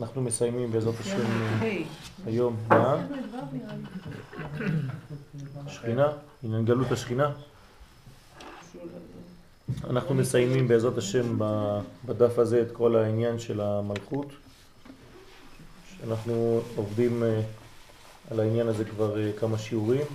אנחנו 0.00 0.22
מסיימים 0.22 0.72
בעזרת 0.72 1.00
השם 1.00 1.24
היום, 2.26 2.56
מה? 2.68 3.06
שכינה? 5.68 6.08
עניין 6.42 6.64
גלות 6.64 6.92
השכינה? 6.92 7.30
אנחנו 9.90 10.14
מסיימים 10.14 10.68
בעזרת 10.68 10.98
השם 10.98 11.38
בדף 12.04 12.38
הזה 12.38 12.62
את 12.62 12.70
כל 12.72 12.96
העניין 12.96 13.38
של 13.38 13.60
המלכות 13.60 14.26
שאנחנו 15.90 16.60
עובדים 16.76 17.22
אה, 17.22 17.40
על 18.30 18.40
העניין 18.40 18.68
הזה 18.68 18.84
כבר 18.84 19.20
אה, 19.20 19.30
כמה 19.40 19.58
שיעורים 19.58 20.06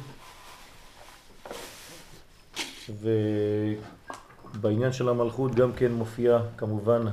ובעניין 4.55 4.93
של 4.93 5.09
המלכות 5.09 5.55
גם 5.55 5.73
כן 5.73 5.91
מופיע 5.91 6.39
כמובן 6.57 7.05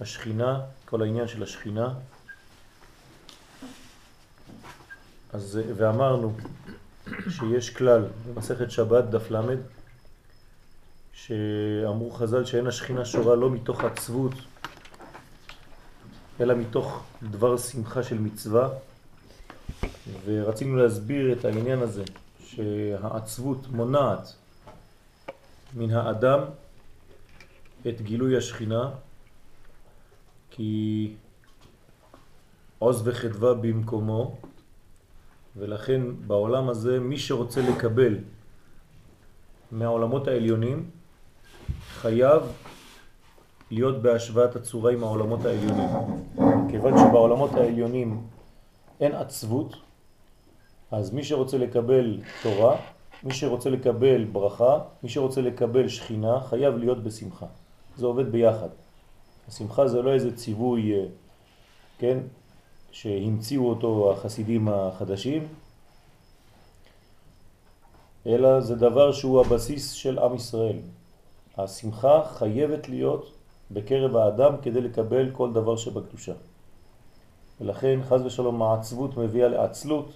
השכינה, 0.00 0.60
כל 0.86 1.02
העניין 1.02 1.28
של 1.28 1.42
השכינה. 1.42 1.94
אז, 5.32 5.60
ואמרנו 5.76 6.32
שיש 7.28 7.70
כלל 7.70 8.04
במסכת 8.26 8.70
שבת 8.70 9.04
דף 9.04 9.30
למד 9.30 9.58
שאמרו 11.12 12.10
חז"ל 12.10 12.44
שאין 12.44 12.66
השכינה 12.66 13.04
שורה 13.04 13.36
לא 13.36 13.50
מתוך 13.50 13.84
עצבות 13.84 14.32
אלא 16.40 16.54
מתוך 16.54 17.04
דבר 17.22 17.56
שמחה 17.56 18.02
של 18.02 18.18
מצווה. 18.18 18.68
ורצינו 20.24 20.76
להסביר 20.76 21.32
את 21.32 21.44
העניין 21.44 21.78
הזה 21.78 22.04
שהעצבות 22.46 23.66
מונעת 23.68 24.34
מן 25.74 25.90
האדם 25.90 26.40
את 27.88 28.00
גילוי 28.00 28.36
השכינה 28.36 28.90
כי 30.56 31.12
עוז 32.78 33.08
וחדווה 33.08 33.54
במקומו 33.54 34.34
ולכן 35.56 36.02
בעולם 36.26 36.68
הזה 36.68 37.00
מי 37.00 37.18
שרוצה 37.18 37.60
לקבל 37.60 38.18
מהעולמות 39.72 40.28
העליונים 40.28 40.90
חייב 41.88 42.42
להיות 43.70 44.02
בהשוואת 44.02 44.56
הצורה 44.56 44.92
עם 44.92 45.04
העולמות 45.04 45.44
העליונים. 45.44 45.88
כיוון 46.70 46.98
שבעולמות 46.98 47.54
העליונים 47.54 48.26
אין 49.00 49.14
עצבות, 49.14 49.76
אז 50.90 51.12
מי 51.12 51.24
שרוצה 51.24 51.58
לקבל 51.58 52.20
תורה, 52.42 52.76
מי 53.22 53.34
שרוצה 53.34 53.70
לקבל 53.70 54.24
ברכה, 54.24 54.78
מי 55.02 55.08
שרוצה 55.08 55.40
לקבל 55.40 55.88
שכינה, 55.88 56.40
חייב 56.40 56.76
להיות 56.76 57.02
בשמחה. 57.02 57.46
זה 57.96 58.06
עובד 58.06 58.32
ביחד. 58.32 58.68
השמחה 59.48 59.88
זה 59.88 60.02
לא 60.02 60.12
איזה 60.12 60.36
ציווי, 60.36 60.94
אה, 60.94 61.04
כן, 61.98 62.18
שהמציאו 62.90 63.68
אותו 63.68 64.12
החסידים 64.12 64.68
החדשים, 64.68 65.46
אלא 68.26 68.60
זה 68.60 68.74
דבר 68.74 69.12
שהוא 69.12 69.40
הבסיס 69.40 69.92
של 69.92 70.18
עם 70.18 70.34
ישראל. 70.34 70.78
השמחה 71.58 72.22
חייבת 72.38 72.88
להיות 72.88 73.32
בקרב 73.70 74.16
האדם 74.16 74.54
כדי 74.62 74.80
לקבל 74.80 75.30
כל 75.32 75.52
דבר 75.52 75.76
שבקדושה. 75.76 76.32
ולכן 77.60 78.00
חז 78.08 78.22
ושלום 78.22 78.62
העצבות 78.62 79.16
מביאה 79.16 79.48
לעצלות 79.48 80.12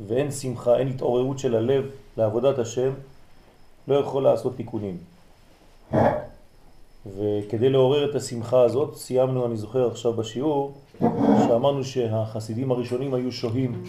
ואין 0.00 0.30
שמחה, 0.30 0.76
אין 0.76 0.88
התעוררות 0.88 1.38
של 1.38 1.54
הלב 1.54 1.90
לעבודת 2.16 2.58
השם, 2.58 2.92
לא 3.88 3.94
יכול 3.94 4.22
לעשות 4.22 4.56
תיקונים. 4.56 4.98
וכדי 7.06 7.68
לעורר 7.68 8.10
את 8.10 8.14
השמחה 8.14 8.62
הזאת, 8.62 8.96
סיימנו, 8.96 9.46
אני 9.46 9.56
זוכר 9.56 9.86
עכשיו 9.86 10.12
בשיעור, 10.12 10.74
שאמרנו 11.46 11.84
שהחסידים 11.84 12.70
הראשונים 12.70 13.14
היו 13.14 13.32
שוהים 13.32 13.82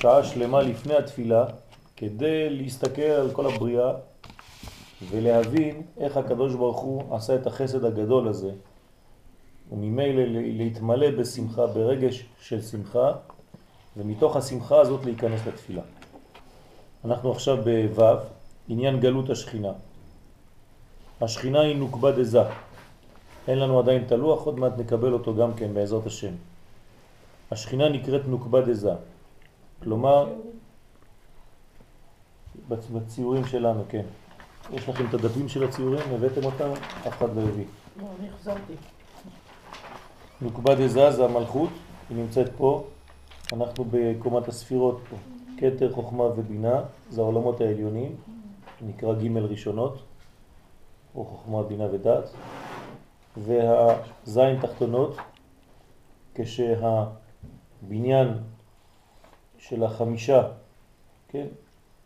שעה 0.00 0.24
שלמה 0.24 0.62
לפני 0.62 0.94
התפילה 0.94 1.44
כדי 1.96 2.50
להסתכל 2.50 3.02
על 3.02 3.30
כל 3.30 3.46
הבריאה 3.46 3.92
ולהבין 5.10 5.82
איך 5.98 6.16
הקדוש 6.16 6.54
ברוך 6.54 6.80
הוא 6.80 7.16
עשה 7.16 7.34
את 7.34 7.46
החסד 7.46 7.84
הגדול 7.84 8.28
הזה 8.28 8.50
וממילא 9.72 10.22
להתמלא 10.32 11.10
בשמחה, 11.10 11.66
ברגש 11.66 12.26
של 12.40 12.62
שמחה 12.62 13.12
ומתוך 13.96 14.36
השמחה 14.36 14.80
הזאת 14.80 15.04
להיכנס 15.04 15.40
לתפילה. 15.46 15.82
אנחנו 17.04 17.32
עכשיו 17.32 17.58
בו' 17.94 18.04
עניין 18.68 19.00
גלות 19.00 19.30
השכינה. 19.30 19.72
השכינה 21.20 21.60
היא 21.60 21.76
נוקבה 21.76 22.12
דזה. 22.12 22.42
אין 23.48 23.58
לנו 23.58 23.78
עדיין 23.78 24.04
תלוח, 24.04 24.42
עוד 24.42 24.58
מעט 24.58 24.72
נקבל 24.78 25.12
אותו 25.12 25.34
גם 25.34 25.54
כן 25.54 25.74
בעזרת 25.74 26.06
השם. 26.06 26.32
השכינה 27.50 27.88
נקראת 27.88 28.22
נוקבה 28.26 28.60
דזה. 28.60 28.92
כלומר, 29.82 30.32
בציורים 32.68 33.44
שלנו, 33.46 33.82
כן. 33.88 34.04
יש 34.72 34.88
לכם 34.88 35.06
את 35.08 35.14
הדפים 35.14 35.48
של 35.48 35.64
הציורים? 35.64 36.00
הבאתם 36.14 36.44
אותם? 36.44 36.70
אף 37.08 37.18
אחד 37.18 37.36
לא 37.36 37.40
הביא. 37.40 37.64
לא, 38.00 38.06
אני. 38.46 38.76
נוקבה 40.40 40.74
דזה 40.74 41.10
זה 41.10 41.24
המלכות, 41.24 41.70
היא 42.10 42.16
נמצאת 42.16 42.50
פה. 42.56 42.84
אנחנו 43.52 43.84
בקומת 43.90 44.48
הספירות 44.48 45.00
פה. 45.10 45.16
קטר, 45.56 45.92
חוכמה 45.92 46.24
ובינה, 46.24 46.80
זה 47.10 47.20
העולמות 47.20 47.60
העליונים, 47.60 48.16
נקרא 48.82 49.14
ג' 49.14 49.36
ראשונות, 49.36 49.98
או 51.14 51.24
חוכמה, 51.24 51.62
בינה 51.62 51.84
ודעת. 51.92 52.24
והזין 53.36 54.60
תחתונות, 54.60 55.16
כשהבניין 56.34 57.08
של 59.58 59.84
החמישה, 59.84 60.42
כן, 61.28 61.46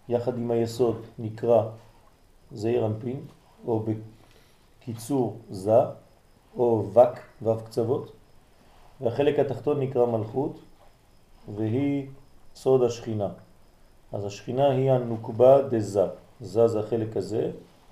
יחד 0.08 0.38
עם 0.38 0.50
היסוד 0.50 1.02
נקרא 1.18 1.68
זעיר 2.52 2.86
אנפין, 2.86 3.20
או 3.66 3.84
בקיצור 4.80 5.36
זה, 5.50 5.78
או 6.56 6.84
וק, 6.92 7.18
וו 7.42 7.64
קצוות, 7.64 8.12
והחלק 9.00 9.38
התחתון 9.38 9.80
נקרא 9.80 10.06
מלכות, 10.06 10.58
והיא 11.54 12.06
סוד 12.54 12.82
השכינה. 12.82 13.28
אז 14.12 14.24
השכינה 14.24 14.70
היא 14.70 14.90
הנוקבה 14.90 15.62
דזה, 15.62 16.06
זה 16.40 16.68
זה 16.68 16.80
החלק 16.80 17.16
הזה, 17.16 17.50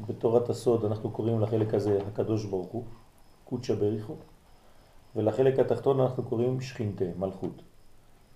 בתורת 0.08 0.50
הסוד 0.50 0.84
אנחנו 0.84 1.10
קוראים 1.10 1.40
לחלק 1.40 1.74
הזה 1.74 1.98
הקדוש 2.06 2.44
ברוך 2.44 2.68
הוא, 2.68 2.84
קודשא 3.44 3.74
בריחו, 3.74 4.14
ולחלק 5.16 5.58
התחתון 5.58 6.00
אנחנו 6.00 6.22
קוראים 6.22 6.60
שכינתה, 6.60 7.04
מלכות. 7.18 7.62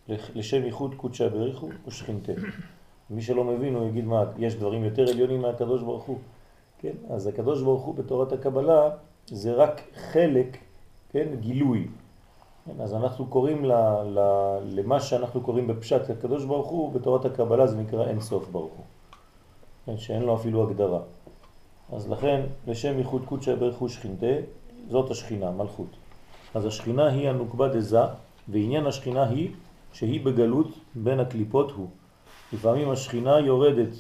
לשם 0.09 0.65
ייחוד 0.65 0.95
קודשא 0.95 1.29
בריחו 1.29 1.69
ושכינתה. 1.87 2.33
מי 3.11 3.23
שלא 3.23 3.45
מבין 3.45 3.75
הוא 3.75 3.89
יגיד 3.89 4.05
מה, 4.05 4.25
יש 4.39 4.55
דברים 4.55 4.85
יותר 4.85 5.11
עליונים 5.11 5.43
מהקדוש 5.43 5.83
ברוך 5.83 6.05
הוא. 6.05 6.19
כן? 6.79 6.93
אז 7.11 7.27
הקדוש 7.27 7.63
ברוך 7.63 7.83
הוא 7.83 7.95
בתורת 7.95 8.33
הקבלה 8.33 8.91
זה 9.27 9.53
רק 9.53 9.81
חלק, 9.95 10.57
כן? 11.11 11.29
גילוי. 11.41 11.89
כן? 12.67 12.81
אז 12.81 12.95
אנחנו 12.95 13.27
קוראים 13.27 13.65
ל, 13.65 13.73
ל, 14.05 14.19
למה 14.63 15.01
שאנחנו 15.01 15.41
קוראים 15.41 15.67
בפשט 15.67 16.11
הקדוש 16.11 16.45
ברוך 16.45 16.69
הוא, 16.69 16.93
בתורת 16.93 17.25
הקבלה 17.25 17.67
זה 17.67 17.77
נקרא 17.77 18.07
אין 18.07 18.21
סוף 18.21 18.49
ברוך 18.49 18.73
הוא. 18.73 18.85
כן? 19.87 19.99
שאין 19.99 20.23
לו 20.23 20.35
אפילו 20.35 20.63
הגדרה. 20.63 21.01
אז 21.93 22.11
לכן, 22.11 22.41
לשם 22.67 22.99
ייחוד 22.99 23.25
קודשא 23.25 23.55
הוא 23.79 23.89
שכינתה, 23.89 24.27
זאת 24.91 25.11
השכינה, 25.11 25.51
מלכות. 25.51 25.97
אז 26.55 26.67
השכינה 26.67 27.07
היא 27.07 27.29
הנוקבה 27.29 27.69
דזה, 27.69 28.01
ועניין 28.49 28.87
השכינה 28.87 29.29
היא 29.29 29.51
שהיא 29.93 30.25
בגלות 30.25 30.69
בין 30.95 31.21
הקליפות 31.21 31.71
הוא. 31.71 31.89
לפעמים 32.53 32.91
השכינה 32.91 33.41
יורדת, 33.41 33.97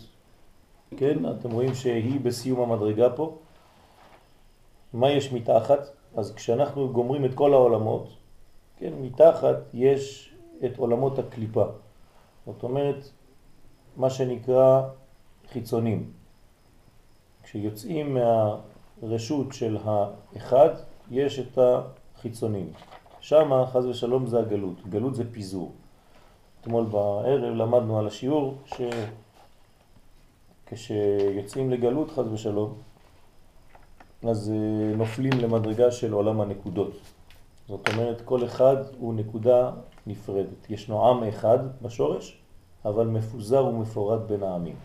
כן? 0.97 1.31
אתם 1.31 1.50
רואים 1.50 1.75
שהיא 1.75 2.21
בסיום 2.21 2.61
המדרגה 2.61 3.11
פה. 3.11 3.39
מה 4.93 5.11
יש 5.11 5.33
מתחת? 5.33 5.78
אז 6.16 6.34
כשאנחנו 6.34 6.89
גומרים 6.89 7.25
את 7.25 7.34
כל 7.34 7.53
העולמות, 7.53 8.09
כן, 8.78 8.93
מתחת 9.01 9.57
יש 9.75 10.34
את 10.65 10.78
עולמות 10.78 11.19
הקליפה. 11.19 11.65
זאת 12.47 12.63
אומרת, 12.63 13.09
מה 13.97 14.10
שנקרא 14.10 14.83
חיצונים. 15.53 16.10
כשיוצאים 17.54 18.18
מהרשות 19.03 19.53
של 19.53 19.77
האחד, 19.84 20.68
יש 21.10 21.39
את 21.39 21.59
החיצונים. 21.59 22.72
שם, 23.21 23.65
חז 23.72 23.86
ושלום, 23.86 24.27
זה 24.27 24.39
הגלות. 24.39 24.89
גלות 24.89 25.15
זה 25.15 25.33
פיזור. 25.33 25.72
אתמול 26.60 26.84
בערב 26.84 27.54
למדנו 27.54 27.98
על 27.98 28.06
השיעור 28.06 28.59
שכשיוצאים 30.66 31.71
לגלות, 31.71 32.10
חז 32.10 32.33
ושלום, 32.33 32.74
אז 34.28 34.53
אה, 34.54 34.97
נופלים 34.97 35.33
למדרגה 35.41 35.91
של 35.91 36.12
עולם 36.12 36.41
הנקודות. 36.41 36.92
זאת 37.68 37.89
אומרת, 37.89 38.21
כל 38.21 38.45
אחד 38.45 38.77
הוא 38.98 39.15
נקודה 39.15 39.71
נפרדת. 40.06 40.71
ישנו 40.71 41.09
עם 41.09 41.24
אחד 41.24 41.59
בשורש, 41.83 42.39
אבל 42.84 43.06
מפוזר 43.06 43.65
ומפורד 43.65 44.28
בין 44.28 44.42
העמים. 44.42 44.77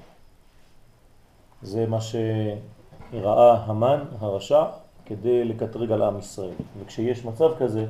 זה 1.61 1.85
מה 1.87 1.97
שראה 2.01 3.63
המן, 3.65 4.03
הרשע, 4.19 4.63
כדי 5.05 5.45
לקטרג 5.45 5.91
על 5.91 6.01
עם 6.01 6.19
ישראל. 6.19 6.53
וכשיש 6.81 7.25
מצב 7.25 7.49
כזה, 7.59 7.85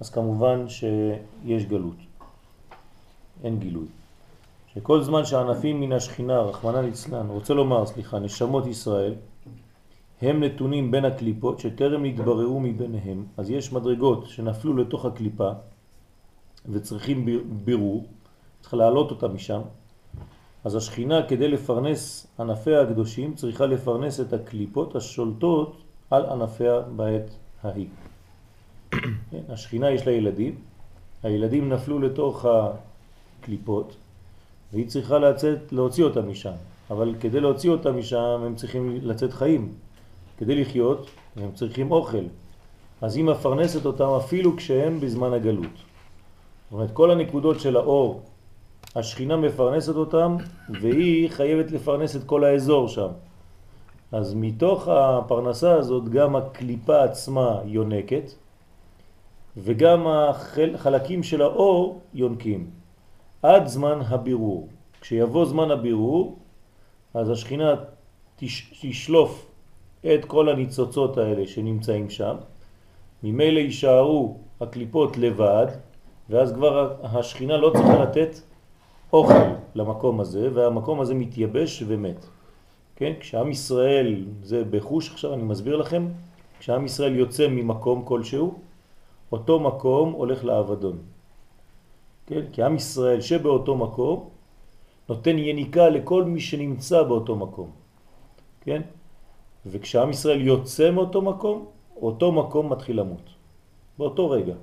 אז 0.00 0.10
כמובן 0.10 0.68
שיש 0.68 1.66
גלות, 1.66 1.96
אין 3.44 3.58
גילוי. 3.58 3.86
שכל 4.74 5.02
זמן 5.02 5.24
שהענפים 5.24 5.80
מן 5.80 5.92
השכינה, 5.92 6.40
רחמנא 6.40 6.78
ליצלן, 6.78 7.26
רוצה 7.28 7.54
לומר, 7.54 7.86
סליחה, 7.86 8.18
נשמות 8.18 8.66
ישראל, 8.66 9.14
הם 10.22 10.44
נתונים 10.44 10.90
בין 10.90 11.04
הקליפות 11.04 11.58
שטרם 11.58 12.04
נתבררו 12.04 12.60
מביניהם, 12.60 13.26
אז 13.36 13.50
יש 13.50 13.72
מדרגות 13.72 14.26
שנפלו 14.26 14.76
לתוך 14.76 15.04
הקליפה 15.04 15.50
וצריכים 16.68 17.26
בירור, 17.64 18.06
צריך 18.60 18.74
להעלות 18.74 19.10
אותה 19.10 19.28
משם, 19.28 19.60
אז 20.68 20.74
השכינה 20.74 21.22
כדי 21.28 21.48
לפרנס 21.48 22.26
ענפיה 22.40 22.82
הקדושים 22.82 23.34
צריכה 23.34 23.66
לפרנס 23.66 24.20
את 24.20 24.32
הקליפות 24.32 24.96
השולטות 24.96 25.76
על 26.10 26.26
ענפיה 26.26 26.80
בעת 26.80 27.30
ההיא. 27.62 27.86
כן, 29.30 29.40
השכינה 29.48 29.90
יש 29.90 30.06
לה 30.06 30.12
ילדים, 30.12 30.54
הילדים 31.22 31.68
נפלו 31.68 31.98
לתוך 31.98 32.46
הקליפות 33.40 33.96
והיא 34.72 34.88
צריכה 34.88 35.18
לצאת, 35.18 35.72
להוציא 35.72 36.04
אותם 36.04 36.30
משם, 36.30 36.52
אבל 36.90 37.14
כדי 37.20 37.40
להוציא 37.40 37.70
אותם 37.70 37.98
משם 37.98 38.40
הם 38.46 38.56
צריכים 38.56 38.98
לצאת 39.02 39.32
חיים. 39.32 39.72
כדי 40.38 40.60
לחיות 40.60 41.10
הם 41.36 41.50
צריכים 41.54 41.90
אוכל. 41.90 42.24
אז 43.00 43.16
היא 43.16 43.24
מפרנסת 43.24 43.86
אותם 43.86 44.08
אפילו 44.08 44.56
כשהם 44.56 45.00
בזמן 45.00 45.32
הגלות. 45.32 45.76
זאת 45.76 46.72
אומרת, 46.72 46.90
כל 46.92 47.10
הנקודות 47.10 47.60
של 47.60 47.76
האור, 47.76 48.22
השכינה 48.96 49.36
מפרנסת 49.36 49.96
אותם 49.96 50.36
והיא 50.68 51.30
חייבת 51.30 51.70
לפרנס 51.70 52.16
את 52.16 52.24
כל 52.24 52.44
האזור 52.44 52.88
שם. 52.88 53.08
אז 54.12 54.34
מתוך 54.34 54.88
הפרנסה 54.88 55.74
הזאת 55.74 56.08
גם 56.08 56.36
הקליפה 56.36 57.04
עצמה 57.04 57.60
יונקת 57.64 58.30
וגם 59.56 60.06
החלקים 60.06 61.22
של 61.22 61.42
האור 61.42 62.00
יונקים 62.14 62.70
עד 63.42 63.66
זמן 63.66 64.00
הבירור. 64.08 64.68
כשיבוא 65.00 65.44
זמן 65.44 65.70
הבירור 65.70 66.38
אז 67.14 67.30
השכינה 67.30 67.74
תשלוף 68.80 69.50
את 70.14 70.24
כל 70.24 70.48
הניצוצות 70.48 71.18
האלה 71.18 71.46
שנמצאים 71.46 72.10
שם, 72.10 72.36
ממילא 73.22 73.58
יישארו 73.58 74.36
הקליפות 74.60 75.16
לבד, 75.16 75.66
ואז 76.30 76.52
כבר 76.52 76.94
השכינה 77.02 77.56
לא 77.56 77.70
צריכה 77.74 78.02
לתת 78.02 78.40
אוכל 79.12 79.48
למקום 79.74 80.20
הזה, 80.20 80.48
והמקום 80.54 81.00
הזה 81.00 81.14
מתייבש 81.14 81.82
ומת. 81.86 82.26
כן? 82.96 83.12
כשעם 83.20 83.50
ישראל, 83.50 84.24
זה 84.42 84.64
בחוש 84.64 85.10
עכשיו, 85.10 85.34
אני 85.34 85.42
מסביר 85.42 85.76
לכם, 85.76 86.08
כשעם 86.58 86.84
ישראל 86.84 87.16
יוצא 87.16 87.48
ממקום 87.48 88.02
כלשהו, 88.04 88.54
אותו 89.32 89.60
מקום 89.60 90.12
הולך 90.12 90.44
לאבדון. 90.44 90.98
כן? 92.26 92.42
כי 92.52 92.62
עם 92.62 92.76
ישראל 92.76 93.20
שבאותו 93.20 93.76
מקום 93.76 94.28
נותן 95.08 95.38
יניקה 95.38 95.88
לכל 95.88 96.24
מי 96.24 96.40
שנמצא 96.40 97.02
באותו 97.02 97.36
מקום. 97.36 97.70
כן? 98.60 98.82
וכשעם 99.66 100.10
ישראל 100.10 100.40
יוצא 100.40 100.90
מאותו 100.90 101.22
מקום, 101.22 101.66
אותו 101.96 102.32
מקום 102.32 102.72
מתחיל 102.72 103.00
למות. 103.00 103.30
באותו 103.98 104.30
רגע. 104.30 104.54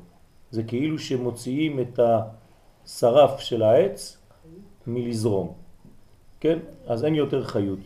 זה 0.51 0.63
כאילו 0.63 0.99
שמוציאים 0.99 1.79
את 1.79 1.99
השרף 1.99 3.39
של 3.39 3.63
העץ 3.63 4.17
מלזרום. 4.87 5.53
כן? 6.39 6.59
אז 6.87 7.05
אין 7.05 7.15
יותר 7.15 7.43
חיות. 7.43 7.79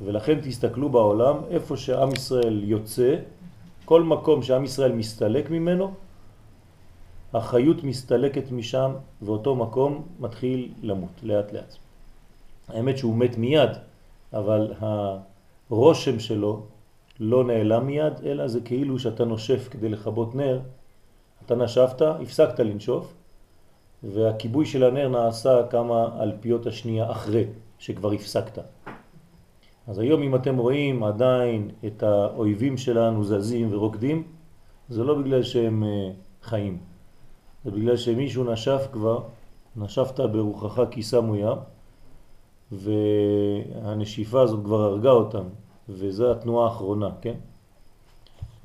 ולכן 0.00 0.40
תסתכלו 0.40 0.88
בעולם, 0.88 1.36
איפה 1.50 1.76
שעם 1.76 2.12
ישראל 2.12 2.64
יוצא, 2.64 3.16
כל 3.84 4.02
מקום 4.02 4.42
שעם 4.42 4.64
ישראל 4.64 4.92
מסתלק 4.92 5.50
ממנו, 5.50 5.94
החיות 7.34 7.84
מסתלקת 7.84 8.52
משם 8.52 8.92
ואותו 9.22 9.56
מקום 9.56 10.02
מתחיל 10.20 10.72
למות 10.82 11.22
לאט 11.22 11.52
לאט. 11.52 11.74
האמת 12.68 12.98
שהוא 12.98 13.16
מת 13.16 13.38
מיד, 13.38 13.70
אבל 14.32 14.72
הרושם 15.70 16.20
שלו 16.20 16.62
לא 17.20 17.44
נעלם 17.44 17.86
מיד, 17.86 18.12
אלא 18.24 18.48
זה 18.48 18.60
כאילו 18.60 18.98
שאתה 18.98 19.24
נושף 19.24 19.68
כדי 19.70 19.88
לכבות 19.88 20.34
נר, 20.34 20.60
אתה 21.46 21.54
נשפת, 21.54 22.02
הפסקת 22.02 22.60
לנשוף, 22.60 23.14
והכיבוי 24.04 24.66
של 24.66 24.84
הנר 24.84 25.08
נעשה 25.08 25.66
כמה 25.70 26.22
אלפיות 26.22 26.66
השנייה 26.66 27.10
אחרי 27.10 27.44
שכבר 27.78 28.12
הפסקת. 28.12 28.58
אז 29.86 29.98
היום 29.98 30.22
אם 30.22 30.34
אתם 30.34 30.56
רואים 30.56 31.04
עדיין 31.04 31.70
את 31.86 32.02
האויבים 32.02 32.76
שלנו 32.76 33.24
זזים 33.24 33.68
ורוקדים, 33.72 34.22
זה 34.88 35.04
לא 35.04 35.14
בגלל 35.14 35.42
שהם 35.42 35.84
אה, 35.84 36.10
חיים, 36.42 36.78
זה 37.64 37.70
בגלל 37.70 37.96
שמישהו 37.96 38.52
נשף 38.52 38.86
כבר, 38.92 39.22
נשפת 39.76 40.20
ברוחך 40.20 40.82
כי 40.90 41.02
שמו 41.02 41.36
ים, 41.36 41.58
והנשיפה 42.72 44.40
הזאת 44.42 44.64
כבר 44.64 44.80
הרגה 44.80 45.10
אותם, 45.10 45.44
וזו 45.88 46.32
התנועה 46.32 46.68
האחרונה, 46.68 47.08
כן? 47.20 47.34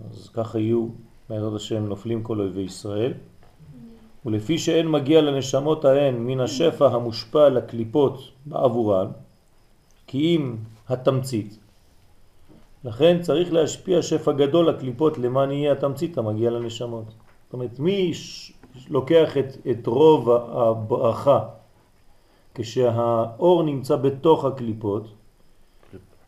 אז 0.09 0.29
ככה 0.29 0.59
יהיו, 0.59 0.87
בעזרת 1.29 1.53
השם, 1.53 1.85
נופלים 1.85 2.23
כל 2.23 2.39
אויבי 2.39 2.61
ישראל. 2.61 3.13
ולפי 4.25 4.57
שאין 4.57 4.87
מגיע 4.87 5.21
לנשמות 5.21 5.85
ההן 5.85 6.15
מן 6.15 6.39
השפע 6.39 6.87
המושפע 6.87 7.49
לקליפות 7.49 8.31
בעבורן, 8.45 9.07
כי 10.07 10.35
אם 10.35 10.55
התמצית. 10.89 11.59
לכן 12.83 13.21
צריך 13.21 13.53
להשפיע 13.53 14.01
שפע 14.01 14.31
גדול 14.31 14.69
לקליפות 14.69 15.17
למען 15.17 15.51
יהיה 15.51 15.71
התמצית 15.71 16.17
המגיע 16.17 16.49
לנשמות. 16.49 17.05
זאת 17.45 17.53
אומרת, 17.53 17.79
מי 17.79 18.11
לוקח 18.89 19.37
את, 19.37 19.67
את 19.71 19.87
רוב 19.87 20.29
הברכה 20.31 21.39
כשהאור 22.55 23.63
נמצא 23.63 23.95
בתוך 23.95 24.45
הקליפות, 24.45 25.07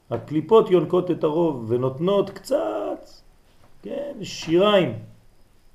הקליפות 0.09 0.71
יונקות 0.71 1.11
את 1.11 1.23
הרוב 1.23 1.65
ונותנות 1.67 2.29
קצת, 2.29 3.09
כן, 3.81 4.13
שיריים 4.23 4.99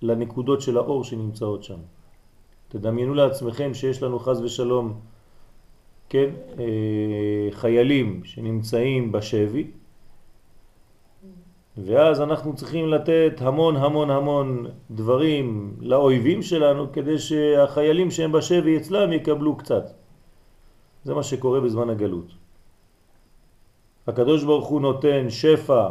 לנקודות 0.02 0.60
של 0.60 0.76
האור 0.76 1.04
שנמצאות 1.04 1.62
שם. 1.62 1.78
תדמיינו 2.74 3.14
לעצמכם 3.14 3.74
שיש 3.74 4.02
לנו 4.02 4.18
חז 4.18 4.40
ושלום, 4.42 5.00
כן, 6.08 6.30
אה, 6.58 7.48
חיילים 7.50 8.20
שנמצאים 8.24 9.12
בשבי, 9.12 9.70
ואז 11.76 12.20
אנחנו 12.20 12.54
צריכים 12.56 12.88
לתת 12.88 13.32
המון 13.38 13.76
המון 13.76 14.10
המון 14.10 14.66
דברים 14.90 15.76
לאויבים 15.80 16.42
שלנו 16.42 16.92
כדי 16.92 17.18
שהחיילים 17.18 18.10
שהם 18.10 18.32
בשבי 18.32 18.76
אצלם 18.76 19.12
יקבלו 19.12 19.56
קצת. 19.56 19.84
זה 21.04 21.14
מה 21.14 21.22
שקורה 21.22 21.60
בזמן 21.60 21.90
הגלות. 21.90 22.32
הקדוש 24.06 24.44
ברוך 24.44 24.68
הוא 24.68 24.80
נותן 24.80 25.30
שפע 25.30 25.88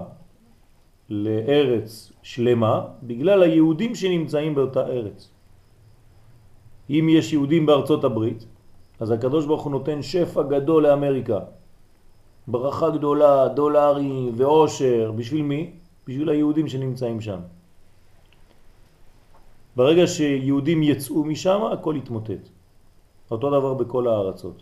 לארץ 1.10 2.12
שלמה 2.24 2.86
בגלל 3.04 3.44
היהודים 3.44 3.96
שנמצאים 3.96 4.56
באותה 4.56 4.88
ארץ. 4.88 5.33
אם 6.94 7.10
יש 7.10 7.34
יהודים 7.34 7.66
בארצות 7.66 8.04
הברית, 8.04 8.46
אז 9.00 9.12
הקדוש 9.12 9.46
ברוך 9.46 9.64
הוא 9.64 9.72
נותן 9.72 10.02
שפע 10.02 10.42
גדול 10.44 10.88
לאמריקה. 10.88 11.40
ברכה 12.48 12.90
גדולה, 12.90 13.48
דולרי 13.48 14.32
ועושר, 14.36 15.12
בשביל 15.12 15.42
מי? 15.42 15.72
בשביל 16.08 16.30
היהודים 16.30 16.68
שנמצאים 16.68 17.22
שם. 17.22 17.40
ברגע 19.76 20.08
שיהודים 20.08 20.84
יצאו 20.84 21.24
משם, 21.24 21.62
הכל 21.74 21.96
יתמוטט. 21.98 22.50
אותו 23.32 23.50
דבר 23.50 23.74
בכל 23.74 24.08
הארצות. 24.08 24.62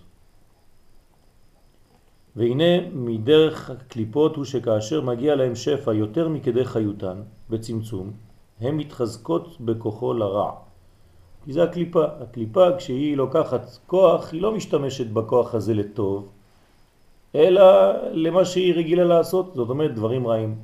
והנה 2.35 2.87
מדרך 2.93 3.69
הקליפות 3.69 4.35
הוא 4.35 4.45
שכאשר 4.45 5.01
מגיע 5.01 5.35
להם 5.35 5.55
שפע 5.55 5.93
יותר 5.93 6.29
מכדי 6.29 6.65
חיותן, 6.65 7.21
בצמצום, 7.49 8.11
הן 8.59 8.75
מתחזקות 8.77 9.61
בכוחו 9.61 10.13
לרע. 10.13 10.70
כי 11.45 11.53
זה 11.53 11.63
הקליפה. 11.63 12.05
הקליפה 12.21 12.77
כשהיא 12.77 13.17
לוקחת 13.17 13.77
כוח, 13.87 14.33
היא 14.33 14.41
לא 14.41 14.51
משתמשת 14.55 15.07
בכוח 15.07 15.55
הזה 15.55 15.73
לטוב, 15.73 16.29
אלא 17.35 17.63
למה 18.11 18.45
שהיא 18.45 18.73
רגילה 18.73 19.03
לעשות, 19.03 19.51
זאת 19.55 19.69
אומרת 19.69 19.95
דברים 19.95 20.27
רעים. 20.27 20.55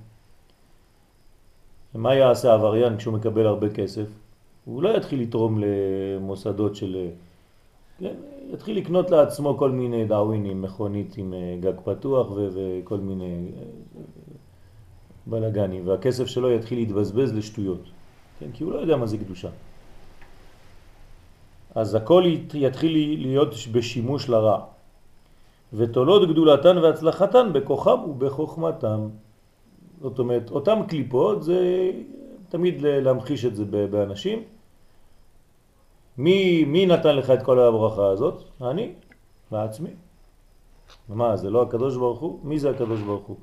מה 1.93 2.15
יעשה 2.15 2.53
עבריין 2.53 2.97
כשהוא 2.97 3.13
מקבל 3.13 3.47
הרבה 3.47 3.69
כסף? 3.69 4.07
הוא 4.65 4.83
לא 4.83 4.89
יתחיל 4.89 5.21
לתרום 5.21 5.59
למוסדות 5.63 6.75
של... 6.75 7.07
כן, 7.99 8.15
יתחיל 8.53 8.77
לקנות 8.77 9.11
לעצמו 9.11 9.57
כל 9.57 9.71
מיני 9.71 10.05
דאווינים, 10.05 10.61
מכונית 10.61 11.17
עם 11.17 11.33
אה, 11.33 11.57
גג 11.59 11.73
פתוח 11.83 12.31
ו- 12.31 12.49
וכל 12.53 12.97
מיני 12.97 13.51
אה, 13.57 13.63
בלגנים, 15.27 15.87
והכסף 15.87 16.25
שלו 16.25 16.51
יתחיל 16.51 16.77
להתבזבז 16.79 17.33
לשטויות, 17.33 17.81
כן? 18.39 18.45
כי 18.53 18.63
הוא 18.63 18.73
לא 18.73 18.77
יודע 18.77 18.97
מה 18.97 19.05
זה 19.05 19.17
קדושה. 19.17 19.49
אז 21.75 21.95
הכל 21.95 22.23
יתחיל 22.53 23.17
להיות 23.21 23.53
בשימוש 23.71 24.29
לרע. 24.29 24.59
ותולות 25.73 26.29
גדולתן 26.29 26.77
והצלחתן 26.77 27.53
בכוחם 27.53 27.99
ובחוכמתם. 28.09 29.09
זאת 30.01 30.19
אומרת, 30.19 30.51
אותם 30.51 30.79
קליפות 30.87 31.43
זה 31.43 31.91
תמיד 32.49 32.81
להמחיש 32.81 33.45
את 33.45 33.55
זה 33.55 33.65
באנשים. 33.65 34.43
מי, 36.17 36.65
מי 36.65 36.85
נתן 36.85 37.15
לך 37.15 37.29
את 37.29 37.43
כל 37.43 37.59
הברכה 37.59 38.07
הזאת? 38.07 38.43
אני, 38.61 38.91
לעצמי. 39.51 39.89
מה, 41.09 41.37
זה 41.37 41.49
לא 41.49 41.61
הקדוש 41.61 41.97
ברוך 41.97 42.19
הוא? 42.19 42.39
מי 42.43 42.59
זה 42.59 42.69
הקדוש 42.69 43.01
ברוך 43.01 43.25
הוא? 43.27 43.37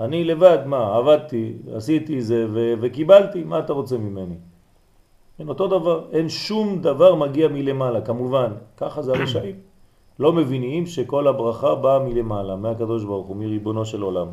אני 0.00 0.24
לבד, 0.24 0.58
מה, 0.66 0.96
עבדתי, 0.96 1.52
עשיתי 1.74 2.22
זה 2.22 2.46
וקיבלתי, 2.80 3.44
מה 3.44 3.58
אתה 3.58 3.72
רוצה 3.72 3.98
ממני? 3.98 4.34
אין 5.38 5.48
אותו 5.48 5.66
דבר, 5.66 6.04
אין 6.12 6.28
שום 6.28 6.78
דבר 6.80 7.14
מגיע 7.14 7.48
מלמעלה, 7.48 8.00
כמובן, 8.00 8.52
ככה 8.76 9.02
זה 9.02 9.12
הרשעים. 9.12 9.56
לא 10.22 10.32
מבינים 10.32 10.86
שכל 10.86 11.26
הברכה 11.26 11.74
באה 11.74 11.98
מלמעלה, 11.98 12.56
מהקדוש 12.56 13.04
ברוך 13.04 13.26
הוא, 13.26 13.36
מריבונו 13.36 13.84
של 13.84 14.02
עולם. 14.02 14.28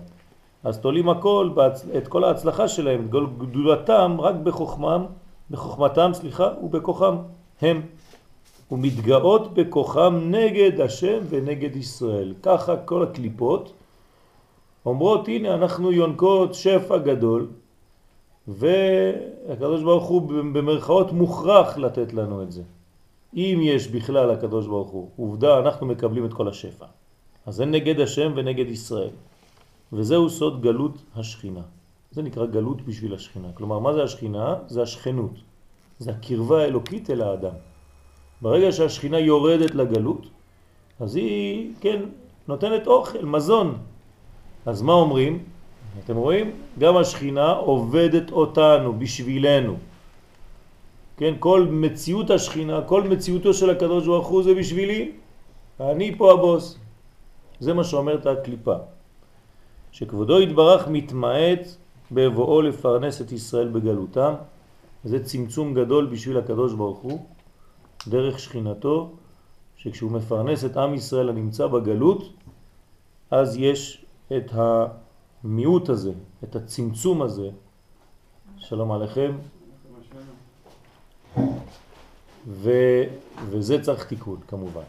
אז 0.64 0.80
תולים 0.80 1.10
הכל, 1.10 1.50
את 1.98 2.08
כל 2.08 2.24
ההצלחה 2.24 2.68
שלהם, 2.68 3.08
גדולתם 3.38 4.18
רק 4.20 4.36
בחוכמם, 4.36 5.06
בחוכמתם, 5.52 6.12
סליחה, 6.14 6.50
ובכוחם 6.64 7.16
הם. 7.62 7.82
ומתגאות 8.72 9.54
בכוחם 9.54 10.20
נגד 10.24 10.82
השם 10.82 11.20
ונגד 11.30 11.76
ישראל. 11.76 12.34
ככה 12.44 12.78
כל 12.78 13.04
הקליפות 13.04 13.74
אומרות, 14.86 15.28
הנה 15.28 15.54
אנחנו 15.54 15.92
יונקות 15.92 16.54
שפע 16.54 16.98
גדול, 16.98 17.48
והקדוש 18.48 19.84
ברוך 19.84 20.04
הוא 20.04 20.22
במרכאות 20.54 21.12
מוכרח 21.12 21.78
לתת 21.78 22.14
לנו 22.14 22.44
את 22.44 22.52
זה. 22.52 22.64
אם 23.36 23.60
יש 23.64 23.88
בכלל 23.88 24.32
הקדוש 24.32 24.68
ברוך 24.68 24.90
הוא, 24.90 25.10
עובדה 25.18 25.60
אנחנו 25.60 25.86
מקבלים 25.86 26.26
את 26.26 26.34
כל 26.34 26.48
השפע. 26.48 26.86
אז 27.46 27.56
זה 27.56 27.66
נגד 27.66 28.00
השם 28.00 28.32
ונגד 28.36 28.70
ישראל. 28.70 29.16
וזהו 29.94 30.30
סוד 30.30 30.62
גלות 30.62 30.98
השכינה. 31.16 31.62
זה 32.12 32.22
נקרא 32.22 32.46
גלות 32.46 32.82
בשביל 32.82 33.14
השכינה. 33.14 33.48
כלומר, 33.54 33.80
מה 33.80 33.94
זה 33.94 34.04
השכינה? 34.04 34.56
זה 34.68 34.82
השכנות. 34.82 35.34
זה 36.00 36.12
הקרבה 36.12 36.62
האלוקית 36.62 37.10
אל 37.10 37.22
האדם. 37.22 37.56
ברגע 38.42 38.72
שהשכינה 38.72 39.20
יורדת 39.20 39.76
לגלות, 39.76 40.28
אז 41.00 41.16
היא, 41.16 41.74
כן, 41.82 42.02
נותנת 42.48 42.88
אוכל, 42.88 43.26
מזון. 43.26 43.78
אז 44.66 44.82
מה 44.82 44.94
אומרים? 44.94 45.44
אתם 46.00 46.16
רואים? 46.16 46.52
גם 46.80 46.98
השכינה 46.98 47.52
עובדת 47.52 48.32
אותנו, 48.32 49.00
בשבילנו. 49.00 49.76
כן, 51.18 51.34
כל 51.40 51.68
מציאות 51.72 52.30
השכינה, 52.30 52.82
כל 52.82 53.04
מציאותו 53.04 53.54
של 53.54 53.70
הקדוש 53.70 54.06
ברוך 54.06 54.28
הוא 54.28 54.44
זה 54.44 54.54
בשבילי, 54.54 55.12
אני 55.80 56.18
פה 56.18 56.32
הבוס. 56.34 56.78
זה 57.60 57.74
מה 57.74 57.84
שאומרת 57.84 58.26
הקליפה. 58.26 58.76
שכבודו 59.92 60.42
יתברך 60.42 60.88
מתמעט 60.88 61.60
בבואו 62.12 62.62
לפרנס 62.62 63.22
את 63.22 63.32
ישראל 63.32 63.68
בגלותם, 63.68 64.34
זה 65.04 65.24
צמצום 65.24 65.74
גדול 65.74 66.06
בשביל 66.06 66.38
הקדוש 66.38 66.74
ברוך 66.74 67.00
הוא, 67.00 67.20
דרך 68.08 68.40
שכינתו, 68.40 69.12
שכשהוא 69.78 70.12
מפרנס 70.12 70.66
את 70.66 70.78
עם 70.78 70.94
ישראל 70.94 71.30
הנמצא 71.30 71.68
בגלות, 71.68 72.34
אז 73.32 73.58
יש 73.58 74.06
את 74.38 74.52
המיעוט 75.44 75.90
הזה, 75.90 76.12
את 76.44 76.56
הצמצום 76.56 77.22
הזה, 77.22 77.50
שלום 78.58 78.92
עליכם, 78.92 79.32
ו, 82.48 82.72
וזה 83.50 83.84
צריך 83.84 84.06
תיקון 84.06 84.40
כמובן. 84.48 84.82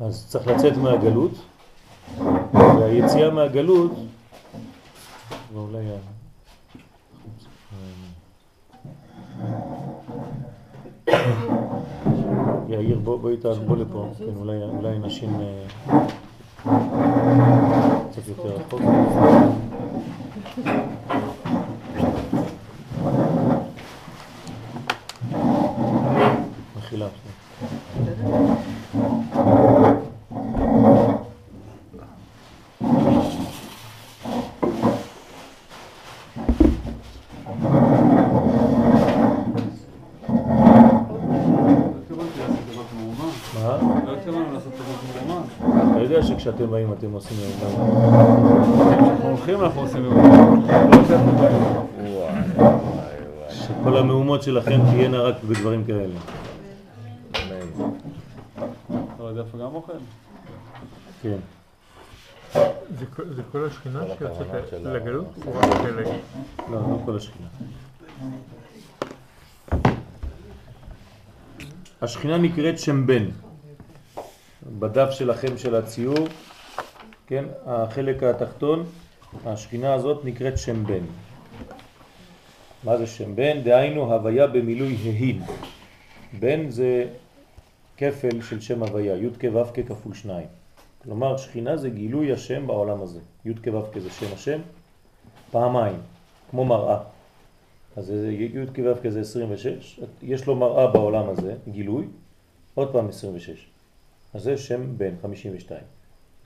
אז 0.00 0.26
צריך 0.28 0.46
לצאת 0.46 0.76
מהגלות, 0.76 1.30
והיציאה 2.52 3.30
מהגלות, 3.30 3.90
ואולי... 5.52 5.84
יאיר, 12.68 12.98
בוא, 12.98 13.18
בוא 13.18 13.30
בוא 13.58 13.76
לפה, 13.76 14.10
כן, 14.18 14.36
אולי, 14.36 14.98
נשים 14.98 15.40
אה, 16.68 16.78
קצת 18.12 18.28
יותר 18.28 18.48
רחוק. 18.48 18.80
מחילה. 20.58 20.93
כשאתם 46.44 46.70
באים 46.70 46.92
אתם 46.92 47.12
עושים 47.12 47.36
יום 47.40 47.52
כשאנחנו 47.56 49.28
הולכים 49.28 49.60
אנחנו 49.60 49.80
עושים 49.80 50.04
יום 50.04 50.66
שכל 53.50 53.96
המהומות 53.96 54.42
שלכם 54.42 54.80
תהיינה 54.90 55.20
רק 55.20 55.34
בדברים 55.48 55.84
כאלה. 55.84 56.14
אבל 59.18 59.34
זה 59.34 59.40
איפה 59.40 59.58
גם 59.58 59.74
אוכל? 59.74 59.92
כן. 61.22 61.36
זה 63.34 63.42
כל 63.52 63.66
השכינה 63.66 64.00
שיוצאת 64.18 64.46
לגלות? 64.82 65.26
לא, 66.70 66.72
לא 66.72 66.98
כל 67.04 67.16
השכינה. 67.16 67.48
השכינה 72.02 72.38
נקראת 72.38 72.78
שם 72.78 73.06
בן. 73.06 73.24
בדף 74.66 75.10
שלכם 75.10 75.58
של 75.58 75.74
הציור, 75.74 76.28
כן, 77.26 77.44
החלק 77.66 78.22
התחתון, 78.22 78.84
השכינה 79.46 79.94
הזאת 79.94 80.24
נקראת 80.24 80.58
שם 80.58 80.84
בן. 80.84 81.04
מה 82.84 82.96
זה 82.96 83.06
שם 83.06 83.36
בן? 83.36 83.62
דהיינו 83.62 84.12
הוויה 84.12 84.46
במילוי 84.46 84.96
ההין. 85.04 85.42
בן 86.38 86.70
זה 86.70 87.06
כפל 87.96 88.42
של 88.42 88.60
שם 88.60 88.82
הוויה, 88.82 89.16
י' 89.16 89.30
כ' 89.38 89.44
ו' 89.54 89.72
כ' 89.74 89.88
כפול 89.88 90.14
שניים. 90.14 90.46
כלומר 91.02 91.36
שכינה 91.36 91.76
זה 91.76 91.90
גילוי 91.90 92.32
השם 92.32 92.66
בעולם 92.66 93.02
הזה. 93.02 93.20
י' 93.44 93.54
כ' 93.62 93.68
ו' 93.68 93.92
כ' 93.92 93.98
זה 93.98 94.10
שם 94.10 94.26
השם 94.34 94.58
פעמיים, 95.50 95.96
כמו 96.50 96.64
מראה. 96.64 96.98
אז 97.96 98.10
י' 98.10 98.66
כ' 98.74 98.78
ו' 98.78 98.94
כ' 99.02 99.08
זה 99.08 99.20
26, 99.20 100.00
יש 100.22 100.46
לו 100.46 100.56
מראה 100.56 100.86
בעולם 100.86 101.28
הזה, 101.28 101.54
גילוי, 101.68 102.06
עוד 102.74 102.92
פעם 102.92 103.08
26. 103.08 103.73
אז 104.34 104.42
זה 104.42 104.56
שם 104.56 104.98
בן, 104.98 105.14
52. 105.22 105.80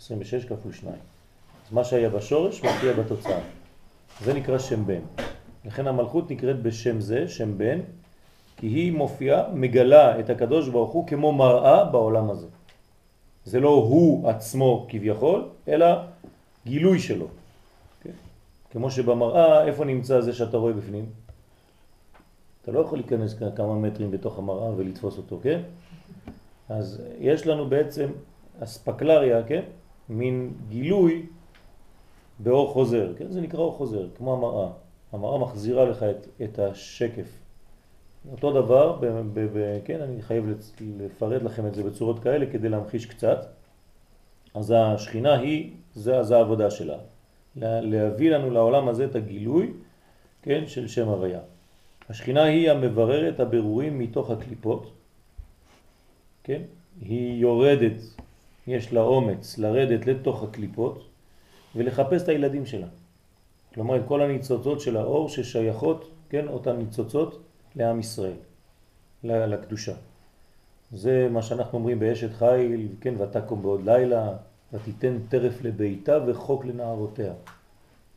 26 0.01 0.45
כפול 0.45 0.73
2. 0.73 0.95
אז 1.67 1.73
מה 1.73 1.85
שהיה 1.85 2.11
בשורש 2.11 2.63
מופיע 2.63 2.93
בתוצאה. 2.93 3.41
זה 4.25 4.35
נקרא 4.35 4.59
שם 4.59 4.87
בן. 4.87 5.01
לכן 5.65 5.87
המלכות 5.87 6.31
נקראת 6.31 6.63
בשם 6.63 7.01
זה, 7.01 7.29
שם 7.29 7.59
בן, 7.59 7.81
כי 8.57 8.67
היא 8.67 8.93
מופיעה, 8.93 9.43
מגלה 9.55 10.21
את 10.21 10.31
הקדוש 10.31 10.69
ברוך 10.69 10.91
הוא 10.91 11.07
כמו 11.07 11.33
מראה 11.33 11.85
בעולם 11.85 12.31
הזה. 12.31 12.47
זה 13.45 13.61
לא 13.61 13.69
הוא 13.69 14.29
עצמו 14.29 14.87
כביכול, 14.89 15.49
אלא 15.69 15.87
גילוי 16.67 17.01
שלו. 17.01 17.27
כן? 18.03 18.11
כמו 18.71 18.91
שבמראה, 18.91 19.65
איפה 19.65 19.85
נמצא 19.85 20.21
זה 20.21 20.33
שאתה 20.33 20.57
רואה 20.57 20.73
בפנים? 20.73 21.07
אתה 22.63 22.73
לא 22.73 22.81
יכול 22.81 22.99
להיכנס 22.99 23.35
כמה 23.57 23.75
מטרים 23.75 24.11
בתוך 24.11 24.39
המראה 24.39 24.71
ולתפוס 24.77 25.17
אותו, 25.17 25.41
כן? 25.43 25.61
אז 26.69 27.03
יש 27.19 27.47
לנו 27.47 27.69
בעצם 27.69 28.11
אספקלריה, 28.61 29.43
כן? 29.43 29.63
מין 30.09 30.53
גילוי 30.69 31.27
באור 32.39 32.73
חוזר, 32.73 33.13
כן? 33.17 33.31
זה 33.31 33.41
נקרא 33.41 33.61
אור 33.61 33.73
חוזר, 33.73 34.07
כמו 34.17 34.33
המראה. 34.33 34.71
המראה 35.13 35.39
מחזירה 35.39 35.85
לך 35.85 36.03
את, 36.03 36.27
את 36.43 36.59
השקף. 36.59 37.39
אותו 38.33 38.53
דבר, 38.53 38.99
ב, 39.01 39.07
ב, 39.07 39.59
ב, 39.59 39.79
כן, 39.85 40.01
אני 40.01 40.23
חייב 40.23 40.45
לפרט 40.99 41.43
לכם 41.43 41.67
את 41.67 41.75
זה 41.75 41.83
בצורות 41.83 42.19
כאלה 42.19 42.47
כדי 42.47 42.69
להמחיש 42.69 43.07
קצת. 43.07 43.47
אז 44.55 44.75
השכינה 44.77 45.35
היא, 45.35 45.73
זה, 45.95 46.23
זה 46.23 46.37
העבודה 46.37 46.71
שלה. 46.71 46.99
להביא 47.57 48.31
לנו 48.31 48.51
לעולם 48.51 48.89
הזה 48.89 49.05
את 49.05 49.15
הגילוי, 49.15 49.73
כן, 50.43 50.67
של 50.67 50.89
שם 50.89 51.09
הוויה. 51.09 51.41
השכינה 52.09 52.43
היא 52.43 52.71
המבררת 52.71 53.41
הבירורים 53.41 53.99
מתוך 53.99 54.31
הקליפות, 54.31 54.93
כן? 56.49 56.63
היא 57.01 57.41
יורדת, 57.41 58.01
יש 58.67 58.93
לה 58.93 59.01
אומץ 59.01 59.59
לרדת 59.59 60.07
לתוך 60.07 60.43
הקליפות 60.43 61.09
ולחפש 61.77 62.23
את 62.23 62.29
הילדים 62.29 62.67
שלה. 62.67 62.87
כלומר, 63.75 63.97
את 63.97 64.03
כל 64.07 64.23
הניצוצות 64.23 64.81
של 64.81 64.97
האור 64.97 65.29
ששייכות, 65.29 66.11
כן, 66.31 66.49
אותן 66.49 66.77
ניצוצות 66.77 67.43
לעם 67.77 68.01
ישראל, 68.01 68.37
לקדושה. 69.25 69.95
זה 70.93 71.29
מה 71.31 71.43
שאנחנו 71.43 71.79
אומרים 71.79 71.99
באשת 71.99 72.33
חיל, 72.33 72.89
כן, 73.01 73.15
ותקום 73.21 73.63
בעוד 73.63 73.85
לילה, 73.85 74.33
ותיתן 74.73 75.19
טרף 75.29 75.63
לביתה 75.63 76.19
וחוק 76.27 76.65
לנערותיה. 76.65 77.33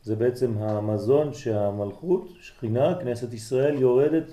זה 0.02 0.16
בעצם 0.16 0.58
המזון 0.58 1.34
שהמלכות, 1.34 2.28
שכינה, 2.40 2.94
כנסת 3.00 3.32
ישראל, 3.32 3.74
יורדת 3.78 4.30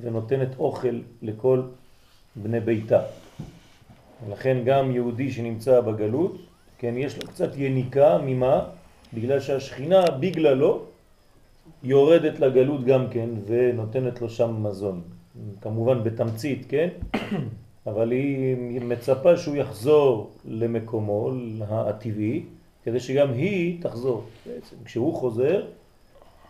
ונותנת 0.00 0.58
אוכל 0.58 1.00
לכל 1.22 1.62
בני 2.36 2.60
ביתה. 2.60 3.02
ולכן 4.26 4.58
גם 4.64 4.90
יהודי 4.90 5.30
שנמצא 5.30 5.80
בגלות, 5.80 6.36
כן, 6.78 6.94
יש 6.96 7.18
לו 7.18 7.28
קצת 7.28 7.56
יניקה, 7.56 8.18
ממה? 8.26 8.64
בגלל 9.14 9.40
שהשכינה 9.40 10.10
בגללו 10.20 10.82
יורדת 11.82 12.40
לגלות 12.40 12.84
גם 12.84 13.06
כן 13.10 13.28
ונותנת 13.46 14.20
לו 14.20 14.28
שם 14.28 14.62
מזון. 14.62 15.00
כמובן 15.60 16.04
בתמצית, 16.04 16.66
כן? 16.68 16.88
אבל 17.86 18.10
היא 18.10 18.80
מצפה 18.80 19.36
שהוא 19.36 19.56
יחזור 19.56 20.30
למקומו 20.44 21.30
הטבעי, 21.60 22.44
כדי 22.84 23.00
שגם 23.00 23.32
היא 23.32 23.82
תחזור. 23.82 24.24
בעצם 24.46 24.76
כשהוא 24.84 25.14
חוזר, 25.14 25.66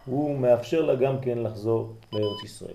הוא 0.07 0.39
מאפשר 0.39 0.83
לה 0.83 0.95
גם 0.95 1.21
כן 1.21 1.39
לחזור 1.39 1.93
לארץ 2.13 2.45
ישראל. 2.45 2.75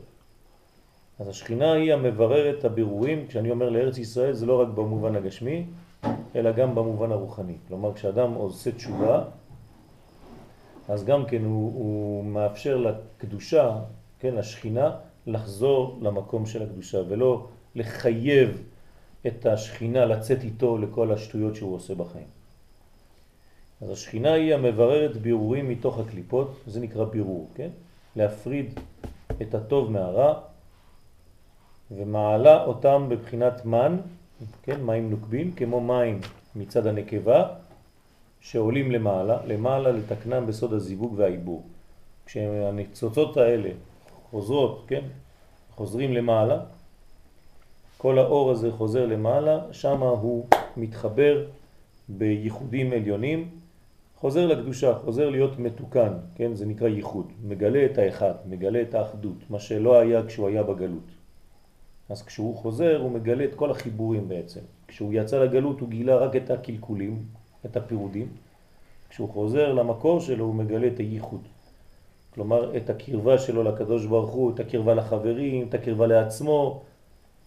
אז 1.20 1.28
השכינה 1.28 1.72
היא 1.72 1.94
המבררת 1.94 2.66
הבירורים, 2.66 3.28
כשאני 3.28 3.52
אומר 3.52 3.70
לארץ 3.70 3.98
ישראל 3.98 4.34
זה 4.34 4.46
לא 4.46 4.62
רק 4.62 4.68
במובן 4.68 5.16
הגשמי, 5.16 5.66
אלא 6.36 6.52
גם 6.52 6.76
במובן 6.76 7.12
הרוחני. 7.12 7.56
כלומר, 7.68 7.94
כשאדם 7.94 8.34
עושה 8.34 8.72
תשובה, 8.72 9.24
אז 10.90 11.06
גם 11.06 11.26
כן 11.26 11.46
הוא, 11.46 11.74
הוא 11.74 12.26
מאפשר 12.26 12.78
לקדושה, 12.78 13.78
כן, 14.20 14.36
לשכינה, 14.36 14.92
לחזור 15.28 16.00
למקום 16.02 16.46
של 16.46 16.64
הקדושה, 16.64 16.98
ולא 17.08 17.48
לחייב 17.76 18.62
את 19.28 19.46
השכינה 19.46 20.06
לצאת 20.06 20.44
איתו 20.44 20.78
לכל 20.78 21.12
השטויות 21.12 21.56
שהוא 21.56 21.76
עושה 21.76 21.96
בחיים. 21.96 22.28
אז 23.82 23.90
השכינה 23.90 24.34
היא 24.34 24.54
המבררת 24.54 25.18
בירורים 25.18 25.70
מתוך 25.70 26.00
הקליפות, 26.00 26.60
זה 26.68 26.80
נקרא 26.80 27.06
בירור, 27.06 27.50
כן? 27.56 27.70
להפריד 28.16 28.80
את 29.42 29.56
הטוב 29.56 29.92
מהרע, 29.92 30.40
ומעלה 31.92 32.64
אותם 32.64 33.06
בבחינת 33.10 33.66
מן, 33.66 33.98
כן, 34.64 34.84
מים 34.84 35.10
נוקבים, 35.10 35.52
כמו 35.52 35.82
מים 35.82 36.20
מצד 36.56 36.88
הנקבה, 36.88 37.48
שעולים 38.42 38.92
למעלה, 38.92 39.38
למעלה 39.46 39.92
לתקנם 39.92 40.46
בסוד 40.48 40.74
הזיווג 40.74 41.14
והעיבור. 41.18 41.64
כשהניצוצות 42.26 43.38
האלה 43.38 43.70
חוזרות, 44.32 44.86
כן, 44.88 45.04
חוזרים 45.76 46.14
למעלה, 46.14 46.60
כל 47.98 48.20
האור 48.20 48.52
הזה 48.52 48.72
חוזר 48.72 49.06
למעלה, 49.06 49.60
שם 49.72 50.04
הוא 50.04 50.46
מתחבר 50.78 51.46
בייחודים 52.10 52.94
עליונים, 52.94 53.50
חוזר 54.16 54.46
לקדושה, 54.46 54.96
חוזר 54.96 55.30
להיות 55.30 55.60
מתוקן, 55.60 56.14
כן, 56.36 56.56
זה 56.56 56.66
נקרא 56.66 56.88
ייחוד, 56.88 57.28
מגלה 57.44 57.86
את 57.86 57.98
האחד, 57.98 58.34
מגלה 58.46 58.82
את 58.82 58.94
האחדות, 58.94 59.38
מה 59.50 59.60
שלא 59.60 60.00
היה 60.00 60.26
כשהוא 60.26 60.48
היה 60.48 60.64
בגלות. 60.64 61.17
אז 62.10 62.22
כשהוא 62.24 62.58
חוזר 62.58 63.02
הוא 63.02 63.12
מגלה 63.12 63.44
את 63.44 63.56
כל 63.56 63.72
החיבורים 63.72 64.30
בעצם. 64.30 64.60
כשהוא 64.88 65.14
יצא 65.14 65.44
לגלות 65.44 65.80
הוא 65.80 65.90
גילה 65.90 66.16
רק 66.16 66.36
את 66.36 66.50
הקלקולים, 66.50 67.24
את 67.66 67.78
הפירודים. 67.78 68.28
כשהוא 69.10 69.30
חוזר 69.30 69.74
למקור 69.74 70.20
שלו 70.20 70.46
הוא 70.46 70.56
מגלה 70.56 70.88
את 70.88 71.00
הייחוד. 71.00 71.42
כלומר 72.34 72.78
את 72.78 72.90
הקרבה 72.90 73.38
שלו 73.38 73.64
לקדוש 73.64 74.06
ברוך 74.06 74.32
הוא, 74.32 74.52
את 74.52 74.60
הקרבה 74.60 74.94
לחברים, 74.94 75.68
את 75.68 75.74
הקרבה 75.74 76.08
לעצמו. 76.08 76.82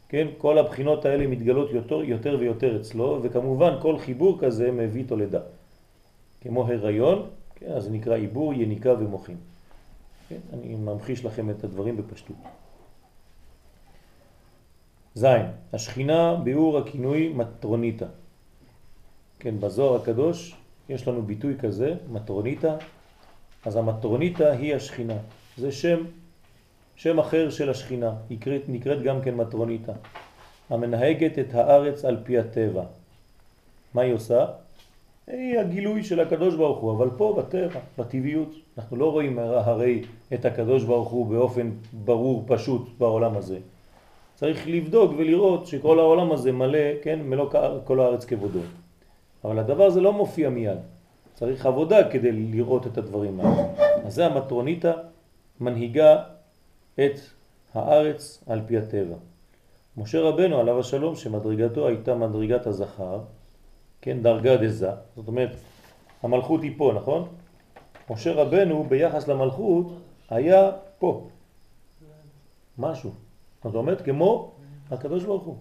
כן, 0.09 0.27
כל 0.39 0.59
הבחינות 0.59 1.05
האלה 1.05 1.27
מתגלות 1.27 1.71
יותר, 1.71 2.03
יותר 2.05 2.37
ויותר 2.41 2.81
אצלו, 2.81 3.19
וכמובן 3.23 3.75
כל 3.83 3.99
חיבור 3.99 4.39
כזה 4.41 4.71
מביא 4.71 5.05
תולדה. 5.07 5.41
כמו 6.41 6.67
הריון, 6.67 7.27
כן, 7.55 7.73
אז 7.73 7.91
נקרא 7.91 8.17
עיבור, 8.17 8.55
יניקה 8.55 8.95
ומוחין. 8.99 9.37
כן, 10.29 10.39
אני 10.53 10.75
ממחיש 10.75 11.25
לכם 11.25 11.51
את 11.51 11.65
הדברים 11.65 11.97
בפשטות. 11.97 12.37
זין, 15.15 15.47
השכינה 15.73 16.35
ביאור 16.45 16.79
הכינוי 16.79 17.29
מטרוניטה. 17.29 18.07
כן, 19.39 19.61
בזוהר 19.61 20.03
הקדוש 20.03 20.55
יש 20.89 21.09
לנו 21.09 21.23
ביטוי 21.23 21.55
כזה, 21.59 21.95
מטרוניטה, 22.13 22.77
אז 23.65 23.77
המטרוניטה 23.77 24.53
היא 24.53 24.75
השכינה. 24.75 25.17
זה 25.57 25.73
שם, 25.73 26.05
שם 26.97 27.19
אחר 27.19 27.51
של 27.51 27.71
השכינה, 27.71 28.13
נקראת, 28.31 28.63
נקראת 28.69 29.03
גם 29.03 29.21
כן 29.23 29.35
מטרוניטה, 29.35 29.93
המנהגת 30.71 31.39
את 31.39 31.55
הארץ 31.55 32.05
על 32.05 32.17
פי 32.25 32.39
הטבע. 32.39 32.83
מה 33.95 34.03
היא 34.03 34.15
עושה? 34.15 34.47
היא 35.27 35.59
הגילוי 35.59 36.05
של 36.05 36.21
הקדוש 36.21 36.55
ברוך 36.55 36.79
הוא, 36.79 36.93
אבל 36.93 37.11
פה 37.17 37.35
בטבע, 37.39 37.81
בטבעיות, 37.99 38.55
אנחנו 38.79 38.97
לא 38.97 39.13
רואים 39.13 39.39
הרי 39.39 40.03
את 40.35 40.45
הקדוש 40.45 40.85
ברוך 40.85 41.09
הוא 41.09 41.27
באופן 41.27 41.71
ברור, 42.05 42.45
פשוט 42.47 42.89
בעולם 42.99 43.37
הזה. 43.37 43.59
צריך 44.41 44.69
לבדוק 44.69 45.13
ולראות 45.17 45.67
שכל 45.67 45.99
העולם 45.99 46.33
הזה 46.33 46.53
מלא, 46.53 47.03
כן, 47.03 47.21
מלוא 47.23 47.51
כל 47.85 48.01
הארץ 48.01 48.25
כבודו. 48.25 48.61
אבל 49.45 49.59
הדבר 49.59 49.85
הזה 49.85 50.01
לא 50.01 50.13
מופיע 50.13 50.51
מיד. 50.51 50.79
צריך 51.35 51.67
עבודה 51.67 52.11
כדי 52.11 52.33
לראות 52.33 52.87
את 52.87 52.99
הדברים 52.99 53.41
האלה. 53.41 53.63
אז 54.05 54.15
זה 54.15 54.27
המטרוניטה 54.27 54.93
מנהיגה 55.61 56.23
את 56.95 57.21
הארץ 57.75 58.45
על 58.47 58.61
פי 58.67 58.79
הטבע. 58.79 59.17
משה 59.97 60.21
רבנו 60.21 60.61
עליו 60.61 60.81
השלום 60.81 61.17
שמדרגתו 61.17 61.87
הייתה 61.87 62.15
מדרגת 62.15 62.67
הזכר, 62.67 63.21
כן, 64.01 64.23
דרגה 64.23 64.57
דזה, 64.57 64.91
זאת 65.17 65.29
אומרת 65.29 65.57
המלכות 66.23 66.63
היא 66.63 66.73
פה, 66.77 66.93
נכון? 66.97 67.29
משה 68.11 68.33
רבנו 68.33 68.85
ביחס 68.89 69.29
למלכות 69.29 69.87
היה 70.31 70.71
פה, 70.99 71.29
משהו. 72.79 73.30
זאת 73.65 73.75
אומרת, 73.75 74.03
כמו 74.03 74.53
הקדוש 74.91 75.25
ברוך 75.25 75.45
הוא. 75.45 75.57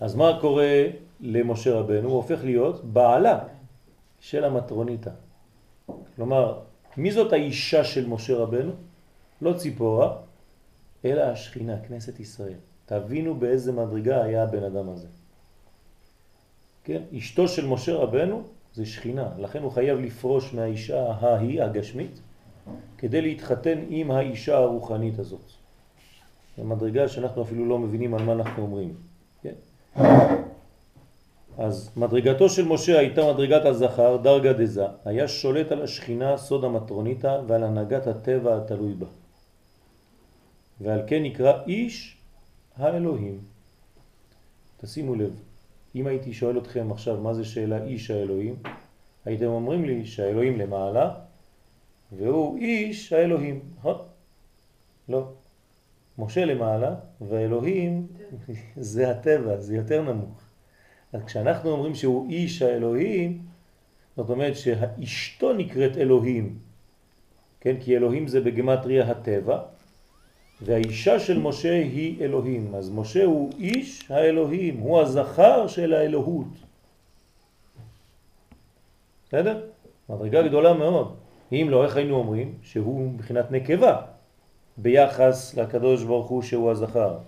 אז 0.00 0.14
מה 0.14 0.38
קורה 0.40 0.82
למשה 1.20 1.74
רבנו? 1.74 2.08
הוא 2.08 2.16
הופך 2.16 2.44
להיות 2.44 2.84
בעלה 2.84 3.38
של 4.20 4.44
המטרוניתה. 4.44 5.10
כלומר, 6.16 6.60
מי 6.96 7.12
זאת 7.12 7.32
האישה 7.32 7.84
של 7.84 8.08
משה 8.08 8.36
רבנו? 8.36 8.72
לא 9.42 9.52
ציפורה, 9.52 10.16
אלא 11.04 11.22
השכינה, 11.22 11.80
כנסת 11.88 12.20
ישראל. 12.20 12.58
תבינו 12.86 13.34
באיזה 13.34 13.72
מדרגה 13.72 14.22
היה 14.22 14.42
הבן 14.42 14.62
אדם 14.62 14.88
הזה. 14.88 15.08
כן? 16.84 17.02
אשתו 17.18 17.48
של 17.48 17.66
משה 17.66 17.94
רבנו 17.94 18.42
זה 18.72 18.86
שכינה, 18.86 19.28
לכן 19.38 19.62
הוא 19.62 19.72
חייב 19.72 19.98
לפרוש 19.98 20.54
מהאישה 20.54 21.12
ההיא 21.12 21.62
הגשמית 21.62 22.20
כדי 22.98 23.22
להתחתן 23.22 23.78
עם 23.88 24.10
האישה 24.10 24.56
הרוחנית 24.56 25.18
הזאת. 25.18 25.52
מדרגה 26.64 27.08
שאנחנו 27.08 27.42
אפילו 27.42 27.66
לא 27.66 27.78
מבינים 27.78 28.14
על 28.14 28.22
מה 28.22 28.32
אנחנו 28.32 28.62
אומרים. 28.62 28.94
כן? 29.42 29.54
אז 31.58 31.90
מדרגתו 31.96 32.48
של 32.48 32.64
משה 32.64 32.98
הייתה 32.98 33.32
מדרגת 33.32 33.64
הזכר, 33.64 34.16
דרגה 34.16 34.52
דזה, 34.52 34.86
היה 35.04 35.28
שולט 35.28 35.72
על 35.72 35.82
השכינה, 35.82 36.36
סוד 36.36 36.64
המטרוניתה, 36.64 37.40
ועל 37.46 37.64
הנהגת 37.64 38.06
הטבע 38.06 38.56
התלוי 38.56 38.94
בה. 38.94 39.06
ועל 40.80 41.02
כן 41.06 41.22
נקרא 41.22 41.52
איש 41.66 42.16
האלוהים. 42.76 43.40
תשימו 44.80 45.14
לב, 45.14 45.42
אם 45.94 46.06
הייתי 46.06 46.32
שואל 46.32 46.58
אתכם 46.58 46.92
עכשיו 46.92 47.20
מה 47.20 47.34
זה 47.34 47.44
שאלה 47.44 47.84
איש 47.84 48.10
האלוהים, 48.10 48.56
הייתם 49.24 49.46
אומרים 49.46 49.84
לי 49.84 50.06
שהאלוהים 50.06 50.58
למעלה, 50.58 51.14
והוא 52.12 52.58
איש 52.58 53.12
האלוהים, 53.12 53.60
נכון? 53.78 53.96
לא. 55.08 55.28
משה 56.18 56.44
למעלה, 56.44 56.94
והאלוהים 57.20 58.06
זה 58.76 59.10
הטבע, 59.10 59.56
זה 59.60 59.76
יותר 59.76 60.02
נמוך. 60.02 60.40
אז 61.12 61.24
כשאנחנו 61.24 61.70
אומרים 61.70 61.94
שהוא 61.94 62.30
איש 62.30 62.62
האלוהים, 62.62 63.42
זאת 64.16 64.30
אומרת 64.30 64.56
שהאשתו 64.56 65.52
נקראת 65.52 65.96
אלוהים, 65.96 66.58
כן? 67.60 67.76
כי 67.80 67.96
אלוהים 67.96 68.28
זה 68.28 68.40
בגמטריה 68.40 69.10
הטבע, 69.10 69.58
והאישה 70.62 71.20
של 71.20 71.38
משה 71.38 71.72
היא 71.72 72.24
אלוהים. 72.24 72.74
אז 72.74 72.90
משה 72.90 73.24
הוא 73.24 73.50
איש 73.58 74.10
האלוהים, 74.10 74.78
הוא 74.78 75.00
הזכר 75.00 75.66
של 75.66 75.94
האלוהות. 75.94 76.46
בסדר? 79.28 79.66
מדרגה 80.08 80.42
גדולה 80.42 80.72
מאוד. 80.74 81.16
אם 81.52 81.66
לא, 81.70 81.84
איך 81.84 81.96
היינו 81.96 82.14
אומרים? 82.14 82.54
שהוא 82.62 83.10
מבחינת 83.10 83.50
נקבה. 83.50 84.15
ביחס 84.78 85.54
לקדוש 85.54 86.02
ברוך 86.02 86.28
הוא 86.28 86.42
שהוא 86.42 86.70
הזכר. 86.70 87.18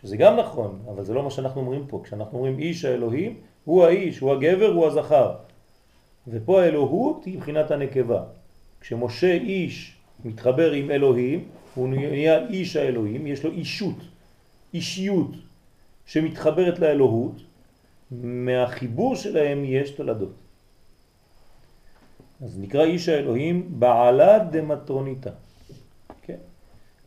שזה 0.00 0.16
גם 0.16 0.36
נכון, 0.36 0.78
אבל 0.88 1.04
זה 1.04 1.14
לא 1.14 1.22
מה 1.22 1.30
שאנחנו 1.30 1.60
אומרים 1.60 1.86
פה. 1.86 2.00
כשאנחנו 2.04 2.38
אומרים 2.38 2.58
איש 2.58 2.84
האלוהים, 2.84 3.34
הוא 3.64 3.84
האיש, 3.84 4.18
הוא 4.18 4.32
הגבר, 4.32 4.72
הוא 4.72 4.86
הזכר. 4.86 5.34
ופה 6.28 6.62
האלוהות 6.62 7.24
היא 7.24 7.36
מבחינת 7.36 7.70
הנקבה. 7.70 8.22
כשמשה 8.80 9.32
איש 9.32 9.96
מתחבר 10.24 10.72
עם 10.72 10.90
אלוהים, 10.90 11.48
הוא 11.74 11.88
נהיה 11.88 12.46
איש 12.48 12.76
האלוהים, 12.76 13.26
יש 13.26 13.44
לו 13.44 13.50
אישות, 13.50 13.96
אישיות 14.74 15.30
שמתחברת 16.06 16.78
לאלוהות, 16.78 17.34
מהחיבור 18.10 19.16
שלהם 19.16 19.64
יש 19.64 19.90
תולדות. 19.90 20.32
אז 22.44 22.58
נקרא 22.58 22.84
איש 22.84 23.08
האלוהים 23.08 23.80
בעלה 23.80 24.38
דמטרוניתא? 24.38 25.30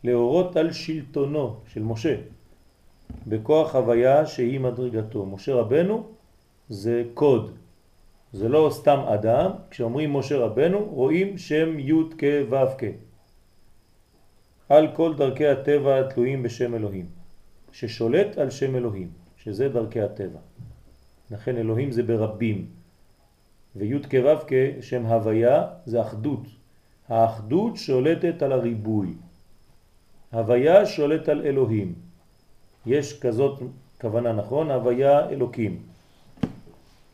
להורות 0.04 0.56
על 0.56 0.72
שלטונו 0.72 1.56
של 1.72 1.82
משה, 1.82 2.16
בכוח 3.26 3.74
הוויה 3.74 4.26
שהיא 4.26 4.60
מדרגתו. 4.60 5.26
משה 5.26 5.54
רבנו 5.54 6.06
זה 6.68 7.04
קוד, 7.14 7.50
זה 8.32 8.48
לא 8.48 8.68
סתם 8.72 8.98
אדם, 8.98 9.50
כשאומרים 9.70 10.12
משה 10.12 10.36
רבנו 10.36 10.84
רואים 10.84 11.38
שם 11.38 11.78
י' 11.78 11.92
כ' 12.18 12.24
ו' 12.50 12.56
כ'. 12.78 12.84
על 14.68 14.88
כל 14.94 15.14
דרכי 15.14 15.46
הטבע 15.46 16.00
התלויים 16.00 16.42
בשם 16.42 16.74
אלוהים, 16.74 17.06
ששולט 17.72 18.38
על 18.38 18.50
שם 18.50 18.76
אלוהים, 18.76 19.08
שזה 19.36 19.68
דרכי 19.68 20.00
הטבע. 20.00 20.38
לכן 21.30 21.56
אלוהים 21.56 21.92
זה 21.92 22.02
ברבים, 22.02 22.66
וי' 23.76 23.98
כ' 24.10 24.14
ו' 24.24 24.46
כ' 24.46 24.52
שם 24.80 25.06
הוויה 25.06 25.66
זה 25.86 26.00
אחדות. 26.00 26.42
האחדות 27.08 27.76
שולטת 27.76 28.42
על 28.42 28.52
הריבוי. 28.52 29.14
הוויה 30.34 30.86
שולט 30.86 31.28
על 31.28 31.42
אלוהים. 31.46 31.94
יש 32.86 33.20
כזאת 33.20 33.62
כוונה 34.00 34.32
נכון, 34.32 34.70
הוויה 34.70 35.28
אלוקים. 35.28 35.82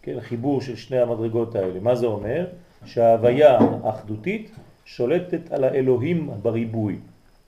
כן, 0.03 0.21
חיבור 0.21 0.61
של 0.61 0.77
שני 0.77 0.99
המדרגות 0.99 1.55
האלה. 1.55 1.81
מה 1.81 1.95
זה 1.95 2.07
אומר? 2.07 2.47
שההוויה 2.85 3.59
האחדותית 3.85 4.51
שולטת 4.85 5.53
על 5.53 5.65
האלוהים 5.65 6.31
בריבוי. 6.43 6.99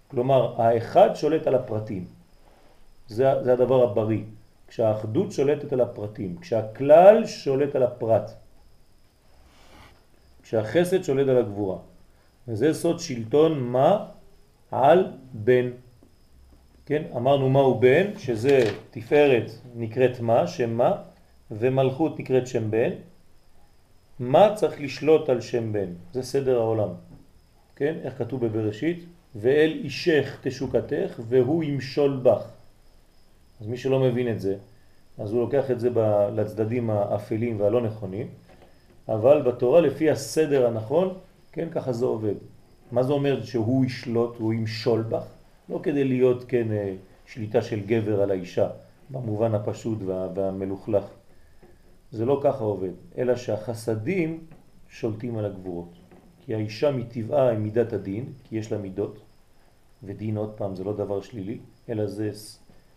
כלומר, 0.09 0.61
האחד 0.63 1.11
שולט 1.15 1.47
על 1.47 1.55
הפרטים. 1.55 2.05
זה, 3.09 3.43
זה 3.43 3.53
הדבר 3.53 3.83
הבריא. 3.83 4.23
כשהאחדות 4.69 5.33
שולטת 5.33 5.73
על 5.73 5.81
הפרטים, 5.81 6.37
כשהכלל 6.41 7.27
שולט 7.27 7.77
על 7.77 7.83
הפרט, 7.83 8.31
כשהחסד 10.43 11.03
שולט 11.03 11.29
על 11.29 11.39
הגבורה. 11.39 11.77
וזה 12.49 12.75
סוד 12.75 13.01
שלטון 13.01 13.61
מה 13.61 14.07
על 14.73 15.07
בן. 15.33 15.71
כן, 16.87 17.03
אמרנו 17.17 17.51
מהו 17.51 17.81
בן, 17.81 18.19
שזה 18.19 18.71
תפארת 18.91 19.51
נקראת 19.75 20.21
מה, 20.21 20.47
שם 20.47 20.71
מה, 20.71 21.03
ומלכות 21.51 22.19
נקראת 22.19 22.47
שם 22.47 22.71
בן. 22.71 22.91
מה 24.19 24.55
צריך 24.55 24.81
לשלוט 24.81 25.29
על 25.29 25.41
שם 25.41 25.73
בן? 25.73 25.93
זה 26.13 26.23
סדר 26.23 26.59
העולם. 26.59 26.89
כן, 27.77 27.95
איך 28.03 28.19
כתוב 28.19 28.47
בבראשית? 28.47 29.05
ואל 29.35 29.81
אישך 29.85 30.39
תשוקתך 30.43 31.21
והוא 31.29 31.65
ימשול 31.65 32.21
בך. 32.23 32.45
אז 33.61 33.67
מי 33.67 33.77
שלא 33.77 34.01
מבין 34.01 34.33
את 34.33 34.41
זה, 34.41 34.57
אז 35.19 35.33
הוא 35.33 35.41
לוקח 35.41 35.71
את 35.71 35.81
זה 35.81 35.91
לצדדים 36.35 36.91
האפלים 36.91 37.61
והלא 37.61 37.81
נכונים, 37.81 38.27
אבל 39.09 39.43
בתורה 39.43 39.81
לפי 39.81 40.11
הסדר 40.11 40.67
הנכון, 40.67 41.15
כן, 41.53 41.69
ככה 41.71 41.93
זה 41.93 42.05
עובד. 42.05 42.35
מה 42.93 43.03
זה 43.03 43.13
אומר 43.13 43.45
שהוא 43.45 43.85
ישלוט, 43.85 44.37
הוא 44.39 44.53
ימשול 44.53 45.03
בך? 45.03 45.25
לא 45.69 45.81
כדי 45.83 46.05
להיות, 46.05 46.45
כן, 46.49 46.73
אה, 46.73 46.95
שליטה 47.27 47.63
של 47.63 47.81
גבר 47.81 48.23
על 48.23 48.31
האישה, 48.31 48.69
במובן 49.11 49.55
הפשוט 49.55 49.99
וה, 50.07 50.29
והמלוכלך. 50.35 51.05
זה 52.11 52.25
לא 52.25 52.41
ככה 52.43 52.65
עובד, 52.65 52.91
אלא 53.19 53.37
שהחסדים 53.37 54.41
שולטים 54.89 55.39
על 55.39 55.45
הגבורות. 55.45 55.89
כי 56.45 56.55
האישה 56.55 56.91
מטבעה 56.91 57.49
היא 57.49 57.59
מידת 57.59 57.93
הדין, 57.93 58.33
כי 58.45 58.57
יש 58.57 58.73
לה 58.73 58.79
מידות, 58.79 59.19
ודין 60.03 60.37
עוד 60.37 60.53
פעם 60.57 60.75
זה 60.75 60.85
לא 60.85 60.93
דבר 60.93 61.21
שלילי, 61.21 61.59
אלא 61.89 62.07
זה, 62.07 62.31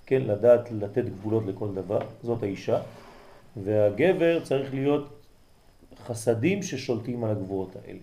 כן, 0.06 0.22
לדעת 0.22 0.72
לתת 0.72 1.06
גבולות 1.06 1.46
לכל 1.46 1.74
דבר, 1.76 2.00
זאת 2.24 2.44
האישה, 2.44 2.82
והגבר 3.64 4.44
צריך 4.44 4.74
להיות 4.74 5.10
חסדים 6.06 6.64
ששולטים 6.64 7.24
על 7.24 7.32
הגבורות 7.32 7.76
האלה. 7.76 8.00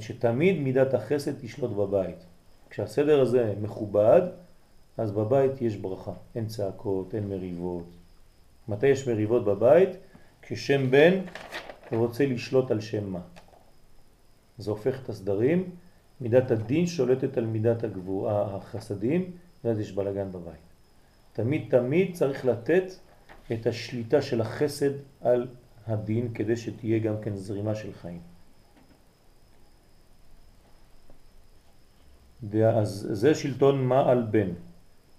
שתמיד 0.00 0.58
מידת 0.58 0.94
החסד 0.94 1.32
תשלוט 1.40 1.70
בבית. 1.70 2.26
כשהסדר 2.70 3.20
הזה 3.20 3.54
מכובד, 3.62 4.22
אז 4.98 5.12
בבית 5.12 5.62
יש 5.62 5.76
ברכה, 5.76 6.12
אין 6.34 6.46
צעקות, 6.46 7.14
אין 7.14 7.28
מריבות. 7.28 7.86
מתי 8.68 8.86
יש 8.86 9.08
מריבות 9.08 9.44
בבית? 9.44 9.88
כששם 10.42 10.90
בן 10.90 11.20
רוצה 11.92 12.26
לשלוט 12.26 12.70
על 12.70 12.80
שם 12.80 13.12
מה. 13.12 13.20
זה 14.58 14.70
הופך 14.70 15.02
את 15.02 15.08
הסדרים, 15.08 15.70
מידת 16.20 16.50
הדין 16.50 16.86
שולטת 16.86 17.38
על 17.38 17.46
מידת 17.46 17.84
הגבור, 17.84 18.30
החסדים, 18.30 19.30
ואז 19.64 19.80
יש 19.80 19.92
בלגן 19.92 20.32
בבית. 20.32 20.64
תמיד 21.32 21.64
תמיד 21.70 22.14
צריך 22.14 22.44
לתת 22.44 22.84
את 23.52 23.66
השליטה 23.66 24.22
של 24.22 24.40
החסד 24.40 24.90
על 25.20 25.46
הדין 25.86 26.34
כדי 26.34 26.56
שתהיה 26.56 26.98
גם 26.98 27.14
כן 27.22 27.36
זרימה 27.36 27.74
של 27.74 27.92
חיים. 27.92 28.33
אז 32.52 33.08
זה 33.12 33.34
שלטון 33.34 33.84
מה 33.84 34.10
על 34.10 34.22
בן, 34.30 34.48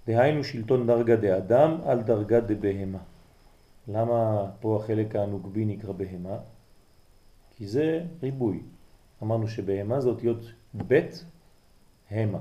דהיינו 0.08 0.44
שלטון 0.44 0.88
דרגה 0.88 1.16
דאדם 1.16 1.78
על 1.86 2.02
דרגה 2.02 2.40
דבהמה. 2.40 3.00
למה 3.88 4.46
פה 4.60 4.80
החלק 4.84 5.16
הנוגבי 5.16 5.66
נקרא 5.66 5.92
בהמה? 5.92 6.38
כי 7.56 7.68
זה 7.68 8.04
ריבוי. 8.24 8.60
אמרנו 9.24 9.48
שבהמה 9.48 10.02
זה 10.02 10.10
אותיות 10.10 10.40
בית 10.74 11.26
המה. 12.12 12.40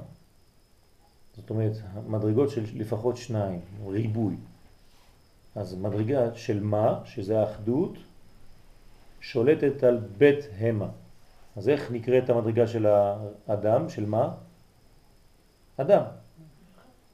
זאת 1.36 1.50
אומרת, 1.50 1.72
מדרגות 2.06 2.50
של 2.50 2.64
לפחות 2.74 3.16
שניים, 3.16 3.60
ריבוי. 3.86 4.36
אז 5.54 5.74
מדרגה 5.74 6.34
של 6.34 6.62
מה, 6.62 7.00
שזה 7.04 7.40
האחדות, 7.40 7.98
שולטת 9.20 9.82
על 9.82 9.98
בית 10.18 10.44
המה. 10.58 10.88
אז 11.56 11.68
איך 11.68 11.90
נקראת 11.90 12.30
המדרגה 12.30 12.66
של 12.66 12.86
האדם, 12.86 13.88
של 13.88 14.06
מה? 14.06 14.34
אדם. 15.76 16.02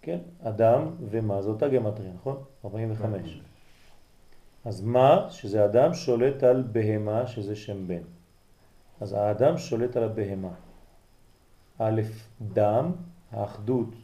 כן? 0.03 0.19
אדם 0.43 0.91
ומה, 1.11 1.43
זו 1.43 1.51
אותה 1.51 1.69
גמטריה, 1.69 2.13
נכון? 2.13 2.43
45. 2.65 3.41
אז 4.65 4.81
מה, 4.81 5.27
שזה 5.31 5.65
אדם, 5.65 5.95
שולט 5.95 6.43
על 6.43 6.63
בהמה, 6.73 7.27
שזה 7.27 7.57
שם 7.57 7.89
בן. 7.89 8.03
אז 9.01 9.13
האדם 9.13 9.59
שולט 9.59 9.97
על 9.97 10.05
הבהמה. 10.05 10.53
א', 11.79 12.03
דם, 12.53 12.93
האחדות, 13.31 13.95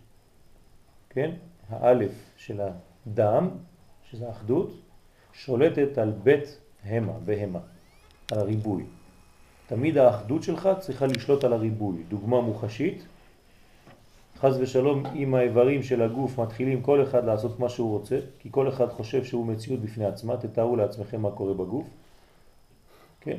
כן? 1.11 1.31
האלף 1.69 2.12
של 2.37 2.61
הדם, 2.61 3.49
שזה 4.11 4.29
האחדות, 4.29 4.73
שולטת 5.33 5.99
על 5.99 6.12
בית 6.23 6.61
המה, 6.85 7.12
בהמה, 7.25 7.59
על 8.33 8.38
הריבוי. 8.38 8.85
תמיד 9.66 9.99
האחדות 9.99 10.42
שלך 10.42 10.69
צריכה 10.81 11.07
לשלוט 11.07 11.45
על 11.45 11.53
הריבוי. 11.53 12.03
דוגמה 12.09 12.40
מוחשית, 12.40 13.07
חז 14.40 14.61
ושלום 14.61 15.07
אם 15.07 15.35
האיברים 15.35 15.83
של 15.83 16.03
הגוף 16.03 16.40
מתחילים 16.40 16.83
כל 16.83 17.03
אחד 17.03 17.25
לעשות 17.25 17.61
מה 17.61 17.68
שהוא 17.68 17.90
רוצה, 17.90 18.18
כי 18.38 18.49
כל 18.53 18.68
אחד 18.68 18.88
חושב 18.88 19.25
שהוא 19.25 19.46
מציאות 19.46 19.81
בפני 19.81 20.05
עצמה, 20.05 20.37
תתארו 20.37 20.77
לעצמכם 20.77 21.20
מה 21.20 21.31
קורה 21.31 21.55
בגוף. 21.55 21.87
כן, 23.20 23.37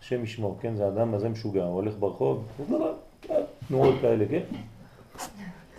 השם 0.00 0.24
ישמור, 0.24 0.58
כן, 0.60 0.76
זה 0.76 0.88
אדם 0.88 1.14
הזה 1.14 1.28
משוגע, 1.28 1.64
הוא 1.64 1.74
הולך 1.74 1.94
ברחוב, 1.98 2.44
תנועות 3.68 3.94
כאלה, 4.00 4.24
כן? 4.28 4.42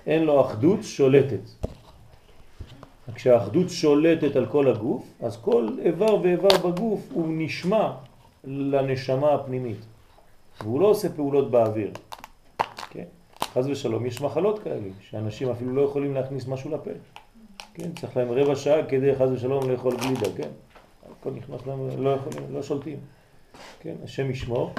אין 0.07 0.23
לו 0.23 0.41
אחדות 0.41 0.79
שולטת. 0.83 1.39
כשהאחדות 3.15 3.69
שולטת 3.69 4.35
על 4.35 4.45
כל 4.45 4.67
הגוף, 4.67 5.03
אז 5.21 5.37
כל 5.37 5.69
איבר 5.85 6.21
ואיבר 6.21 6.57
בגוף 6.63 7.07
הוא 7.13 7.25
נשמע 7.29 7.91
לנשמה 8.43 9.33
הפנימית. 9.33 9.77
והוא 10.61 10.81
לא 10.81 10.87
עושה 10.87 11.09
פעולות 11.09 11.51
באוויר. 11.51 11.91
חז 13.53 13.67
ושלום, 13.67 14.05
יש 14.05 14.21
מחלות 14.21 14.59
כאלה, 14.59 14.87
שאנשים 14.99 15.49
אפילו 15.49 15.75
לא 15.75 15.81
יכולים 15.81 16.13
להכניס 16.13 16.47
משהו 16.47 16.71
לפה. 16.71 16.91
כן? 17.73 17.91
צריך 18.01 18.17
להם 18.17 18.31
רבע 18.31 18.55
שעה 18.55 18.85
כדי 18.85 19.15
חז 19.15 19.31
ושלום 19.31 19.69
לאכול 19.69 19.97
גלידה, 19.97 20.27
כן? 20.37 20.49
הכל 21.11 21.31
נכנס 21.31 21.67
להם, 21.67 22.03
לא 22.03 22.09
יכולים, 22.09 22.53
לא 22.53 22.61
שולטים. 22.61 22.97
כן? 23.79 23.95
השם 24.03 24.31
ישמור. 24.31 24.71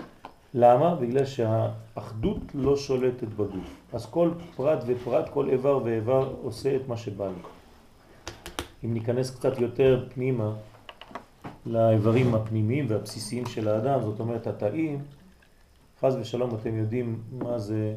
למה? 0.54 0.94
בגלל 0.94 1.24
שהאחדות 1.24 2.38
לא 2.54 2.76
שולטת 2.76 3.28
בגוף. 3.28 3.76
אז 3.92 4.06
כל 4.06 4.30
פרט 4.56 4.84
ופרט, 4.86 5.28
כל 5.28 5.48
איבר 5.48 5.80
ואיבר 5.84 6.34
עושה 6.42 6.76
את 6.76 6.88
מה 6.88 6.96
שבא 6.96 7.26
לו. 7.26 7.48
אם 8.84 8.94
ניכנס 8.94 9.30
קצת 9.30 9.58
יותר 9.58 10.06
פנימה 10.14 10.52
לאיברים 11.66 12.34
הפנימיים 12.34 12.86
והבסיסיים 12.88 13.46
של 13.46 13.68
האדם, 13.68 14.02
זאת 14.02 14.20
אומרת 14.20 14.46
התאים, 14.46 15.02
חז 16.00 16.16
ושלום 16.16 16.54
אתם 16.54 16.76
יודעים 16.76 17.22
מה 17.32 17.58
זה, 17.58 17.94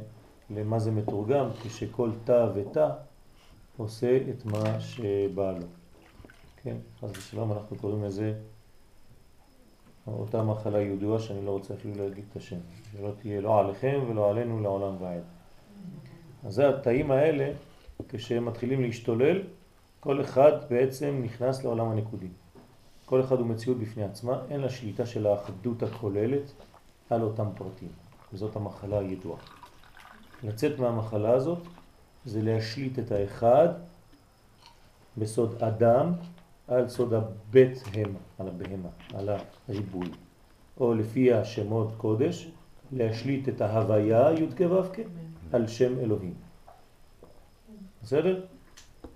למה 0.50 0.80
זה 0.80 0.92
מתורגם, 0.92 1.50
כשכל 1.62 2.12
תא 2.24 2.48
ותא 2.56 2.90
עושה 3.78 4.18
את 4.30 4.46
מה 4.46 4.80
שבא 4.80 5.52
לו. 5.52 5.66
כן, 6.64 6.78
חז 7.00 7.12
ושלום 7.18 7.52
אנחנו 7.52 7.78
קוראים 7.78 8.04
לזה 8.04 8.34
אותה 10.08 10.44
מחלה 10.44 10.82
ידועה 10.82 11.20
שאני 11.20 11.46
לא 11.46 11.52
רוצה 11.52 11.74
אפילו 11.74 11.96
להגיד 11.96 12.26
את 12.32 12.36
השם, 12.36 12.60
שלא 12.92 13.12
תהיה 13.22 13.42
לא 13.42 13.60
עליכם 13.60 14.00
ולא 14.10 14.30
עלינו 14.30 14.62
לעולם 14.62 14.96
ועד. 15.00 15.24
אז 16.44 16.54
זה 16.54 16.70
התאים 16.70 17.12
האלה, 17.12 17.52
כשהם 18.10 18.46
מתחילים 18.46 18.82
להשתולל, 18.82 19.42
כל 20.00 20.22
אחד 20.22 20.52
בעצם 20.70 21.22
נכנס 21.24 21.64
לעולם 21.64 21.88
הנקודי. 21.90 22.30
כל 23.06 23.22
אחד 23.22 23.40
הוא 23.40 23.48
מציאות 23.48 23.78
בפני 23.78 24.04
עצמה, 24.04 24.42
אין 24.50 24.62
לה 24.62 24.70
שליטה 24.70 25.06
של 25.06 25.28
האחדות 25.28 25.84
הכוללת, 25.84 26.52
על 27.10 27.22
אותם 27.22 27.48
פרטים. 27.56 27.90
וזאת 28.34 28.56
המחלה 28.56 29.00
הידועה. 29.00 29.40
לצאת 30.46 30.80
מהמחלה 30.80 31.34
הזאת 31.34 31.60
זה 32.26 32.42
להשליט 32.42 33.00
את 33.00 33.12
האחד 33.12 33.70
בסוד 35.18 35.64
אדם 35.64 36.12
על 36.68 36.90
סוד 36.90 37.14
הבית 37.14 37.84
המה, 37.94 38.20
על 38.40 38.48
הבהמה, 38.48 38.90
על 39.14 39.30
הריבוי. 39.70 40.08
או 40.80 40.94
לפי 40.94 41.34
השמות 41.34 41.88
קודש, 41.98 42.48
להשליט 42.92 43.50
את 43.50 43.62
ההוויה 43.62 44.32
י' 44.32 44.58
כו' 44.58 45.04
על 45.54 45.68
שם 45.68 46.00
אלוהים. 46.00 46.34
בסדר? 48.04 48.46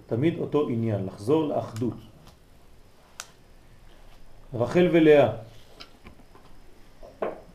תמיד 0.08 0.40
אותו 0.40 0.70
עניין, 0.70 1.06
לחזור 1.06 1.48
לאחדות. 1.48 1.98
רחל 4.54 4.88
ולאה. 4.92 5.34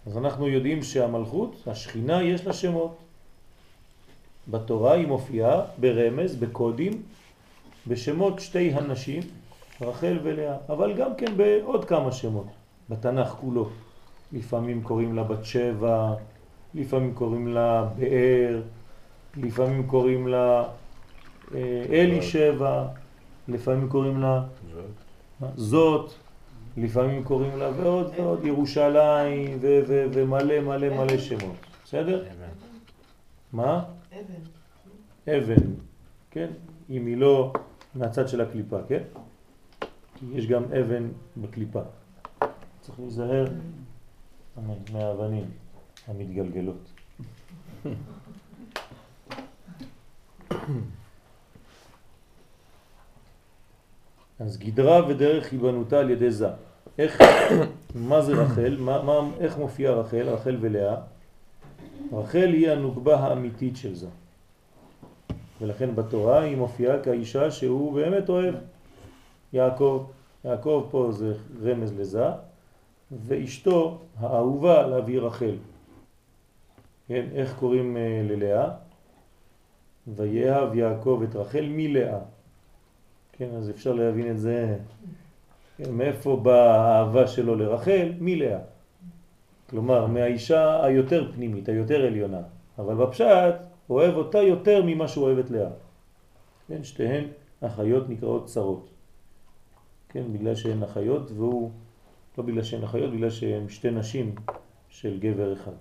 אז 0.07 0.19
אנחנו 0.19 0.49
יודעים 0.49 0.83
שהמלכות, 0.83 1.63
השכינה, 1.67 2.23
יש 2.23 2.47
לה 2.47 2.53
שמות. 2.53 3.04
בתורה 4.49 4.93
היא 4.93 5.07
מופיעה 5.07 5.61
ברמז, 5.79 6.37
בקודים, 6.37 7.03
בשמות 7.87 8.41
שתי 8.41 8.73
הנשים, 8.73 9.23
רחל 9.81 10.19
ולאה, 10.23 10.57
אבל 10.69 10.93
גם 10.93 11.11
כן 11.19 11.37
בעוד 11.37 11.85
כמה 11.85 12.13
שמות, 12.13 12.47
בתנ"ך 12.91 13.29
כולו. 13.29 13.69
לפעמים 14.33 14.83
קוראים 14.83 15.15
לה 15.17 15.25
בת 15.25 15.45
שבע, 15.45 16.15
לפעמים 16.75 17.15
קוראים 17.15 17.49
לה 17.49 17.89
באר, 17.99 18.61
לפעמים 19.37 19.87
קוראים 19.87 20.29
לה 20.29 20.65
אה, 21.55 21.85
אלי 21.91 22.23
שבע, 22.23 22.85
לפעמים 23.49 23.89
קוראים 23.89 24.21
לה 24.21 24.43
זאת, 25.57 26.13
לפעמים 26.77 27.25
קוראים 27.25 27.59
לה 27.59 27.71
ועוד 27.77 28.13
ועוד, 28.17 28.45
ירושלים 28.45 29.59
ומלא 29.61 30.61
מלא 30.61 30.89
מלא 30.89 31.19
שמות, 31.19 31.57
בסדר? 31.85 32.25
מה? 33.53 33.85
אבן. 35.29 35.71
כן? 36.31 36.51
אם 36.91 37.07
היא 37.07 37.17
לא 37.17 37.53
מהצד 37.95 38.29
של 38.29 38.41
הקליפה, 38.41 38.79
כן? 38.89 39.03
כי 40.15 40.27
יש 40.33 40.47
גם 40.47 40.65
אבן 40.65 41.09
בקליפה. 41.37 41.81
צריך 42.81 43.01
להיזהר 43.01 43.45
מהאבנים 44.93 45.51
המתגלגלות. 46.07 46.93
אז 54.41 54.59
גדרה 54.59 55.09
ודרך 55.09 55.53
היבנותה 55.53 55.99
על 55.99 56.11
ידי 56.11 56.31
זה. 56.31 56.49
איך, 56.99 57.21
מה 57.95 58.23
זה 58.23 58.33
רחל? 58.33 58.77
מה, 58.81 59.03
מה, 59.03 59.21
איך 59.41 59.59
מופיע 59.59 59.91
רחל, 59.91 60.29
רחל 60.29 60.57
ולאה? 60.61 60.97
רחל 62.13 62.51
היא 62.53 62.71
הנוגבה 62.71 63.17
האמיתית 63.17 63.77
של 63.77 63.95
זה. 63.95 64.07
ולכן 65.61 65.95
בתורה 65.95 66.43
היא 66.43 66.57
מופיעה 66.57 67.03
כאישה 67.03 67.51
שהוא 67.51 67.95
באמת 67.95 68.29
אוהב. 68.29 68.55
יעקב, 69.53 70.05
יעקב 70.45 70.87
פה 70.91 71.13
זה 71.13 71.35
רמז 71.63 71.93
לזה, 71.99 72.27
ואשתו 73.27 73.99
האהובה 74.19 74.87
להביא 74.87 75.21
רחל. 75.21 75.55
כן, 77.09 77.27
איך 77.35 77.55
קוראים 77.59 77.97
אה, 77.97 78.23
ללאה? 78.25 78.71
ויאהב 80.17 80.75
יעקב 80.75 81.21
את 81.31 81.37
רחל 81.37 81.67
מלאה. 81.69 82.19
כן, 83.33 83.49
אז 83.57 83.71
אפשר 83.71 83.93
להבין 83.93 84.31
את 84.31 84.39
זה, 84.39 84.77
כן, 85.77 85.91
מאיפה 85.91 86.37
באה 86.43 86.75
האהבה 86.75 87.27
שלו 87.27 87.55
לרחל? 87.55 88.13
מלאה. 88.21 88.59
כלומר, 89.75 90.07
מהאישה 90.07 90.85
היותר 90.85 91.33
פנימית, 91.33 91.69
היותר 91.69 92.07
עליונה. 92.07 92.43
אבל 92.79 92.95
בפשט, 92.95 93.55
אוהב 93.91 94.15
אותה 94.15 94.39
יותר 94.39 94.83
ממה 94.87 95.09
שהוא 95.09 95.25
אוהב 95.25 95.39
את 95.39 95.51
לאה. 95.51 95.71
כן, 96.69 96.85
שתיהן 96.85 97.25
אחיות 97.61 98.09
נקראות 98.09 98.47
צרות. 98.47 98.91
כן, 100.09 100.33
בגלל 100.33 100.55
שהן 100.55 100.83
אחיות 100.83 101.31
והוא, 101.31 101.71
לא 102.39 102.45
בגלל 102.45 102.63
שהן 102.63 102.85
אחיות, 102.85 103.13
בגלל 103.13 103.31
שהן 103.31 103.69
שתי 103.69 103.91
נשים 103.91 104.35
של 104.89 105.19
גבר 105.21 105.53
אחד. 105.53 105.77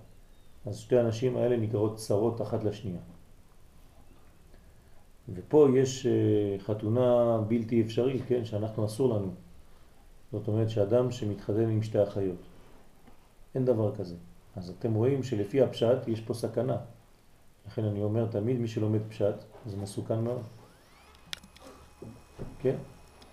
אז 0.66 0.78
שתי 0.78 0.98
הנשים 0.98 1.36
האלה 1.36 1.56
נקראות 1.56 1.96
צרות 1.96 2.42
אחת 2.42 2.64
לשנייה. 2.64 3.00
ופה 5.34 5.68
יש 5.76 6.06
אה, 6.06 6.58
חתונה 6.58 7.38
בלתי 7.48 7.82
אפשרית, 7.82 8.22
כן, 8.26 8.44
שאנחנו 8.44 8.84
אסור 8.84 9.14
לנו. 9.14 9.30
זאת 10.32 10.48
אומרת 10.48 10.70
שאדם 10.70 11.10
שמתחתן 11.10 11.68
עם 11.68 11.82
שתי 11.82 12.02
אחיות. 12.02 12.53
אין 13.54 13.64
דבר 13.64 13.94
כזה. 13.94 14.16
אז 14.56 14.70
אתם 14.78 14.94
רואים 14.94 15.22
שלפי 15.22 15.62
הפשט 15.62 16.08
יש 16.08 16.20
פה 16.20 16.34
סכנה. 16.34 16.76
לכן 17.66 17.84
אני 17.84 18.02
אומר 18.02 18.26
תמיד 18.26 18.58
מי 18.58 18.68
שלומד 18.68 19.00
פשט 19.08 19.34
זה 19.66 19.76
מסוכן 19.76 20.20
מאוד. 20.20 20.42
כן? 22.58 22.76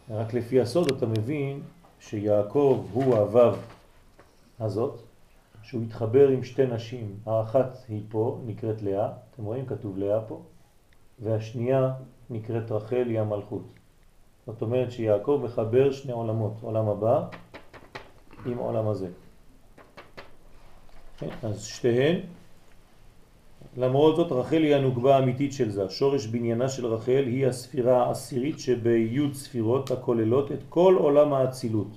רק 0.10 0.34
לפי 0.34 0.62
הסוד 0.62 0.92
אתה 0.92 1.06
מבין 1.06 1.62
שיעקב 2.00 2.86
הוא 2.94 3.16
הוו 3.16 3.56
הזאת, 4.60 5.00
שהוא 5.64 5.84
התחבר 5.84 6.28
עם 6.28 6.44
שתי 6.44 6.66
נשים, 6.66 7.16
האחת 7.26 7.78
היא 7.88 8.04
פה, 8.10 8.42
נקראת 8.46 8.82
לאה, 8.82 9.10
אתם 9.32 9.44
רואים 9.44 9.66
כתוב 9.66 9.98
לאה 9.98 10.22
פה, 10.22 10.42
והשנייה 11.20 11.94
נקראת 12.30 12.72
רחל, 12.72 13.06
היא 13.08 13.20
המלכות. 13.20 13.64
זאת 14.46 14.62
אומרת 14.62 14.92
שיעקב 14.92 15.42
מחבר 15.44 15.92
שני 15.92 16.12
עולמות, 16.12 16.54
עולם 16.62 16.88
הבא 16.88 17.28
עם 18.46 18.58
עולם 18.58 18.88
הזה. 18.88 19.08
כן, 21.22 21.48
אז 21.48 21.64
שתיהן, 21.64 22.20
למרות 23.78 24.16
זאת 24.16 24.32
רחל 24.32 24.64
היא 24.64 24.76
הנוגבה 24.76 25.16
האמיתית 25.16 25.54
של 25.54 25.72
זה. 25.72 25.90
שורש 25.90 26.26
בניינה 26.26 26.70
של 26.70 26.86
רחל 26.86 27.24
היא 27.26 27.48
הספירה 27.48 28.06
העשירית 28.06 28.60
שביוד 28.60 29.34
ספירות 29.34 29.92
הכוללות 29.92 30.52
את 30.52 30.60
כל 30.70 30.96
עולם 31.00 31.34
האצילות. 31.34 31.88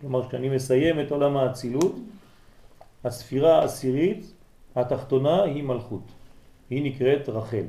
כלומר, 0.00 0.28
כשאני 0.28 0.48
מסיים 0.48 1.00
את 1.00 1.10
עולם 1.10 1.36
האצילות, 1.36 1.94
הספירה 3.04 3.58
העשירית 3.58 4.32
התחתונה 4.76 5.42
היא 5.42 5.62
מלכות. 5.62 6.12
היא 6.70 6.84
נקראת 6.84 7.28
רחל. 7.28 7.66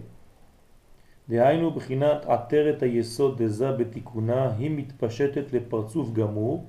דהיינו 1.30 1.72
בחינת 1.72 2.26
עטרת 2.26 2.84
היסוד 2.84 3.42
דזה 3.42 3.72
בתיקונה 3.72 4.52
היא 4.58 4.72
מתפשטת 4.72 5.54
לפרצוף 5.54 6.14
גמור 6.14 6.66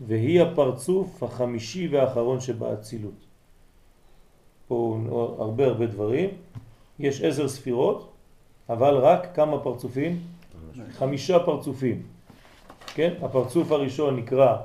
והיא 0.00 0.42
הפרצוף 0.42 1.22
החמישי 1.22 1.88
והאחרון 1.88 2.40
שבאצילות. 2.40 3.29
פה 4.70 4.98
הרבה 5.38 5.66
הרבה 5.66 5.86
דברים. 5.86 6.30
יש 6.98 7.22
עשר 7.22 7.48
ספירות, 7.48 8.12
אבל 8.68 8.94
רק 8.94 9.34
כמה 9.34 9.58
פרצופים? 9.58 10.22
חמישה 10.90 11.38
פרצופים. 11.38 12.02
כן? 12.94 13.14
הפרצוף 13.22 13.72
הראשון 13.72 14.16
נקרא 14.16 14.56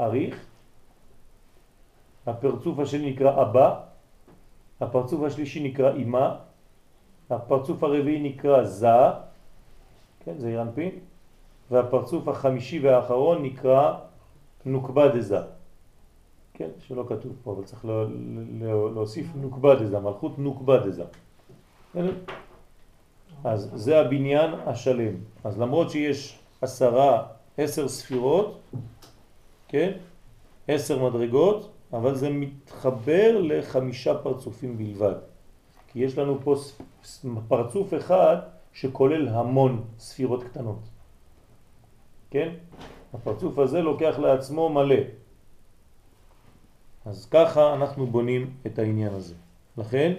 אריך, 0.00 0.34
הפרצוף 2.26 2.78
השני 2.78 3.10
נקרא 3.10 3.42
אבא, 3.42 3.80
הפרצוף 4.80 5.22
השלישי 5.22 5.62
נקרא 5.62 5.94
אימה, 5.94 6.36
הפרצוף 7.30 7.82
הרביעי 7.82 8.20
נקרא 8.20 8.64
זה, 8.64 8.88
כן, 10.24 10.38
זה 10.38 10.48
אירנפין, 10.48 10.90
והפרצוף 11.70 12.28
החמישי 12.28 12.78
והאחרון 12.78 13.42
נקרא 13.42 13.94
נוקבה 14.66 15.08
דזה. 15.08 15.61
כן, 16.54 16.68
שלא 16.78 17.04
כתוב 17.08 17.32
פה, 17.42 17.52
אבל 17.52 17.64
צריך 17.64 17.84
לא, 17.84 18.06
לא, 18.60 18.94
להוסיף 18.94 19.26
נוקבה 19.34 19.74
דזה, 19.74 20.00
מלכות 20.00 20.38
נוקבה 20.38 20.78
דזה. 20.86 21.04
אז 23.44 23.70
זה 23.74 24.00
הבניין 24.00 24.50
השלם. 24.66 25.14
אז 25.44 25.60
למרות 25.60 25.90
שיש 25.90 26.38
עשרה, 26.60 27.26
עשר 27.58 27.88
ספירות, 27.88 28.60
כן, 29.68 29.92
עשר 30.68 31.08
מדרגות, 31.08 31.72
אבל 31.92 32.14
זה 32.14 32.30
מתחבר 32.30 33.40
לחמישה 33.42 34.18
פרצופים 34.18 34.78
בלבד. 34.78 35.14
כי 35.88 35.98
יש 36.00 36.18
לנו 36.18 36.38
פה 36.44 36.54
פרצוף 37.48 37.94
אחד 37.94 38.36
שכולל 38.72 39.28
המון 39.28 39.84
ספירות 39.98 40.42
קטנות. 40.42 40.78
כן? 42.30 42.54
הפרצוף 43.14 43.58
הזה 43.58 43.80
לוקח 43.82 44.18
לעצמו 44.18 44.68
מלא. 44.68 45.21
אז 47.06 47.26
ככה 47.30 47.74
אנחנו 47.74 48.06
בונים 48.06 48.50
את 48.66 48.78
העניין 48.78 49.14
הזה. 49.14 49.34
לכן 49.78 50.12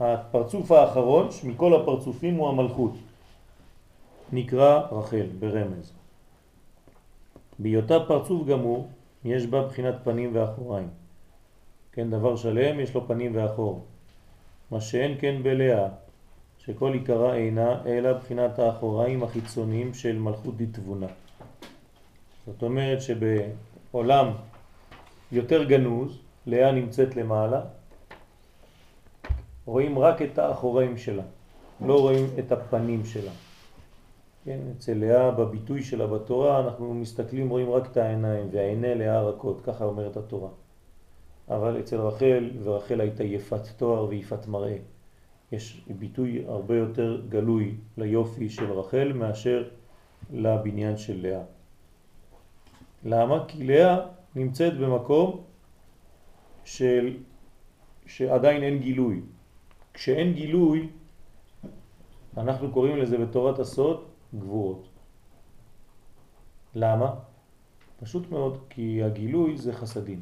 הפרצוף 0.00 0.72
האחרון 0.72 1.28
מכל 1.44 1.74
הפרצופים 1.74 2.34
הוא 2.34 2.48
המלכות. 2.48 2.92
נקרא 4.32 4.80
רחל 4.92 5.26
ברמז. 5.38 5.92
בהיותה 7.58 8.00
פרצוף 8.08 8.46
גמור 8.46 8.88
יש 9.24 9.46
בה 9.46 9.66
בחינת 9.66 9.94
פנים 10.04 10.30
ואחוריים. 10.32 10.88
כן, 11.92 12.10
דבר 12.10 12.36
שלם 12.36 12.80
יש 12.80 12.94
לו 12.94 13.06
פנים 13.06 13.32
ואחור. 13.34 13.84
מה 14.70 14.80
שאין 14.80 15.16
כן 15.20 15.42
בלאה, 15.42 15.88
שכל 16.58 16.92
עיקרה 16.92 17.34
אינה 17.34 17.82
אלא 17.86 18.12
בחינת 18.12 18.58
האחוריים 18.58 19.22
החיצוניים 19.22 19.94
של 19.94 20.18
מלכות 20.18 20.56
דתבונה. 20.56 21.06
זאת 22.46 22.62
אומרת 22.62 22.98
שבעולם 23.02 24.26
יותר 25.32 25.64
גנוז, 25.64 26.18
לאה 26.46 26.72
נמצאת 26.72 27.16
למעלה, 27.16 27.60
רואים 29.66 29.98
רק 29.98 30.22
את 30.22 30.38
האחוריים 30.38 30.96
שלה, 30.96 31.22
לא 31.86 32.00
רואים 32.00 32.26
את 32.38 32.52
הפנים 32.52 33.04
שלה. 33.04 33.30
כן, 34.44 34.58
אצל 34.76 34.94
לאה 34.94 35.30
בביטוי 35.30 35.82
שלה 35.82 36.06
בתורה 36.06 36.60
אנחנו 36.60 36.94
מסתכלים, 36.94 37.48
רואים 37.48 37.70
רק 37.70 37.90
את 37.90 37.96
העיניים, 37.96 38.48
והעיני 38.52 38.94
לאה 38.94 39.22
רכות, 39.22 39.60
ככה 39.64 39.84
אומרת 39.84 40.16
התורה. 40.16 40.48
אבל 41.48 41.80
אצל 41.80 41.96
רחל, 41.96 42.50
ורחל 42.62 43.00
הייתה 43.00 43.24
יפת 43.24 43.68
תואר 43.76 44.04
ויפת 44.04 44.46
מראה. 44.46 44.76
יש 45.52 45.84
ביטוי 45.98 46.44
הרבה 46.48 46.76
יותר 46.76 47.22
גלוי 47.28 47.74
ליופי 47.96 48.50
של 48.50 48.72
רחל 48.72 49.12
מאשר 49.14 49.68
לבניין 50.32 50.96
של 50.96 51.22
לאה. 51.22 51.42
למה? 53.04 53.44
כי 53.48 53.64
לאה 53.64 54.06
נמצאת 54.34 54.78
במקום 54.78 55.42
של, 56.64 57.16
שעדיין 58.06 58.62
אין 58.62 58.78
גילוי. 58.78 59.20
כשאין 59.94 60.32
גילוי, 60.32 60.88
אנחנו 62.36 62.72
קוראים 62.72 62.96
לזה 62.96 63.18
בתורת 63.18 63.58
הסוד 63.58 64.04
גבורות. 64.34 64.88
למה? 66.74 67.14
פשוט 68.02 68.30
מאוד, 68.30 68.58
כי 68.70 69.02
הגילוי 69.02 69.56
זה 69.56 69.72
חסדים. 69.72 70.20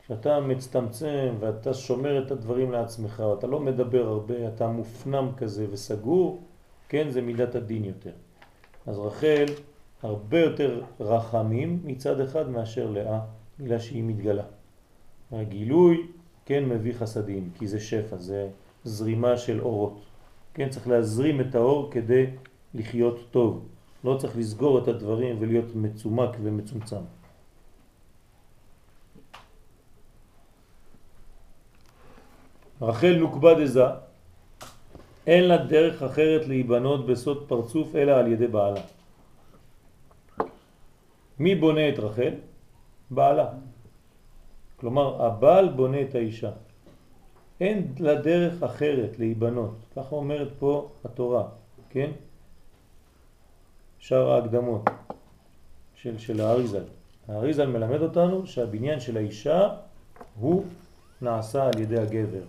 כשאתה 0.00 0.40
מצטמצם 0.40 1.34
ואתה 1.40 1.74
שומר 1.74 2.26
את 2.26 2.30
הדברים 2.30 2.72
לעצמך, 2.72 3.22
אתה 3.38 3.46
לא 3.46 3.60
מדבר 3.60 4.06
הרבה, 4.06 4.48
אתה 4.48 4.68
מופנם 4.68 5.28
כזה 5.36 5.66
וסגור, 5.70 6.42
כן, 6.88 7.10
זה 7.10 7.22
מידת 7.22 7.54
הדין 7.54 7.84
יותר. 7.84 8.12
אז 8.86 8.98
רחל 8.98 9.46
הרבה 10.02 10.40
יותר 10.40 10.82
רחמים 11.00 11.80
מצד 11.84 12.20
אחד 12.20 12.48
מאשר 12.50 12.90
לאה, 12.90 13.20
בגלל 13.58 13.78
שהיא 13.78 14.04
מתגלה. 14.04 14.44
הגילוי 15.32 16.06
כן 16.44 16.68
מביא 16.68 16.92
חסדים, 16.92 17.50
כי 17.58 17.66
זה 17.66 17.80
שפע, 17.80 18.16
זה 18.16 18.48
זרימה 18.84 19.36
של 19.36 19.60
אורות. 19.60 20.00
כן, 20.54 20.68
צריך 20.68 20.88
להזרים 20.88 21.40
את 21.40 21.54
האור 21.54 21.90
כדי 21.90 22.26
לחיות 22.74 23.18
טוב. 23.30 23.66
לא 24.04 24.16
צריך 24.18 24.36
לסגור 24.36 24.78
את 24.78 24.88
הדברים 24.88 25.36
ולהיות 25.40 25.74
מצומק 25.74 26.30
ומצומצם. 26.42 27.02
רחל 32.80 33.16
נוקבה 33.18 33.54
דזה, 33.54 33.84
אין 35.26 35.44
לה 35.44 35.56
דרך 35.56 36.02
אחרת 36.02 36.46
להיבנות 36.46 37.06
בסוד 37.06 37.48
פרצוף 37.48 37.96
אלא 37.96 38.12
על 38.12 38.32
ידי 38.32 38.46
בעלה. 38.46 38.80
מי 41.38 41.54
בונה 41.54 41.88
את 41.88 41.98
רחל? 41.98 42.34
בעלה. 43.10 43.65
כלומר, 44.76 45.26
הבעל 45.26 45.68
בונה 45.68 46.00
את 46.00 46.14
האישה. 46.14 46.50
אין 47.60 47.92
לה 48.00 48.14
דרך 48.14 48.62
אחרת 48.62 49.18
להיבנות, 49.18 49.74
ככה 49.96 50.16
אומרת 50.16 50.48
פה 50.58 50.88
התורה, 51.04 51.44
כן? 51.90 52.10
שאר 53.98 54.30
ההקדמות 54.30 54.82
של, 55.94 56.18
של 56.18 56.40
האריזל. 56.40 56.84
האריזל 57.28 57.66
מלמד 57.66 58.02
אותנו 58.02 58.46
שהבניין 58.46 59.00
של 59.00 59.16
האישה 59.16 59.68
הוא 60.40 60.64
נעשה 61.22 61.66
על 61.66 61.80
ידי 61.80 61.98
הגבר. 61.98 62.42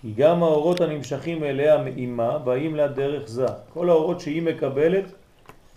כי 0.00 0.12
גם 0.16 0.42
האורות 0.42 0.80
הנמשכים 0.80 1.44
אליה 1.44 1.82
מאימה 1.82 2.38
באים 2.38 2.76
לה 2.76 2.88
דרך 2.88 3.28
זה. 3.28 3.46
כל 3.72 3.90
האורות 3.90 4.20
שהיא 4.20 4.42
מקבלת, 4.42 5.04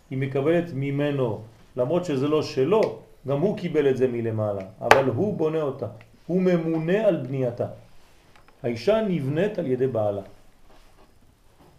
היא 0.09 0.17
מקבלת 0.17 0.65
ממנו. 0.73 1.41
למרות 1.75 2.05
שזה 2.05 2.27
לא 2.27 2.43
שלו, 2.43 2.99
גם 3.27 3.39
הוא 3.39 3.57
קיבל 3.57 3.89
את 3.89 3.97
זה 3.97 4.07
מלמעלה, 4.07 4.61
אבל 4.81 5.05
הוא 5.05 5.37
בונה 5.37 5.61
אותה. 5.61 5.87
הוא 6.27 6.41
ממונה 6.41 7.07
על 7.07 7.15
בנייתה. 7.15 7.67
האישה 8.63 9.01
נבנית 9.01 9.59
על 9.59 9.67
ידי 9.67 9.87
בעלה. 9.87 10.21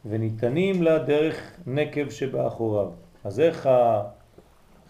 וניתנים 0.06 0.82
לה 0.82 0.98
דרך 0.98 1.52
נקב 1.66 2.10
שבאחוריו. 2.10 2.88
אז 3.24 3.40
איך 3.40 3.68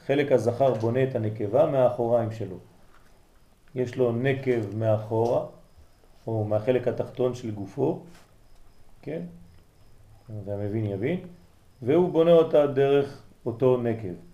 החלק 0.02 0.32
הזכר 0.32 0.74
בונה 0.74 1.02
את 1.02 1.14
הנקבה? 1.14 1.66
מהאחוריים 1.66 2.30
שלו. 2.32 2.56
יש 3.74 3.96
לו 3.96 4.12
נקב 4.12 4.76
מאחורה, 4.76 5.46
או 6.26 6.44
מהחלק 6.44 6.88
התחתון 6.88 7.34
של 7.34 7.50
גופו, 7.50 8.00
כן? 9.02 9.22
והמבין 10.44 10.86
יבין, 10.86 11.20
והוא 11.82 12.10
בונה 12.12 12.32
אותה 12.32 12.66
דרך 12.66 13.22
אותו 13.46 13.76
נקב. 13.76 14.29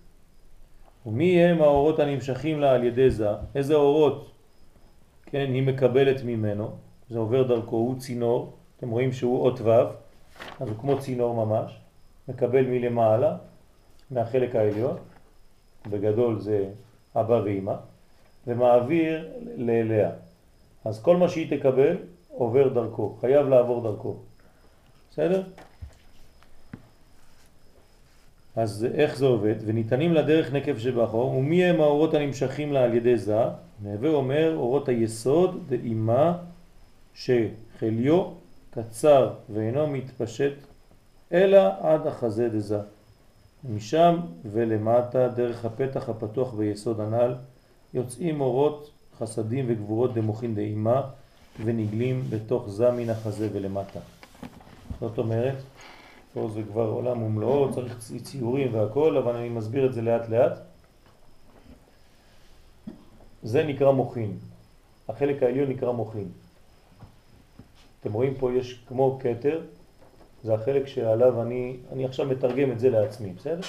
ומי 1.07 1.43
הם 1.43 1.61
האורות 1.61 1.99
הנמשכים 1.99 2.59
לה 2.59 2.71
על 2.71 2.83
ידי 2.83 3.09
זה? 3.09 3.29
איזה 3.55 3.75
אורות, 3.75 4.31
כן, 5.25 5.49
היא 5.53 5.63
מקבלת 5.63 6.23
ממנו? 6.23 6.71
זה 7.09 7.19
עובר 7.19 7.43
דרכו, 7.43 7.75
הוא 7.75 7.99
צינור, 7.99 8.53
אתם 8.77 8.89
רואים 8.89 9.11
שהוא 9.11 9.45
אות 9.45 9.61
ו', 9.61 9.71
אז 10.59 10.69
הוא 10.69 10.77
כמו 10.79 10.99
צינור 10.99 11.45
ממש, 11.45 11.79
מקבל 12.27 12.65
מלמעלה, 12.65 13.37
מהחלק 14.11 14.55
העליון, 14.55 14.97
בגדול 15.89 16.39
זה 16.39 16.69
אבא 17.15 17.41
ואמא, 17.45 17.75
ומעביר 18.47 19.29
לאליה. 19.57 20.11
אז 20.85 21.01
כל 21.01 21.17
מה 21.17 21.29
שהיא 21.29 21.59
תקבל 21.59 21.97
עובר 22.29 22.67
דרכו, 22.67 23.17
חייב 23.21 23.47
לעבור 23.47 23.83
דרכו. 23.83 24.15
בסדר? 25.11 25.43
אז 28.57 28.87
איך 28.93 29.17
זה 29.17 29.25
עובד? 29.25 29.55
וניתנים 29.65 30.13
לדרך 30.13 30.53
נקב 30.53 30.77
שבאחור, 30.77 31.31
ומי 31.31 31.65
הם 31.65 31.81
האורות 31.81 32.13
הנמשכים 32.13 32.73
לה 32.73 32.83
על 32.83 32.93
ידי 32.93 33.17
זה? 33.17 33.37
נהווה 33.83 34.09
אומר 34.09 34.55
אורות 34.55 34.89
היסוד 34.89 35.63
דאימה 35.69 36.37
שחליו 37.13 38.23
קצר 38.71 39.33
ואינו 39.49 39.87
מתפשט 39.87 40.53
אלא 41.31 41.59
עד 41.81 42.07
החזה 42.07 42.49
דזה. 42.49 42.79
משם 43.69 44.19
ולמטה 44.51 45.27
דרך 45.27 45.65
הפתח 45.65 46.09
הפתוח 46.09 46.53
ביסוד 46.53 46.99
הנ"ל 46.99 47.35
יוצאים 47.93 48.41
אורות 48.41 48.91
חסדים 49.19 49.65
וגבורות 49.67 50.13
דמוכין 50.13 50.55
דאימה 50.55 51.01
ונגלים 51.63 52.23
בתוך 52.29 52.69
זה 52.69 52.91
מן 52.91 53.09
החזה 53.09 53.49
ולמטה. 53.53 53.99
זאת 54.99 55.17
אומרת, 55.17 55.55
פה 56.37 56.49
זה 56.53 56.63
כבר 56.63 56.85
עולם 56.85 57.23
ומלואו, 57.23 57.73
צריך 57.73 57.97
ציורים 58.23 58.73
והכל, 58.73 59.17
אבל 59.17 59.35
אני 59.35 59.49
מסביר 59.49 59.85
את 59.85 59.93
זה 59.93 60.01
לאט 60.01 60.29
לאט. 60.29 60.59
זה 63.43 63.63
נקרא 63.63 63.91
מוכין. 63.91 64.37
החלק 65.09 65.43
העליון 65.43 65.69
נקרא 65.69 65.91
מוכין. 65.91 66.29
אתם 67.99 68.13
רואים 68.13 68.35
פה 68.35 68.53
יש 68.53 68.83
כמו 68.87 69.19
קטר, 69.21 69.61
זה 70.43 70.53
החלק 70.53 70.87
שעליו 70.87 71.41
אני, 71.41 71.77
אני 71.91 72.05
עכשיו 72.05 72.25
מתרגם 72.25 72.71
את 72.71 72.79
זה 72.79 72.89
לעצמי, 72.89 73.33
בסדר? 73.33 73.67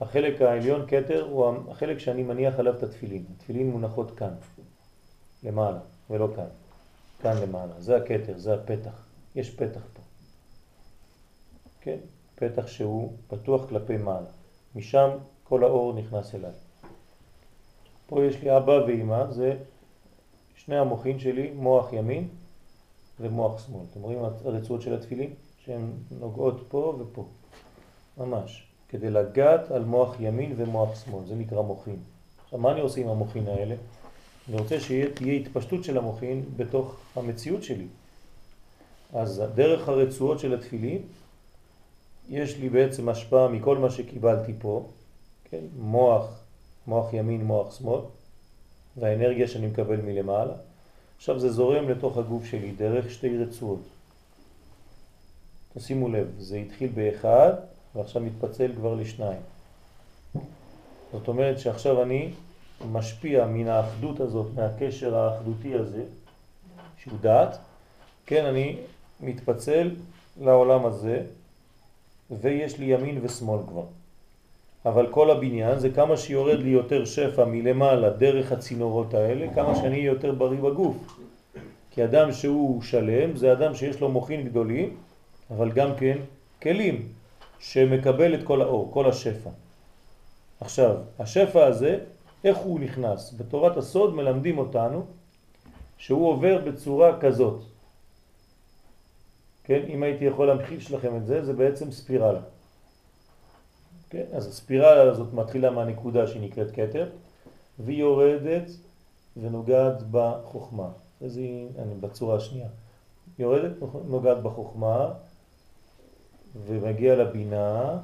החלק 0.00 0.42
העליון, 0.42 0.86
קטר, 0.86 1.26
הוא 1.30 1.70
החלק 1.70 1.98
שאני 1.98 2.22
מניח 2.22 2.58
עליו 2.58 2.74
את 2.76 2.82
התפילין. 2.82 3.24
התפילין 3.36 3.70
מונחות 3.70 4.10
כאן, 4.10 4.34
למעלה, 5.42 5.80
ולא 6.10 6.28
כאן. 6.36 6.50
כאן 7.22 7.36
למעלה. 7.42 7.72
זה 7.78 7.96
הקטר, 7.96 8.38
זה 8.38 8.54
הפתח. 8.54 9.06
יש 9.34 9.50
פתח. 9.50 9.91
כן? 11.82 11.96
פתח 12.34 12.66
שהוא 12.66 13.12
פתוח 13.28 13.68
כלפי 13.68 13.96
מעלה. 13.96 14.30
משם 14.74 15.10
כל 15.44 15.64
האור 15.64 15.92
נכנס 15.92 16.34
אליי. 16.34 16.50
פה 18.06 18.24
יש 18.24 18.42
לי 18.42 18.56
אבא 18.56 18.72
ואמא, 18.72 19.30
זה 19.30 19.56
שני 20.56 20.78
המוחים 20.78 21.18
שלי, 21.18 21.50
מוח 21.50 21.92
ימין 21.92 22.28
ומוח 23.20 23.66
שמאל. 23.66 23.84
אתם 23.90 24.02
רואים 24.02 24.18
הרצועות 24.44 24.82
של 24.82 24.94
התפילין? 24.94 25.34
שהן 25.64 25.90
נוגעות 26.10 26.64
פה 26.68 26.98
ופה. 26.98 27.24
ממש. 28.18 28.66
כדי 28.88 29.10
לגעת 29.10 29.70
על 29.70 29.84
מוח 29.84 30.16
ימין 30.20 30.54
ומוח 30.56 31.04
שמאל, 31.04 31.26
זה 31.26 31.34
נקרא 31.34 31.62
מוחין. 31.62 31.96
עכשיו, 32.44 32.58
מה 32.58 32.72
אני 32.72 32.80
עושה 32.80 33.00
עם 33.00 33.08
המוחין 33.08 33.46
האלה? 33.46 33.74
אני 34.48 34.56
רוצה 34.56 34.80
שתהיה 34.80 35.32
התפשטות 35.32 35.84
של 35.84 35.98
המוחין 35.98 36.44
בתוך 36.56 36.96
המציאות 37.16 37.62
שלי. 37.62 37.86
אז 39.12 39.42
דרך 39.54 39.88
הרצועות 39.88 40.38
של 40.38 40.54
התפילין, 40.54 41.02
יש 42.32 42.58
לי 42.58 42.68
בעצם 42.68 43.08
השפעה 43.08 43.48
מכל 43.48 43.78
מה 43.78 43.90
שקיבלתי 43.90 44.52
פה, 44.58 44.88
כן? 45.44 45.64
מוח, 45.78 46.40
מוח 46.86 47.12
ימין, 47.12 47.44
מוח 47.44 47.78
שמאל, 47.78 48.00
והאנרגיה 48.96 49.48
שאני 49.48 49.66
מקבל 49.66 50.00
מלמעלה. 50.00 50.54
עכשיו 51.16 51.40
זה 51.40 51.52
זורם 51.52 51.88
לתוך 51.88 52.18
הגוף 52.18 52.44
שלי 52.44 52.70
דרך 52.70 53.10
שתי 53.10 53.38
רצועות. 53.38 53.82
תשימו 55.74 56.08
לב, 56.08 56.26
זה 56.38 56.56
התחיל 56.56 56.90
באחד 56.94 57.52
ועכשיו 57.94 58.22
מתפצל 58.22 58.72
כבר 58.76 58.94
לשניים. 58.94 59.40
זאת 61.12 61.28
אומרת 61.28 61.58
שעכשיו 61.58 62.02
אני 62.02 62.30
משפיע 62.92 63.46
מן 63.46 63.68
האחדות 63.68 64.20
הזאת, 64.20 64.46
מהקשר 64.54 65.16
האחדותי 65.16 65.74
הזה, 65.74 66.04
שהוא 66.98 67.18
דעת, 67.20 67.58
כן, 68.26 68.44
אני 68.44 68.76
מתפצל 69.20 69.90
לעולם 70.40 70.86
הזה, 70.86 71.22
ויש 72.40 72.78
לי 72.78 72.84
ימין 72.84 73.18
ושמאל 73.22 73.60
כבר. 73.68 73.84
אבל 74.86 75.06
כל 75.10 75.30
הבניין 75.30 75.78
זה 75.78 75.90
כמה 75.90 76.16
שיורד 76.16 76.58
לי 76.58 76.70
יותר 76.70 77.04
שפע 77.04 77.44
מלמעלה 77.44 78.10
דרך 78.10 78.52
הצינורות 78.52 79.14
האלה, 79.14 79.54
כמה 79.54 79.74
שאני 79.74 79.96
יותר 79.96 80.32
בריא 80.32 80.60
בגוף. 80.60 80.96
כי 81.90 82.04
אדם 82.04 82.32
שהוא 82.32 82.82
שלם 82.82 83.36
זה 83.36 83.52
אדם 83.52 83.74
שיש 83.74 84.00
לו 84.00 84.08
מוחין 84.08 84.44
גדולים, 84.44 84.96
אבל 85.50 85.72
גם 85.72 85.90
כן 85.96 86.18
כלים 86.62 87.08
שמקבל 87.58 88.34
את 88.34 88.42
כל 88.44 88.62
האור, 88.62 88.90
כל 88.92 89.08
השפע. 89.08 89.50
עכשיו, 90.60 90.96
השפע 91.18 91.66
הזה, 91.66 91.98
איך 92.44 92.58
הוא 92.58 92.80
נכנס? 92.80 93.34
בתורת 93.38 93.76
הסוד 93.76 94.14
מלמדים 94.14 94.58
אותנו 94.58 95.04
שהוא 95.98 96.28
עובר 96.28 96.58
בצורה 96.64 97.20
כזאת. 97.20 97.62
כן, 99.64 99.82
אם 99.88 100.02
הייתי 100.02 100.24
יכול 100.24 100.46
להמחיש 100.46 100.92
לכם 100.92 101.16
את 101.16 101.26
זה, 101.26 101.44
זה 101.44 101.52
בעצם 101.52 101.90
ספירלה. 101.92 102.40
כן, 104.10 104.24
אז 104.32 104.46
הספירלה 104.46 105.12
הזאת 105.12 105.32
מתחילה 105.32 105.70
מהנקודה 105.70 106.26
שהיא 106.26 106.42
נקראת 106.42 106.70
כתר, 106.70 107.08
והיא 107.78 107.98
יורדת 107.98 108.70
ונוגעת 109.36 110.02
בחוכמה. 110.10 110.88
אז 111.24 111.36
היא, 111.36 111.68
אני 111.78 111.94
בצורה 111.94 112.36
השנייה. 112.36 112.68
יורדת, 113.38 113.72
נוגעת 114.08 114.42
בחוכמה, 114.42 115.08
ומגיע 116.66 117.14
לבינה, 117.16 117.98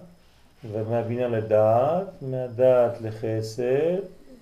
ומהבינה 0.70 1.28
לדעת, 1.28 2.22
מהדעת 2.22 3.00
לחסד, 3.00 3.98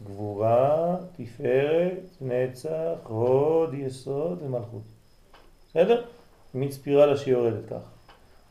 גבורה, 0.07 0.97
תפארת, 1.17 1.99
נצח, 2.21 2.99
הוד, 3.05 3.75
יסוד 3.75 4.39
ומלכות. 4.43 4.83
בסדר? 5.71 6.05
מין 6.57 6.71
ספירלה 6.71 7.17
שיורדת 7.17 7.67
ככה. 7.67 7.91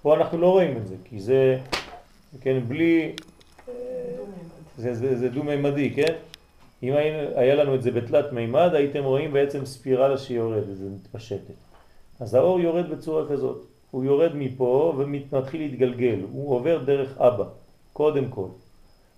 פה 0.01 0.15
אנחנו 0.15 0.37
לא 0.37 0.51
רואים 0.51 0.77
את 0.77 0.87
זה, 0.87 0.95
כי 1.03 1.19
זה, 1.19 1.59
כן, 2.41 2.59
בלי... 2.67 3.11
זה, 4.77 4.95
זה, 4.95 5.17
זה 5.17 5.29
דו-מימדי, 5.29 5.93
כן? 5.95 6.13
אם 6.83 6.93
היה 7.35 7.55
לנו 7.55 7.75
את 7.75 7.83
זה 7.83 7.91
בתלת 7.91 8.33
מימד, 8.33 8.69
הייתם 8.73 9.03
רואים 9.03 9.33
בעצם 9.33 9.65
ספירלה 9.65 10.17
שיורדת, 10.17 10.75
זה 10.75 10.89
מתפשטת. 10.89 11.53
אז 12.19 12.33
האור 12.33 12.59
יורד 12.59 12.89
בצורה 12.89 13.29
כזאת. 13.29 13.65
הוא 13.91 14.03
יורד 14.03 14.35
מפה 14.35 14.93
ומתחיל 14.97 15.61
להתגלגל, 15.61 16.19
הוא 16.31 16.55
עובר 16.55 16.83
דרך 16.83 17.17
אבא, 17.17 17.43
קודם 17.93 18.29
כל. 18.29 18.47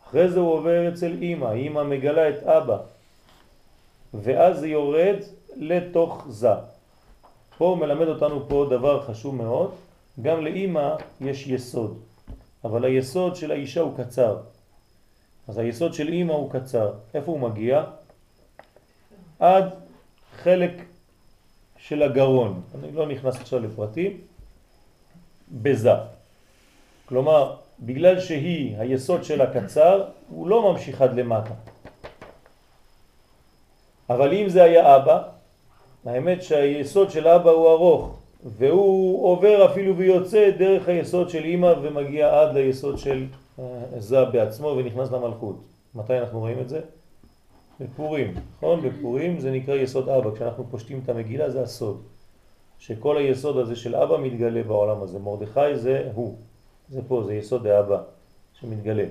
אחרי 0.07 0.29
זה 0.29 0.39
הוא 0.39 0.53
עובר 0.53 0.89
אצל 0.89 1.13
אמא, 1.21 1.53
אמא 1.53 1.83
מגלה 1.83 2.29
את 2.29 2.43
אבא, 2.43 2.77
ואז 4.13 4.59
זה 4.59 4.67
יורד 4.67 5.15
לתוך 5.55 6.25
זה. 6.29 6.76
פה 7.57 7.77
מלמד 7.79 8.07
אותנו 8.07 8.49
פה 8.49 8.67
דבר 8.69 9.01
חשוב 9.01 9.35
מאוד, 9.35 9.71
גם 10.21 10.45
לאמא 10.45 10.95
יש 11.21 11.47
יסוד, 11.47 11.99
אבל 12.63 12.85
היסוד 12.85 13.35
של 13.35 13.51
האישה 13.51 13.81
הוא 13.81 13.97
קצר. 13.97 14.37
אז 15.47 15.57
היסוד 15.57 15.93
של 15.93 16.13
אמא 16.13 16.33
הוא 16.33 16.51
קצר. 16.51 16.91
איפה 17.13 17.31
הוא 17.31 17.39
מגיע? 17.39 17.83
עד 19.39 19.65
חלק 20.43 20.71
של 21.77 22.03
הגרון. 22.03 22.61
אני 22.79 22.91
לא 22.91 23.07
נכנס 23.07 23.35
עכשיו 23.35 23.59
לפרטים. 23.59 24.17
בזה. 25.51 25.91
כלומר, 27.05 27.55
בגלל 27.79 28.19
שהיא, 28.19 28.77
היסוד 28.77 29.23
שלה 29.23 29.53
קצר, 29.53 30.03
הוא 30.29 30.47
לא 30.47 30.71
ממשיך 30.71 31.01
עד 31.01 31.15
למטה. 31.15 31.53
אבל 34.09 34.33
אם 34.33 34.49
זה 34.49 34.63
היה 34.63 34.95
אבא, 34.95 35.36
האמת 36.07 36.43
שהיסוד 36.43 37.11
של 37.11 37.27
אבא 37.27 37.49
הוא 37.49 37.69
ארוך, 37.69 38.19
והוא 38.43 39.25
עובר 39.25 39.71
אפילו 39.71 39.97
ויוצא 39.97 40.49
דרך 40.57 40.87
היסוד 40.87 41.29
של 41.29 41.45
אמא 41.45 41.73
ומגיע 41.81 42.41
עד 42.41 42.53
ליסוד 42.57 42.97
של 42.97 43.25
אה, 43.59 43.63
זה 43.97 44.25
בעצמו 44.25 44.67
ונכנס 44.67 45.11
למלכות. 45.11 45.55
מתי 45.95 46.19
אנחנו 46.19 46.39
רואים 46.39 46.59
את 46.59 46.69
זה? 46.69 46.81
בפורים, 47.79 48.33
נכון? 48.57 48.81
בפורים 48.81 49.39
זה 49.39 49.51
נקרא 49.51 49.75
יסוד 49.75 50.09
אבא, 50.09 50.35
כשאנחנו 50.35 50.65
פושטים 50.71 51.01
את 51.03 51.09
המגילה 51.09 51.49
זה 51.49 51.61
הסוד. 51.61 52.01
שכל 52.79 53.17
היסוד 53.17 53.57
הזה 53.57 53.75
של 53.75 53.95
אבא 53.95 54.17
מתגלה 54.17 54.63
בעולם 54.63 55.03
הזה. 55.03 55.19
מרדכי 55.19 55.75
זה 55.75 56.11
הוא, 56.13 56.35
זה 56.89 57.01
פה, 57.07 57.23
זה 57.25 57.33
יסוד 57.33 57.67
האבא 57.67 58.03
שמתגלה. 58.53 59.05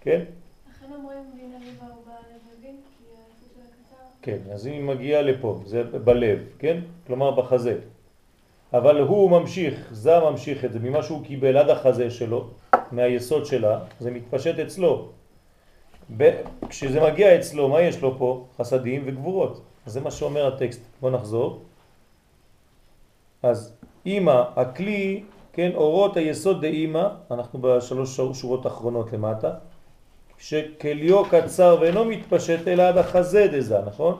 כן? 0.00 0.24
לכן 0.70 0.94
אומרים 0.94 1.24
בין 1.36 1.52
הלב 1.52 1.74
האהובה 1.80 2.12
לבבין, 2.12 2.76
כי 2.98 3.04
היסוד 3.04 3.48
של 3.54 3.60
הקצר... 3.60 3.96
כן, 4.28 4.52
אז 4.52 4.66
היא 4.66 4.82
מגיעה 4.82 5.22
לפה, 5.22 5.60
זה 5.64 5.82
בלב, 6.04 6.38
כן? 6.58 6.80
כלומר 7.06 7.30
בחזה. 7.30 7.80
אבל 8.72 9.00
הוא 9.00 9.30
ממשיך, 9.30 9.88
זה 9.92 10.20
ממשיך 10.20 10.64
את 10.64 10.72
זה, 10.72 10.78
ממה 10.78 11.02
שהוא 11.02 11.24
קיבל 11.24 11.56
עד 11.56 11.70
החזה 11.70 12.10
שלו, 12.10 12.52
מהיסוד 12.92 13.46
שלה, 13.46 13.80
זה 14.00 14.10
מתפשט 14.10 14.58
אצלו. 14.58 15.08
ב... 16.16 16.30
כשזה 16.68 17.00
מגיע 17.00 17.38
אצלו, 17.40 17.68
מה 17.68 17.80
יש 17.80 18.02
לו 18.04 18.18
פה? 18.18 18.44
חסדים 18.60 19.02
וגבורות. 19.06 19.60
זה 19.86 20.00
מה 20.00 20.10
שאומר 20.10 20.46
הטקסט. 20.46 20.82
בוא 21.00 21.10
נחזור. 21.10 21.64
אז 23.42 23.72
אימא, 24.06 24.44
הכלי, 24.56 25.24
כן, 25.52 25.70
אורות 25.74 26.16
היסוד 26.16 26.60
דאימא, 26.60 27.08
אנחנו 27.30 27.58
בשלוש 27.62 28.20
שורות 28.32 28.66
האחרונות 28.66 29.12
למטה, 29.12 29.50
שכליו 30.38 31.24
קצר 31.24 31.76
ואינו 31.80 32.04
מתפשט 32.04 32.68
אלא 32.68 32.82
עד 32.82 32.98
החזה 32.98 33.46
דזה, 33.52 33.78
נכון? 33.86 34.16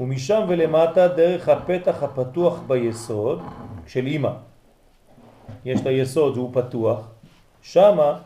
ומשם 0.00 0.42
ולמטה 0.48 1.08
דרך 1.08 1.48
הפתח 1.48 2.02
הפתוח 2.02 2.60
ביסוד 2.66 3.42
של 3.86 4.06
אימא. 4.06 4.30
יש 5.64 5.80
לה 5.84 5.90
יסוד 5.90 6.36
והוא 6.36 6.50
פתוח, 6.52 7.08
שמה 7.62 8.18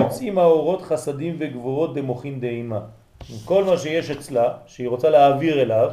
יוצאים 0.00 0.38
האורות 0.38 0.82
חסדים 0.82 1.36
וגבורות 1.38 1.94
דמוכין 1.94 2.40
דאימא. 2.40 2.78
כל 3.44 3.64
מה 3.64 3.78
שיש 3.78 4.10
אצלה, 4.10 4.54
שהיא 4.66 4.88
רוצה 4.88 5.10
להעביר 5.10 5.62
אליו, 5.62 5.90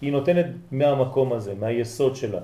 היא 0.00 0.12
נותנת 0.12 0.46
מהמקום 0.70 1.32
הזה, 1.32 1.54
מהיסוד 1.60 2.16
שלה. 2.16 2.40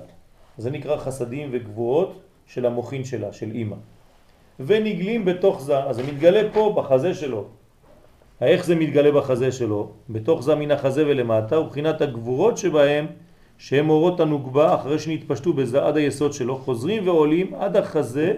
זה 0.57 0.71
נקרא 0.71 0.97
חסדים 0.97 1.49
וגבורות 1.51 2.19
של 2.47 2.65
המוכין 2.65 3.03
שלה, 3.03 3.33
של 3.33 3.51
אימא. 3.51 3.75
ונגלים 4.59 5.25
בתוך 5.25 5.61
זה, 5.61 5.83
אז 5.83 5.95
זה 5.95 6.03
מתגלה 6.03 6.41
פה 6.53 6.73
בחזה 6.77 7.13
שלו. 7.13 7.45
איך 8.41 8.65
זה 8.65 8.75
מתגלה 8.75 9.11
בחזה 9.11 9.51
שלו? 9.51 9.91
בתוך 10.09 10.43
זה 10.43 10.55
מן 10.55 10.71
החזה 10.71 11.07
ולמטה, 11.07 11.59
ובחינת 11.59 12.01
הגבורות 12.01 12.57
שבהם, 12.57 13.07
שהם 13.57 13.89
אורות 13.89 14.19
הנוגבה, 14.19 14.75
אחרי 14.75 14.99
שנתפשטו 14.99 15.53
בזה 15.53 15.85
עד 15.85 15.97
היסוד 15.97 16.33
שלו, 16.33 16.57
חוזרים 16.57 17.07
ועולים 17.07 17.53
עד 17.55 17.77
החזה, 17.77 18.33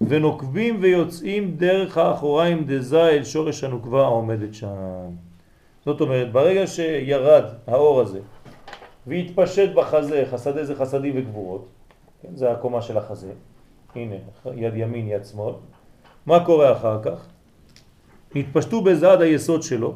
ונוקבים 0.00 0.76
ויוצאים 0.80 1.54
דרך 1.56 1.98
האחוריים 1.98 2.64
דזה 2.66 3.08
אל 3.08 3.24
שורש 3.24 3.64
הנוקבה 3.64 4.02
העומדת 4.02 4.54
שם. 4.54 4.68
זאת 5.84 6.00
אומרת, 6.00 6.32
ברגע 6.32 6.66
שירד 6.66 7.44
האור 7.66 8.00
הזה 8.00 8.20
והתפשט 9.06 9.74
בחזה, 9.74 10.24
חסדי 10.30 10.64
זה 10.64 10.74
חסדים 10.74 11.14
וגבורות, 11.16 11.68
כן, 12.22 12.36
זה 12.36 12.50
הקומה 12.50 12.82
של 12.82 12.98
החזה, 12.98 13.32
הנה, 13.94 14.16
יד 14.56 14.76
ימין, 14.76 15.08
יד 15.08 15.24
שמאל, 15.24 15.54
מה 16.26 16.44
קורה 16.44 16.72
אחר 16.72 17.02
כך? 17.02 17.26
התפשטו 18.36 18.80
בזה 18.80 19.12
עד 19.12 19.20
היסוד 19.22 19.62
שלו, 19.62 19.94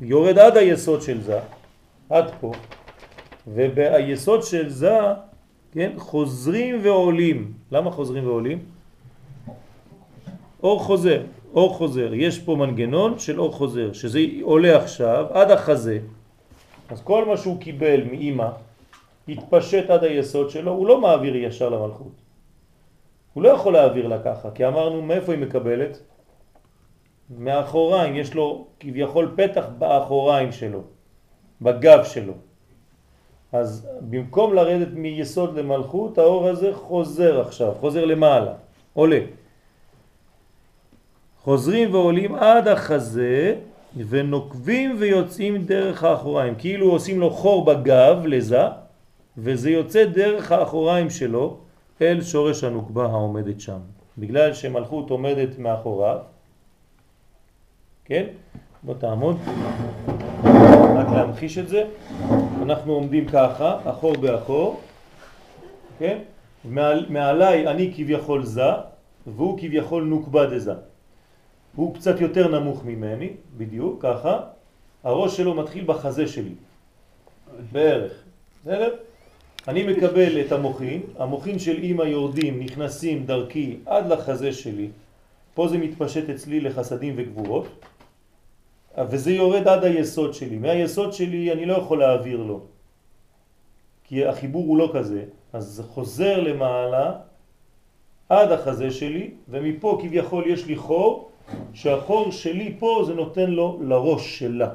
יורד 0.00 0.38
עד 0.38 0.56
היסוד 0.56 1.02
של 1.02 1.20
זה, 1.22 1.38
עד 2.10 2.30
פה, 2.40 2.52
וביסוד 3.46 4.42
של 4.42 4.68
זה, 4.68 4.98
כן, 5.72 5.92
חוזרים 5.96 6.80
ועולים. 6.82 7.52
למה 7.72 7.90
חוזרים 7.90 8.26
ועולים? 8.26 8.58
אור 10.62 10.80
חוזר, 10.80 11.22
אור 11.54 11.74
חוזר. 11.74 12.14
יש 12.14 12.38
פה 12.38 12.56
מנגנון 12.56 13.18
של 13.18 13.40
אור 13.40 13.52
חוזר, 13.52 13.92
שזה 13.92 14.20
עולה 14.42 14.76
עכשיו 14.76 15.26
עד 15.30 15.50
החזה, 15.50 15.98
אז 16.88 17.00
כל 17.02 17.24
מה 17.24 17.36
שהוא 17.36 17.60
קיבל 17.60 18.04
מאימא 18.04 18.48
התפשט 19.28 19.90
עד 19.90 20.04
היסוד 20.04 20.50
שלו, 20.50 20.72
הוא 20.72 20.86
לא 20.86 21.00
מעביר 21.00 21.36
ישר 21.36 21.68
למלכות. 21.68 22.19
הוא 23.34 23.42
לא 23.42 23.48
יכול 23.48 23.72
להעביר 23.72 24.06
לה 24.06 24.22
ככה, 24.22 24.50
כי 24.50 24.66
אמרנו 24.66 25.02
מאיפה 25.02 25.32
היא 25.32 25.40
מקבלת? 25.40 25.98
מאחוריים, 27.38 28.16
יש 28.16 28.34
לו 28.34 28.66
כביכול 28.80 29.34
פתח 29.36 29.66
באחוריים 29.78 30.52
שלו, 30.52 30.82
בגב 31.62 32.04
שלו. 32.04 32.32
אז 33.52 33.88
במקום 34.00 34.54
לרדת 34.54 34.92
מיסוד 34.92 35.58
למלכות, 35.58 36.18
האור 36.18 36.48
הזה 36.48 36.74
חוזר 36.74 37.40
עכשיו, 37.40 37.72
חוזר 37.80 38.04
למעלה, 38.04 38.52
עולה. 38.94 39.20
חוזרים 41.42 41.94
ועולים 41.94 42.34
עד 42.34 42.68
החזה 42.68 43.54
ונוקבים 44.08 44.96
ויוצאים 44.98 45.64
דרך 45.64 46.04
האחוריים, 46.04 46.54
כאילו 46.58 46.90
עושים 46.90 47.20
לו 47.20 47.30
חור 47.30 47.64
בגב 47.64 48.26
לזה, 48.26 48.62
וזה 49.38 49.70
יוצא 49.70 50.04
דרך 50.04 50.52
האחוריים 50.52 51.10
שלו 51.10 51.59
אל 52.02 52.22
שורש 52.22 52.64
הנוקבה 52.64 53.04
העומדת 53.04 53.60
שם. 53.60 53.78
בגלל 54.18 54.54
שמלכות 54.54 55.10
עומדת 55.10 55.58
מאחוריו, 55.58 56.18
כן? 58.04 58.26
בוא 58.82 58.94
תעמוד, 58.94 59.36
רק 60.96 61.06
להמחיש 61.14 61.58
את 61.58 61.68
זה. 61.68 61.84
אנחנו 62.62 62.92
עומדים 62.92 63.28
ככה, 63.28 63.78
אחור 63.90 64.16
באחור, 64.16 64.80
כן? 65.98 66.18
מעל, 66.64 67.06
מעליי 67.08 67.68
אני 67.68 67.92
כביכול 67.96 68.44
זה, 68.44 68.70
והוא 69.26 69.58
כביכול 69.58 70.04
נוקבה 70.04 70.46
דזה. 70.46 70.74
הוא 71.76 71.94
קצת 71.94 72.20
יותר 72.20 72.60
נמוך 72.60 72.84
ממני, 72.84 73.30
בדיוק, 73.56 74.02
ככה, 74.02 74.40
הראש 75.04 75.36
שלו 75.36 75.54
מתחיל 75.54 75.84
בחזה 75.84 76.28
שלי, 76.28 76.54
בערך, 77.72 78.12
בסדר? 78.62 78.94
אני 79.68 79.82
מקבל 79.82 80.40
את 80.40 80.52
המוחין, 80.52 81.02
המוחין 81.18 81.58
של 81.58 81.76
אימא 81.76 82.02
יורדים, 82.02 82.60
נכנסים 82.60 83.26
דרכי 83.26 83.76
עד 83.86 84.12
לחזה 84.12 84.52
שלי, 84.52 84.88
פה 85.54 85.68
זה 85.68 85.78
מתפשט 85.78 86.30
אצלי 86.30 86.60
לחסדים 86.60 87.14
וגבורות, 87.16 87.66
וזה 88.98 89.30
יורד 89.32 89.68
עד 89.68 89.84
היסוד 89.84 90.34
שלי. 90.34 90.58
מהיסוד 90.58 91.12
שלי 91.12 91.52
אני 91.52 91.66
לא 91.66 91.74
יכול 91.74 91.98
להעביר 91.98 92.42
לו, 92.42 92.60
כי 94.04 94.26
החיבור 94.26 94.64
הוא 94.66 94.76
לא 94.78 94.90
כזה, 94.94 95.24
אז 95.52 95.64
זה 95.66 95.82
חוזר 95.82 96.40
למעלה 96.40 97.12
עד 98.28 98.52
החזה 98.52 98.90
שלי, 98.90 99.30
ומפה 99.48 99.98
כביכול 100.02 100.44
יש 100.46 100.66
לי 100.66 100.76
חור, 100.76 101.30
שהחור 101.74 102.32
שלי 102.32 102.76
פה 102.78 103.02
זה 103.06 103.14
נותן 103.14 103.50
לו 103.50 103.78
לראש 103.82 104.38
שלה. 104.38 104.70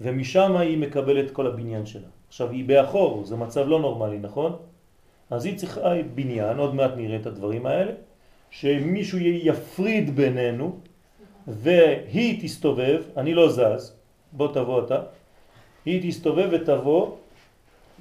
ומשם 0.00 0.56
היא 0.56 0.78
מקבלת 0.78 1.30
כל 1.30 1.46
הבניין 1.46 1.86
שלה. 1.86 2.08
עכשיו 2.30 2.50
היא 2.50 2.64
באחור, 2.64 3.24
זה 3.24 3.36
מצב 3.36 3.68
לא 3.68 3.80
נורמלי, 3.80 4.18
נכון? 4.18 4.56
אז 5.30 5.44
היא 5.44 5.56
צריכה 5.56 5.94
בניין, 6.14 6.58
עוד 6.58 6.74
מעט 6.74 6.90
נראה 6.96 7.16
את 7.16 7.26
הדברים 7.26 7.66
האלה, 7.66 7.92
שמישהו 8.50 9.18
יפריד 9.18 10.16
בינינו 10.16 10.78
והיא 11.46 12.42
תסתובב, 12.42 13.02
אני 13.16 13.34
לא 13.34 13.48
זז, 13.48 13.96
בוא 14.32 14.48
תבוא 14.54 14.84
אתה, 14.84 15.02
היא 15.84 16.10
תסתובב 16.10 16.48
ותבוא 16.52 17.10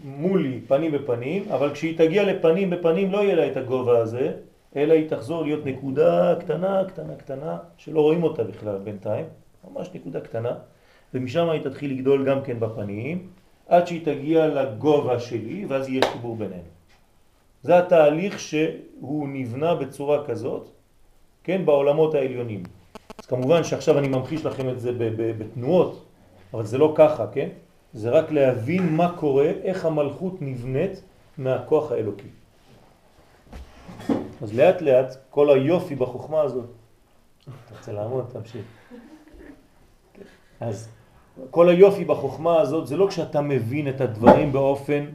מולי 0.04 0.62
פנים 0.68 0.92
בפנים, 0.92 1.44
אבל 1.52 1.74
כשהיא 1.74 1.98
תגיע 1.98 2.24
לפנים 2.24 2.70
בפנים 2.70 3.12
לא 3.12 3.18
יהיה 3.18 3.36
לה 3.36 3.48
את 3.48 3.58
הגובה 3.58 3.98
הזה, 3.98 4.34
אלא 4.76 4.94
היא 4.94 5.10
תחזור 5.10 5.44
להיות 5.44 5.66
נקודה 5.66 6.36
קטנה, 6.40 6.84
קטנה, 6.88 7.16
קטנה, 7.16 7.58
שלא 7.78 8.02
רואים 8.02 8.24
אותה 8.24 8.44
בכלל 8.44 8.78
בינתיים, 8.78 9.26
ממש 9.72 9.90
נקודה 9.94 10.22
קטנה, 10.22 10.52
ומשם 11.14 11.50
היא 11.50 11.62
תתחיל 11.62 11.92
לגדול 11.92 12.26
גם 12.26 12.42
כן 12.42 12.60
בפנים, 12.60 13.28
עד 13.70 13.88
שהיא 13.88 14.06
תגיע 14.06 14.48
לגובה 14.48 15.20
שלי, 15.20 15.66
ואז 15.66 15.90
יהיה 15.90 16.12
חיבור 16.12 16.36
בינינו. 16.36 16.70
זה 17.64 17.80
התהליך 17.80 18.40
שהוא 18.40 19.30
נבנה 19.30 19.76
בצורה 19.76 20.26
כזאת, 20.26 20.70
כן, 21.44 21.66
בעולמות 21.66 22.16
העליונים. 22.16 22.64
אז 23.20 23.26
כמובן 23.26 23.64
שעכשיו 23.64 24.00
אני 24.00 24.08
ממחיש 24.08 24.46
לכם 24.46 24.70
את 24.70 24.80
זה 24.80 24.92
בתנועות, 25.38 26.06
אבל 26.54 26.66
זה 26.66 26.78
לא 26.78 26.94
ככה, 26.96 27.28
כן? 27.28 27.50
זה 27.94 28.10
רק 28.10 28.32
להבין 28.32 28.96
מה 28.96 29.14
קורה, 29.18 29.52
איך 29.64 29.86
המלכות 29.86 30.42
נבנית 30.42 31.02
מהכוח 31.38 31.92
האלוקי. 31.92 32.28
אז 34.42 34.54
לאט 34.54 34.82
לאט 34.82 35.16
כל 35.30 35.50
היופי 35.50 35.96
בחוכמה 35.96 36.42
הזאת, 36.42 36.66
אתה 37.44 37.76
רוצה 37.78 37.92
לעמוד, 37.92 38.26
תמשיך. 38.34 38.66
אז 40.60 40.90
כל 41.50 41.70
היופי 41.70 42.06
בחוכמה 42.06 42.60
הזאת 42.60 42.88
זה 42.88 42.98
לא 42.98 43.08
כשאתה 43.08 43.42
מבין 43.42 43.90
את 43.90 44.02
הדברים 44.02 44.52
באופן 44.52 45.06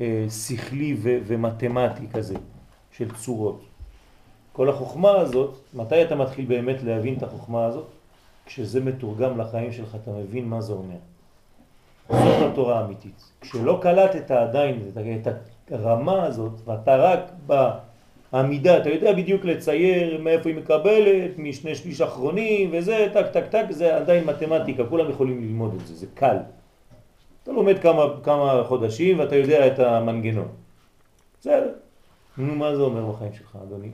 אה, 0.00 0.26
שכלי 0.30 0.96
ו- 1.02 1.18
ומתמטי 1.26 2.08
כזה, 2.12 2.34
של 2.92 3.14
צורות. 3.14 3.60
כל 4.52 4.70
החוכמה 4.70 5.10
הזאת, 5.10 5.54
מתי 5.74 6.02
אתה 6.02 6.14
מתחיל 6.14 6.44
באמת 6.44 6.82
להבין 6.82 7.14
את 7.14 7.22
החוכמה 7.22 7.64
הזאת? 7.64 7.86
כשזה 8.46 8.80
מתורגם 8.80 9.40
לחיים 9.40 9.72
שלך, 9.72 9.96
אתה 10.02 10.10
מבין 10.10 10.48
מה 10.48 10.60
זה 10.60 10.72
אומר. 10.72 10.96
זאת 12.08 12.52
התורה 12.52 12.78
האמיתית. 12.78 13.32
כשלא 13.40 13.78
קלטת 13.82 14.30
עדיין 14.30 14.90
את 15.22 15.72
הרמה 15.72 16.22
הזאת, 16.22 16.52
ואתה 16.64 16.96
רק 16.96 17.20
בעמידה, 18.36 18.78
אתה 18.78 18.90
יודע 18.90 19.12
בדיוק 19.12 19.44
לצייר 19.44 20.22
מאיפה 20.22 20.48
היא 20.48 20.56
מקבלת, 20.56 21.38
משני 21.38 21.74
שליש 21.74 22.00
אחרונים 22.00 22.70
וזה, 22.72 23.08
טק 23.12 23.26
טק 23.32 23.46
טק, 23.50 23.64
זה 23.70 23.96
עדיין 23.96 24.24
מתמטיקה, 24.24 24.84
כולם 24.84 25.10
יכולים 25.10 25.42
ללמוד 25.42 25.74
את 25.80 25.86
זה, 25.86 25.94
זה 25.94 26.06
קל. 26.14 26.36
אתה 27.42 27.52
לומד 27.52 27.78
כמה, 27.78 28.02
כמה 28.22 28.64
חודשים 28.68 29.18
ואתה 29.18 29.36
יודע 29.36 29.66
את 29.66 29.78
המנגנון. 29.78 30.48
בסדר. 31.40 31.72
נו, 32.38 32.54
מה 32.54 32.76
זה 32.76 32.82
אומר 32.82 33.12
בחיים 33.12 33.32
שלך, 33.32 33.58
אדוני? 33.62 33.90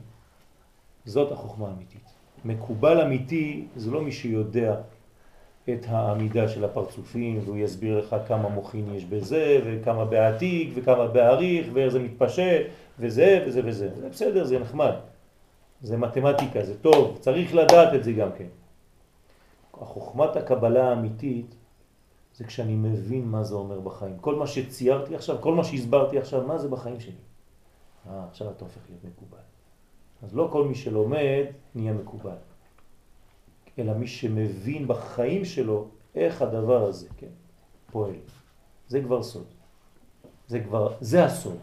זאת 1.05 1.33
החוכמה 1.33 1.69
האמיתית. 1.69 2.07
מקובל 2.45 3.01
אמיתי 3.01 3.65
זה 3.77 3.91
לא 3.91 4.03
מי 4.03 4.13
שיודע 4.13 4.75
את 5.71 5.87
העמידה 5.89 6.49
של 6.49 6.65
הפרצופים 6.65 7.41
והוא 7.45 7.57
יסביר 7.57 7.99
לך 7.99 8.17
כמה 8.29 8.49
מוכין 8.49 8.95
יש 8.95 9.05
בזה 9.05 9.61
וכמה 9.65 10.05
בעתיק 10.05 10.71
וכמה 10.75 11.07
בעריך 11.07 11.67
ואיך 11.73 11.89
זה 11.89 11.99
מתפשט 11.99 12.67
וזה 12.99 13.45
וזה 13.47 13.61
וזה. 13.65 13.91
זה 14.01 14.09
בסדר, 14.09 14.45
זה 14.45 14.59
נחמד. 14.59 14.95
זה 15.83 15.97
מתמטיקה, 15.97 16.65
זה 16.65 16.79
טוב, 16.79 17.19
צריך 17.21 17.55
לדעת 17.55 17.95
את 17.95 18.05
זה 18.05 18.13
גם 18.13 18.29
כן. 18.39 18.47
החוכמת 19.75 20.37
הקבלה 20.37 20.89
האמיתית 20.89 21.55
זה 22.35 22.45
כשאני 22.45 22.75
מבין 22.77 23.25
מה 23.25 23.45
זה 23.45 23.55
אומר 23.55 23.81
בחיים. 23.81 24.19
כל 24.21 24.35
מה 24.35 24.47
שציירתי 24.47 25.15
עכשיו, 25.15 25.37
כל 25.41 25.55
מה 25.55 25.65
שהסברתי 25.65 26.19
עכשיו, 26.19 26.47
מה 26.47 26.59
זה 26.59 26.69
בחיים 26.69 27.01
שלי? 27.01 27.13
אה, 28.11 28.25
עכשיו 28.31 28.51
אתה 28.51 28.65
הופך 28.65 28.81
להיות 28.89 29.05
מקובל. 29.05 29.43
אז 30.23 30.37
לא 30.37 30.49
כל 30.53 30.65
מי 30.65 30.75
שלומד 30.75 31.45
נהיה 31.75 31.93
מקובל, 31.93 32.37
אלא 33.79 33.95
מי 33.95 34.07
שמבין 34.07 34.89
בחיים 34.89 35.45
שלו 35.45 35.89
איך 36.15 36.43
הדבר 36.43 36.87
הזה, 36.87 37.09
כן, 37.17 37.33
פועל. 37.91 38.15
זה 38.89 39.03
כבר 39.03 39.23
סוד. 39.23 39.47
זה 40.49 40.61
כבר, 40.61 40.95
זה 41.01 41.25
הסוד. 41.25 41.59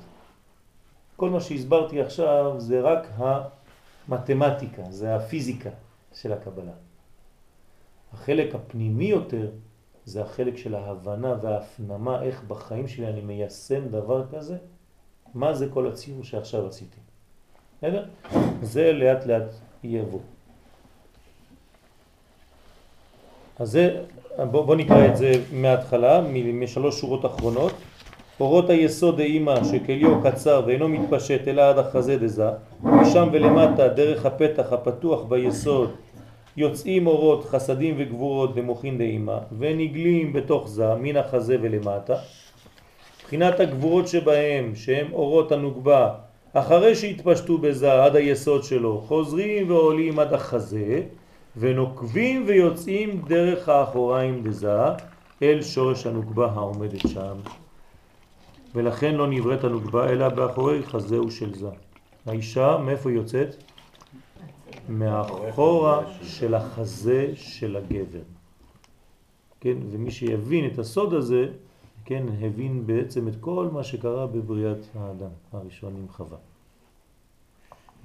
כל 1.19 1.29
מה 1.29 1.39
שהסברתי 1.39 2.01
עכשיו 2.01 2.55
זה 2.57 2.81
רק 2.81 3.07
המתמטיקה, 3.17 4.81
זה 4.89 5.15
הפיזיקה 5.15 5.69
של 6.13 6.33
הקבלה. 6.33 6.71
החלק 8.13 8.55
הפנימי 8.55 9.05
יותר 9.05 9.49
זה 10.05 10.21
החלק 10.21 10.57
של 10.57 10.75
ההבנה 10.75 11.35
וההפנמה, 11.41 12.23
איך 12.23 12.43
בחיים 12.47 12.87
שלי 12.87 13.07
אני 13.07 13.21
מיישם 13.21 13.87
דבר 13.87 14.25
כזה, 14.31 14.57
מה 15.33 15.53
זה 15.53 15.67
כל 15.73 15.87
הציור 15.87 16.23
שעכשיו 16.23 16.67
עשיתי. 16.67 16.99
בסדר? 17.77 18.05
זה 18.61 18.93
לאט 18.93 19.25
לאט 19.25 19.51
יבוא. 19.83 20.19
אז 23.59 23.71
זה, 23.71 24.03
בוא, 24.51 24.65
בוא 24.65 24.75
נקרא 24.75 25.07
את 25.07 25.17
זה 25.17 25.31
מההתחלה, 25.53 26.21
משלוש 26.53 26.99
שורות 26.99 27.25
אחרונות. 27.25 27.73
אורות 28.39 28.69
היסוד 28.69 29.17
דאימא 29.17 29.63
שכליו 29.63 30.21
קצר 30.23 30.61
ואינו 30.65 30.89
מתפשט 30.89 31.47
אלא 31.47 31.61
עד 31.61 31.77
החזה 31.77 32.17
דזה, 32.17 32.49
משם 32.83 33.29
ולמטה 33.31 33.87
דרך 33.87 34.25
הפתח 34.25 34.73
הפתוח 34.73 35.23
ביסוד 35.23 35.91
יוצאים 36.57 37.07
אורות 37.07 37.45
חסדים 37.45 37.95
וגבורות 37.97 38.55
דמוכין 38.55 38.97
דאימא 38.97 39.37
ונגלים 39.59 40.33
בתוך 40.33 40.67
זה 40.69 40.95
מן 40.95 41.17
החזה 41.17 41.57
ולמטה. 41.61 42.15
מבחינת 43.19 43.59
הגבורות 43.59 44.07
שבהם 44.07 44.75
שהם 44.75 45.13
אורות 45.13 45.51
הנוגבה 45.51 46.13
אחרי 46.53 46.95
שהתפשטו 46.95 47.57
בזה 47.57 48.03
עד 48.03 48.15
היסוד 48.15 48.63
שלו 48.63 49.01
חוזרים 49.07 49.71
ועולים 49.71 50.19
עד 50.19 50.33
החזה 50.33 51.01
ונוקבים 51.57 52.43
ויוצאים 52.47 53.21
דרך 53.27 53.69
האחוריים 53.69 54.43
דזה 54.43 54.79
אל 55.43 55.61
שורש 55.61 56.07
הנוגבה 56.07 56.45
העומדת 56.45 57.07
שם. 57.07 57.37
ולכן 58.75 59.15
לא 59.15 59.27
נבראת 59.27 59.63
הנוגבה 59.63 60.09
אלא 60.09 60.29
באחורי 60.29 60.83
חזהו 60.83 61.31
של 61.31 61.53
זה. 61.53 61.69
האישה 62.25 62.77
מאיפה 62.77 63.11
יוצאת? 63.11 63.55
מאחורה 64.89 66.01
של 66.23 66.53
החזה 66.53 67.31
של 67.35 67.75
הגבר. 67.75 68.25
כן, 69.59 69.77
ומי 69.91 70.11
שיבין 70.11 70.65
את 70.73 70.79
הסוד 70.79 71.13
הזה, 71.13 71.47
כן, 72.05 72.23
הבין 72.41 72.87
בעצם 72.87 73.27
את 73.27 73.33
כל 73.39 73.67
מה 73.73 73.83
שקרה 73.83 74.27
בבריאת 74.27 74.85
האדם 74.95 75.29
הראשון 75.51 75.93
עם 75.95 76.07
חווה. 76.07 76.37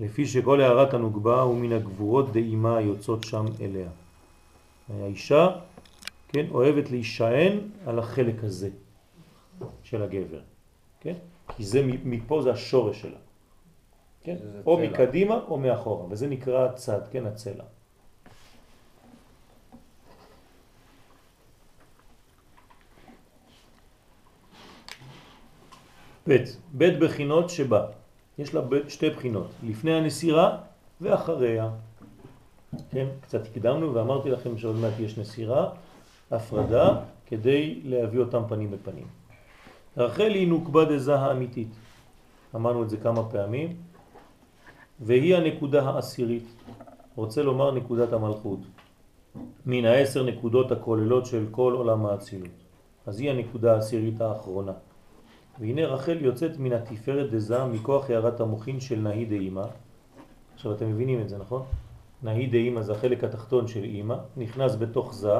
לפי 0.00 0.26
שכל 0.26 0.60
הערת 0.60 0.94
הנוגבה 0.94 1.40
הוא 1.40 1.56
מן 1.56 1.72
הגבורות 1.72 2.32
דאימה 2.32 2.76
היוצאות 2.76 3.24
שם 3.24 3.44
אליה. 3.60 3.88
האישה, 4.88 5.48
כן, 6.28 6.46
אוהבת 6.50 6.90
להישען 6.90 7.58
על 7.86 7.98
החלק 7.98 8.44
הזה 8.44 8.70
של 9.82 10.02
הגבר, 10.02 10.40
כן? 11.04 11.14
כי 11.56 11.64
זה 11.64 11.82
מפה 12.04 12.42
זה 12.42 12.50
השורש 12.50 13.00
שלה. 13.00 13.18
כן? 14.24 14.36
או 14.66 14.76
צלע. 14.76 14.86
מקדימה 14.88 15.40
או 15.48 15.58
מאחורה, 15.58 16.06
וזה 16.10 16.26
נקרא 16.26 16.72
צד, 16.72 17.00
כן, 17.12 17.26
הצלע. 17.26 17.64
ב', 26.28 26.36
ב' 26.78 27.04
בחינות 27.04 27.50
שבה, 27.50 27.86
יש 28.38 28.54
לה 28.54 28.60
שתי 28.88 29.10
בחינות, 29.10 29.50
לפני 29.62 29.94
הנסירה 29.94 30.58
ואחריה. 31.00 31.70
כן, 32.90 33.06
קצת 33.20 33.46
הקדמנו 33.46 33.94
ואמרתי 33.94 34.30
לכם 34.30 34.58
שעוד 34.58 34.76
מעט 34.76 34.92
יש 35.00 35.18
נסירה, 35.18 35.70
הפרדה, 36.30 37.00
כדי 37.26 37.80
להביא 37.84 38.20
אותם 38.20 38.42
פנים 38.48 38.70
בפנים. 38.70 39.23
רחל 39.96 40.30
היא 40.34 40.48
נוקבה 40.48 40.84
דזה 40.84 41.14
האמיתית. 41.14 41.68
אמרנו 42.54 42.82
את 42.82 42.90
זה 42.90 42.96
כמה 42.96 43.30
פעמים. 43.30 43.76
והיא 45.00 45.36
הנקודה 45.36 45.82
העשירית. 45.82 46.46
רוצה 47.16 47.42
לומר 47.42 47.70
נקודת 47.70 48.12
המלכות. 48.12 48.58
מן 49.66 49.84
העשר 49.84 50.22
נקודות 50.22 50.72
הכוללות 50.72 51.26
של 51.26 51.46
כל 51.50 51.72
עולם 51.72 52.06
האצילות. 52.06 52.50
אז 53.06 53.20
היא 53.20 53.30
הנקודה 53.30 53.74
העשירית 53.74 54.20
האחרונה. 54.20 54.72
והנה 55.60 55.86
רחל 55.86 56.18
יוצאת 56.20 56.58
מן 56.58 56.72
התפארת 56.72 57.30
דזה 57.30 57.64
מכוח 57.64 58.10
הערת 58.10 58.40
המוחין 58.40 58.80
של 58.80 58.98
נהי 58.98 59.24
דאימא. 59.24 59.64
עכשיו 60.54 60.72
אתם 60.72 60.90
מבינים 60.90 61.20
את 61.20 61.28
זה, 61.28 61.38
נכון? 61.38 61.62
נהי 62.22 62.46
דאימא 62.46 62.82
זה 62.82 62.92
החלק 62.92 63.24
התחתון 63.24 63.68
של 63.68 63.84
אימא, 63.84 64.16
נכנס 64.36 64.76
בתוך 64.76 65.14
זה 65.14 65.34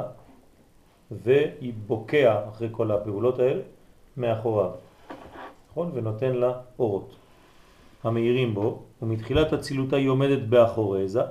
והיא 1.11 1.73
בוקע 1.87 2.49
אחרי 2.49 2.69
כל 2.73 2.91
הפעולות 2.91 3.39
האלה 3.39 3.63
מאחוריו, 4.17 4.71
נכון? 5.71 5.91
ונותן 5.95 6.33
לה 6.37 6.53
אורות 6.79 7.17
המאירים 8.05 8.55
בו, 8.55 8.83
ומתחילת 9.03 9.53
הצילותה 9.53 9.97
היא 9.97 10.09
עומדת 10.09 10.43
באחורי 10.49 11.09
זה, 11.09 11.23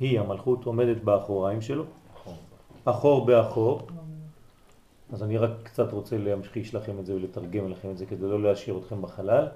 היא 0.00 0.20
המלכות 0.20 0.64
עומדת 0.64 0.96
באחוריים 0.96 1.60
שלו, 1.62 1.84
אחור 2.84 3.26
באחור, 3.26 3.80
אז 5.12 5.22
אני 5.22 5.38
רק 5.38 5.50
קצת 5.62 5.92
רוצה 5.92 6.18
להמחיש 6.18 6.74
לכם 6.74 6.98
את 6.98 7.06
זה 7.06 7.14
ולתרגם 7.14 7.68
לכם 7.68 7.90
את 7.90 7.98
זה 7.98 8.06
כדי 8.06 8.26
לא 8.26 8.42
להשאיר 8.42 8.78
אתכם 8.78 9.02
בחלל. 9.02 9.48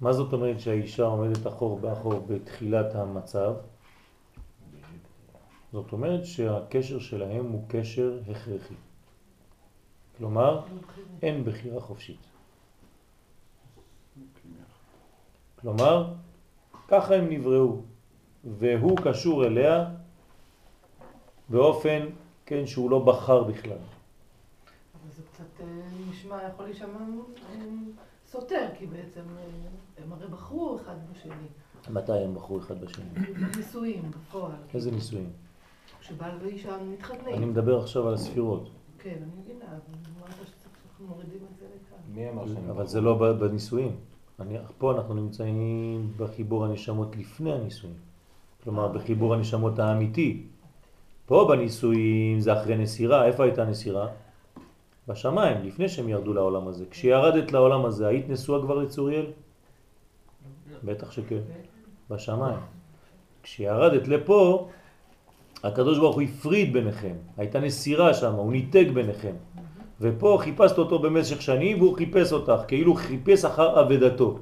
מה 0.00 0.12
זאת 0.12 0.32
אומרת 0.32 0.60
שהאישה 0.60 1.04
עומדת 1.04 1.46
אחור 1.46 1.78
באחור 1.78 2.26
בתחילת 2.28 2.94
המצב? 2.94 3.54
זאת 5.72 5.92
אומרת 5.92 6.26
שהקשר 6.26 6.98
שלהם 6.98 7.46
הוא 7.46 7.64
קשר 7.68 8.18
הכרחי. 8.30 8.74
כלומר, 10.18 10.60
אין 11.22 11.44
בחירה 11.44 11.80
חופשית. 11.80 12.20
כלומר, 15.60 16.14
ככה 16.88 17.14
הם 17.14 17.28
נבראו, 17.28 17.82
והוא 18.44 18.98
קשור 19.04 19.44
אליה 19.44 19.90
באופן, 21.48 22.06
כן, 22.46 22.66
שהוא 22.66 22.90
לא 22.90 22.98
בחר 22.98 23.42
בכלל. 23.42 23.72
אבל 23.72 25.10
זה 25.16 25.22
קצת 25.32 25.60
אה, 25.60 25.66
נשמע, 26.10 26.38
יכול 26.48 26.64
להישמע 26.64 26.98
אה, 27.50 27.64
סותר, 28.26 28.68
כי 28.78 28.86
בעצם 28.86 29.20
אה, 29.38 29.44
הם 30.04 30.12
הרי 30.12 30.26
בחרו 30.26 30.76
אחד 30.76 30.94
בשני. 31.12 31.46
מתי 31.90 32.12
הם 32.12 32.34
בחרו 32.34 32.58
אחד 32.58 32.80
בשני? 32.80 33.04
בנישואים, 33.54 34.10
בפועל. 34.10 34.52
איזה 34.74 34.90
נישואים? 34.90 35.30
כשבעל 36.00 36.38
ואישה 36.42 36.76
מתחתנים. 36.82 37.34
אני 37.34 37.46
מדבר 37.46 37.80
עכשיו 37.80 38.08
על 38.08 38.14
הספירות. 38.14 38.70
כן, 39.04 39.10
אני 39.10 39.42
מבינה, 39.42 39.64
אבל 39.64 39.98
אמרת 40.16 40.34
שאנחנו 40.34 41.06
מורידים 41.06 41.38
את 41.52 41.58
זה 41.58 41.66
לכאן. 41.66 41.98
מי 42.14 42.30
אמר 42.30 42.46
שאני... 42.46 42.70
אבל 42.70 42.86
זה 42.86 43.00
לא 43.00 43.32
בנישואים. 43.32 43.96
אני, 44.40 44.58
פה 44.78 44.92
אנחנו 44.92 45.14
נמצאים 45.14 46.12
בחיבור 46.16 46.64
הנשמות 46.64 47.16
לפני 47.16 47.52
הנישואים. 47.52 47.96
כלומר, 48.62 48.88
בחיבור 48.88 49.34
הנשמות 49.34 49.78
האמיתי. 49.78 50.42
פה 51.26 51.46
בנישואים 51.48 52.40
זה 52.40 52.60
אחרי 52.60 52.76
נסירה. 52.76 53.26
איפה 53.26 53.44
הייתה 53.44 53.64
נסירה? 53.64 54.08
בשמיים, 55.08 55.66
לפני 55.66 55.88
שהם 55.88 56.08
ירדו 56.08 56.32
לעולם 56.32 56.68
הזה. 56.68 56.84
כשירדת 56.90 57.52
לעולם 57.52 57.84
הזה, 57.84 58.06
היית 58.06 58.28
נשואה 58.28 58.62
כבר 58.62 58.74
לצוריאל? 58.74 59.26
בטח 60.84 61.10
שכן. 61.10 61.40
בשמיים. 62.10 62.58
כשירדת 63.42 64.08
לפה, 64.08 64.68
הקדוש 65.64 65.98
ברוך 65.98 66.16
הוא 66.16 66.22
הפריד 66.22 66.72
ביניכם. 66.72 67.14
הייתה 67.36 67.60
נסירה 67.60 68.14
שם, 68.14 68.32
הוא 68.32 68.52
ניתק 68.52 68.86
ביניכם. 68.94 69.34
ופה 70.00 70.38
חיפשת 70.40 70.78
אותו 70.78 70.98
במשך 70.98 71.42
שנים 71.42 71.78
והוא 71.78 71.96
חיפש 71.96 72.32
אותך, 72.32 72.62
כאילו 72.68 72.94
חיפש 72.94 73.44
אחר 73.44 73.78
עבדתו. 73.78 74.38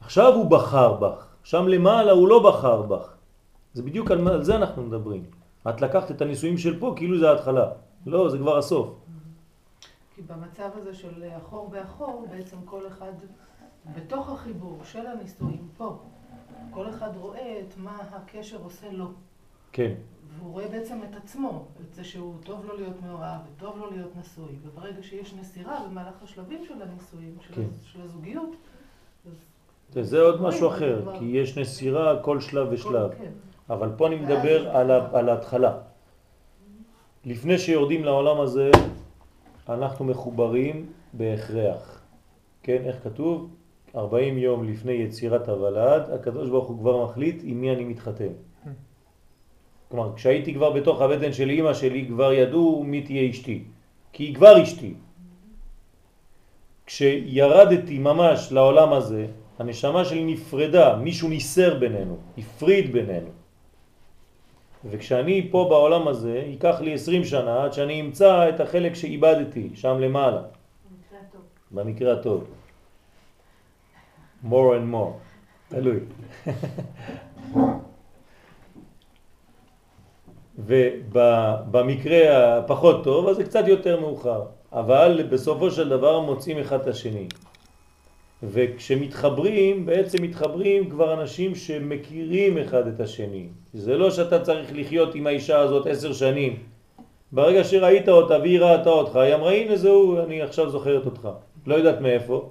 עכשיו 0.00 0.34
הוא 0.34 0.50
בחר 0.50 0.94
בך, 0.94 1.26
שם 1.44 1.68
למעלה 1.68 2.12
הוא 2.12 2.28
לא 2.28 2.50
בחר 2.50 2.82
בך. 2.82 3.14
זה 3.74 3.82
בדיוק 3.82 4.10
על, 4.10 4.28
על 4.28 4.42
זה 4.42 4.56
אנחנו 4.56 4.82
מדברים. 4.82 5.24
את 5.68 5.80
לקחת 5.80 6.10
את 6.10 6.22
הניסויים 6.22 6.58
של 6.58 6.80
פה 6.80 6.94
כאילו 6.96 7.18
זה 7.18 7.30
ההתחלה. 7.30 7.66
לא, 8.06 8.28
זה 8.28 8.38
כבר 8.38 8.58
הסוף. 8.58 8.88
כי 10.14 10.22
במצב 10.22 10.68
הזה 10.74 10.94
של 10.94 11.24
אחור 11.36 11.68
באחור, 11.70 12.26
בעצם 12.30 12.56
כל 12.64 12.86
אחד, 12.86 13.12
בתוך 13.96 14.28
החיבור 14.30 14.80
של 14.84 15.06
הנישואים 15.06 15.68
פה, 15.76 15.98
כל 16.70 16.88
אחד 16.90 17.10
רואה 17.16 17.60
את 17.60 17.74
מה 17.76 17.98
הקשר 18.12 18.56
עושה 18.64 18.90
לו. 18.92 19.06
כן, 19.72 19.92
והוא 20.38 20.52
רואה 20.52 20.68
בעצם 20.68 20.98
את 21.10 21.16
עצמו, 21.16 21.64
את 21.88 21.94
זה 21.94 22.04
שהוא 22.04 22.34
טוב 22.44 22.64
לו 22.66 22.76
להיות 22.76 22.96
מאוהב, 23.06 23.40
וטוב 23.56 23.78
לו 23.78 23.90
להיות 23.90 24.10
נשוי. 24.16 24.52
וברגע 24.62 25.02
שיש 25.02 25.34
נסירה 25.34 25.86
במהלך 25.90 26.14
השלבים 26.22 26.64
של 26.68 26.82
הנישואים, 26.82 27.36
של, 27.40 27.54
כן. 27.54 27.62
של 27.84 28.00
הזוגיות, 28.00 28.50
אז 29.26 29.32
זה, 29.92 30.02
זה 30.02 30.20
עוד 30.20 30.42
משהו 30.42 30.68
אחר, 30.68 31.18
כי 31.18 31.24
יש 31.24 31.58
נסירה 31.58 32.22
כל 32.22 32.40
שלב 32.40 32.68
ושלב. 32.70 33.10
כל- 33.10 33.18
כן. 33.18 33.30
אבל 33.70 33.90
פה 33.96 34.06
אני 34.06 34.16
מדבר 34.16 34.68
על, 34.76 34.90
ה, 34.90 35.18
על 35.18 35.28
ההתחלה. 35.28 35.78
לפני 37.24 37.58
שיורדים 37.58 38.04
לעולם 38.04 38.40
הזה, 38.40 38.70
אנחנו 39.68 40.04
מחוברים 40.04 40.86
בהכרח. 41.12 42.00
כן, 42.62 42.82
איך 42.84 42.96
כתוב? 43.04 43.50
40 43.96 44.38
יום 44.38 44.68
לפני 44.68 44.92
יצירת 44.92 45.48
הוולד, 45.48 46.10
הקדוש 46.14 46.50
ברוך 46.50 46.68
הוא 46.68 46.78
כבר 46.78 47.04
מחליט 47.04 47.40
עם 47.44 47.60
מי 47.60 47.72
אני 47.72 47.84
מתחתן. 47.84 48.32
כלומר, 49.88 50.16
כשהייתי 50.16 50.54
כבר 50.54 50.70
בתוך 50.70 51.00
הבטן 51.00 51.32
של 51.32 51.50
אמא 51.50 51.74
שלי, 51.74 52.06
כבר 52.08 52.32
ידעו 52.32 52.84
מי 52.84 53.02
תהיה 53.02 53.30
אשתי. 53.30 53.64
כי 54.12 54.24
היא 54.24 54.34
כבר 54.34 54.62
אשתי. 54.62 54.94
כשירדתי 56.86 57.98
ממש 57.98 58.52
לעולם 58.52 58.92
הזה, 58.92 59.26
הנשמה 59.58 60.04
שלי 60.04 60.24
נפרדה, 60.24 60.96
מישהו 60.96 61.28
ניסר 61.28 61.78
בינינו, 61.78 62.16
הפריד 62.38 62.92
בינינו. 62.92 63.28
וכשאני 64.90 65.48
פה 65.50 65.66
בעולם 65.68 66.08
הזה, 66.08 66.42
ייקח 66.46 66.80
לי 66.80 66.94
20 66.94 67.24
שנה 67.24 67.64
עד 67.64 67.72
שאני 67.72 68.00
אמצא 68.00 68.48
את 68.48 68.60
החלק 68.60 68.94
שאיבדתי, 68.94 69.70
שם 69.74 69.98
למעלה, 70.00 70.42
במקרה 70.42 71.20
הטוב. 71.20 71.42
במקרה 71.70 72.12
הטוב. 72.12 72.44
More 74.44 74.76
and 74.76 74.94
more, 74.94 75.12
תלוי. 75.68 76.00
ובמקרה 80.58 82.58
הפחות 82.58 83.04
טוב, 83.04 83.28
אז 83.28 83.36
זה 83.36 83.44
קצת 83.44 83.68
יותר 83.68 84.00
מאוחר. 84.00 84.42
אבל 84.72 85.22
בסופו 85.30 85.70
של 85.70 85.88
דבר 85.88 86.20
מוצאים 86.20 86.58
אחד 86.58 86.80
את 86.80 86.86
השני. 86.86 87.26
וכשמתחברים, 88.42 89.86
בעצם 89.86 90.22
מתחברים 90.22 90.90
כבר 90.90 91.20
אנשים 91.20 91.54
שמכירים 91.54 92.58
אחד 92.58 92.86
את 92.86 93.00
השני. 93.00 93.48
זה 93.74 93.96
לא 93.96 94.10
שאתה 94.10 94.40
צריך 94.40 94.70
לחיות 94.74 95.14
עם 95.14 95.26
האישה 95.26 95.58
הזאת 95.58 95.86
עשר 95.86 96.12
שנים. 96.12 96.56
ברגע 97.32 97.64
שראית 97.64 98.08
אותה 98.08 98.38
והיא 98.38 98.60
ראתה 98.60 98.90
אותך, 98.90 99.16
היא 99.16 99.34
אמרה, 99.34 99.52
הנה 99.52 99.76
זהו, 99.76 100.24
אני 100.24 100.42
עכשיו 100.42 100.70
זוכרת 100.70 101.06
אותך. 101.06 101.28
לא 101.66 101.74
יודעת 101.74 102.00
מאיפה. 102.00 102.50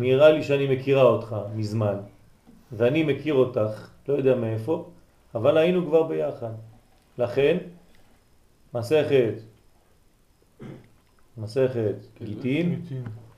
נראה 0.00 0.32
לי 0.32 0.42
שאני 0.42 0.76
מכירה 0.76 1.02
אותך 1.02 1.36
מזמן. 1.54 1.96
ואני 2.72 3.02
מכיר 3.02 3.34
אותך, 3.34 3.90
לא 4.08 4.14
יודע 4.14 4.34
מאיפה, 4.34 4.90
אבל 5.34 5.58
היינו 5.58 5.86
כבר 5.86 6.02
ביחד. 6.02 6.52
לכן, 7.18 7.56
מסכת, 8.74 9.34
מסכת 11.38 11.94
גיטין. 12.22 12.82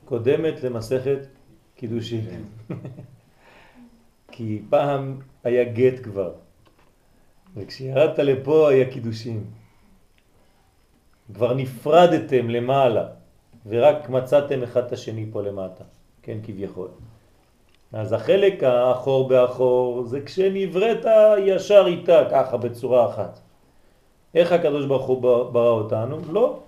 קודמת 0.05 0.63
למסכת 0.63 1.19
קידושין. 1.75 2.25
כי 4.31 4.61
פעם 4.69 5.19
היה 5.43 5.63
גט 5.63 6.03
כבר, 6.03 6.33
וכשירדת 7.55 8.19
לפה 8.19 8.69
היה 8.69 8.91
קידושין. 8.91 9.43
כבר 11.33 11.53
נפרדתם 11.53 12.49
למעלה, 12.49 13.07
ורק 13.65 14.09
מצאתם 14.09 14.63
אחד 14.63 14.85
את 14.85 14.91
השני 14.91 15.25
פה 15.31 15.41
למטה, 15.41 15.83
כן, 16.23 16.37
כביכול. 16.43 16.87
אז 17.93 18.13
החלק 18.13 18.63
האחור 18.63 19.27
באחור 19.27 20.03
זה 20.05 20.21
כשנבראת 20.21 21.05
ישר 21.37 21.83
איתה, 21.87 22.23
ככה, 22.31 22.57
בצורה 22.57 23.09
אחת. 23.09 23.39
איך 24.35 24.51
הקדוש 24.51 24.85
ברוך 24.85 25.05
הוא 25.05 25.21
ברא 25.51 25.69
אותנו? 25.69 26.17
לא 26.31 26.59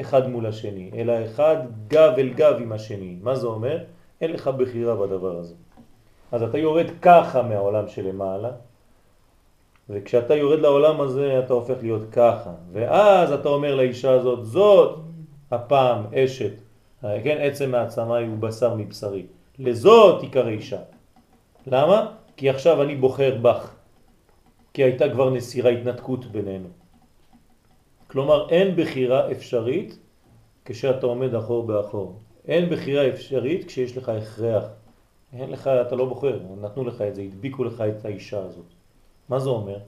אחד 0.00 0.28
מול 0.28 0.46
השני, 0.46 0.90
אלא 0.94 1.12
אחד 1.24 1.56
גב 1.88 2.12
אל 2.18 2.28
גב 2.28 2.54
עם 2.60 2.72
השני. 2.72 3.16
מה 3.22 3.36
זה 3.36 3.46
אומר? 3.46 3.78
אין 4.20 4.32
לך 4.32 4.48
בחירה 4.48 4.96
בדבר 4.96 5.36
הזה. 5.36 5.54
אז 6.32 6.42
אתה 6.42 6.58
יורד 6.58 6.86
ככה 7.02 7.42
מהעולם 7.42 7.88
שלמעלה, 7.88 8.50
וכשאתה 9.90 10.34
יורד 10.34 10.58
לעולם 10.58 11.00
הזה 11.00 11.38
אתה 11.44 11.52
הופך 11.52 11.76
להיות 11.82 12.02
ככה. 12.12 12.50
ואז 12.72 13.32
אתה 13.32 13.48
אומר 13.48 13.74
לאישה 13.74 14.10
הזאת, 14.10 14.44
זאת 14.44 14.98
הפעם 15.50 16.04
אשת, 16.14 16.52
כן, 17.02 17.38
עצם 17.40 17.70
מעצמה 17.70 18.18
הוא 18.18 18.38
בשר 18.38 18.74
מבשרי. 18.74 19.26
לזאת 19.58 20.20
תיקרא 20.20 20.48
אישה. 20.48 20.80
למה? 21.66 22.12
כי 22.36 22.50
עכשיו 22.50 22.82
אני 22.82 22.96
בוחר 22.96 23.38
בך. 23.42 23.74
כי 24.74 24.82
הייתה 24.82 25.10
כבר 25.12 25.30
נסירה 25.30 25.70
התנתקות 25.70 26.26
בינינו. 26.26 26.68
כלומר, 28.06 28.50
אין 28.50 28.76
בחירה 28.76 29.30
אפשרית 29.32 29.98
כשאתה 30.64 31.06
עומד 31.06 31.34
אחור 31.34 31.66
באחור. 31.66 32.20
אין 32.48 32.70
בחירה 32.70 33.08
אפשרית 33.08 33.64
כשיש 33.66 33.96
לך 33.96 34.08
הכרח. 34.08 34.64
אין 35.32 35.50
לך, 35.50 35.66
אתה 35.66 35.96
לא 35.96 36.04
בוחר, 36.04 36.38
נתנו 36.60 36.84
לך 36.84 37.02
את 37.02 37.14
זה, 37.14 37.22
הדביקו 37.22 37.64
לך 37.64 37.80
את 37.80 38.04
האישה 38.04 38.38
הזאת. 38.38 38.66
מה 39.28 39.38
זה 39.38 39.50
אומר? 39.50 39.78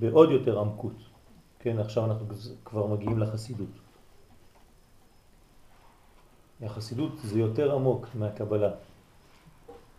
בעוד 0.00 0.30
יותר 0.30 0.58
עמקות. 0.58 0.96
כן, 1.58 1.78
עכשיו 1.78 2.04
אנחנו 2.04 2.26
כבר 2.64 2.86
מגיעים 2.86 3.18
לחסידות. 3.18 3.83
החסידות 6.62 7.12
זה 7.24 7.38
יותר 7.38 7.74
עמוק 7.74 8.06
מהקבלה. 8.14 8.70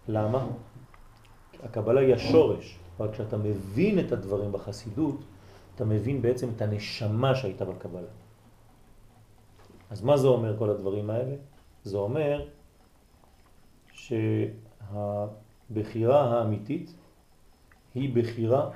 למה? 0.07 0.47
הקבלה 1.63 2.01
היא 2.01 2.13
השורש, 2.13 2.79
אבל 2.97 3.11
כשאתה 3.11 3.37
מבין 3.37 3.99
את 3.99 4.11
הדברים 4.11 4.51
בחסידות, 4.51 5.15
אתה 5.75 5.85
מבין 5.85 6.21
בעצם 6.21 6.49
את 6.55 6.61
הנשמה 6.61 7.35
שהייתה 7.35 7.65
בקבלה. 7.65 8.07
אז 9.89 10.01
מה 10.01 10.17
זה 10.17 10.27
אומר 10.27 10.57
כל 10.57 10.69
הדברים 10.69 11.09
האלה? 11.09 11.35
זה 11.83 11.97
אומר 11.97 12.47
שהבחירה 13.93 14.79
האמיתית 16.39 16.93
היא 17.95 18.15
בחירה 18.15 18.69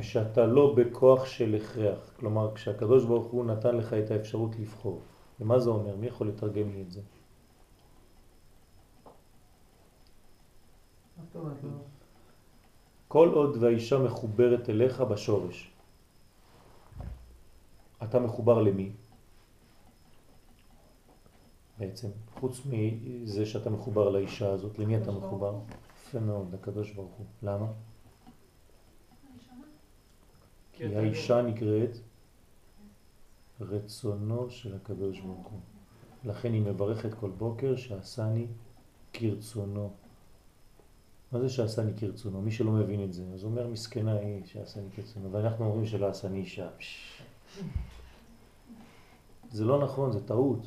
כשאתה 0.00 0.46
לא 0.46 0.74
בכוח 0.76 1.26
של 1.26 1.54
הכרח. 1.54 2.10
כלומר, 2.16 2.54
כשהקדוש 2.54 3.04
ברוך 3.04 3.32
הוא 3.32 3.44
נתן 3.44 3.76
לך 3.76 3.92
את 3.92 4.10
האפשרות 4.10 4.50
לבחור. 4.58 5.00
ומה 5.40 5.58
זה 5.58 5.70
אומר? 5.70 5.96
מי 5.96 6.06
יכול 6.06 6.28
לתרגם 6.28 6.70
לי 6.70 6.82
את 6.82 6.90
זה? 6.90 7.00
כל 13.08 13.28
עוד 13.28 13.56
והאישה 13.56 13.98
מחוברת 13.98 14.70
אליך 14.70 15.00
בשורש. 15.00 15.72
אתה 18.02 18.20
מחובר 18.20 18.62
למי? 18.62 18.92
בעצם, 21.78 22.08
חוץ 22.40 22.60
מזה 22.66 23.46
שאתה 23.46 23.70
מחובר 23.70 24.08
לאישה 24.08 24.52
הזאת, 24.52 24.78
למי 24.78 24.96
אתה 24.96 25.12
מחובר? 25.12 25.58
יפה 25.96 26.20
מאוד, 26.20 26.54
לקדוש 26.54 26.92
ברוך 26.92 27.12
הוא. 27.12 27.26
למה? 27.42 27.66
כי 30.72 30.96
האישה 30.96 31.42
נקראת 31.42 31.96
רצונו 33.60 34.50
של 34.50 34.74
הקדוש 34.74 35.20
ברוך 35.20 35.46
הוא. 35.46 35.60
לכן 36.24 36.52
היא 36.52 36.62
מברכת 36.62 37.14
כל 37.14 37.30
בוקר 37.30 37.76
שעשני 37.76 38.46
כרצונו. 39.12 39.90
מה 41.32 41.40
זה 41.40 41.48
שעשני 41.48 41.92
כרצונו? 41.96 42.42
מי 42.42 42.50
שלא 42.50 42.72
מבין 42.72 43.04
את 43.04 43.12
זה, 43.12 43.22
אז 43.34 43.44
אומר 43.44 43.66
מסכנה 43.66 44.12
היא 44.12 44.44
שעשני 44.44 44.90
כרצונו, 44.96 45.32
ואנחנו 45.32 45.64
אומרים 45.64 45.86
שלא 45.86 46.06
עשני 46.06 46.38
אישה. 46.38 46.68
זה 49.50 49.64
לא 49.64 49.78
נכון, 49.84 50.12
זה 50.12 50.26
טעות. 50.26 50.66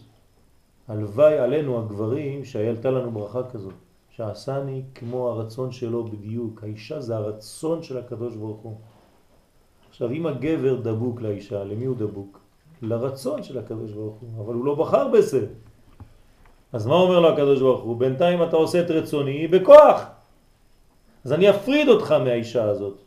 הלוואי 0.87 1.37
עלינו 1.37 1.79
הגברים 1.79 2.45
שהייתה 2.45 2.91
לנו 2.91 3.11
ברכה 3.11 3.49
כזאת, 3.49 3.73
שעשני 4.09 4.83
כמו 4.95 5.29
הרצון 5.29 5.71
שלו 5.71 6.03
בדיוק. 6.03 6.63
האישה 6.63 7.01
זה 7.01 7.15
הרצון 7.15 7.83
של 7.83 7.97
הקדוש 7.97 8.35
ברוך 8.35 8.61
הוא. 8.61 8.75
עכשיו, 9.89 10.11
אם 10.11 10.25
הגבר 10.25 10.81
דבוק 10.81 11.21
לאישה, 11.21 11.63
למי 11.63 11.85
הוא 11.85 11.97
דבוק? 11.97 12.40
לרצון 12.81 13.43
של 13.43 13.59
הקדוש 13.59 13.91
ברוך 13.91 14.15
הוא, 14.15 14.45
אבל 14.45 14.53
הוא 14.53 14.65
לא 14.65 14.75
בחר 14.75 15.07
בזה. 15.07 15.45
אז 16.73 16.87
מה 16.87 16.95
אומר 16.95 17.19
לו 17.19 17.29
הקדוש 17.29 17.59
ברוך 17.59 17.83
הוא? 17.83 17.97
בינתיים 17.97 18.43
אתה 18.43 18.55
עושה 18.55 18.81
את 18.81 18.91
רצוני 18.91 19.47
בכוח. 19.47 20.05
אז 21.25 21.33
אני 21.33 21.49
אפריד 21.49 21.87
אותך 21.87 22.11
מהאישה 22.11 22.63
הזאת. 22.63 22.97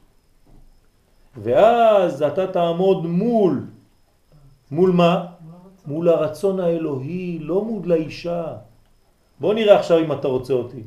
ואז 1.37 2.23
אתה 2.23 2.47
תעמוד 2.47 3.07
מול, 3.07 3.67
מול 4.71 4.91
מה? 4.91 5.27
מול 5.87 6.09
הרצון 6.09 6.61
האלוהי, 6.61 7.39
לא 7.39 7.65
מול 7.65 7.89
לאישה. 7.89 8.57
בוא 9.41 9.55
נראה 9.55 9.79
עכשיו 9.79 9.99
אם 9.99 10.13
אתה 10.13 10.29
רוצה 10.29 10.53
אותי. 10.53 10.83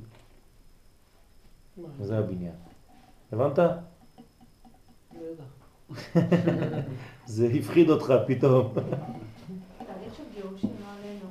זה 2.02 2.18
הבניין. 2.18 2.56
הבנת? 3.32 3.60
זה 7.28 7.48
הפחיד 7.60 7.90
אותך 7.90 8.14
פתאום. 8.28 8.74
תהליך 8.74 10.16
של 10.18 10.24
גירושים 10.36 10.70
עלינו, 10.70 11.26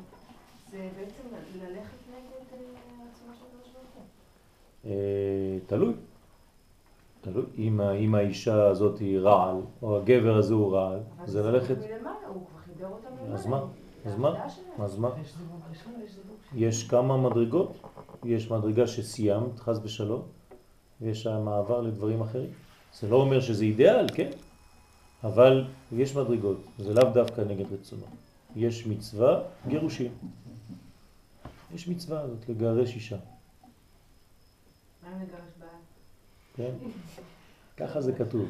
זה 0.70 0.88
בעצם 0.98 1.22
ללכת 1.54 1.96
נגד 2.10 2.46
רצונו 2.52 3.04
של 3.18 3.44
הקדוש 3.44 3.72
ברוך 3.72 3.94
הוא? 4.82 5.60
תלוי. 5.66 5.94
תלוי. 7.20 7.44
אם 7.98 8.14
האישה 8.14 8.66
הזאת 8.66 8.98
היא 8.98 9.18
רעל, 9.18 9.56
או 9.82 9.96
הגבר 9.96 10.36
הזה 10.36 10.54
הוא 10.54 10.72
רעל, 10.76 10.98
זה 11.24 11.42
ללכת... 11.42 11.76
אז 13.32 13.46
מה? 13.46 13.60
אז 14.04 14.16
מה? 14.18 14.46
אז 14.78 14.98
מה? 14.98 15.10
יש 16.54 16.88
כמה 16.88 17.16
מדרגות. 17.16 17.72
יש 18.24 18.50
מדרגה 18.50 18.86
שסיימת, 18.86 19.58
חס 19.58 19.78
ושלום, 19.82 20.22
ויש 21.00 21.26
מעבר 21.26 21.80
לדברים 21.80 22.20
אחרים. 22.20 22.50
זה 22.92 23.08
לא 23.08 23.16
אומר 23.16 23.40
שזה 23.40 23.64
אידאל, 23.64 24.06
כן? 24.14 24.30
אבל 25.26 25.64
יש 25.92 26.16
מדרגות, 26.16 26.60
זה 26.78 26.94
לאו 26.94 27.10
דווקא 27.10 27.40
נגד 27.40 27.72
רצונו. 27.72 28.06
יש 28.56 28.86
מצווה, 28.86 29.42
גירושים. 29.68 30.12
יש 31.74 31.88
מצווה 31.88 32.20
הזאת, 32.20 32.48
לגרש 32.48 32.94
אישה. 32.94 33.16
מה 35.02 35.08
עם 35.08 35.22
לגרש 35.22 35.50
בעל? 35.58 35.68
כן, 36.56 36.72
ככה 37.76 38.00
זה 38.00 38.12
כתוב. 38.12 38.48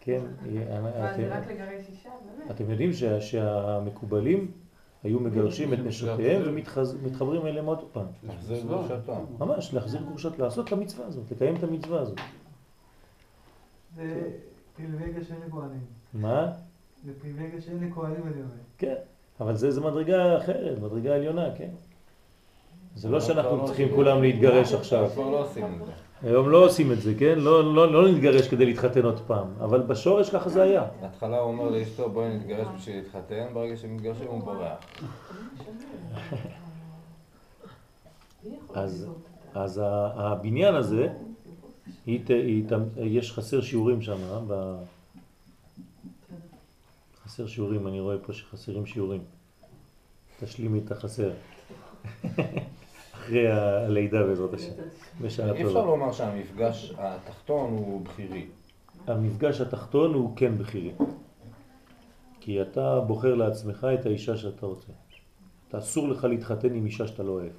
כן, 0.00 0.20
זה 1.16 1.28
רק 1.30 1.46
לגרש 1.48 1.84
אישה, 1.88 2.10
באמת. 2.38 2.50
אתם 2.50 2.70
יודעים 2.70 2.90
שהמקובלים 3.20 4.50
היו 5.02 5.20
מגרשים 5.20 5.72
את 5.72 5.78
נשותיהם 5.88 6.42
ומתחברים 6.44 7.46
אליהם 7.46 7.66
עוד 7.66 7.84
פעם. 7.92 8.06
להחזיר 8.26 8.66
גרושתם. 8.66 9.24
ממש, 9.38 9.74
להחזיר 9.74 10.02
גרושת, 10.02 10.38
לעשות 10.38 10.68
את 10.68 10.72
המצווה 10.72 11.06
הזאת, 11.06 11.30
לקיים 11.30 11.56
את 11.56 11.62
המצווה 11.62 12.00
הזאת. 12.00 12.18
פריבילגיה 14.80 15.24
שאין 15.24 15.38
לכהנים. 15.48 15.80
מה? 16.14 16.46
זה 17.04 17.12
פריבילגיה 17.20 17.60
שאין 17.60 17.76
לכהנים, 17.76 18.22
אני 18.26 18.42
אומר. 18.42 18.54
כן, 18.78 18.94
אבל 19.40 19.56
זה 19.56 19.80
מדרגה 19.80 20.38
אחרת, 20.38 20.78
מדרגה 20.78 21.14
עליונה, 21.14 21.48
כן. 21.56 21.70
זה 22.94 23.08
לא 23.08 23.20
שאנחנו 23.20 23.66
צריכים 23.66 23.88
כולם 23.94 24.22
להתגרש 24.22 24.72
עכשיו. 24.72 25.08
כבר 25.14 25.30
לא 25.30 25.44
עושים 25.44 25.64
את 25.64 25.86
זה. 25.86 25.92
היום 26.22 26.48
לא 26.48 26.64
עושים 26.64 26.92
את 26.92 27.00
זה, 27.00 27.14
כן? 27.18 27.38
לא, 27.38 27.74
לא, 27.74 27.92
לא 27.92 28.08
נתגרש 28.08 28.48
כדי 28.48 28.66
להתחתן 28.66 29.04
עוד 29.04 29.20
פעם, 29.26 29.46
אבל 29.60 29.82
בשורש 29.82 30.30
ככה 30.30 30.48
זה 30.48 30.62
היה. 30.62 30.84
בהתחלה 31.00 31.38
הוא 31.38 31.52
אומר 31.52 31.70
לאשתו 31.70 32.10
בואי 32.10 32.36
נתגרש 32.36 32.66
בשביל 32.76 32.96
להתחתן, 32.96 33.46
ברגע 33.52 33.76
שמתגרשים 33.76 34.26
הוא 34.26 34.40
בורח. 34.40 34.78
אז, 38.74 39.08
אז 39.54 39.80
הבניין 40.14 40.74
הזה, 40.74 41.08
היא, 42.06 42.20
היא, 42.28 42.64
יש 42.96 43.32
חסר 43.32 43.60
שיעורים 43.60 44.02
שם, 44.02 44.18
ב... 44.48 44.76
חסר 47.24 47.46
שיעורים, 47.46 47.86
אני 47.86 48.00
רואה 48.00 48.18
פה 48.18 48.32
שחסרים 48.32 48.86
שיעורים. 48.86 49.20
תשלימי 50.40 50.78
את 50.78 50.92
החסר. 50.92 51.30
אחרי 53.14 53.52
הלידה 53.52 54.22
בעזרת 54.22 54.54
השם. 54.54 54.72
בשנה 55.20 55.46
טובה. 55.46 55.58
אי 55.58 55.64
אפשר 55.64 55.86
לומר 55.86 56.12
שהמפגש 56.12 56.94
התחתון 56.98 57.70
הוא 57.70 58.04
בחירי. 58.04 58.46
המפגש 59.06 59.60
התחתון 59.60 60.14
הוא 60.14 60.36
כן 60.36 60.58
בחירי. 60.58 60.92
כי 62.40 62.62
אתה 62.62 63.00
בוחר 63.00 63.34
לעצמך 63.34 63.86
את 63.94 64.06
האישה 64.06 64.36
שאתה 64.36 64.66
רוצה. 64.66 64.92
אתה 65.68 65.78
אסור 65.78 66.08
לך 66.08 66.24
להתחתן 66.24 66.74
עם 66.74 66.86
אישה 66.86 67.06
שאתה 67.06 67.22
לא 67.22 67.32
אוהב. 67.32 67.52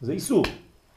זה 0.00 0.12
איסור, 0.12 0.44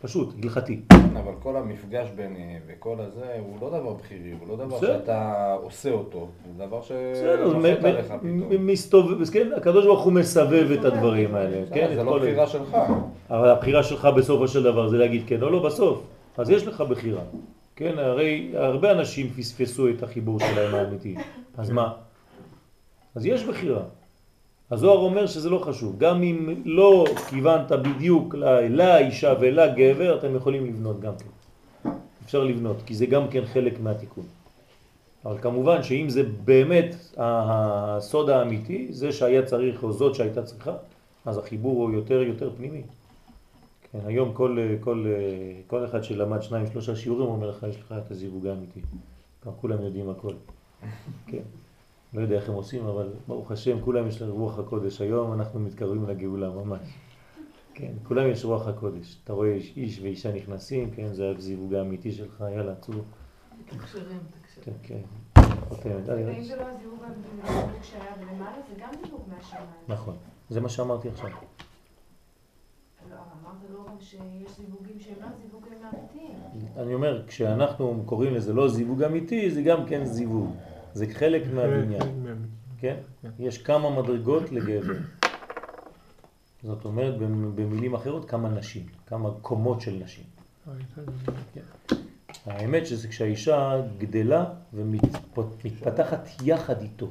פשוט, 0.01 0.35
הלכתי. 0.43 0.81
אבל 1.13 1.31
כל 1.43 1.55
המפגש 1.55 2.07
ביניהם 2.15 2.61
וכל 2.67 2.95
הזה 2.99 3.39
הוא 3.39 3.57
לא 3.61 3.69
דבר 3.79 3.93
בחירי, 3.93 4.31
הוא 4.39 4.47
לא 4.49 4.65
דבר 4.65 4.79
שאתה 4.79 5.53
עושה 5.63 5.91
אותו, 5.91 6.27
זה 6.45 6.65
דבר 6.65 6.81
שנוחת 6.81 7.83
עליך 7.83 8.05
פתאום. 8.05 8.65
מסתובב, 8.65 9.29
כן, 9.29 9.47
הקדוש 9.57 9.85
ברוך 9.85 10.03
הוא 10.03 10.13
מסבב 10.13 10.71
את 10.71 10.85
הדברים 10.85 11.35
האלה. 11.35 11.65
כן, 11.73 11.91
זה 11.95 12.03
לא 12.03 12.17
בחירה 12.19 12.47
שלך. 12.47 12.77
אבל 13.29 13.49
הבחירה 13.49 13.83
שלך 13.83 14.05
בסופו 14.17 14.47
של 14.47 14.63
דבר 14.63 14.87
זה 14.87 14.97
להגיד 14.97 15.23
כן 15.27 15.41
או 15.41 15.49
לא 15.49 15.63
בסוף. 15.63 16.01
אז 16.37 16.49
יש 16.49 16.67
לך 16.67 16.81
בחירה. 16.81 17.21
כן, 17.75 17.97
הרי 17.97 18.51
הרבה 18.53 18.91
אנשים 18.91 19.29
פספסו 19.29 19.89
את 19.89 20.03
החיבור 20.03 20.39
שלהם 20.39 20.75
האמיתי. 20.75 21.15
אז 21.57 21.69
מה? 21.69 21.93
אז 23.15 23.25
יש 23.25 23.43
בחירה. 23.43 23.81
הזוהר 24.71 24.97
אומר 24.97 25.27
שזה 25.27 25.49
לא 25.49 25.59
חשוב, 25.59 25.97
גם 25.97 26.23
אם 26.23 26.61
לא 26.65 27.05
כיוונת 27.29 27.71
בדיוק 27.71 28.35
לאישה 28.69 29.33
ולגבר, 29.39 30.17
אתם 30.17 30.35
יכולים 30.35 30.65
לבנות 30.65 30.99
גם 30.99 31.13
כן. 31.17 31.89
אפשר 32.25 32.43
לבנות, 32.43 32.77
כי 32.85 32.95
זה 32.95 33.05
גם 33.05 33.27
כן 33.27 33.45
חלק 33.45 33.79
מהתיקון. 33.79 34.23
אבל 35.25 35.37
כמובן 35.37 35.83
שאם 35.83 36.09
זה 36.09 36.23
באמת 36.23 36.95
הסוד 37.17 38.29
האמיתי, 38.29 38.87
זה 38.89 39.11
שהיה 39.11 39.45
צריך 39.45 39.83
או 39.83 39.91
זאת 39.91 40.15
שהייתה 40.15 40.43
צריכה, 40.43 40.73
אז 41.25 41.37
החיבור 41.37 41.83
הוא 41.83 41.91
יותר 41.91 42.21
יותר 42.21 42.49
פנימי. 42.57 42.81
כן, 43.91 43.99
היום 44.05 44.33
כל, 44.33 44.57
כל, 44.79 45.05
כל 45.67 45.85
אחד 45.85 46.03
שלמד 46.03 46.41
שניים 46.41 46.65
שלושה 46.71 46.95
שיעורים 46.95 47.27
אומר 47.27 47.49
לך, 47.49 47.65
יש 47.69 47.79
לך 47.79 47.95
את 48.05 48.11
הזיווג 48.11 48.47
האמיתי. 48.47 48.79
כולם 49.61 49.81
יודעים 49.81 50.09
הכל. 50.09 50.33
כן. 51.27 51.66
לא 52.13 52.21
יודע 52.21 52.35
איך 52.35 52.49
הם 52.49 52.55
עושים, 52.55 52.85
אבל 52.85 53.13
ברוך 53.27 53.51
השם, 53.51 53.81
כולם 53.81 54.07
יש 54.07 54.21
להם 54.21 54.31
רוח 54.31 54.59
הקודש. 54.59 55.01
היום 55.01 55.33
אנחנו 55.33 55.59
מתקרבים 55.59 56.09
לגאולה 56.09 56.49
ממש. 56.49 56.79
כן, 57.73 57.91
כולם 58.03 58.29
יש 58.29 58.45
רוח 58.45 58.67
הקודש. 58.67 59.17
אתה 59.23 59.33
רואה 59.33 59.53
איש, 59.53 59.73
איש 59.77 59.99
ואישה 59.99 60.33
נכנסים, 60.33 60.91
כן, 60.91 61.13
זה 61.13 61.29
הזיווג 61.29 61.73
האמיתי 61.73 62.11
שלך, 62.11 62.43
יאללה, 62.55 62.75
צאו. 62.75 62.93
תקשרים, 63.65 64.19
כן, 64.61 64.71
תקשרים. 64.71 64.75
כן. 64.83 65.01
חותמת. 65.69 66.07
ואם 66.07 66.43
זה 66.43 66.55
לא 66.55 66.61
הזיווג 66.61 67.01
שהיה 67.81 68.03
למעלה, 68.21 68.57
זה 68.69 68.75
גם 68.79 68.89
זיווג 69.05 69.21
מהשמיים. 69.29 69.65
נכון, 69.87 70.15
זה 70.49 70.61
מה 70.61 70.69
שאמרתי 70.69 71.09
עכשיו. 71.09 71.29
לא, 73.09 73.15
אמרת 73.15 73.87
גם 73.87 73.95
שיש 73.99 74.57
זיווגים 74.57 74.99
שהם 74.99 75.15
לא 75.21 75.27
זיווגים 75.41 75.73
אמיתיים. 75.83 76.35
אני 76.77 76.93
אומר, 76.93 77.27
כשאנחנו 77.27 78.03
קוראים 78.05 78.33
לזה 78.33 78.53
לא 78.53 78.69
זיווג 78.69 79.03
אמיתי, 79.03 79.51
זה 79.51 79.61
גם 79.61 79.85
כן 79.85 80.05
זיווג. 80.05 80.55
זה 80.97 81.05
חלק 81.13 81.43
מהבניין, 81.53 82.01
כן? 82.79 82.95
יש 83.39 83.57
כמה 83.57 84.01
מדרגות 84.01 84.51
לגבר. 84.51 84.93
זאת 86.63 86.85
אומרת, 86.85 87.17
במילים 87.55 87.93
אחרות, 87.93 88.29
כמה 88.29 88.49
נשים, 88.49 88.85
כמה 89.07 89.29
קומות 89.41 89.81
של 89.81 89.99
נשים. 90.03 90.23
כן. 91.53 91.61
האמת 92.45 92.87
שזה 92.87 93.07
כשהאישה 93.07 93.81
גדלה 93.97 94.45
ומתפתחת 94.73 96.29
יחד 96.43 96.81
איתו. 96.81 97.07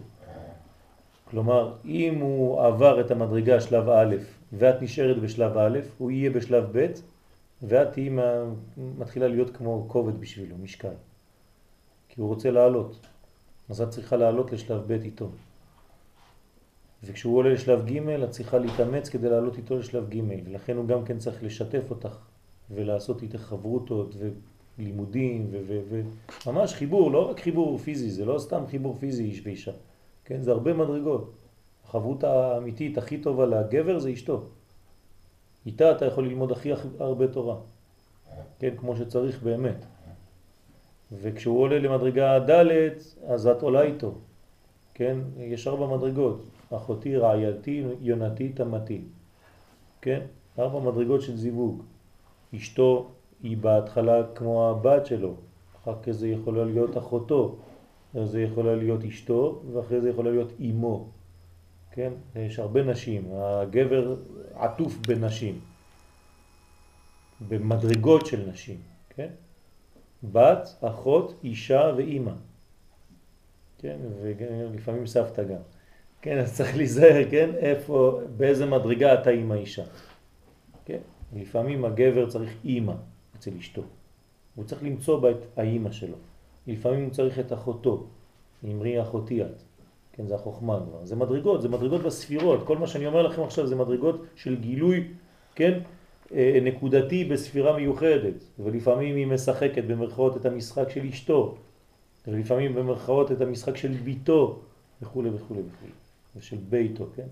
כלומר, 1.31 1.75
אם 1.85 2.19
הוא 2.21 2.63
עבר 2.63 3.01
את 3.01 3.11
המדרגה 3.11 3.61
שלב 3.61 3.89
א' 3.89 4.17
ואת 4.53 4.83
נשארת 4.83 5.23
בשלב 5.23 5.57
א', 5.59 5.79
הוא 5.99 6.11
יהיה 6.11 6.31
בשלב 6.31 6.65
ב', 6.73 6.87
ואת 7.63 7.93
תהיי 7.93 8.11
מתחילה 8.77 9.29
להיות 9.29 9.57
כמו 9.57 9.85
כובד 9.89 10.21
בשבילו, 10.21 10.57
משקל. 10.63 10.95
כי 12.09 12.21
הוא 12.21 12.29
רוצה 12.29 12.51
לעלות. 12.51 13.07
אז 13.69 13.81
את 13.81 13.91
צריכה 13.91 14.17
לעלות 14.17 14.53
לשלב 14.53 14.83
ב' 14.87 15.03
איתו. 15.03 15.29
וכשהוא 17.05 17.37
עולה 17.37 17.51
לשלב 17.53 17.87
ג' 17.87 18.09
את 18.25 18.31
צריכה 18.31 18.59
להתאמץ 18.59 19.09
כדי 19.09 19.31
לעלות 19.31 19.57
איתו 19.57 19.79
לשלב 19.79 20.09
ג', 20.09 20.21
ולכן 20.47 20.77
הוא 20.77 20.87
גם 20.87 21.05
כן 21.05 21.19
צריך 21.19 21.43
לשתף 21.43 21.91
אותך 21.91 22.19
ולעשות 22.71 23.23
איתך 23.23 23.41
חברותות 23.41 24.15
ולימודים 24.79 25.51
וממש 26.47 26.75
חיבור, 26.75 27.11
לא 27.11 27.31
רק 27.31 27.41
חיבור 27.41 27.79
פיזי, 27.79 28.11
זה 28.11 28.25
לא 28.25 28.39
סתם 28.39 28.67
חיבור 28.71 28.97
פיזי 29.01 29.25
איש 29.25 29.41
ואישה, 29.45 29.73
כן? 30.25 30.43
זה 30.43 30.51
הרבה 30.51 30.75
מדרגות. 30.75 31.33
החברות 31.85 32.25
האמיתית 32.25 32.99
הכי 32.99 33.19
טובה 33.19 33.47
לגבר 33.47 33.99
זה 33.99 34.13
אשתו. 34.13 34.43
איתה 35.67 35.93
אתה 35.93 36.05
יכול 36.05 36.29
ללמוד 36.29 36.53
הכי 36.53 36.71
הרבה 36.99 37.29
תורה, 37.29 37.57
כן? 38.59 38.75
כמו 38.77 38.97
שצריך 38.97 39.43
באמת. 39.43 39.87
וכשהוא 41.13 41.61
עולה 41.61 41.79
למדרגה 41.79 42.39
ד' 42.39 42.91
אז 43.27 43.47
את 43.47 43.63
עולה 43.63 43.83
איתו, 43.83 44.15
כן? 44.95 45.19
יש 45.39 45.69
ארבע 45.69 45.97
מדרגות, 45.97 46.43
אחותי, 46.71 47.17
רעייתי, 47.17 47.85
יונתי, 48.01 48.49
תמתי, 48.49 49.01
כן? 50.01 50.21
ארבע 50.59 50.91
מדרגות 50.91 51.23
של 51.23 51.37
זיווג. 51.37 51.83
אשתו 52.57 53.11
היא 53.43 53.57
בהתחלה 53.57 54.23
כמו 54.35 54.71
הבת 54.71 55.07
שלו, 55.07 55.35
אחר 55.83 55.95
כך 56.03 56.11
זה 56.11 56.29
יכולה 56.29 56.65
להיות 56.65 56.99
אחותו, 56.99 57.57
זה 58.25 58.43
יכולה 58.43 58.75
להיות 58.75 59.05
אשתו, 59.05 59.63
ואחרי 59.73 60.01
זה 60.01 60.11
יכולה 60.11 60.31
להיות 60.31 60.53
אימו, 60.61 61.09
כן? 61.91 62.13
יש 62.37 62.59
הרבה 62.59 62.83
נשים, 62.83 63.29
הגבר 63.35 64.15
עטוף 64.55 64.97
בנשים, 65.09 65.61
במדרגות 67.49 68.27
של 68.27 68.51
נשים, 68.51 68.77
כן? 69.11 69.29
בת, 70.33 70.69
אחות, 70.81 71.35
אישה 71.45 71.93
ואימא. 71.97 72.33
כן, 73.79 73.97
ולפעמים 74.23 75.07
סבתא 75.07 75.45
גם. 75.45 75.61
כן, 76.23 76.39
אז 76.39 76.57
צריך 76.57 76.77
להיזהר, 76.77 77.31
כן, 77.31 77.51
איפה, 77.57 78.21
באיזה 78.37 78.67
מדרגה 78.67 79.15
אתה 79.15 79.31
עם 79.31 79.53
האישה. 79.53 79.85
כן, 80.85 80.99
לפעמים 81.37 81.85
הגבר 81.85 82.31
צריך 82.31 82.51
אימא 82.65 82.95
אצל 83.37 83.51
אשתו. 83.59 83.83
הוא 84.55 84.65
צריך 84.65 84.83
למצוא 84.83 85.21
בה 85.21 85.31
את 85.31 85.59
האימא 85.59 85.91
שלו. 85.91 86.17
לפעמים 86.67 87.05
הוא 87.05 87.11
צריך 87.11 87.39
את 87.39 87.53
אחותו, 87.53 88.07
אמרי 88.65 89.03
אחותי 89.03 89.43
את. 89.43 89.63
כן, 90.13 90.27
זה 90.27 90.35
החוכמה 90.35 90.81
כבר. 90.89 91.05
זה 91.05 91.17
מדרגות, 91.17 91.63
זה 91.63 91.69
מדרגות 91.69 92.03
בספירות. 92.03 92.67
כל 92.67 92.79
מה 92.79 92.87
שאני 92.87 93.07
אומר 93.07 93.23
לכם 93.23 93.43
עכשיו 93.43 93.67
זה 93.67 93.77
מדרגות 93.77 94.25
של 94.37 94.57
גילוי, 94.61 95.09
כן, 95.55 95.79
נקודתי 96.63 97.25
בספירה 97.25 97.77
מיוחדת, 97.77 98.45
ולפעמים 98.59 99.17
היא 99.17 99.27
משחקת 99.27 99.85
במרכאות 99.85 100.37
את 100.37 100.47
המשחק 100.47 100.91
של 100.91 101.07
אשתו, 101.07 101.55
ולפעמים 102.27 102.75
במרכאות 102.75 103.33
את 103.33 103.41
המשחק 103.41 103.77
של 103.77 103.93
ביתו, 103.93 104.61
וכו' 105.03 105.23
וכו' 105.25 105.55
וכו', 105.55 105.87
ושל 106.37 106.57
ביתו, 106.69 107.07
כן? 107.17 107.27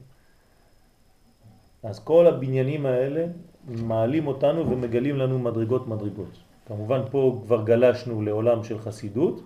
אז 1.83 1.99
כל 2.05 2.27
הבניינים 2.27 2.87
האלה 2.87 3.27
מעלים 3.69 4.27
אותנו 4.27 4.71
ומגלים 4.71 5.17
לנו 5.17 5.39
מדרגות 5.39 5.89
מדרגות. 5.89 6.39
כמובן 6.67 7.01
פה 7.11 7.41
כבר 7.45 7.65
גלשנו 7.65 8.23
לעולם 8.23 8.65
של 8.65 8.79
חסידות, 8.79 9.43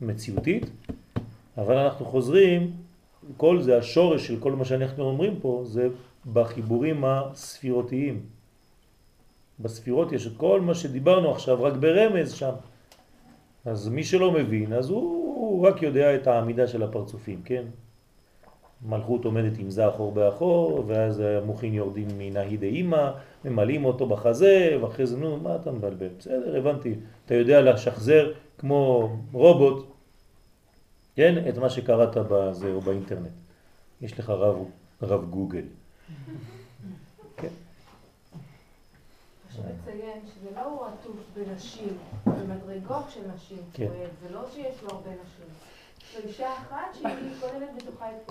מציאותית, 0.00 0.70
אבל 1.58 1.76
אנחנו 1.76 2.04
חוזרים, 2.06 2.70
כל 3.36 3.60
זה, 3.60 3.78
השורש 3.78 4.26
של 4.26 4.40
כל 4.40 4.52
מה 4.52 4.64
שאנחנו 4.64 5.04
אומרים 5.04 5.40
פה, 5.40 5.62
זה 5.64 5.88
בחיבורים 6.32 7.04
הספירותיים, 7.04 8.20
בספירות 9.62 10.12
יש 10.12 10.26
את 10.26 10.32
כל 10.36 10.60
מה 10.60 10.74
שדיברנו 10.74 11.30
עכשיו, 11.30 11.62
רק 11.62 11.74
ברמז 11.74 12.32
שם. 12.32 12.52
אז 13.64 13.88
מי 13.88 14.04
שלא 14.04 14.32
מבין, 14.32 14.72
אז 14.72 14.90
הוא, 14.90 15.00
הוא 15.36 15.68
רק 15.68 15.82
יודע 15.82 16.14
את 16.14 16.26
העמידה 16.26 16.66
של 16.66 16.82
הפרצופים, 16.82 17.42
כן? 17.44 17.64
מלכות 18.82 19.24
עומדת 19.24 19.58
עם 19.58 19.70
זה 19.70 19.88
אחור 19.88 20.12
באחור, 20.12 20.84
ואז 20.86 21.20
המוחין 21.20 21.74
יורדים 21.74 22.08
מנהי 22.18 22.56
דאימא, 22.56 23.10
ממלאים 23.44 23.84
אותו 23.84 24.06
בחזה, 24.06 24.78
ואחרי 24.82 25.06
זה, 25.06 25.16
נו, 25.16 25.36
מה 25.36 25.56
אתה 25.56 25.72
מבלבל? 25.72 26.08
בסדר, 26.18 26.56
הבנתי. 26.56 26.94
אתה 27.26 27.34
יודע 27.34 27.60
לשחזר 27.60 28.32
כמו 28.58 29.12
רובוט, 29.32 29.86
כן? 31.16 31.44
את 31.48 31.58
מה 31.58 31.70
שקראת 31.70 32.16
בזה 32.16 32.72
או 32.72 32.80
באינטרנט. 32.80 33.32
יש 34.00 34.18
לך 34.18 34.30
רב, 34.30 34.56
רב 35.02 35.24
גוגל. 35.30 35.64
לציין 39.66 40.20
שזה 40.26 40.48
לא 40.56 40.64
הוא 40.64 40.86
עטוף 40.86 41.16
בנשים, 41.36 41.98
זה 42.24 42.44
מדרגות 42.54 43.04
של 43.14 43.20
נשים, 43.34 43.62
כן. 43.72 43.86
זה 44.22 44.34
לא 44.34 44.40
שיש 44.54 44.82
לו 44.82 44.88
הרבה 44.90 45.10
נשים. 45.10 45.46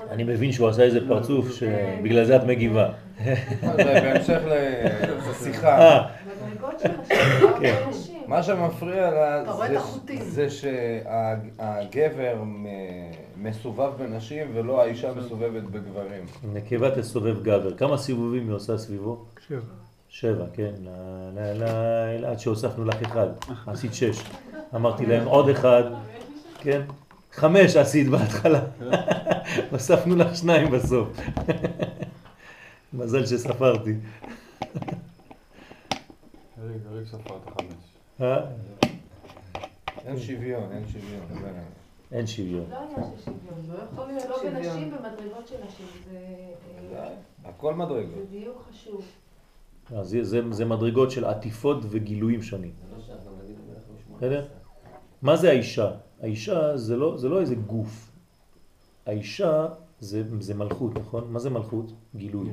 אני 0.09 0.23
מבין 0.23 0.51
שהוא 0.51 0.67
עשה 0.67 0.83
איזה 0.83 1.07
פרצוף 1.07 1.45
כן. 1.45 1.51
שבגלל 1.51 2.25
זה 2.25 2.35
את 2.35 2.43
מגיבה. 2.43 2.89
בהמשך 3.77 4.41
לשיחה. 5.29 5.77
אה. 5.79 6.09
כן. 7.59 7.85
נשים, 7.89 8.21
מה 8.27 8.43
שמפריע 8.43 9.11
לה 9.11 9.43
זה 10.19 10.47
שהגבר 10.49 12.43
מסובב 13.37 13.91
בנשים 13.97 14.51
ולא 14.53 14.81
האישה 14.81 15.13
מסובבת 15.13 15.63
בגברים. 15.63 16.25
נקבה 16.53 16.95
תסובב 16.95 17.43
גבר. 17.43 17.77
כמה 17.77 17.97
סיבובים 17.97 18.47
היא 18.47 18.55
עושה 18.55 18.77
סביבו? 18.77 19.25
שבע. 19.47 19.88
שבע, 20.09 20.45
כן, 20.53 20.73
עד 22.27 22.39
שהוספנו 22.39 22.85
לך 22.85 23.01
אחד, 23.01 23.27
עשית 23.67 23.93
שש. 23.93 24.23
אמרתי 24.75 25.05
להם 25.05 25.27
עוד 25.27 25.49
אחד, 25.49 25.83
כן, 26.57 26.81
חמש 27.31 27.75
עשית 27.75 28.07
בהתחלה, 28.09 28.61
הוספנו 29.71 30.15
לך 30.15 30.35
שניים 30.35 30.71
בסוף. 30.71 31.19
מזל 32.93 33.25
שספרתי. 33.25 33.93
אריק 36.91 37.07
ספרת 37.07 37.41
חמש. 37.45 37.73
אה? 38.21 38.45
אין 40.05 40.19
שוויון, 40.19 40.71
אין 40.71 40.83
שוויון. 40.87 41.25
אין 42.11 42.27
שוויון. 42.27 42.65
לא 42.69 42.77
עניין 42.77 43.11
של 43.17 43.23
שוויון, 43.25 43.77
לא 43.77 43.83
יכול 43.93 44.07
להיות 44.07 44.29
לא 44.29 44.43
בנשים 44.43 44.91
במדרגות 44.91 45.47
של 45.47 45.55
נשים, 45.67 45.85
זה... 46.11 47.05
הכל 47.45 47.73
מדרגות. 47.73 48.15
זה 48.15 48.25
דיוק 48.31 48.57
חשוב. 48.69 49.05
אז 49.95 50.09
זה, 50.09 50.23
זה, 50.23 50.41
זה 50.51 50.65
מדרגות 50.65 51.11
של 51.11 51.25
עטיפות 51.25 51.77
וגילויים 51.89 52.41
שונים. 52.41 52.71
בסדר? 54.17 54.45
מה 55.21 55.35
זה 55.35 55.49
האישה? 55.49 55.91
האישה 56.21 56.77
זה 56.77 56.97
לא, 56.97 57.17
זה 57.17 57.29
לא 57.29 57.41
איזה 57.41 57.55
גוף. 57.55 58.11
האישה 59.05 59.67
זה, 59.99 60.23
זה 60.39 60.53
מלכות, 60.53 60.97
נכון? 60.97 61.31
מה 61.31 61.39
זה 61.39 61.49
מלכות? 61.49 61.91
גילוי. 62.15 62.49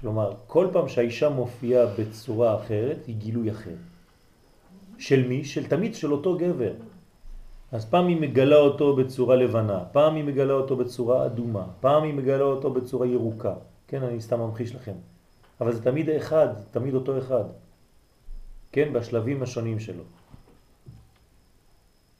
כלומר, 0.00 0.32
כל 0.46 0.68
פעם 0.72 0.88
שהאישה 0.88 1.28
מופיעה 1.28 1.86
בצורה 1.98 2.56
אחרת, 2.56 3.06
היא 3.06 3.16
גילוי 3.16 3.50
אחר. 3.50 3.74
של 4.98 5.28
מי? 5.28 5.44
של 5.44 5.66
תמיד 5.66 5.94
של 5.94 6.12
אותו 6.12 6.38
גבר. 6.38 6.72
אז 7.72 7.84
פעם 7.84 8.06
היא 8.06 8.20
מגלה 8.20 8.56
אותו 8.56 8.96
בצורה 8.96 9.36
לבנה, 9.36 9.84
פעם 9.92 10.14
היא 10.14 10.24
מגלה 10.24 10.52
אותו 10.52 10.76
בצורה 10.76 11.26
אדומה, 11.26 11.66
פעם 11.80 12.02
היא 12.02 12.14
מגלה 12.14 12.44
אותו 12.44 12.70
בצורה 12.72 13.06
ירוקה. 13.06 13.54
כן, 13.88 14.02
אני 14.02 14.20
סתם 14.20 14.40
ממחיש 14.40 14.74
לכם. 14.74 14.92
אבל 15.60 15.72
זה 15.72 15.82
תמיד 15.82 16.10
אחד, 16.10 16.48
תמיד 16.70 16.94
אותו 16.94 17.18
אחד. 17.18 17.44
כן, 18.72 18.92
בשלבים 18.92 19.42
השונים 19.42 19.80
שלו. 19.80 20.02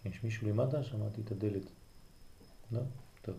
יש 0.06 0.24
מישהו 0.24 0.48
למטה? 0.48 0.82
שמעתי 0.82 1.20
את 1.20 1.30
הדלת. 1.32 1.70
לא? 2.72 2.80
טוב. 3.22 3.34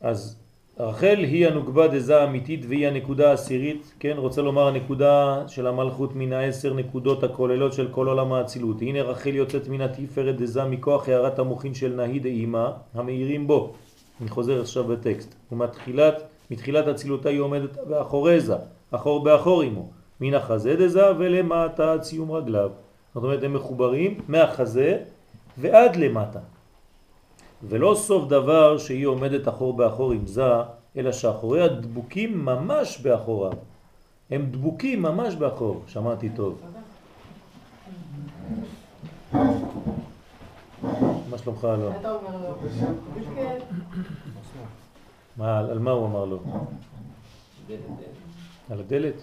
אז 0.00 0.36
רחל 0.78 1.16
היא 1.18 1.46
הנוגבה 1.46 1.88
דזה 1.88 2.20
האמיתית 2.20 2.64
והיא 2.68 2.86
הנקודה 2.86 3.30
העשירית, 3.30 3.94
כן, 3.98 4.14
רוצה 4.16 4.42
לומר 4.42 4.66
הנקודה 4.68 5.44
של 5.48 5.66
המלכות 5.66 6.14
מן 6.14 6.32
העשר 6.32 6.74
נקודות 6.74 7.24
הכוללות 7.24 7.72
של 7.72 7.88
כל 7.92 8.08
עולם 8.08 8.32
האצילות. 8.32 8.80
הנה 8.80 9.02
רחל 9.02 9.34
יוצאת 9.34 9.68
מן 9.68 9.80
התפארת 9.80 10.36
דזה 10.36 10.64
מכוח 10.64 11.08
הערת 11.08 11.38
המוחין 11.38 11.74
של 11.74 11.94
נהי 11.96 12.18
דאימה 12.18 12.72
המאירים 12.94 13.46
בו. 13.46 13.74
אני 14.20 14.28
חוזר 14.28 14.60
עכשיו 14.60 14.84
בטקסט. 14.84 15.34
ומתחילת, 15.52 16.22
מתחילת 16.50 16.86
אצילותה 16.86 17.28
היא 17.28 17.40
עומדת 17.40 17.78
באחורי 17.88 18.40
זה, 18.40 18.56
אחור 18.90 19.24
באחור 19.24 19.62
עמו, 19.62 19.88
מן 20.20 20.34
החזה 20.34 20.76
דזה 20.76 21.16
ולמטה 21.18 21.92
עד 21.92 22.02
סיום 22.02 22.32
רגליו. 22.32 22.70
זאת 23.14 23.24
אומרת 23.24 23.42
הם 23.42 23.54
מחוברים 23.54 24.20
מהחזה 24.28 24.98
ועד 25.58 25.96
למטה. 25.96 26.38
ולא 27.68 27.94
סוף 27.98 28.28
דבר 28.28 28.78
שהיא 28.78 29.06
עומדת 29.06 29.48
אחור 29.48 29.76
באחור 29.76 30.12
עם 30.12 30.26
זה, 30.26 30.52
אלא 30.96 31.12
שאחוריה 31.12 31.68
דבוקים 31.68 32.44
ממש 32.44 32.98
באחורה. 32.98 33.50
הם 34.30 34.46
דבוקים 34.50 35.02
ממש 35.02 35.34
באחור, 35.34 35.82
שמעתי 35.86 36.28
טוב. 36.28 36.60
מה 41.30 41.38
שלומך 41.38 41.64
אלון? 41.64 41.92
אתה 42.00 42.12
אומר 42.12 42.48
לו? 42.48 42.54
כן. 43.34 43.58
מה, 45.36 45.58
על 45.58 45.78
מה 45.78 45.90
הוא 45.90 46.06
אמר 46.06 46.24
לו? 46.24 46.38
על 48.70 48.80
הדלת? 48.80 49.14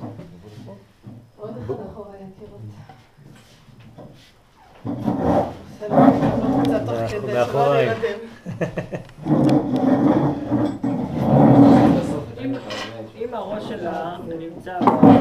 עוד 1.38 1.50
אחד 1.66 1.74
אחורה 1.92 2.16
יקירות. 2.16 2.62
מאחוריים. 7.34 7.92
אם- 13.32 13.36
הראש 13.36 13.64
שלה 13.70 14.16
נמצא 14.40 14.72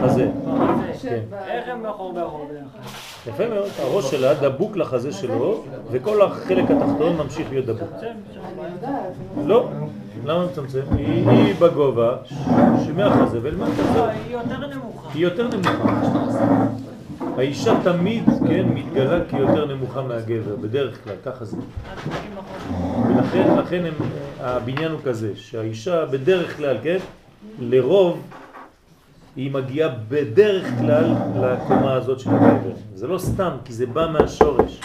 חזה. 0.05 0.29
בחזה, 0.45 1.09
כן. 1.09 1.21
איך 1.49 1.69
הם 1.69 1.83
מאחור 1.83 2.13
באחור 2.13 2.49
ביחד? 2.53 2.89
יפה 3.31 3.49
מאוד, 3.49 3.69
הראש 3.83 4.11
שלה 4.11 4.35
דבוק 4.35 4.77
לחזה 4.77 5.13
שלו, 5.13 5.63
וכל 5.91 6.23
החלק 6.23 6.65
התחתון 6.71 7.17
ממשיך 7.17 7.51
להיות 7.51 7.67
דבוק. 7.67 7.91
לא, 9.47 9.69
למה 10.25 10.47
מצמצם? 10.47 10.81
היא 10.97 11.55
בגובה 11.61 12.17
שמהחזה 12.87 13.39
ולמטה 13.43 13.83
לא. 13.97 14.05
היא 14.05 14.37
יותר 14.37 14.67
נמוכה. 14.67 15.09
היא 15.15 15.23
יותר 15.25 15.49
נמוכה. 15.49 16.67
האישה 17.37 17.75
תמיד, 17.85 18.25
כן, 18.49 18.67
מתגלה 18.75 19.19
כיותר 19.31 19.75
נמוכה 19.75 20.03
מהגבר, 20.03 20.57
בדרך 20.57 21.05
כלל, 21.05 21.15
ככה 21.25 21.45
זה. 21.45 21.57
עד 21.57 22.13
90%. 22.13 23.09
ולכן 23.09 23.57
לכן 23.59 23.83
הבניין 24.41 24.93
הוא 24.93 25.01
כזה, 25.05 25.33
שהאישה 25.37 26.07
בדרך 26.07 26.57
כלל, 26.57 26.77
כן, 26.83 26.99
לרוב 27.61 28.23
היא 29.37 29.51
מגיעה 29.51 29.89
בדרך 30.09 30.79
כלל 30.79 31.15
לקומה 31.37 31.93
הזאת 31.93 32.21
של 32.21 32.31
הגבר. 32.31 32.73
זה 32.95 33.07
לא 33.07 33.19
סתם, 33.19 33.51
כי 33.65 33.73
זה 33.73 33.87
בא 33.87 34.07
מהשורש. 34.13 34.81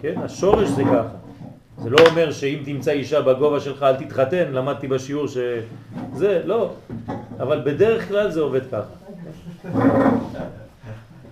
כן, 0.00 0.14
השורש 0.16 0.68
זה 0.68 0.84
ככה. 0.84 1.16
זה 1.78 1.90
לא 1.90 1.98
אומר 2.10 2.32
שאם 2.32 2.58
תמצא 2.64 2.90
אישה 2.90 3.22
בגובה 3.22 3.60
שלך 3.60 3.82
אל 3.82 3.96
תתחתן, 3.96 4.52
למדתי 4.52 4.88
בשיעור 4.88 5.26
שזה, 5.26 6.42
לא. 6.44 6.70
אבל 7.40 7.62
בדרך 7.64 8.08
כלל 8.08 8.30
זה 8.30 8.40
עובד 8.40 8.60
ככה. 8.66 8.94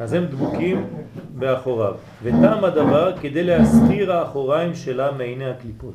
אז 0.01 0.13
הם 0.13 0.25
דבוקים 0.25 0.87
באחוריו. 1.35 1.95
וטעם 2.23 2.65
הדבר 2.65 3.17
כדי 3.21 3.45
להסתיר 3.45 4.13
האחוריים 4.13 4.75
שלה 4.75 5.13
מעיני 5.13 5.51
הקליפות. 5.51 5.95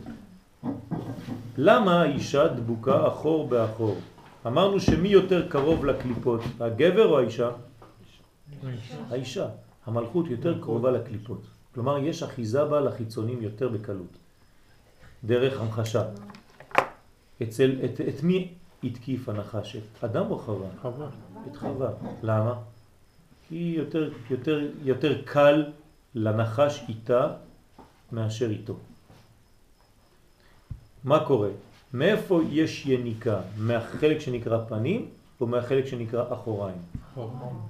למה 1.57 2.01
האישה 2.01 2.47
דבוקה 2.47 3.07
אחור 3.07 3.47
באחור? 3.47 3.97
אמרנו 4.47 4.79
שמי 4.79 5.09
יותר 5.09 5.49
קרוב 5.49 5.85
לקליפות, 5.85 6.41
הגבר 6.59 7.07
או 7.07 7.19
האישה? 7.19 7.49
האישה. 9.09 9.47
המלכות 9.85 10.25
יותר 10.29 10.61
קרובה 10.61 10.91
לקליפות. 10.91 11.41
כלומר, 11.73 11.97
יש 11.97 12.23
אחיזה 12.23 12.65
בה 12.65 12.79
לחיצונים 12.81 13.41
יותר 13.41 13.69
בקלות. 13.69 14.17
דרך 15.23 15.61
המחשה. 15.61 16.03
אצל, 17.43 17.71
את, 17.85 18.01
את 18.01 18.23
מי 18.23 18.53
התקיף 18.83 19.29
הנחש? 19.29 19.75
את 19.75 20.03
אדם 20.03 20.31
או 20.31 20.39
חווה? 20.39 20.67
חבל. 20.81 21.05
את 21.51 21.55
חווה. 21.55 21.89
למה? 22.23 22.53
כי 23.47 23.73
יותר, 23.77 24.11
יותר, 24.29 24.67
יותר 24.83 25.21
קל 25.25 25.65
לנחש 26.15 26.83
איתה 26.89 27.27
מאשר 28.11 28.49
איתו. 28.49 28.75
מה 31.03 31.25
קורה? 31.25 31.49
מאיפה 31.93 32.41
יש 32.51 32.85
יניקה? 32.85 33.39
מהחלק 33.57 34.19
שנקרא 34.19 34.57
פנים 34.67 35.05
או 35.41 35.47
מהחלק 35.47 35.85
שנקרא 35.85 36.33
אחוריים? 36.33 36.77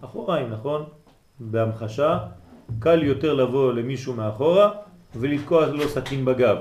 אחוריים, 0.02 0.50
נכון? 0.50 0.86
בהמחשה 1.40 2.20
קל 2.80 3.04
יותר 3.04 3.34
לבוא 3.34 3.74
למישהו 3.74 4.14
מאחורה 4.14 4.72
ולתקוע 5.16 5.66
לו 5.66 5.90
סכין 5.90 6.26
בגב. 6.26 6.58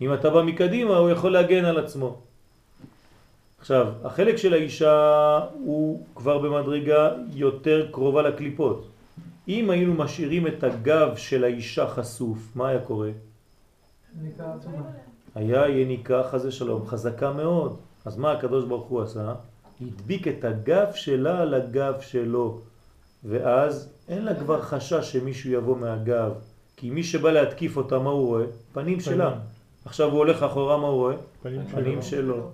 אם 0.00 0.14
אתה 0.14 0.30
בא 0.30 0.42
מקדימה 0.42 0.96
הוא 0.96 1.10
יכול 1.10 1.32
להגן 1.32 1.64
על 1.64 1.78
עצמו. 1.78 2.16
עכשיו, 3.60 3.86
החלק 4.04 4.36
של 4.36 4.52
האישה 4.54 5.40
הוא 5.52 6.06
כבר 6.14 6.38
במדרגה 6.38 7.10
יותר 7.34 7.88
קרובה 7.90 8.22
לקליפות. 8.22 8.88
אם 9.48 9.70
היינו 9.70 9.94
משאירים 9.94 10.46
את 10.46 10.64
הגב 10.64 11.16
של 11.16 11.44
האישה 11.44 11.86
חשוף, 11.86 12.38
מה 12.54 12.68
היה 12.68 12.80
קורה? 12.80 13.10
היה 15.34 15.68
יניקה 15.68 16.22
חזה 16.22 16.52
שלום, 16.52 16.86
חזקה 16.86 17.32
מאוד. 17.32 17.76
אז 18.04 18.16
מה 18.16 18.32
הקדוש 18.32 18.64
ברוך 18.64 18.86
הוא 18.86 19.02
עשה? 19.02 19.34
הדביק 19.80 20.28
את 20.28 20.44
הגב 20.44 20.86
שלה 20.94 21.42
על 21.42 21.54
הגב 21.54 21.94
שלו, 22.00 22.60
ואז 23.24 23.92
אין 24.08 24.24
לה 24.24 24.34
כבר 24.34 24.62
חשש 24.62 25.12
שמישהו 25.12 25.50
יבוא 25.50 25.76
מהגב, 25.76 26.32
כי 26.76 26.90
מי 26.90 27.02
שבא 27.02 27.30
להתקיף 27.30 27.76
אותה, 27.76 27.98
מה 27.98 28.10
הוא 28.10 28.26
רואה? 28.26 28.44
פנים 28.72 29.00
שלה. 29.00 29.34
עכשיו 29.84 30.10
הוא 30.10 30.18
הולך 30.18 30.42
אחורה, 30.42 30.78
מה 30.78 30.86
הוא 30.86 30.96
רואה? 30.96 31.16
פנים 31.42 31.66
פנים 31.66 32.02
שלו. 32.02 32.50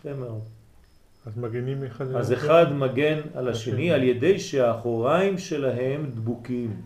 יפה 0.00 0.14
מאוד. 0.14 0.40
אז 1.26 1.38
מגנים 1.38 1.84
אחד 1.84 2.14
אז. 2.14 2.32
אחד 2.32 2.72
מגן 2.72 3.20
על 3.34 3.48
השני 3.48 3.72
השני. 3.72 3.92
על 3.92 4.02
ידי 4.02 4.38
שהאחוריים 4.38 5.38
שלהם 5.38 6.10
דבוקים. 6.14 6.80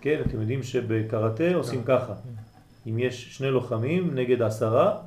כן, 0.00 0.22
אתם 0.26 0.40
יודעים 0.40 0.62
שבקראטה 0.62 1.54
עושים 1.54 1.84
ככה. 1.84 2.14
אם 2.86 2.98
יש 2.98 3.36
שני 3.36 3.50
לוחמים 3.50 4.14
נגד 4.14 4.42
עשרה, 4.42 4.98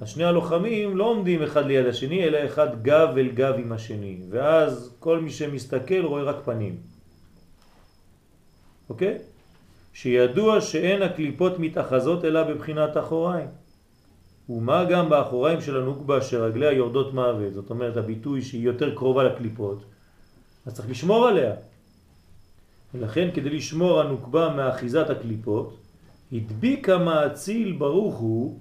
אז 0.00 0.08
שני 0.08 0.24
הלוחמים 0.24 0.96
לא 0.96 1.04
עומדים 1.04 1.42
אחד 1.42 1.66
ליד 1.66 1.86
השני, 1.86 2.24
אלא 2.24 2.38
אחד 2.44 2.82
גב 2.82 3.08
אל 3.16 3.28
גב 3.28 3.54
עם 3.58 3.72
השני. 3.72 4.18
ואז 4.30 4.94
כל 4.98 5.20
מי 5.20 5.30
שמסתכל 5.30 6.00
רואה 6.04 6.22
רק 6.22 6.36
פנים. 6.44 6.76
אוקיי? 8.90 9.18
שידוע 9.92 10.60
שאין 10.60 11.02
הקליפות 11.02 11.58
מתאחזות 11.58 12.24
אלא 12.24 12.42
בבחינת 12.42 12.96
אחוריים. 12.96 13.48
ומה 14.48 14.84
גם 14.84 15.08
באחוריים 15.08 15.60
של 15.60 15.76
הנוקבה 15.76 16.22
שרגליה 16.22 16.72
יורדות 16.72 17.14
מוות, 17.14 17.54
זאת 17.54 17.70
אומרת 17.70 17.96
הביטוי 17.96 18.42
שהיא 18.42 18.62
יותר 18.62 18.94
קרובה 18.94 19.24
לקליפות, 19.24 19.84
אז 20.66 20.74
צריך 20.74 20.90
לשמור 20.90 21.26
עליה. 21.26 21.52
ולכן 22.94 23.28
כדי 23.34 23.50
לשמור 23.50 24.00
הנוקבה 24.00 24.54
מאחיזת 24.56 25.10
הקליפות, 25.10 25.76
הדביק 26.32 26.88
המאציל 26.88 27.72
ברוך 27.72 28.16
הוא 28.16 28.60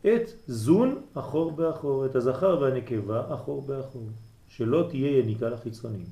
את 0.00 0.30
זון 0.46 1.02
אחור 1.14 1.52
באחור, 1.52 2.06
את 2.06 2.16
הזכר 2.16 2.58
והנקבה 2.60 3.34
אחור 3.34 3.62
באחור, 3.62 4.08
שלא 4.48 4.86
תהיה 4.90 5.18
יניקה 5.18 5.48
לחיצונים. 5.48 6.06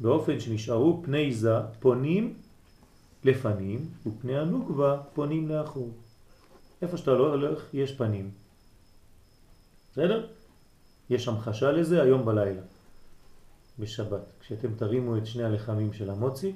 באופן 0.00 0.40
שנשארו 0.40 1.02
פני 1.04 1.32
זה 1.32 1.50
פונים 1.80 2.34
לפנים 3.24 3.86
ופני 4.06 4.38
הנוקבה 4.38 5.00
פונים 5.14 5.48
לאחור. 5.48 5.90
איפה 6.82 6.96
שאתה 6.96 7.10
לא 7.10 7.28
הולך 7.34 7.74
יש 7.74 7.92
פנים. 7.92 8.30
בסדר? 9.92 10.26
יש 11.10 11.28
המחשה 11.28 11.72
לזה 11.72 12.02
היום 12.02 12.24
בלילה, 12.24 12.62
בשבת. 13.78 14.32
כשאתם 14.40 14.68
תרימו 14.76 15.16
את 15.16 15.26
שני 15.26 15.42
הלחמים 15.42 15.92
של 15.92 16.10
המוצי, 16.10 16.52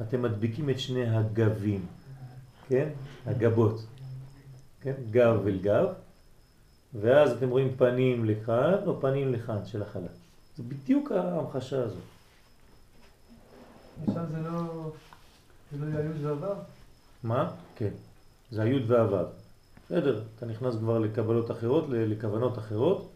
אתם 0.00 0.22
מדביקים 0.22 0.70
את 0.70 0.78
שני 0.78 1.06
הגבים, 1.06 1.86
כן? 2.68 2.88
הגבות, 3.26 3.86
כן? 4.80 4.94
גב 5.10 5.46
אל 5.46 5.58
גב, 5.58 5.86
ואז 6.94 7.30
אתם 7.32 7.50
רואים 7.50 7.76
פנים 7.76 8.24
לכאן 8.24 8.74
או 8.86 9.00
פנים 9.00 9.32
לכאן 9.32 9.66
של 9.66 9.82
החלה. 9.82 10.08
זה 10.56 10.62
בדיוק 10.62 11.12
ההמחשה 11.12 11.82
הזאת. 11.82 12.02
עכשיו 14.06 14.24
זה 14.30 14.38
לא... 14.38 14.92
זה 15.72 15.86
לא 15.86 15.98
יהיו 15.98 16.20
ועבר? 16.22 16.54
מה? 17.22 17.50
כן. 17.76 17.90
זה 18.50 18.62
היוד 18.62 18.90
והוו. 18.90 19.26
בסדר, 19.86 20.22
אתה 20.36 20.46
נכנס 20.46 20.74
כבר 20.74 20.98
לקבלות 20.98 21.50
אחרות, 21.50 21.84
לכוונות 21.88 22.58
אחרות. 22.58 23.10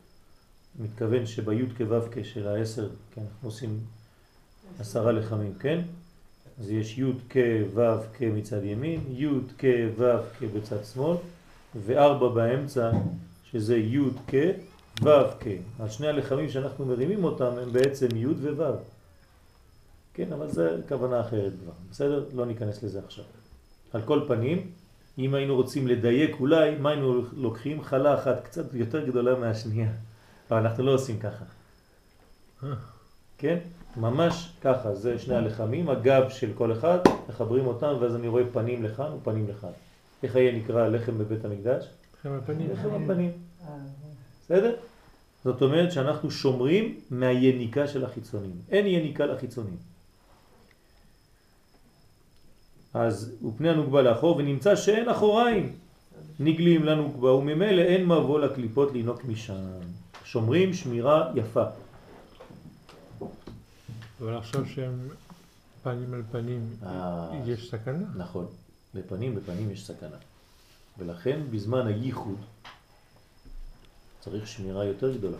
מתכוון 0.78 1.26
שביוד 1.26 1.68
כוו 1.76 2.00
של 2.22 2.48
העשר, 2.48 2.88
כן, 3.14 3.20
אנחנו 3.20 3.48
עושים 3.48 3.80
עשרה 4.78 5.12
לחמים, 5.12 5.54
כן? 5.58 5.82
אז 6.60 6.70
יש 6.70 6.98
יוד 6.98 7.20
כוו 7.32 7.98
כמצד 8.18 8.64
ימין, 8.64 9.00
יוד 9.08 9.52
כוו 9.60 10.18
כבצד 10.38 10.84
שמאל, 10.94 11.16
וארבע 11.74 12.28
באמצע, 12.28 12.90
שזה 13.50 13.76
י' 13.76 14.00
כ' 14.28 14.34
ו' 15.02 15.08
כ'. 15.40 15.46
אז 15.80 15.92
שני 15.92 16.06
הלחמים 16.06 16.48
שאנחנו 16.48 16.86
מרימים 16.86 17.24
אותם 17.24 17.52
הם 17.62 17.72
בעצם 17.72 18.06
י' 18.16 18.26
וו'. 18.26 18.76
כן, 20.14 20.32
אבל 20.32 20.48
זה 20.48 20.76
כוונה 20.88 21.20
אחרת 21.20 21.52
כבר, 21.62 21.72
בסדר? 21.90 22.24
לא 22.34 22.46
ניכנס 22.46 22.82
לזה 22.82 23.00
עכשיו. 23.06 23.24
על 23.92 24.02
כל 24.02 24.20
פנים, 24.28 24.70
אם 25.18 25.34
היינו 25.34 25.56
רוצים 25.56 25.86
לדייק 25.86 26.36
אולי, 26.40 26.76
מה 26.76 26.90
היינו 26.90 27.22
לוקחים? 27.32 27.82
חלה 27.82 28.14
אחת 28.14 28.44
קצת 28.44 28.74
יותר 28.74 29.06
גדולה 29.06 29.34
מהשנייה. 29.34 29.90
אבל 30.50 30.58
אנחנו 30.58 30.84
לא 30.84 30.94
עושים 30.94 31.18
ככה. 31.18 31.44
כן? 33.38 33.58
ממש 33.96 34.52
ככה, 34.60 34.94
זה 34.94 35.18
שני 35.18 35.34
הלחמים, 35.34 35.90
הגב 35.90 36.22
של 36.28 36.52
כל 36.54 36.72
אחד, 36.72 36.98
מחברים 37.28 37.66
אותם 37.66 37.94
ואז 38.00 38.14
אני 38.14 38.28
רואה 38.28 38.42
פנים 38.52 38.82
לכאן 38.82 39.12
ופנים 39.12 39.48
לכאן. 39.48 39.70
איך 40.22 40.36
היה 40.36 40.52
נקרא 40.52 40.88
לחם 40.88 41.18
בבית 41.18 41.44
המקדש? 41.44 41.84
לחם 42.18 42.32
הפנים. 42.42 42.70
לחם 42.72 42.88
הפנים. 43.02 43.32
בסדר? 44.44 44.76
זאת 45.44 45.62
אומרת 45.62 45.92
שאנחנו 45.92 46.30
שומרים 46.30 47.00
מהיניקה 47.10 47.86
של 47.86 48.04
החיצונים. 48.04 48.52
אין 48.70 48.86
יניקה 48.86 49.26
לחיצונים. 49.26 49.76
אז 52.94 53.36
הוא 53.40 53.52
פני 53.56 53.68
הנוגבה 53.70 54.02
לאחור 54.02 54.36
ונמצא 54.36 54.76
שאין 54.76 55.08
אחוריים 55.08 55.72
נגלים 56.40 56.84
לנוגבה 56.84 57.32
וממילא 57.32 57.82
אין 57.82 58.04
מבוא 58.04 58.40
לקליפות 58.40 58.92
לינוק 58.92 59.24
משם. 59.24 59.54
שומרים 60.24 60.74
שמירה 60.74 61.32
יפה. 61.34 61.64
אבל 64.20 64.36
עכשיו 64.36 64.66
שהם 64.66 65.08
פנים 65.82 66.14
על 66.14 66.22
פנים, 66.30 66.76
אה, 66.82 67.42
יש 67.46 67.70
סכנה. 67.70 68.06
נכון, 68.16 68.46
בפנים 68.94 69.34
בפנים 69.34 69.70
יש 69.70 69.86
סכנה. 69.86 70.16
ולכן 70.98 71.40
בזמן 71.50 71.86
הייחוד 71.86 72.38
צריך 74.20 74.46
שמירה 74.46 74.84
יותר 74.84 75.16
גדולה. 75.16 75.36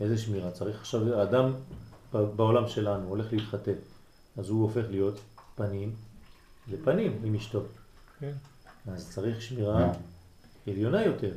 איזה 0.00 0.18
שמירה? 0.18 0.50
צריך 0.50 0.80
עכשיו, 0.80 1.22
אדם 1.22 1.52
בעולם 2.12 2.68
שלנו 2.68 3.08
הולך 3.08 3.32
להתחתן, 3.32 3.72
אז 4.38 4.48
הוא 4.48 4.62
הופך 4.62 4.84
להיות 4.90 5.20
פנים 5.54 5.94
לפנים 6.68 7.20
עם 7.24 7.34
אשתו. 7.34 7.62
כן. 8.20 8.32
אז 8.86 9.10
צריך 9.10 9.42
שמירה 9.42 9.92
עליונה 10.66 11.04
יותר. 11.04 11.32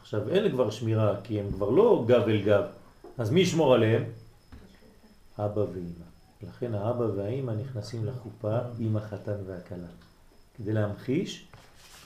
עכשיו 0.00 0.28
אין 0.28 0.52
כבר 0.52 0.70
שמירה, 0.70 1.20
כי 1.24 1.40
הם 1.40 1.52
כבר 1.52 1.70
לא 1.70 2.04
גב 2.08 2.22
אל 2.28 2.42
גב. 2.42 2.64
אז 3.18 3.30
מי 3.30 3.40
ישמור 3.40 3.74
עליהם? 3.74 4.04
אבא 5.38 5.60
ואמא. 5.60 6.04
לכן 6.42 6.74
האבא 6.74 7.04
והאמא 7.16 7.50
נכנסים 7.50 8.04
לחופה 8.04 8.58
עם 8.78 8.96
החתן 8.96 9.36
והכלה. 9.46 9.86
כדי 10.56 10.72
להמחיש, 10.72 11.46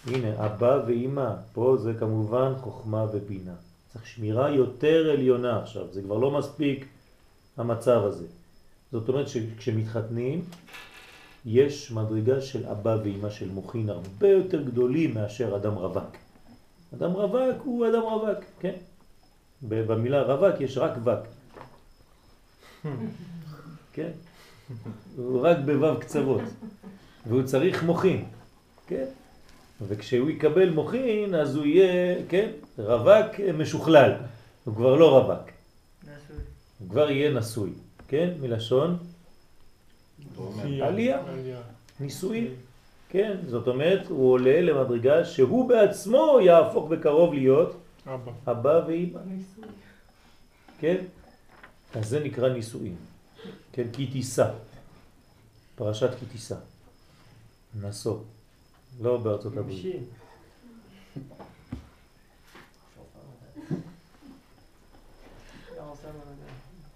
הנה, 0.07 0.47
אבא 0.47 0.83
ואמא, 0.87 1.35
פה 1.53 1.77
זה 1.81 1.95
כמובן 1.99 2.53
חוכמה 2.61 3.07
ובינה. 3.13 3.55
צריך 3.93 4.07
שמירה 4.07 4.51
יותר 4.51 5.11
עליונה 5.11 5.63
עכשיו, 5.63 5.93
זה 5.93 6.03
כבר 6.03 6.19
לא 6.19 6.39
מספיק 6.39 6.87
המצב 7.57 8.03
הזה. 8.05 8.27
זאת 8.93 9.09
אומרת 9.09 9.29
שכשמתחתנים, 9.29 10.45
יש 11.47 11.93
מדרגה 11.93 12.41
של 12.41 12.67
אבא 12.67 12.97
ואמא 13.05 13.31
של 13.31 13.51
מוכין 13.51 13.89
הרבה 13.89 14.29
יותר 14.29 14.63
גדולים 14.63 15.15
מאשר 15.15 15.57
אדם 15.57 15.75
רווק. 15.75 16.17
אדם 16.95 17.13
רווק 17.13 17.63
הוא 17.65 17.87
אדם 17.87 18.03
רווק, 18.03 18.45
כן? 18.61 18.75
במילה 19.63 20.23
רווק 20.23 20.61
יש 20.61 20.79
רק 20.79 20.93
וק. 21.05 21.38
כן? 23.93 24.11
הוא 25.17 25.41
רק 25.41 25.57
בוו 25.65 26.01
קצוות, 26.01 26.43
והוא 27.27 27.43
צריך 27.43 27.83
מוכין, 27.83 28.25
כן? 28.87 29.05
וכשהוא 29.89 30.31
יקבל 30.31 30.71
מוכין 30.71 31.35
אז 31.35 31.57
הוא 31.57 31.67
יהיה, 31.67 32.17
כן? 32.29 32.51
רווק 32.79 33.41
משוכלל, 33.55 34.13
הוא 34.65 34.75
כבר 34.75 34.97
לא 34.97 35.19
רווק. 35.19 35.49
נשוי. 36.03 36.37
הוא 36.79 36.89
כבר 36.91 37.11
יהיה 37.11 37.33
נשוי, 37.33 37.71
כן? 38.09 38.31
מלשון 38.41 38.99
עלייה. 40.83 41.19
נישואין. 42.01 42.47
כן, 43.11 43.37
זאת 43.47 43.69
אומרת, 43.69 44.07
הוא 44.09 44.33
עולה 44.33 44.61
למדרגה 44.61 45.25
שהוא 45.25 45.69
בעצמו 45.69 46.39
יהפוך 46.43 46.89
בקרוב 46.89 47.35
להיות 47.35 47.77
אבא. 48.07 48.33
אבא 48.47 48.81
ואמא. 48.87 49.21
כן? 50.81 50.97
אז 51.95 52.09
זה 52.09 52.21
נקרא 52.21 52.49
נישואין. 52.49 52.97
כן, 53.73 53.87
כי 53.93 54.07
תישא. 54.07 54.51
פרשת 55.75 56.11
כי 56.21 56.27
תישא. 56.27 56.57
נשוא. 57.81 58.19
לא 59.03 59.17
בארצות 59.17 59.57
הברית. 59.57 59.97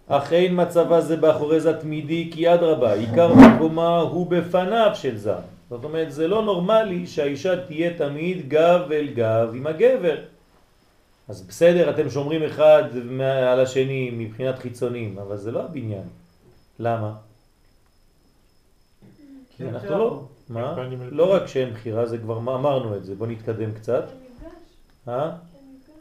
אך 0.06 0.32
אין 0.32 0.60
מצבה 0.60 1.00
זה 1.00 1.16
באחורי 1.16 1.60
זה 1.60 1.80
תמידי 1.80 2.30
כי 2.32 2.46
עד 2.46 2.62
רבה, 2.62 2.94
עיקר 2.94 3.34
מקומה 3.34 3.98
הוא 3.98 4.26
בפניו 4.26 4.90
של 4.94 5.16
זה. 5.16 5.34
זאת 5.70 5.84
אומרת, 5.84 6.12
זה 6.12 6.28
לא 6.28 6.42
נורמלי 6.42 7.06
שהאישה 7.06 7.66
תהיה 7.66 7.98
תמיד 7.98 8.48
גב 8.48 8.92
אל 8.92 9.08
גב 9.14 9.50
עם 9.54 9.66
הגבר. 9.66 10.31
אז 11.28 11.42
בסדר, 11.42 11.90
אתם 11.90 12.10
שומרים 12.10 12.42
אחד 12.42 12.82
על 13.52 13.60
השני 13.60 14.10
מבחינת 14.10 14.58
חיצונים, 14.58 15.18
אבל 15.18 15.36
זה 15.36 15.50
לא 15.52 15.62
הבניין. 15.64 16.04
למה? 16.78 17.14
כי 19.56 19.64
אנחנו 19.68 19.88
לא, 19.98 20.24
מה? 20.48 20.76
לא. 21.10 21.34
רק 21.34 21.46
שאין 21.46 21.72
בחירה, 21.74 22.06
זה 22.06 22.18
כבר 22.18 22.38
אמרנו 22.38 22.96
את 22.96 23.04
זה, 23.04 23.14
בוא 23.14 23.26
נתקדם 23.26 23.72
קצת. 23.72 24.04
אין 24.08 24.16
מפגש, 24.36 25.08
אה? 25.08 25.30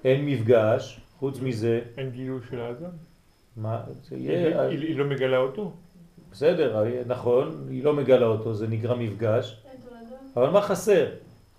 אין 0.05 0.25
מפגש. 0.25 0.99
חוץ 1.19 1.39
מזה, 1.39 1.81
אין 1.97 2.09
גילוי 2.09 2.39
של 2.49 2.59
האדם. 2.61 2.89
מה, 3.57 3.81
זה 4.09 4.15
היא 4.15 4.29
יהיה, 4.29 4.61
היא- 4.61 4.79
היא 4.79 4.95
לא 4.97 5.05
מגלה 5.05 5.37
אותו. 5.37 5.71
בסדר, 6.31 6.83
נכון, 7.07 7.67
היא 7.69 7.83
לא 7.83 7.93
מגלה 7.93 8.25
אותו, 8.25 8.53
זה 8.53 8.67
נקרא 8.67 8.95
מפגש, 8.95 9.61
אין 9.65 9.79
תולדות. 9.89 10.37
אבל 10.37 10.49
מה 10.49 10.61
חסר? 10.61 11.05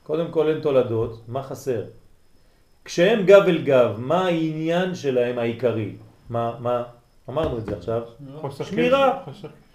קודם 0.02 0.30
כל 0.30 0.48
אין 0.48 0.60
תולדות, 0.60 1.20
מה 1.28 1.42
חסר? 1.42 1.82
כשהם 2.84 3.26
גב 3.26 3.42
אל 3.46 3.58
גב, 3.58 3.94
מה 3.98 4.26
העניין 4.26 4.94
שלהם 4.94 5.38
העיקרי? 5.38 5.92
מה, 6.30 6.54
מה? 6.60 6.82
אמרנו 7.28 7.58
את 7.58 7.64
זה 7.66 7.76
עכשיו. 7.76 8.02
חוסר 8.36 8.64
שמירה. 8.64 9.22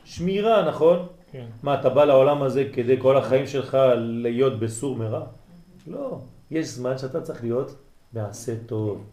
שמירה, 0.05 0.67
נכון? 0.67 1.07
כן. 1.31 1.45
מה, 1.63 1.79
אתה 1.79 1.89
בא 1.89 2.05
לעולם 2.05 2.43
הזה 2.43 2.69
כדי 2.73 2.95
כל 2.99 3.17
החיים 3.17 3.47
שלך 3.47 3.77
להיות 3.97 4.59
בסור 4.59 4.95
מרע? 4.95 5.25
לא. 5.87 6.19
יש 6.51 6.67
זמן 6.67 6.97
שאתה 6.97 7.21
צריך 7.21 7.43
להיות 7.43 7.75
בעשה 8.13 8.53
טוב. 8.65 9.03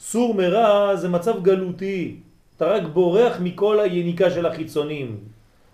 סור 0.00 0.34
מרע 0.34 0.96
זה 0.96 1.08
מצב 1.08 1.42
גלותי. 1.42 2.16
אתה 2.56 2.66
רק 2.66 2.82
בורח 2.92 3.36
מכל 3.40 3.80
היניקה 3.80 4.30
של 4.30 4.46
החיצונים. 4.46 5.18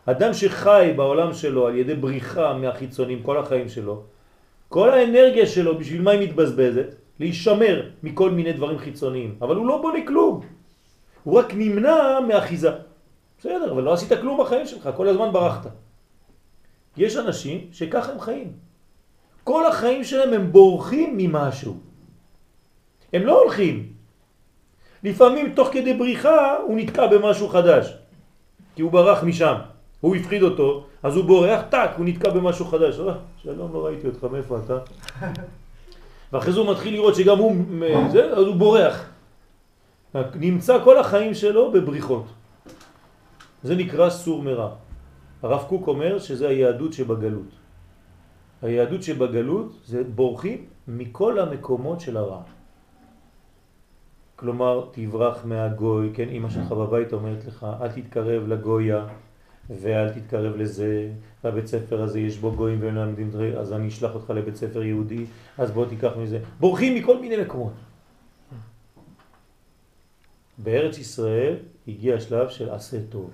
אדם 0.06 0.34
שחי 0.34 0.92
בעולם 0.96 1.32
שלו 1.32 1.66
על 1.66 1.74
ידי 1.76 1.94
בריחה 1.94 2.54
מהחיצונים 2.54 3.22
כל 3.22 3.38
החיים 3.38 3.68
שלו, 3.68 4.02
כל 4.68 4.90
האנרגיה 4.90 5.46
שלו, 5.46 5.78
בשביל 5.78 6.02
מה 6.02 6.10
היא 6.10 6.28
מתבזבזת? 6.28 6.94
להישמר 7.20 7.90
מכל 8.02 8.30
מיני 8.30 8.52
דברים 8.52 8.78
חיצוניים. 8.78 9.36
אבל 9.42 9.56
הוא 9.56 9.66
לא 9.66 9.82
בונה 9.82 9.98
כלום. 10.06 10.40
הוא 11.24 11.38
רק 11.38 11.54
נמנע 11.54 12.20
מאחיזה. 12.28 12.70
בסדר, 13.38 13.72
אבל 13.72 13.82
לא 13.82 13.92
עשית 13.92 14.12
כלום 14.20 14.40
בחיים 14.40 14.66
שלך, 14.66 14.88
כל 14.96 15.08
הזמן 15.08 15.32
ברחת. 15.32 15.66
יש 16.96 17.16
אנשים 17.16 17.68
שככה 17.72 18.12
הם 18.12 18.20
חיים. 18.20 18.52
כל 19.44 19.66
החיים 19.66 20.04
שלהם 20.04 20.32
הם 20.32 20.52
בורחים 20.52 21.14
ממשהו. 21.16 21.76
הם 23.12 23.22
לא 23.22 23.42
הולכים. 23.42 23.92
לפעמים 25.04 25.52
תוך 25.54 25.68
כדי 25.72 25.94
בריחה 25.94 26.56
הוא 26.56 26.76
נתקע 26.76 27.06
במשהו 27.06 27.48
חדש. 27.48 27.94
כי 28.74 28.82
הוא 28.82 28.92
ברח 28.92 29.22
משם. 29.22 29.54
הוא 30.00 30.16
הפחיד 30.16 30.42
אותו, 30.42 30.86
אז 31.02 31.16
הוא 31.16 31.24
בורח, 31.24 31.60
טק, 31.70 31.90
הוא 31.96 32.06
נתקע 32.06 32.30
במשהו 32.30 32.64
חדש. 32.64 32.98
אה, 33.00 33.14
שלום, 33.42 33.72
לא 33.72 33.86
ראיתי 33.86 34.06
אותך, 34.06 34.24
מאיפה 34.24 34.58
אתה? 34.64 34.78
ואחרי 36.32 36.52
זה 36.52 36.60
הוא 36.60 36.70
מתחיל 36.70 36.94
לראות 36.94 37.14
שגם 37.14 37.38
הוא, 37.38 37.56
זה, 38.10 38.32
אז 38.32 38.46
הוא 38.46 38.56
בורח. 38.56 39.10
נמצא 40.34 40.84
כל 40.84 40.98
החיים 40.98 41.34
שלו 41.34 41.72
בבריחות. 41.72 42.24
זה 43.62 43.74
נקרא 43.76 44.10
סור 44.10 44.42
מרע. 44.42 44.70
הרב 45.42 45.64
קוק 45.68 45.86
אומר 45.88 46.18
שזה 46.18 46.48
היהדות 46.48 46.92
שבגלות. 46.92 47.50
היהדות 48.62 49.02
שבגלות 49.02 49.72
זה 49.84 50.02
בורחים 50.04 50.64
מכל 50.88 51.38
המקומות 51.38 52.00
של 52.00 52.16
הרע. 52.16 52.40
כלומר, 54.36 54.86
תברח 54.90 55.44
מהגוי, 55.44 56.10
כן, 56.14 56.28
אמא 56.28 56.50
שלך 56.50 56.72
בבית 56.72 57.12
אומרת 57.12 57.44
לך, 57.44 57.66
אל 57.80 57.88
תתקרב 57.88 58.48
לגויה 58.48 59.06
ואל 59.70 60.12
תתקרב 60.12 60.56
לזה, 60.56 61.10
בבית 61.44 61.66
ספר 61.66 62.02
הזה 62.02 62.20
יש 62.20 62.38
בו 62.38 62.52
גויים 62.52 62.82
והם 62.82 62.94
לא 62.94 63.04
לומדים 63.04 63.30
דברים, 63.30 63.56
אז 63.56 63.72
אני 63.72 63.88
אשלח 63.88 64.14
אותך 64.14 64.30
לבית 64.30 64.56
ספר 64.56 64.82
יהודי, 64.82 65.26
אז 65.58 65.70
בוא 65.70 65.86
תיקח 65.86 66.12
מזה. 66.16 66.40
בורחים 66.60 66.94
מכל 66.94 67.20
מיני 67.20 67.36
מקומות. 67.36 67.72
בארץ 70.58 70.98
ישראל 70.98 71.56
הגיע 71.88 72.14
השלב 72.14 72.48
של 72.48 72.70
עשה 72.70 72.96
טוב. 73.08 73.30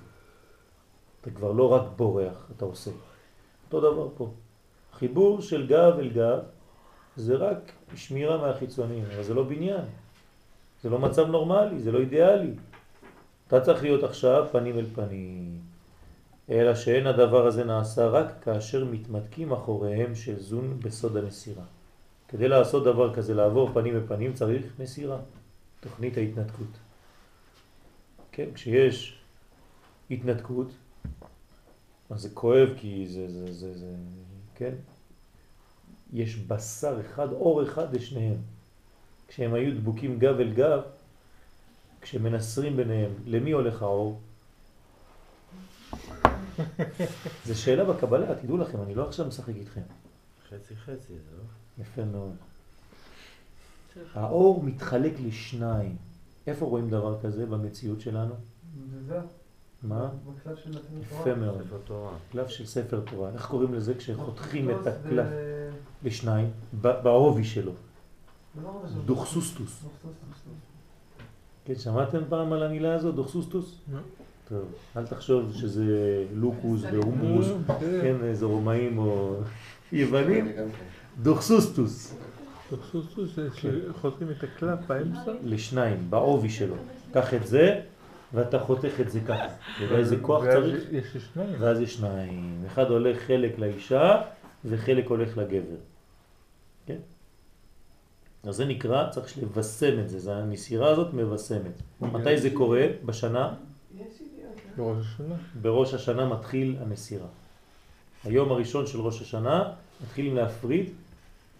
אתה 1.20 1.31
כבר 1.31 1.52
לא 1.52 1.73
רק 1.73 1.82
בורח, 1.97 2.51
אתה 2.56 2.65
עושה. 2.65 2.90
אותו 3.66 3.81
דבר 3.81 4.09
פה. 4.16 4.32
חיבור 4.93 5.40
של 5.40 5.66
גב 5.66 5.93
אל 5.98 6.09
גב, 6.09 6.39
זה 7.16 7.35
רק 7.35 7.73
שמירה 7.94 8.39
מהחיצונים, 8.39 9.05
אבל 9.15 9.23
זה 9.23 9.35
לא 9.35 9.43
בניין. 9.43 9.85
זה 10.82 10.90
לא 10.90 10.98
מצב 10.98 11.27
נורמלי, 11.27 11.78
זה 11.78 11.93
לא 11.93 11.98
אידיאלי. 11.98 12.55
אתה 13.48 13.61
צריך 13.61 13.82
להיות 13.82 14.02
עכשיו 14.02 14.47
פנים 14.52 14.78
אל 14.78 14.86
פנים. 14.94 15.53
אלא 16.50 16.74
שאין 16.74 17.06
הדבר 17.06 17.46
הזה 17.46 17.64
נעשה 17.64 18.06
רק 18.06 18.42
כאשר 18.42 18.84
מתמתקים 18.84 19.52
אחוריהם 19.52 20.14
של 20.14 20.40
זון 20.40 20.80
בסוד 20.80 21.16
המסירה. 21.16 21.64
כדי 22.28 22.48
לעשות 22.48 22.84
דבר 22.84 23.14
כזה, 23.14 23.34
לעבור 23.34 23.70
פנים 23.72 23.94
בפנים, 24.00 24.32
צריך 24.32 24.66
מסירה, 24.78 25.18
תוכנית 25.80 26.16
ההתנתקות. 26.16 26.78
כן, 28.32 28.48
כשיש 28.54 29.18
התנתקות, 30.10 30.68
אז 32.10 32.20
זה 32.20 32.28
כואב 32.34 32.68
כי 32.76 33.06
זה, 33.08 33.28
זה, 33.28 33.52
זה, 33.52 33.78
זה, 33.78 33.94
כן? 34.54 34.74
יש 36.12 36.36
בשר 36.36 37.00
אחד, 37.00 37.32
אור 37.32 37.62
אחד 37.62 37.94
לשניהם. 37.94 38.36
כשהם 39.28 39.54
היו 39.54 39.74
דבוקים 39.74 40.18
גב 40.18 40.40
אל 40.40 40.52
גב, 40.52 40.80
כשמנסרים 42.00 42.76
ביניהם, 42.76 43.10
למי 43.26 43.52
הולך 43.52 43.82
האור? 43.82 44.20
זו 47.47 47.60
שאלה 47.62 47.85
בקבלה, 47.85 48.35
תדעו 48.35 48.56
לכם, 48.56 48.82
אני 48.82 48.94
לא 48.94 49.09
עכשיו 49.09 49.26
משחק 49.26 49.56
איתכם. 49.56 49.81
חצי 50.51 50.76
חצי, 50.76 51.12
זה 51.12 51.36
לא? 51.39 51.82
יפה 51.82 52.05
מאוד. 52.05 52.32
האור 54.14 54.62
מתחלק 54.62 55.12
לשניים. 55.26 55.97
איפה 56.47 56.66
רואים 56.66 56.90
דבר 56.90 57.20
כזה 57.22 57.47
במציאות 57.47 58.01
שלנו? 58.01 58.35
זה 59.09 59.20
מה? 59.82 60.10
בכלל 60.39 60.56
של 60.56 60.72
ספר 60.72 61.01
יפה 61.01 61.35
מאוד. 61.35 61.62
ספר 61.66 61.78
תורה. 61.85 62.12
קלף 62.32 62.48
של 62.48 62.66
ספר 62.66 63.01
תורה. 63.10 63.31
איך 63.31 63.47
קוראים 63.47 63.74
לזה 63.74 63.94
כשחותכים 63.94 64.70
את 64.70 64.86
הקלף 64.86 65.26
לשניים? 66.05 66.51
ב- 66.81 67.02
בעובי 67.02 67.44
שלו. 67.44 67.72
לא 68.62 68.82
דוכסוסטוס. 69.06 69.82
דוכסוס, 69.82 70.12
דוכסוס. 70.28 70.52
כן, 71.64 71.74
שמעתם 71.74 72.18
פעם 72.28 72.52
על 72.52 72.62
המילה 72.62 72.94
הזו? 72.94 73.12
דוכסוסטוס? 73.12 73.78
טוב, 74.48 74.72
אל 74.96 75.06
תחשוב 75.06 75.52
שזה 75.54 76.24
לוקוס 76.34 76.82
והומוס, 76.92 77.46
כן, 77.80 78.16
איזה 78.24 78.46
רומאים 78.46 78.98
או 78.98 79.36
יוונים. 79.92 80.52
דוכסוסטוס. 81.22 82.14
סוסוס 82.90 83.34
זה 83.34 83.48
שחותכים 83.54 84.30
את 84.30 84.44
הקלף 84.44 84.78
באמצע. 84.86 85.32
לשניים, 85.44 86.06
בעובי 86.10 86.50
שלו. 86.50 86.74
קח 87.12 87.34
את 87.34 87.46
זה, 87.46 87.80
ואתה 88.34 88.58
חותך 88.58 89.00
את 89.00 89.10
זה 89.10 89.20
ככה. 89.20 89.46
אתה 89.46 89.84
יודע 89.84 89.96
איזה 89.96 90.16
כוח 90.22 90.42
ואז 90.42 90.64
צריך? 90.64 90.84
יש 90.92 91.16
שניים. 91.16 91.54
ואז 91.58 91.80
יש 91.80 91.94
שניים. 91.94 92.62
אחד 92.66 92.90
הולך 92.90 93.18
חלק 93.22 93.58
לאישה, 93.58 94.22
וחלק 94.64 95.06
הולך 95.06 95.38
לגבר. 95.38 95.76
כן? 96.86 96.98
אז 98.44 98.56
זה 98.56 98.64
נקרא, 98.64 99.10
צריך 99.10 99.38
לבשם 99.38 100.00
את 100.00 100.08
זה, 100.08 100.18
זה 100.18 100.36
המסירה 100.36 100.90
הזאת 100.90 101.14
מבשמת. 101.14 101.82
מתי 102.00 102.38
זה 102.38 102.50
קורה? 102.50 102.86
בשנה? 103.04 103.54
בראש 104.76 105.06
השנה. 105.06 105.34
בראש 105.62 105.94
השנה 105.94 106.26
מתחיל 106.26 106.76
המסירה. 106.80 107.26
היום 108.24 108.52
הראשון 108.52 108.86
של 108.86 109.01
ראש 109.01 109.22
השנה 109.22 109.72
מתחילים 110.05 110.36
להפריד 110.36 110.90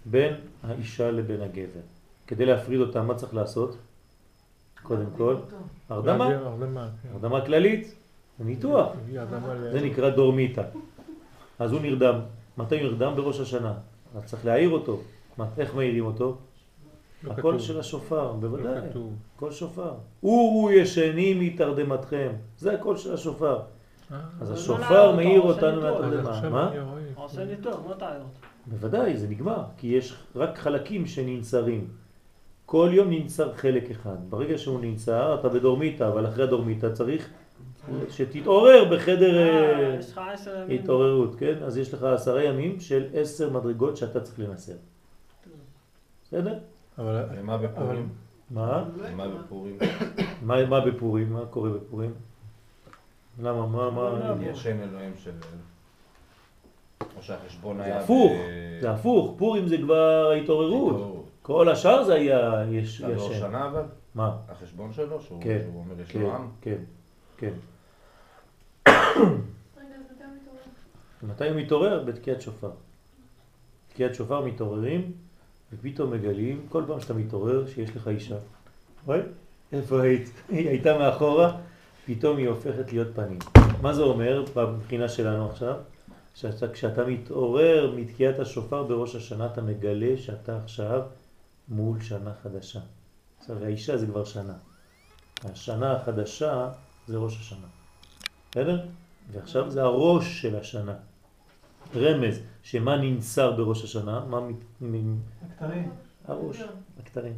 בין 0.05 0.35
האישה 0.63 1.11
לבין 1.11 1.41
הגבר. 1.41 1.81
כדי 2.27 2.47
להפריד 2.47 2.81
אותם, 2.81 3.07
מה 3.07 3.15
צריך 3.15 3.35
לעשות? 3.35 3.77
קודם 4.83 5.07
כל, 5.17 5.37
הרדמה. 5.89 6.29
כן. 7.03 7.09
הרדמה 7.13 7.47
כללית, 7.47 7.95
ניתוח. 8.41 8.93
זה 9.73 9.81
נקרא 9.81 10.11
דורמיטה. 10.11 10.63
אז 11.59 11.73
הוא 11.73 11.81
נרדם. 11.81 12.21
מתי 12.59 12.81
הוא 12.81 12.91
נרדם? 12.91 13.17
בראש 13.17 13.41
השנה. 13.41 13.75
אז 14.17 14.25
צריך 14.25 14.45
להעיר 14.45 14.71
אותו. 14.71 15.01
מה, 15.39 15.47
איך 15.59 15.75
מעירים 15.75 16.07
אותו? 16.07 16.37
לא 17.25 17.33
הקול 17.33 17.55
כתוב. 17.55 17.67
של 17.67 17.81
השופר, 17.81 18.33
בוודאי. 18.33 18.75
לא 18.75 18.91
כתוב. 18.91 19.13
קול 19.37 19.53
שופר. 19.53 19.93
אורו 20.23 20.71
ישנים 20.71 21.41
מתרדמתכם. 21.41 22.33
זה 22.59 22.73
הקול 22.73 22.97
של 22.97 23.15
השופר. 23.15 23.61
אה, 24.13 24.17
אז 24.41 24.51
השופר 24.51 25.11
לא, 25.11 25.17
מאיר 25.17 25.41
אותנו 25.41 25.81
מהתרדמה. 25.81 26.51
מה? 26.51 26.73
עושה 27.15 27.45
ניתוח, 27.45 27.81
מה 27.87 27.93
אתה 27.93 28.09
הערת? 28.09 28.23
בוודאי, 28.67 29.17
זה 29.17 29.29
נגמר. 29.29 29.63
כי 29.77 29.87
יש 29.87 30.15
רק 30.37 30.59
חלקים 30.59 31.07
שננצרים. 31.07 31.89
כל 32.67 32.89
יום 32.93 33.11
ננצר 33.11 33.53
חלק 33.55 33.91
אחד. 33.91 34.17
ברגע 34.29 34.59
שהוא 34.59 34.81
ננצר, 34.81 35.37
אתה 35.41 35.49
בדורמיטה, 35.49 36.09
אבל 36.09 36.27
אחרי 36.27 36.45
הדורמיטה 36.45 36.93
צריך 36.93 37.29
שתתעורר 38.11 38.85
בחדר 38.93 39.39
אה, 39.39 39.99
אה. 40.19 40.65
התעוררות, 40.75 41.35
כן? 41.35 41.55
אז 41.63 41.79
יש 41.79 41.95
לך 41.95 42.03
עשרה 42.03 42.45
ימים 42.45 42.81
של 42.81 43.07
עשר 43.15 43.51
מדרגות 43.51 43.97
שאתה 43.97 44.21
צריך 44.21 44.39
לנסר. 44.39 44.73
בסדר? 46.25 46.59
אבל 46.99 47.25
ומה 47.39 47.59
בפורים? 47.59 48.09
מה? 48.51 48.85
מה 49.17 49.29
בפורים? 49.29 49.79
מה, 50.43 50.67
מה 50.67 50.81
בפורים? 50.81 51.33
מה 51.33 51.47
קורה 51.51 51.71
בפורים? 51.71 52.13
למה? 53.43 53.67
מה? 53.67 53.91
מה? 53.91 54.35
ישן 54.43 54.81
אלוהים 54.81 55.13
של... 55.17 55.31
או 57.17 57.23
שהחשבון 57.23 57.77
זה 57.77 57.83
היה... 57.85 58.01
הפוך, 58.01 58.33
ב- 58.33 58.81
זה 58.81 58.91
הפוך. 58.91 59.35
פורים 59.39 59.69
זה 59.69 59.77
כבר 59.79 60.31
ההתעוררות. 60.33 60.95
התעוררות. 60.95 61.25
כל 61.43 61.69
השאר 61.69 62.05
זה 62.05 62.15
היה 62.15 62.65
יש- 62.71 63.01
על 63.01 63.13
ראש 63.13 63.31
ישן. 63.31 63.41
שנה 63.41 63.67
אבל? 63.69 63.83
מה? 64.15 64.37
החשבון 64.49 64.93
שלו? 64.93 65.21
שהוא 65.21 65.43
כן, 65.43 65.59
שהוא 65.63 65.79
אומר 65.79 66.01
יש 66.01 66.13
כן, 66.13 66.21
לו 66.21 66.35
עם? 66.37 66.49
כן, 66.61 66.77
כן. 67.37 67.53
רגע, 68.87 68.97
אז 69.77 69.83
מתי 70.11 70.25
הוא 70.25 70.33
מתעורר? 70.37 70.63
מתי 71.23 71.49
הוא 71.49 71.57
מתעורר? 71.61 72.05
בתקיעת 72.05 72.41
שופר. 72.43 72.71
תקיעת 73.89 74.15
שופר 74.15 74.41
מתעוררים, 74.45 75.13
ופתאום 75.79 76.11
מגלים, 76.11 76.67
כל 76.69 76.85
פעם 76.87 77.01
שאתה 77.01 77.15
מתעורר, 77.15 77.67
שיש 77.67 77.97
לך 77.97 78.09
אישה. 78.09 78.37
רואה? 79.07 79.21
איפה 79.73 80.03
היית? 80.03 80.31
היא 80.49 80.69
הייתה 80.69 80.99
מאחורה, 80.99 81.57
פתאום 82.07 82.37
היא 82.37 82.49
הופכת 82.49 82.93
להיות 82.93 83.09
פנים. 83.15 83.39
מה 83.83 83.95
זה 83.95 84.03
אומר 84.03 84.45
בבחינה 84.55 85.09
שלנו 85.09 85.51
עכשיו? 85.51 85.75
שאתה, 86.35 86.69
כשאתה 86.69 87.07
מתעורר 87.07 87.95
מתקיעת 87.97 88.39
השופר 88.39 88.83
בראש 88.83 89.17
השנה, 89.17 89.47
אתה 89.47 89.63
מגלה 89.63 90.17
שאתה 90.17 90.57
עכשיו 90.57 91.03
מול 91.69 92.01
שנה 92.01 92.33
חדשה. 92.43 92.81
עכשיו, 93.41 93.65
האישה 93.65 93.97
זה 93.97 94.07
כבר 94.07 94.25
שנה. 94.25 94.55
השנה 95.45 95.93
החדשה 95.93 96.69
זה 97.07 97.17
ראש 97.17 97.37
השנה. 97.41 97.67
בסדר? 98.51 98.87
ועכשיו 99.33 99.71
זה 99.71 99.83
הראש 99.83 100.43
של 100.43 100.57
השנה. 100.57 100.95
רמז, 101.97 102.41
שמה 102.65 102.97
ננצר 102.97 103.53
בראש 103.57 103.85
השנה? 103.85 104.25
מה 104.31 104.41
מת... 104.41 104.57
מ- 104.83 105.17
הכתרים. 105.51 105.91
הראש, 106.25 106.63
הכתרים. 107.01 107.33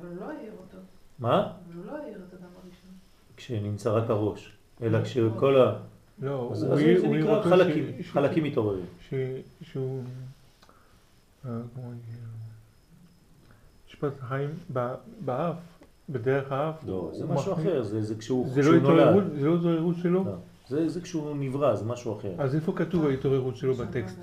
אבל 0.00 0.08
הוא 0.08 0.16
לא 0.20 0.30
העיר 0.30 0.52
אותו. 0.52 0.78
מה? 1.18 1.40
אבל 1.40 1.76
הוא 1.76 1.84
לא 1.86 2.02
העיר 2.02 2.18
את 2.28 2.34
אדם 2.34 2.48
הראשון. 2.54 2.90
כשנמצא 3.36 3.90
רק 3.92 4.10
הראש. 4.10 4.52
אלא 4.82 5.02
כשכל 5.04 5.60
ה... 5.60 5.78
לא, 6.22 6.48
אז 6.52 6.62
הוא 6.62 6.74
העיר- 6.74 7.26
אותו 7.36 7.48
חלקים, 7.50 8.02
ש- 8.02 8.10
חלקים 8.10 8.44
מתעוררים. 8.44 8.84
ש- 9.08 9.14
שהוא... 9.62 10.02
אה, 11.46 11.50
שפת 13.86 14.12
החיים 14.20 14.50
ב- 14.72 14.94
באף, 15.24 15.56
בדרך 16.08 16.52
האף. 16.52 16.84
לא, 16.86 17.10
זה 17.14 17.26
משהו 17.26 17.52
אחר, 17.52 17.82
זה 17.82 18.02
זה 18.02 18.14
כשהוא 18.14 18.48
זה 18.48 18.60
כשהוא 18.60 18.74
לא 18.74 18.78
התעוררות, 18.78 19.14
נולד. 19.24 19.40
זה 19.40 19.46
לא 19.48 19.54
התעוררות 19.56 19.96
שלו? 20.02 20.24
לא. 20.24 20.32
זה 20.68 20.88
זה 20.88 21.00
כשהוא 21.00 21.36
נברא, 21.36 21.74
זה 21.76 21.84
משהו 21.84 22.18
אחר. 22.18 22.32
אז 22.38 22.54
איפה 22.54 22.72
כתוב 22.76 23.06
ההתעוררות 23.06 23.56
שלו 23.56 23.74
בטקסט? 23.74 24.18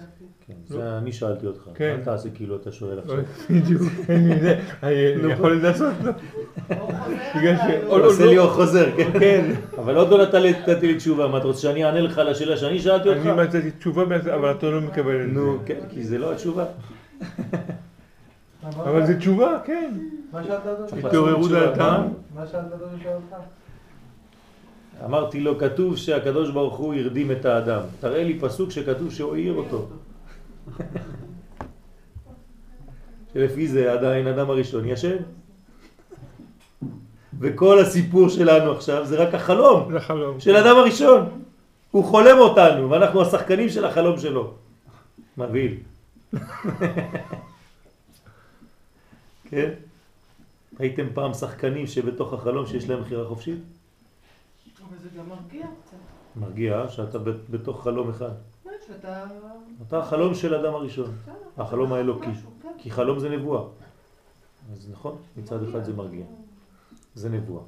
כן, 0.48 0.54
זה 0.68 0.98
אני 0.98 1.12
שאלתי 1.12 1.48
אותך. 1.48 1.62
כן. 1.76 1.96
אל 2.00 2.04
תעשה 2.04 2.30
כאילו 2.36 2.56
אתה 2.56 2.72
שואל 2.72 3.00
עכשיו. 3.00 3.18
בדיוק, 3.50 3.82
אין 4.10 4.30
לי 4.30 4.40
זה, 4.40 4.60
אני 4.84 4.94
יכול 5.34 5.54
לנסות 5.56 5.94
לו. 6.04 6.12
עושה 7.88 8.26
לא- 8.26 8.32
לי 8.32 8.38
או 8.38 8.48
חוזר, 8.50 8.86
כן? 8.98 9.20
כן. 9.20 9.54
אבל 9.78 9.96
עוד 9.98 10.10
לא 10.10 10.22
נתת 10.24 10.34
לי- 10.34 10.52
נתתי 10.52 10.88
לי 10.88 10.96
תשובה, 10.96 11.28
מה 11.28 11.38
אתה 11.38 11.48
רוצה 11.48 11.60
שאני 11.62 11.86
אענה 11.86 12.02
לך 12.02 12.18
על 12.18 12.28
השאלה 12.28 12.58
שאני 12.58 12.80
שאלתי 12.80 13.10
אותך? 13.10 13.26
אני 13.26 13.48
מצאתי 13.48 13.72
תשובה, 13.72 14.04
אבל 14.36 14.52
אתה 14.52 14.70
לא 14.70 14.82
מקבל 14.82 15.22
את 15.22 15.30
נו, 15.34 15.58
זה. 15.58 15.66
כן, 15.66 15.80
כי 15.90 16.04
זה 16.04 16.18
לא 16.18 16.32
התשובה. 16.32 16.66
אבל 18.78 19.06
זה 19.06 19.18
תשובה, 19.20 19.58
כן. 19.66 19.92
מה 20.34 20.44
שאלת 20.44 20.60
אותו? 20.94 21.08
התעוררות 21.08 21.52
לעשות. 21.52 21.74
הטעם. 21.74 22.02
מה 22.36 22.48
שאלת 22.48 22.64
אותו 22.74 22.86
אותך? 23.16 23.36
אמרתי 25.06 25.40
לו, 25.40 25.58
כתוב 25.60 25.98
שהקדוש 25.98 26.52
ברוך 26.52 26.78
הוא 26.78 26.94
הרדים 26.94 27.32
את 27.32 27.46
האדם. 27.46 27.82
תראה 28.00 28.24
לי 28.24 28.40
פסוק 28.40 28.72
שכתוב 28.72 29.12
שהוא 29.12 29.34
העיר 29.36 29.54
אותו. 29.54 29.88
שלפי 33.34 33.68
זה 33.68 33.92
עדיין 33.92 34.28
אדם 34.28 34.50
הראשון 34.50 34.86
ישן. 34.86 35.18
וכל 37.40 37.80
הסיפור 37.80 38.30
שלנו 38.30 38.72
עכשיו 38.72 39.06
זה 39.06 39.16
רק 39.16 39.34
החלום 39.34 39.92
זה 39.92 40.00
חלום. 40.00 40.40
של 40.40 40.56
אדם 40.56 40.76
הראשון. 40.78 41.42
הוא 41.92 42.04
חולם 42.04 42.38
אותנו, 42.38 42.90
ואנחנו 42.90 43.22
השחקנים 43.22 43.70
של 43.70 43.86
החלום 43.86 44.20
שלו. 44.20 44.54
מבהיל. 45.38 45.78
כן? 49.50 49.70
הייתם 50.80 51.08
פעם 51.14 51.34
שחקנים 51.34 51.88
שבתוך 51.88 52.34
החלום 52.34 52.66
שיש 52.66 52.90
להם 52.90 53.02
בחירה 53.02 53.28
חופשית? 53.28 53.60
אבל 54.90 54.98
זה 55.04 55.10
גם 55.20 55.30
מרגיע 55.30 55.66
קצת. 55.84 55.98
מרגיע 56.36 56.86
שאתה 56.90 57.20
בתוך 57.50 57.84
חלום 57.84 58.10
אחד. 58.10 58.32
שאתה... 58.88 59.24
אתה 59.88 60.00
החלום 60.00 60.34
של 60.36 60.56
אדם 60.56 60.74
הראשון, 60.74 61.06
בסדר, 61.22 61.34
החלום 61.64 61.94
האלוקי. 61.94 62.28
משהו, 62.28 62.50
כן. 62.64 62.70
כי 62.78 62.92
חלום 62.92 63.20
זה 63.20 63.30
נבואה. 63.30 63.62
אז 64.74 64.90
נכון, 64.92 65.18
מצד 65.38 65.64
אחד 65.64 65.84
זה 65.84 65.94
מרגיע. 65.94 66.26
זה 67.16 67.30
נבואה. 67.30 67.64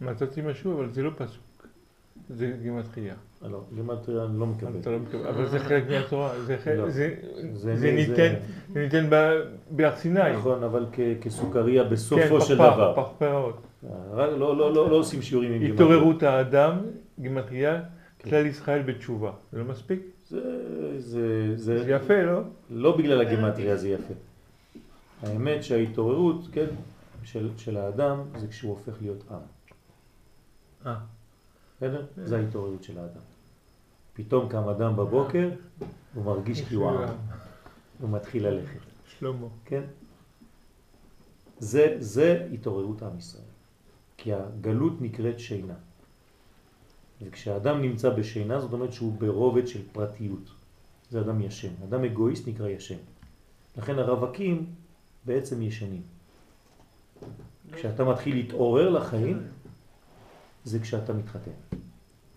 מצאתי 0.00 0.40
משהו, 0.42 0.72
אבל 0.74 0.92
זה 0.92 1.02
לא 1.02 1.10
פסוק. 1.16 1.42
זה 2.30 2.52
גימטריה. 2.62 3.14
לא, 3.42 3.60
גימטריה 3.74 4.24
אני 4.24 4.38
לא 4.40 4.46
מקבל. 4.46 4.70
לא 4.92 4.98
מקבל, 4.98 5.26
אבל 5.26 5.48
זה 5.48 5.58
חלק 5.58 5.84
מהתורה. 5.90 6.32
זה 6.40 6.56
ניתן, 7.92 8.34
זה 8.72 8.80
ניתן 8.80 9.06
ב- 9.10 9.40
בהר 9.70 9.96
סיני. 9.96 10.32
נכון, 10.36 10.62
אבל 10.64 10.86
כסוכריה 11.20 11.84
כן, 11.84 11.90
בסופו 11.90 12.40
של 12.40 12.54
דבר. 12.54 12.92
פרפרות. 12.94 13.60
רק 14.12 14.30
לא- 14.30 14.56
לא 14.56 14.74
לא- 14.74 14.90
לא 14.90 14.96
עושים 14.96 15.22
שיעורים 15.22 15.52
עם 15.52 15.58
גימטריה. 15.58 15.88
התעוררות 15.96 16.22
האדם, 16.22 16.78
גימטריה, 17.20 17.80
כן. 18.18 18.30
כלל 18.30 18.46
ישראל 18.46 18.82
בתשובה. 18.82 19.32
זה 19.52 19.58
לא 19.58 19.64
מספיק? 19.64 20.00
זה, 20.30 21.00
זה, 21.00 21.56
זה, 21.56 21.84
זה 21.84 21.90
יפה, 21.90 22.22
לא? 22.22 22.40
לא 22.70 22.96
בגלל 22.96 23.20
הגימטריה 23.20 23.76
זה 23.76 23.88
יפה. 23.88 24.14
האמת 25.22 25.64
שההתעוררות, 25.64 26.48
כן, 26.52 26.66
של, 27.24 27.50
של 27.56 27.76
האדם 27.76 28.22
זה 28.38 28.48
כשהוא 28.48 28.70
הופך 28.70 29.02
להיות 29.02 29.24
עם. 29.30 29.38
אה. 30.86 30.98
בסדר? 31.76 32.06
זה 32.16 32.36
ההתעוררות 32.38 32.82
של 32.82 32.98
האדם. 32.98 33.20
פתאום 34.14 34.48
קם 34.48 34.68
אדם 34.68 34.96
בבוקר, 34.96 35.50
הוא 36.14 36.24
מרגיש 36.24 36.68
כי 36.68 36.74
הוא 36.74 36.90
עם. 36.90 37.08
הוא 38.00 38.10
מתחיל 38.10 38.46
ללכת, 38.46 38.80
שלמה. 39.06 39.46
כן? 39.64 39.82
זה, 41.58 41.96
זה 41.98 42.48
התעוררות 42.52 43.02
עם 43.02 43.18
ישראל. 43.18 43.44
כי 44.16 44.32
הגלות 44.32 45.00
נקראת 45.00 45.40
שינה. 45.40 45.74
וכשאדם 47.22 47.80
נמצא 47.82 48.10
בשינה, 48.10 48.60
זאת 48.60 48.72
אומרת 48.72 48.92
שהוא 48.92 49.12
ברובד 49.18 49.66
של 49.66 49.80
פרטיות. 49.92 50.50
זה 51.10 51.20
אדם 51.20 51.40
ישן. 51.40 51.68
אדם 51.84 52.04
אגואיסט 52.04 52.48
נקרא 52.48 52.68
ישן. 52.68 52.96
לכן 53.78 53.98
הרווקים 53.98 54.66
בעצם 55.24 55.62
ישנים. 55.62 56.02
כשאתה 57.72 58.04
מתחיל 58.04 58.34
להתעורר 58.36 58.88
לחיים, 58.90 59.42
זה 60.64 60.78
כשאתה 60.78 61.12
מתחתן. 61.12 61.50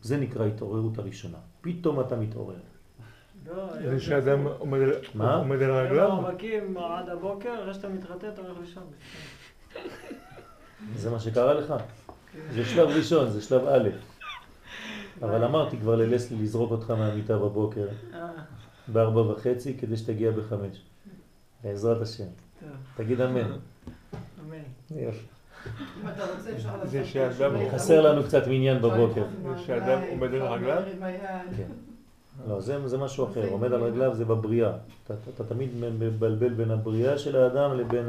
זה 0.01 0.17
נקרא 0.17 0.45
התעוררות 0.45 0.97
הראשונה. 0.97 1.37
פתאום 1.61 1.99
אתה 1.99 2.15
מתעורר. 2.15 2.55
לא, 3.47 3.89
זה 3.89 3.99
שאדם 3.99 4.47
עומד 4.47 4.81
על- 4.81 4.93
מה? 5.15 5.35
עומד 5.35 5.61
על 5.61 5.71
הם 5.71 5.85
רגליו? 5.85 6.09
רווקים 6.15 6.77
עד 6.77 7.09
הבוקר, 7.09 7.61
אחרי 7.61 7.73
שאתה 7.73 7.89
מתחתן 7.89 8.27
אתה 8.33 8.41
הולך 8.41 8.57
לישון. 8.61 8.83
זה 10.95 11.09
מה 11.09 11.19
שקרה 11.19 11.53
לך. 11.53 11.73
זה 12.53 12.65
שלב 12.65 12.87
ראשון, 12.89 13.29
זה 13.29 13.41
שלב 13.41 13.65
א'. 13.67 13.89
אבל 15.23 15.43
אמרתי 15.43 15.77
כבר 15.77 15.95
ללסלי 15.95 16.37
לזרוק 16.37 16.71
אותך 16.71 16.91
מהמיטה 16.91 17.37
בבוקר 17.37 17.87
אה, 18.13 18.27
בארבע 18.87 19.21
וחצי 19.21 19.77
כדי 19.77 19.97
שתגיע 19.97 20.31
בחמש. 20.31 20.81
בעזרת 21.63 22.01
השם. 22.01 22.27
תגיד 22.95 23.21
אמן. 23.21 23.41
אמן. 23.41 24.57
יופי. 24.91 25.25
אם 26.01 26.09
אתה 26.09 26.23
רוצה 26.35 26.55
אפשר 26.55 26.77
לעשות... 26.77 26.89
זה 26.89 27.05
שאדם-. 27.05 27.55
חסר 27.71 28.01
לנו 28.01 28.23
קצת 28.23 28.47
מניין 28.47 28.81
בבוקר. 28.81 29.23
זה 29.43 29.63
שאדם 29.65 30.01
עומד 30.09 30.33
על 30.33 30.41
רגליו? 30.41 30.81
כן. 31.57 31.67
לא, 32.47 32.61
זה, 32.61 32.87
זה 32.87 32.97
משהו 32.97 33.25
אחר. 33.25 33.49
עומד 33.49 33.73
על 33.73 33.83
רגליו 33.83 34.15
זה 34.15 34.25
בבריאה. 34.25 34.71
אתה, 35.03 35.13
אתה, 35.13 35.29
אתה 35.35 35.43
תמיד 35.43 35.69
מבלבל 35.99 36.53
בין 36.53 36.71
הבריאה 36.71 37.17
של 37.17 37.35
האדם 37.35 37.77
לבין 37.77 38.05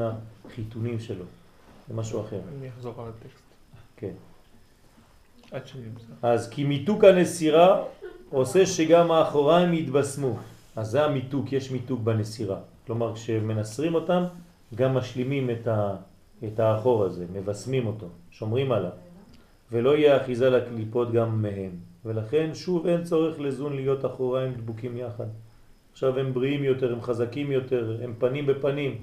החיתונים 0.47 1.01
שלו. 1.01 1.25
זה 1.89 1.95
משהו 1.95 2.21
אחר. 2.21 2.41
אני 2.59 2.69
אחזור 2.69 2.95
על 2.99 3.09
הטקסט. 3.09 3.45
כן. 3.97 4.13
אז 6.23 6.49
כי 6.49 6.65
מיתוק 6.65 7.05
הנסירה 7.05 7.83
עושה 8.31 8.67
שגם 8.67 9.11
האחוריים 9.11 9.75
יתבשמו. 9.75 10.37
אז 10.77 10.87
זה 10.91 11.05
המיתוק, 11.05 11.53
יש 11.53 11.71
מיתוק 11.71 12.01
בנסירה. 12.01 12.59
כלומר, 12.87 13.15
כשמנסרים 13.15 13.95
אותם, 13.95 14.25
גם 14.75 14.95
משלימים 14.95 15.51
את, 15.51 15.67
ה, 15.69 15.97
את 16.45 16.61
האחור 16.61 17.05
הזה, 17.05 17.27
מבשמים 17.33 17.87
אותו, 17.87 18.07
שומרים 18.31 18.73
עליו. 18.73 18.91
ולא 19.73 19.97
יהיה 19.97 20.23
אחיזה 20.23 20.51
לקליפות 20.51 21.13
גם 21.13 21.43
מהם. 21.43 21.71
ולכן 22.05 22.51
שוב 22.55 22.87
אין 22.87 23.05
צורך 23.05 23.41
לזון 23.41 23.73
להיות 23.73 24.05
אחוריים 24.05 24.55
דבוקים 24.55 24.97
יחד. 24.97 25.27
עכשיו 25.93 26.19
הם 26.19 26.35
בריאים 26.35 26.65
יותר, 26.65 26.93
הם 26.93 27.03
חזקים 27.03 27.53
יותר, 27.53 27.99
הם 28.03 28.15
פנים 28.19 28.47
בפנים. 28.47 29.03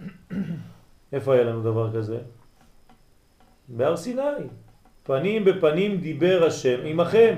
איפה 1.12 1.34
היה 1.34 1.44
לנו 1.44 1.62
דבר 1.62 1.92
כזה? 1.96 2.18
בהר 3.68 3.96
סיני. 3.96 4.22
פנים 5.08 5.44
בפנים 5.44 5.96
דיבר 6.00 6.44
השם 6.46 6.78
עמכם. 6.84 7.34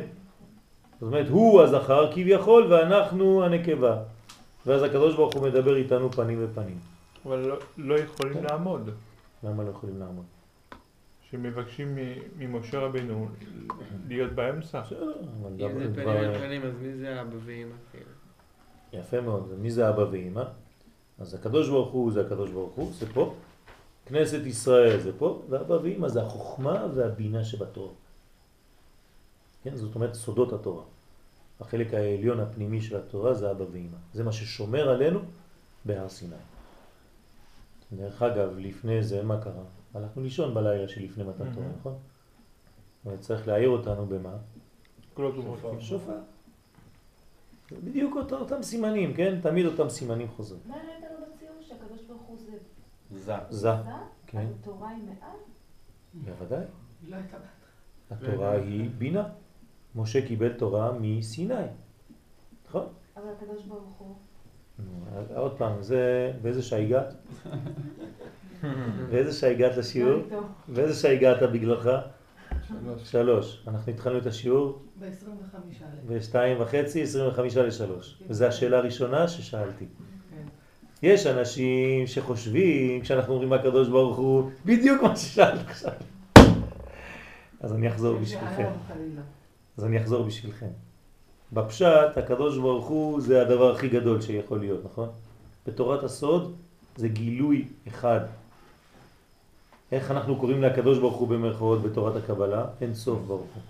זאת 0.92 1.02
אומרת, 1.02 1.28
הוא 1.28 1.62
הזכר 1.62 2.12
כביכול 2.12 2.72
ואנחנו 2.72 3.44
הנקבה. 3.44 3.96
ואז 4.66 4.82
הקדוש 4.82 5.14
ברוך 5.16 5.34
הוא 5.34 5.48
מדבר 5.48 5.76
איתנו 5.76 6.12
פנים 6.12 6.46
בפנים. 6.46 6.78
אבל 7.26 7.38
לא- 7.38 7.56
לא 7.78 7.94
יכולים 7.98 8.44
לעמוד. 8.44 8.90
למה 9.44 9.62
לא 9.62 9.70
יכולים 9.70 9.98
לעמוד? 10.00 10.24
שמבקשים 11.30 11.94
מ- 11.96 11.98
ממשה 12.38 12.78
רבנו 12.78 13.28
להיות 14.08 14.32
באמצע. 14.32 14.82
אם 15.60 15.78
זה 15.78 15.94
פנים 15.94 16.08
על 16.08 16.34
פנים, 16.38 16.62
אז 16.62 16.72
מי 16.82 16.92
זה 16.94 17.20
אבא 17.20 17.36
ואמא? 17.44 17.74
יפה 18.92 19.20
מאוד. 19.20 19.48
מי 19.60 19.70
זה 19.70 19.88
אבא 19.88 20.04
ואמא? 20.10 20.42
אז 21.18 21.34
הקדוש 21.34 21.68
ברוך 21.68 21.90
הוא 21.92 22.12
זה 22.12 22.20
הקדוש 22.20 22.50
ברוך 22.50 22.72
הוא, 22.74 22.92
זה 22.92 23.06
פה. 23.12 23.34
כנסת 24.06 24.46
ישראל 24.46 25.00
זה 25.00 25.18
פה, 25.18 25.42
ואבא 25.48 25.74
ואמא 25.74 26.08
זה 26.08 26.22
החוכמה 26.22 26.86
והבינה 26.94 27.44
שבתורה. 27.44 27.92
כן, 29.62 29.76
זאת 29.76 29.94
אומרת 29.94 30.14
סודות 30.14 30.52
התורה. 30.52 30.84
החלק 31.60 31.94
העליון 31.94 32.40
הפנימי 32.40 32.80
של 32.80 32.96
התורה 32.96 33.34
זה 33.34 33.50
אבא 33.50 33.64
ואמא. 33.72 33.96
זה 34.12 34.24
מה 34.24 34.32
ששומר 34.32 34.88
עלינו 34.88 35.20
בהר 35.84 36.08
סיני. 36.08 36.36
דרך 37.92 38.22
אגב, 38.22 38.58
לפני 38.58 39.02
זה 39.02 39.22
מה 39.22 39.40
קרה? 39.42 39.64
הלכנו 39.94 40.22
לישון 40.22 40.54
בלילה 40.54 40.88
שלפני 40.88 41.24
מתן 41.24 41.54
תורה, 41.54 41.66
נכון? 41.80 41.98
אבל 43.06 43.16
צריך 43.16 43.48
להעיר 43.48 43.68
אותנו 43.68 44.06
במה? 44.06 44.36
קולות 45.14 45.38
ומותקים. 45.38 45.80
שופר. 45.80 46.18
בדיוק 47.72 48.16
אותו, 48.16 48.38
אותם 48.38 48.62
סימנים, 48.62 49.14
כן? 49.14 49.40
תמיד 49.40 49.66
אותם 49.66 49.88
סימנים 49.88 50.28
חוזרים. 50.28 50.60
מה 50.66 50.74
הראית 50.74 51.04
לנו 51.04 51.26
בציור 51.34 51.54
שהקדוש 51.60 52.02
ברוך 52.08 52.22
הוא 52.22 52.36
זה 53.10 53.18
זה. 53.24 53.34
זה? 53.50 53.70
כן, 54.26 54.46
התורה 54.60 54.88
היא 54.88 55.04
מעל? 55.04 55.36
בוודאי. 56.14 56.64
לא. 57.08 57.16
התורה 58.10 58.50
היא 58.50 58.90
בינה. 58.98 59.28
משה 59.94 60.26
קיבל 60.26 60.52
תורה 60.52 60.92
מסיני, 61.00 61.54
נכון? 62.68 62.86
אבל 63.16 63.24
הקדוש 63.36 63.64
ברוך 63.64 63.96
הוא... 63.98 64.14
עוד 65.34 65.58
פעם, 65.58 65.82
זה, 65.82 66.32
באיזה 66.42 66.62
שעה 66.62 66.80
הגעת? 66.80 67.14
באיזה 69.10 69.32
שעה 69.32 69.50
הגעת 69.50 69.76
לשיעור? 69.76 70.24
איתו? 70.24 70.40
באיזה 70.68 70.94
שעה 70.94 71.12
הגעת 71.12 71.42
בגללך? 71.52 71.90
שלוש. 72.68 73.10
שלוש. 73.10 73.64
אנחנו 73.68 73.92
התחלנו 73.92 74.18
את 74.18 74.26
השיעור 74.26 74.82
ב-25 74.98 75.04
אלף. 75.04 76.04
בשתיים 76.06 76.60
וחצי, 76.60 77.02
עשרים 77.02 77.28
וחמישה 77.28 77.62
לשלוש. 77.62 78.22
וזו 78.28 78.44
השאלה 78.44 78.78
הראשונה 78.78 79.28
ששאלתי. 79.28 79.86
יש 81.02 81.26
אנשים 81.26 82.06
שחושבים, 82.06 83.00
כשאנחנו 83.00 83.32
אומרים 83.32 83.52
הקדוש 83.52 83.88
ברוך 83.88 84.16
הוא, 84.16 84.50
בדיוק 84.64 85.02
מה 85.02 85.16
ששאלת 85.16 85.68
עכשיו. 85.68 85.92
אז 87.60 87.72
אני 87.72 87.88
אחזור 87.88 88.18
בשבילכם. 88.18 88.68
אז 89.78 89.84
אני 89.84 89.98
אחזור 90.02 90.22
בשבילכם. 90.22 90.66
בפשט, 91.52 92.16
הקדוש 92.16 92.58
ברוך 92.58 92.86
הוא 92.86 93.20
זה 93.20 93.42
הדבר 93.42 93.74
הכי 93.74 93.88
גדול 93.88 94.20
שיכול 94.20 94.58
להיות, 94.58 94.84
נכון? 94.84 95.08
בתורת 95.66 96.04
הסוד 96.04 96.56
זה 96.96 97.08
גילוי 97.08 97.64
אחד. 97.88 98.20
איך 99.92 100.10
אנחנו 100.10 100.36
קוראים 100.36 100.62
לקדוש 100.62 100.98
ברוך 100.98 101.16
הוא 101.16 101.28
במרכאות 101.28 101.82
בתורת 101.82 102.16
הקבלה? 102.16 102.64
אין 102.80 102.94
סוף 102.94 103.18
ברוך 103.26 103.40
הוא. 103.54 103.62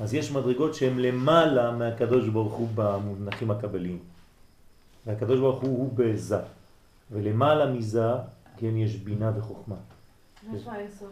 אז 0.00 0.14
יש 0.14 0.32
מדרגות 0.32 0.74
שהן 0.74 0.98
למעלה 0.98 1.70
מהקדוש 1.70 2.28
ברוך 2.28 2.52
הוא 2.52 2.68
במונחים 2.74 3.50
הקבליים. 3.50 3.98
והקדוש 5.06 5.38
ברוך 5.40 5.60
הוא 5.60 5.78
הוא 5.78 5.92
בזה. 5.94 6.38
ולמעלה 7.10 7.72
מזה, 7.72 8.12
כן, 8.56 8.76
יש 8.76 8.96
בינה 8.96 9.32
וחוכמה. 9.38 9.76
אינסוף? 10.76 11.10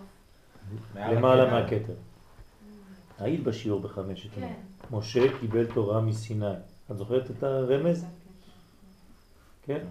למעלה 0.97 1.51
מהכתר. 1.51 1.95
היית 3.19 3.43
בשיעור 3.43 3.81
בחמש 3.81 4.27
אתמול. 4.27 4.49
כן. 4.49 4.97
משה 4.97 5.39
קיבל 5.41 5.67
תורה 5.67 6.01
מסיני. 6.01 6.53
את 6.91 6.97
זוכרת 6.97 7.31
את 7.31 7.43
הרמז? 7.43 8.07
כן? 9.63 9.87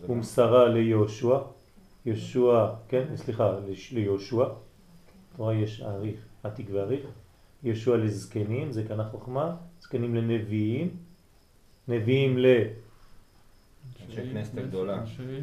זה... 0.00 0.12
ומסרה 0.12 0.68
ליהושע. 0.68 1.38
יהושע, 2.06 2.68
כן, 2.88 3.16
סליחה, 3.16 3.52
ליהושע. 3.92 4.44
תורה 5.36 5.54
יש 5.54 5.80
אריך, 5.82 6.20
עתיק 6.42 6.68
ואריך. 6.72 7.06
יהושע 7.62 7.96
לזקנים, 7.96 8.72
זה 8.72 8.84
כאן 8.88 9.00
החוכמה. 9.00 9.56
זקנים 9.80 10.14
לנביאים. 10.14 10.96
נביאים 11.88 12.38
ל... 12.38 12.46
אנשי 14.08 14.30
כנסת 14.32 14.58
הגדולה. 14.58 15.02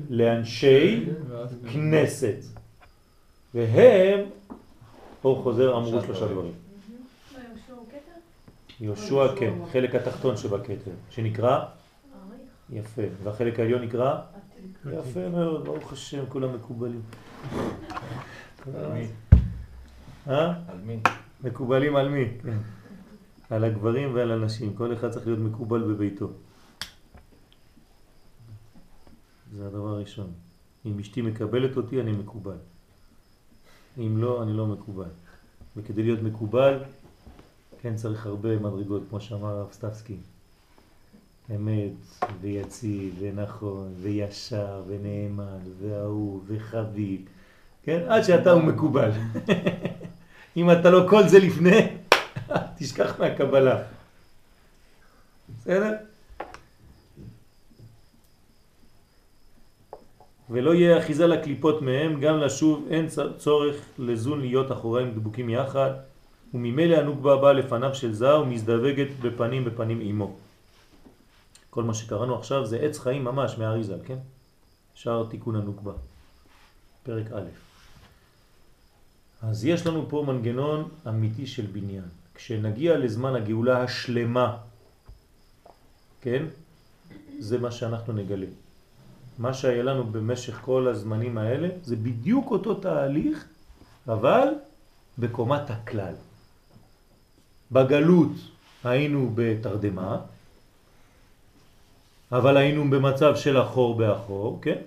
לאנשי 0.10 1.06
כנסת. 1.74 2.36
והם, 3.54 4.20
פה 5.22 5.40
חוזר, 5.44 5.78
אמרו 5.78 6.02
שלושה 6.02 6.28
דברים. 6.28 6.52
יהושע 7.42 7.74
הוא 7.74 7.86
כתר? 7.88 8.84
יהושע 8.86 9.36
כן, 9.36 9.54
חלק 9.72 9.96
התחתון 9.96 10.38
שבכתר, 10.38 10.92
שנקרא. 11.10 11.66
יפה, 12.70 13.02
והחלק 13.24 13.60
העליון 13.60 13.82
נקרא. 13.82 14.20
יפה 14.94 15.30
מאוד, 15.30 15.66
ברוך 15.66 15.94
השם, 15.94 16.24
כולם 16.30 16.56
מקובלים. 16.56 17.02
על 18.76 18.94
מי? 18.94 19.08
אה? 20.28 20.48
על 20.48 20.78
מי? 20.86 21.00
מקובלים 21.44 21.96
על 21.96 22.10
מי? 22.10 22.26
כן. 22.44 22.58
על 23.50 23.64
הגברים 23.64 24.16
ועל 24.16 24.32
הנשים. 24.32 24.74
כל 24.74 24.94
אחד 24.94 25.10
צריך 25.10 25.28
להיות 25.28 25.40
מקובל 25.40 25.82
בביתו. 25.82 26.32
זה 29.58 29.68
הדבר 29.68 29.88
הראשון. 29.88 30.32
אם 30.86 31.00
אשתי 31.00 31.22
מקבלת 31.22 31.78
אותי, 31.78 32.02
אני 32.02 32.12
מקובל. 32.12 32.58
אם 33.98 34.18
לא, 34.18 34.44
אני 34.44 34.54
לא 34.54 34.66
מקובל. 34.66 35.10
וכדי 35.78 36.04
להיות 36.04 36.22
מקובל, 36.22 36.80
כן 37.82 37.96
צריך 37.96 38.26
הרבה 38.26 38.60
מדרגות, 38.60 39.04
כמו 39.10 39.22
שאמר 39.22 39.48
הרב 39.48 39.72
סטפסקי. 39.72 40.18
אמת, 41.56 41.92
ויציב, 42.42 43.16
ונכון, 43.20 43.94
וישר, 44.02 44.84
ונאמן, 44.88 45.60
ואהוב, 45.80 46.46
וחביב. 46.48 47.22
כן? 47.84 48.02
עד 48.08 48.24
שאתה 48.24 48.52
הוא 48.52 48.64
מקובל. 48.64 49.12
אם 50.58 50.72
אתה 50.72 50.90
לא 50.90 51.06
כל 51.10 51.28
זה 51.28 51.40
לפני, 51.40 51.88
תשכח 52.78 53.20
מהקבלה. 53.20 53.84
בסדר? 55.58 56.09
ולא 60.50 60.74
יהיה 60.74 61.00
אחיזה 61.00 61.28
לקליפות 61.28 61.82
מהם, 61.82 62.20
גם 62.20 62.38
לשוב 62.38 62.88
אין 62.90 63.08
צורך 63.38 63.76
לזון 64.00 64.42
להיות 64.42 64.72
אחוריהם 64.72 65.12
דבוקים 65.12 65.50
יחד, 65.50 65.92
וממילא 66.54 66.96
הנוקבה 66.96 67.38
באה 67.38 67.54
לפניו 67.54 67.96
של 67.96 68.14
זר 68.14 68.42
ומזדווגת 68.44 69.08
בפנים 69.22 69.66
בפנים 69.66 70.00
עמו. 70.02 70.36
כל 71.70 71.84
מה 71.84 71.94
שקראנו 71.94 72.36
עכשיו 72.36 72.66
זה 72.66 72.78
עץ 72.80 73.00
חיים 73.00 73.24
ממש 73.24 73.58
מהאריזל, 73.58 74.00
כן? 74.06 74.18
שער 74.96 75.26
תיקון 75.30 75.56
הנוקבה, 75.56 75.94
פרק 77.04 77.32
א'. 77.32 77.50
אז 79.42 79.66
יש 79.66 79.88
לנו 79.88 80.06
פה 80.10 80.24
מנגנון 80.28 80.90
אמיתי 81.08 81.48
של 81.48 81.66
בניין. 81.66 82.04
כשנגיע 82.36 82.98
לזמן 82.98 83.36
הגאולה 83.36 83.84
השלמה, 83.84 84.58
כן? 86.22 86.46
זה 87.40 87.58
מה 87.58 87.72
שאנחנו 87.72 88.14
נגלה. 88.14 88.46
מה 89.40 89.54
שהיה 89.54 89.84
לנו 89.84 90.04
במשך 90.04 90.60
כל 90.62 90.88
הזמנים 90.88 91.38
האלה 91.38 91.68
זה 91.84 91.96
בדיוק 91.96 92.52
אותו 92.52 92.74
תהליך, 92.74 93.46
אבל 94.08 94.48
בקומת 95.20 95.70
הכלל. 95.70 96.14
בגלות 97.72 98.32
היינו 98.84 99.32
בתרדמה, 99.36 100.18
אבל 102.32 102.58
היינו 102.58 102.90
במצב 102.90 103.36
של 103.36 103.62
אחור 103.62 103.98
באחור, 103.98 104.60
כן? 104.62 104.82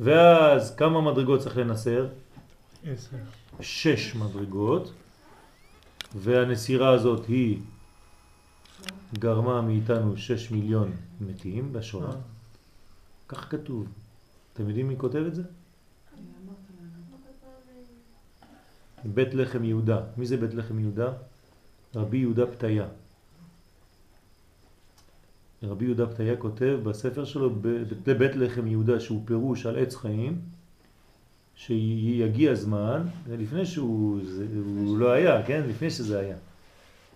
ואז 0.00 0.76
כמה 0.76 1.00
מדרגות 1.00 1.40
צריך 1.40 1.56
לנסר? 1.58 2.06
עשר. 2.86 3.16
שש 3.60 4.14
מדרגות, 4.16 4.92
והנסירה 6.14 6.90
הזאת 6.90 7.26
היא 7.26 7.58
גרמה 9.18 9.60
מאיתנו 9.60 10.16
שש 10.16 10.50
מיליון 10.50 10.92
מתים 11.20 11.72
בשואה. 11.72 12.33
כך 13.34 13.50
כתוב. 13.50 13.86
אתם 14.52 14.68
יודעים 14.68 14.88
מי 14.88 14.94
כותב 14.98 15.24
את 15.26 15.34
זה? 15.34 15.42
בית 19.04 19.34
לחם 19.34 19.64
יהודה. 19.64 20.00
מי 20.16 20.26
זה 20.26 20.36
בית 20.36 20.54
לחם 20.54 20.78
יהודה? 20.78 21.12
רבי 21.94 22.18
יהודה 22.18 22.46
פתיה. 22.46 22.88
רבי 25.62 25.84
יהודה 25.84 26.06
פתיה 26.06 26.36
כותב 26.36 26.78
בספר 26.82 27.24
שלו 27.24 27.50
לבית 28.06 28.36
לחם 28.36 28.66
יהודה 28.66 29.00
שהוא 29.00 29.22
פירוש 29.24 29.66
על 29.66 29.78
עץ 29.78 29.96
חיים 29.96 30.40
שיגיע 31.54 32.54
זמן, 32.54 33.06
לפני 33.28 33.66
שהוא 33.66 34.20
זה, 34.24 34.46
הוא 34.64 34.98
לא 34.98 35.12
היה, 35.12 35.46
כן? 35.46 35.62
לפני 35.68 35.90
שזה 35.90 36.18
היה, 36.18 36.36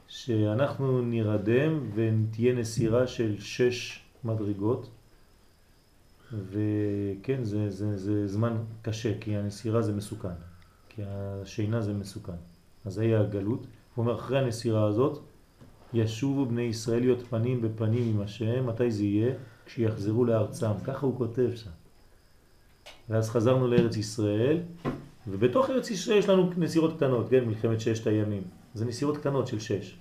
שאנחנו 0.09 1.03
נרדם 1.03 1.91
ותהיה 1.95 2.55
נסירה 2.55 3.07
של 3.07 3.41
שש 3.41 4.01
מדרגות 4.25 4.91
וכן, 6.33 7.45
זה, 7.45 7.71
זה, 7.71 7.97
זה 7.97 8.27
זמן 8.27 8.57
קשה, 8.83 9.19
כי 9.21 9.37
הנסירה 9.37 9.83
זה 9.83 9.93
מסוכן, 9.93 10.29
כי 10.89 11.03
השינה 11.07 11.81
זה 11.81 11.93
מסוכן. 11.93 12.33
אז 12.85 12.95
זה 12.95 13.03
היה 13.03 13.21
הגלות. 13.21 13.67
הוא 13.95 14.03
אומר, 14.03 14.15
אחרי 14.15 14.39
הנסירה 14.39 14.87
הזאת, 14.87 15.23
ישובו 15.93 16.47
בני 16.47 16.63
ישראל 16.63 17.01
להיות 17.01 17.23
פנים 17.23 17.63
בפנים 17.63 18.15
עם 18.15 18.21
השם, 18.21 18.67
מתי 18.67 18.91
זה 18.91 19.05
יהיה? 19.05 19.35
כשיחזרו 19.67 20.25
לארצם. 20.25 20.71
ככה 20.85 21.07
הוא 21.07 21.19
כותב 21.19 21.51
שם. 21.55 21.71
ואז 23.09 23.31
חזרנו 23.31 23.69
לארץ 23.69 23.97
ישראל, 23.97 24.61
ובתוך 25.27 25.71
ארץ 25.71 25.91
ישראל 25.91 26.19
יש 26.19 26.29
לנו 26.29 26.51
נסירות 26.57 26.97
קטנות, 26.97 27.29
כן? 27.31 27.45
מלחמת 27.45 27.81
ששת 27.81 28.07
הימים. 28.07 28.43
זה 28.75 28.85
נסירות 28.85 29.17
קטנות 29.17 29.47
של 29.47 29.59
שש. 29.59 29.99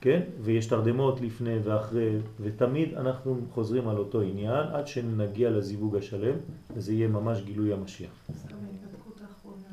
כן? 0.00 0.20
ויש 0.40 0.66
תרדמות 0.66 1.20
לפני 1.20 1.58
ואחרי, 1.64 2.16
ותמיד 2.40 2.94
אנחנו 2.94 3.40
חוזרים 3.54 3.88
על 3.88 3.96
אותו 3.96 4.20
עניין 4.20 4.66
עד 4.72 4.86
שנגיע 4.86 5.50
לזיווג 5.50 5.96
השלם, 5.96 6.34
וזה 6.76 6.92
יהיה 6.92 7.08
ממש 7.08 7.42
גילוי 7.42 7.72
המשיח. 7.72 8.10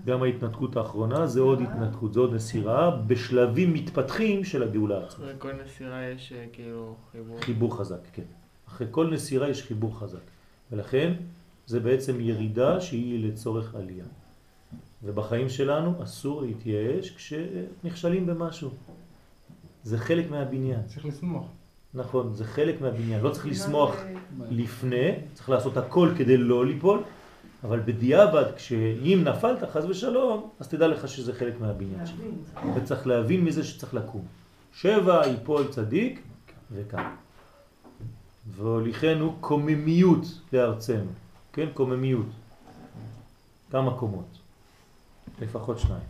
גם 0.06 0.24
ההתנתקות 0.24 0.76
האחרונה 0.76 1.28
זה 1.28 1.40
עוד 1.40 1.62
התנתקות, 1.62 2.14
זה 2.14 2.20
עוד 2.20 2.34
נסירה 2.34 2.98
בשלבים 3.08 3.74
מתפתחים 3.74 4.44
של 4.44 4.64
הגאולה 4.64 5.04
עצמה. 5.06 5.26
אחרי 5.26 5.36
כל 5.38 5.52
נסירה 5.66 6.06
יש 6.06 6.34
אה, 6.34 6.46
כאילו 6.54 6.96
חיבור. 7.12 7.42
חיבור 7.42 7.78
חזק, 7.78 8.00
כן. 8.14 8.24
אחרי 8.68 8.88
כל 8.92 9.14
נסירה 9.14 9.50
יש 9.50 9.64
חיבור 9.64 10.00
חזק. 10.00 10.20
ולכן 10.72 11.14
זה 11.68 11.80
בעצם 11.80 12.22
ירידה 12.22 12.82
שהיא 12.82 13.28
לצורך 13.28 13.76
עלייה. 13.76 14.06
ובחיים 15.04 15.50
שלנו 15.50 16.04
אסור 16.04 16.42
להתייאש 16.42 17.12
כשנכשלים 17.12 18.26
במשהו. 18.26 18.70
זה 19.86 19.98
חלק 19.98 20.32
מהבניין. 20.32 20.80
צריך 20.86 21.06
לשמוח. 21.06 21.46
נכון, 21.94 22.34
זה 22.34 22.46
חלק 22.46 22.82
מהבניין. 22.82 23.22
לא 23.22 23.30
צריך 23.30 23.46
לשמוח 23.46 23.96
לפני, 24.50 25.12
צריך 25.34 25.50
לעשות 25.50 25.78
הכל 25.78 26.12
כדי 26.18 26.38
לא 26.38 26.66
ליפול, 26.66 27.04
אבל 27.64 27.80
בדיעבד, 27.80 28.46
כשאם 28.56 29.24
נפלת 29.24 29.64
חז 29.72 29.86
ושלום, 29.86 30.50
אז 30.60 30.68
תדע 30.68 30.88
לך 30.88 31.08
שזה 31.08 31.34
חלק 31.34 31.60
מהבניין 31.60 32.06
שלך. 32.06 32.20
וצריך 32.76 33.08
להבין 33.08 33.44
מזה 33.46 33.64
שצריך 33.64 33.94
לקום. 33.94 34.26
שבע 34.74 35.28
יפול 35.28 35.68
צדיק 35.68 36.22
וקם. 36.72 37.10
והוליכנו 38.56 39.36
קוממיות 39.42 40.26
לארצנו. 40.54 41.12
כן, 41.54 41.68
קוממיות. 41.74 42.28
כמה 43.72 43.98
קומות? 43.98 44.38
לפחות 45.42 45.80
שניים. 45.80 46.04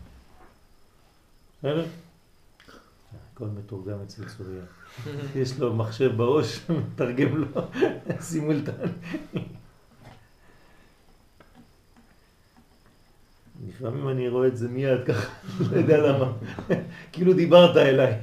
בסדר? 1.60 1.86
הכל 3.36 3.46
מתורגם 3.46 3.98
אצל 4.04 4.24
צוריה. 4.26 4.62
יש 5.42 5.60
לו 5.60 5.74
מחשב 5.74 6.18
בראש, 6.18 6.60
מתרגם 6.94 7.38
לו 7.38 7.48
סימולטן. 8.20 8.88
לפעמים 13.68 14.10
אני 14.10 14.30
רואה 14.30 14.48
את 14.48 14.58
זה 14.58 14.68
מיד 14.70 15.04
ככה, 15.06 15.34
לא 15.72 15.78
יודע 15.78 15.98
למה. 15.98 16.32
כאילו 17.12 17.34
דיברת 17.34 17.78
אליי. 17.78 18.14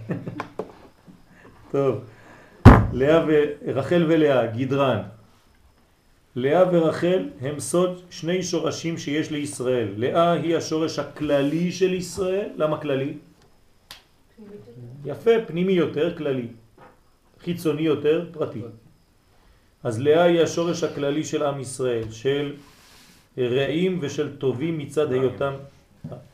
טוב, 1.70 2.05
לאה 2.93 3.24
ורחל 3.28 4.06
ולאה, 4.09 4.47
גדרן. 4.47 5.02
לאה 6.36 6.62
ורחל 6.72 7.28
הם 7.40 7.60
סוד 7.60 8.01
שני 8.10 8.43
שורשים 8.43 8.98
שיש 8.98 9.30
לישראל. 9.30 9.89
לאה 9.97 10.32
היא 10.32 10.56
השורש 10.56 10.98
הכללי 10.98 11.72
של 11.72 11.93
ישראל. 11.93 12.48
למה 12.56 12.80
כללי? 12.80 13.14
יפה, 15.04 15.30
פנימי 15.46 15.72
יותר, 15.72 16.16
כללי. 16.16 16.48
חיצוני 17.40 17.82
יותר, 17.82 18.28
פרטי. 18.32 18.62
אז 19.82 20.00
לאה 20.00 20.22
היא 20.22 20.40
השורש 20.40 20.82
הכללי 20.82 21.24
של 21.24 21.42
עם 21.42 21.60
ישראל, 21.60 22.10
של 22.10 22.56
רעים 23.38 23.98
ושל 24.02 24.36
טובים 24.36 24.78
מצד 24.78 25.12
היותם... 25.12 25.54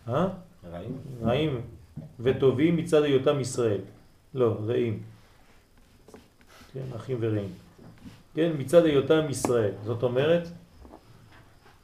אה? 0.08 0.28
רעים? 0.72 0.96
רעים 1.22 1.60
וטובים 2.20 2.76
מצד 2.76 3.02
היותם 3.02 3.40
ישראל. 3.40 3.80
לא, 4.34 4.56
רעים. 4.66 5.02
כן, 6.72 6.84
אחים 6.96 7.16
ורעים. 7.20 7.50
כן, 8.34 8.52
מצד 8.58 8.84
היותם 8.84 9.26
ישראל. 9.30 9.72
זאת 9.84 10.02
אומרת, 10.02 10.48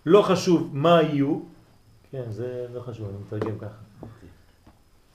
לא 0.06 0.22
חשוב 0.22 0.70
מה 0.72 1.02
יהיו, 1.02 1.40
כן, 2.10 2.30
זה 2.30 2.66
לא 2.74 2.80
חשוב, 2.80 3.08
אני 3.08 3.18
מתרגם 3.26 3.58
ככה. 3.58 3.83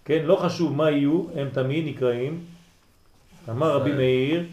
כן, 0.10 0.26
לא 0.26 0.36
חשוב 0.36 0.76
מה 0.76 0.92
יהיו, 0.92 1.24
הם 1.36 1.50
תמיד 1.50 1.86
נקראים, 1.88 2.40
אמר 3.50 3.72
רבי 3.76 3.92
מאיר, 3.92 4.46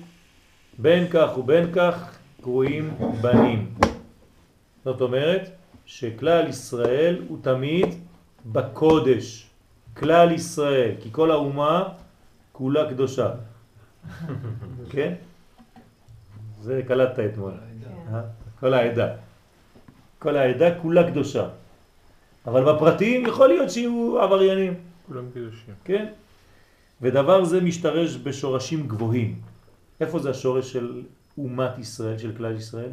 בין 0.78 1.06
כך 1.10 1.38
ובין 1.38 1.72
כך 1.72 2.18
קרואים 2.42 2.94
בנים. 3.20 3.74
זאת 4.84 5.00
אומרת 5.00 5.50
שכלל 5.86 6.48
ישראל 6.48 7.22
הוא 7.28 7.38
תמיד 7.42 7.86
בקודש, 8.46 9.46
כלל 9.96 10.32
ישראל, 10.32 10.92
כי 11.00 11.08
כל 11.12 11.30
האומה 11.30 11.88
כולה 12.52 12.90
קדושה. 12.90 13.30
כן? 14.92 15.14
זה 16.60 16.82
קלטת 16.88 17.18
אתמול. 17.32 17.52
אה? 18.12 18.20
כל 18.60 18.74
העדה. 18.74 19.08
כל 20.18 20.36
העדה 20.36 20.80
כולה 20.80 21.10
קדושה. 21.10 21.48
אבל 22.46 22.64
בפרטים 22.64 23.26
יכול 23.26 23.48
להיות 23.48 23.70
שיהיו 23.70 24.18
עבריינים, 24.20 24.85
כולם 25.06 25.30
קדושים. 25.30 25.74
כן? 25.84 26.12
ודבר 27.00 27.44
זה 27.44 27.60
משתרש 27.60 28.16
בשורשים 28.16 28.88
גבוהים. 28.88 29.40
איפה 30.00 30.18
זה 30.18 30.30
השורש 30.30 30.72
של 30.72 31.04
אומת 31.38 31.78
ישראל, 31.78 32.18
של 32.18 32.36
כלל 32.36 32.56
ישראל? 32.56 32.92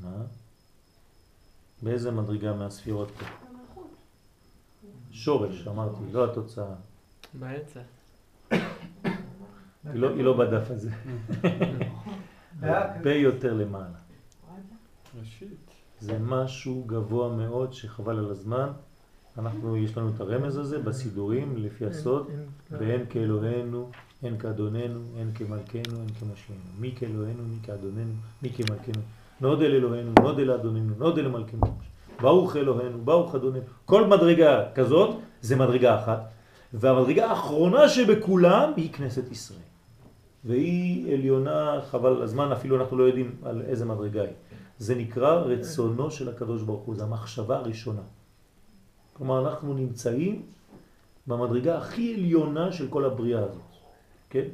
מה? 0.00 0.22
באיזה 1.82 2.10
מדרגה 2.10 2.52
מהספירות 2.52 3.10
פה? 3.10 3.24
שורש, 5.10 5.66
אמרתי, 5.68 6.12
לא 6.12 6.24
התוצאה. 6.24 6.74
באמצע. 7.34 7.80
היא 8.50 8.60
לא, 10.00 10.08
היא 10.08 10.24
לא 10.24 10.36
בדף 10.38 10.70
הזה. 10.70 10.90
הרבה 12.62 13.14
יותר 13.14 13.54
למעלה. 13.54 13.98
ראשית. 15.20 15.61
זה 16.02 16.18
משהו 16.26 16.84
גבוה 16.86 17.28
מאוד 17.36 17.72
שחבל 17.72 18.18
על 18.18 18.30
הזמן. 18.30 18.68
אנחנו, 19.38 19.76
יש 19.76 19.96
לנו 19.98 20.08
את 20.14 20.20
הרמז 20.20 20.56
הזה 20.56 20.78
בסידורים 20.78 21.54
לפי 21.56 21.86
הסוד, 21.86 22.26
אין- 22.30 22.38
אין- 22.38 22.88
ואין 22.88 23.04
כאלוהינו, 23.10 23.90
אין 24.22 24.38
כאדוננו, 24.38 25.00
אין 25.18 25.30
כמלכנו, 25.34 25.96
אין 26.00 26.08
כמושיענו. 26.20 26.58
מי 26.78 26.94
כאלוהינו, 26.98 27.42
מי 27.50 27.56
כאדוננו, 27.62 28.12
מי 28.42 28.50
כמלכנו. 28.50 29.02
נודה 29.40 29.62
לאלוהינו, 29.62 30.10
נודה 30.22 30.38
לאדוננו, 30.38 30.94
נודה 30.98 31.18
למלכנו. 31.18 31.60
ברוך 32.20 32.56
אלוהינו, 32.56 32.98
ברוך 33.04 33.34
אדוננו. 33.34 33.62
כל 33.84 34.06
מדרגה 34.06 34.64
כזאת 34.74 35.10
זה 35.40 35.56
מדרגה 35.56 36.02
אחת, 36.02 36.30
והמדרגה 36.74 37.26
האחרונה 37.30 37.88
שבכולם 37.88 38.72
היא 38.76 38.92
כנסת 38.92 39.30
ישראל. 39.32 39.58
והיא 40.44 41.14
עליונה, 41.14 41.80
חבל 41.90 42.22
הזמן, 42.22 42.52
אפילו 42.52 42.80
אנחנו 42.80 42.96
לא 42.98 43.04
יודעים 43.04 43.30
על 43.44 43.62
איזה 43.62 43.84
מדרגה 43.84 44.22
היא. 44.22 44.30
זה 44.82 44.94
נקרא 44.94 45.32
רצונו 45.34 46.10
של 46.10 46.28
הקדוש 46.28 46.62
ברוך 46.62 46.82
הוא, 46.82 46.94
זה 46.94 47.02
המחשבה 47.02 47.56
הראשונה. 47.56 48.02
כלומר, 49.12 49.48
אנחנו 49.48 49.74
נמצאים 49.74 50.42
במדרגה 51.26 51.78
הכי 51.78 52.14
עליונה 52.14 52.72
של 52.72 52.88
כל 52.90 53.04
הבריאה 53.04 53.44
הזאת, 53.44 53.70
כן? 54.30 54.48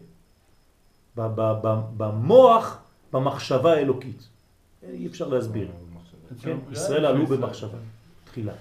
במוח, 1.96 2.78
במחשבה 3.12 3.72
האלוקית. 3.72 4.28
אי 4.82 5.06
אפשר 5.06 5.28
להסביר. 5.28 5.68
כן? 6.42 6.56
ישראל 6.72 7.04
עלו 7.06 7.26
במחשבה, 7.26 7.78
תחילה. 8.24 8.52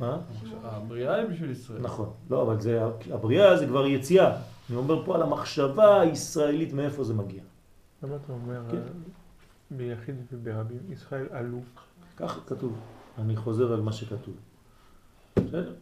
מה? 0.00 0.18
הבריאה 0.62 1.14
היא 1.14 1.26
בשביל 1.26 1.50
ישראל. 1.50 1.80
נכון. 1.80 2.10
לא, 2.30 2.42
אבל 2.42 2.60
זה, 2.60 2.82
הבריאה 3.10 3.56
זה 3.56 3.66
כבר 3.66 3.86
יציאה. 3.86 4.36
אני 4.68 4.76
אומר 4.76 5.04
פה 5.04 5.14
על 5.14 5.22
המחשבה 5.22 6.00
הישראלית, 6.00 6.72
מאיפה 6.72 7.04
זה 7.04 7.14
מגיע. 7.14 7.42
למה 8.02 8.16
אתה 8.16 8.32
אומר, 8.32 8.60
כן. 8.70 8.76
אה, 8.76 8.82
ביחיד 9.70 10.14
וברבים, 10.32 10.92
ישראל 10.92 11.26
עלו? 11.30 11.60
ככה 12.16 12.40
כתוב. 12.46 12.78
אני 13.18 13.36
חוזר 13.36 13.72
על 13.72 13.80
מה 13.80 13.92
שכתוב. 13.92 14.34
בסדר? 15.36 15.74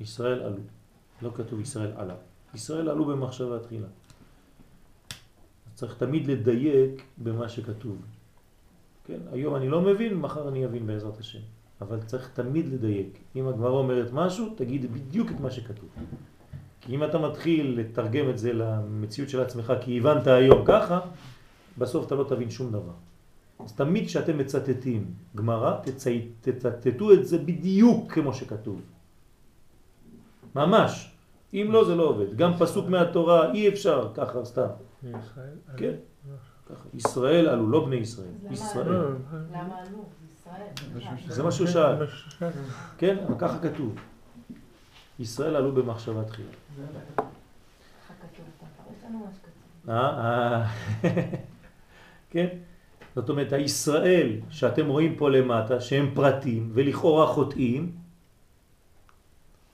ישראל 0.00 0.42
עלו. 0.42 0.60
לא 1.22 1.30
כתוב 1.34 1.60
ישראל 1.60 1.92
עלה. 1.96 2.14
ישראל 2.54 2.88
עלו 2.88 3.04
במחשבה 3.04 3.58
תחילה. 3.58 3.86
צריך 5.74 5.94
תמיד 5.98 6.26
לדייק 6.26 7.02
במה 7.18 7.48
שכתוב. 7.48 7.96
כן? 9.04 9.18
היום 9.32 9.56
אני 9.56 9.68
לא 9.68 9.80
מבין, 9.80 10.14
מחר 10.14 10.48
אני 10.48 10.64
אבין 10.64 10.86
בעזרת 10.86 11.18
השם. 11.18 11.38
אבל 11.80 12.00
צריך 12.02 12.30
תמיד 12.34 12.68
לדייק. 12.68 13.18
אם 13.36 13.48
הגמרא 13.48 13.70
אומרת 13.70 14.12
משהו, 14.12 14.54
תגיד 14.56 14.92
בדיוק 14.92 15.30
את 15.30 15.40
מה 15.40 15.50
שכתוב. 15.50 15.88
כי 16.80 16.94
אם 16.94 17.04
אתה 17.04 17.18
מתחיל 17.18 17.80
לתרגם 17.80 18.30
את 18.30 18.38
זה 18.38 18.52
למציאות 18.52 19.28
של 19.28 19.40
עצמך, 19.40 19.72
כי 19.80 19.98
הבנת 19.98 20.26
היום 20.26 20.64
ככה, 20.64 21.00
בסוף 21.78 22.06
אתה 22.06 22.14
לא 22.14 22.24
תבין 22.24 22.50
שום 22.50 22.72
דבר. 22.72 22.92
אז 23.58 23.72
תמיד 23.72 24.06
כשאתם 24.06 24.38
מצטטים 24.38 25.14
גמרא, 25.36 25.80
תצטטו 26.40 27.12
את 27.12 27.26
זה 27.26 27.38
בדיוק 27.38 28.12
כמו 28.12 28.34
שכתוב. 28.34 28.80
ממש. 30.54 31.10
אם 31.54 31.68
לא, 31.70 31.84
זה 31.84 31.94
לא 31.94 32.02
עובד. 32.02 32.36
גם 32.36 32.52
פסוק 32.58 32.88
מהתורה 32.88 33.52
אי 33.52 33.68
אפשר 33.68 34.10
ככה 34.14 34.44
סתם. 34.44 34.68
כן. 35.76 35.94
ישראל 36.94 37.48
עלו, 37.48 37.70
לא 37.70 37.86
בני 37.86 37.96
ישראל. 37.96 38.28
אז 38.28 38.44
למה 38.44 38.52
ישראל. 38.52 38.88
לא, 38.88 39.10
למה 39.52 39.76
עלו? 39.78 40.04
זה 40.20 41.00
ישראל. 41.00 41.34
זה 41.34 41.42
מה 41.42 41.52
שהוא 41.52 41.66
כן, 41.66 41.72
שאל. 41.72 42.06
כן, 42.98 43.16
אבל 43.26 43.34
ככה 43.38 43.58
כתוב. 43.58 43.94
ישראל 45.18 45.56
עלו 45.56 45.72
במחשבה 45.72 46.24
תחילה. 46.24 46.48
ככה 46.76 46.84
כתוב, 48.08 48.44
תפרט 48.58 49.04
לנו 49.08 49.18
מה 49.18 49.30
שכתוב. 49.32 49.90
אה, 49.90 50.64
אה. 50.64 50.66
כן? 52.30 52.48
זאת 53.14 53.28
אומרת, 53.28 53.52
הישראל 53.52 54.40
שאתם 54.50 54.86
רואים 54.88 55.16
פה 55.16 55.30
למטה, 55.30 55.80
שהם 55.80 56.10
פרטים 56.14 56.70
ולכאורה 56.74 57.26
חוטאים, 57.26 57.92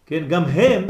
כן, 0.06 0.28
גם 0.28 0.44
הם 0.44 0.86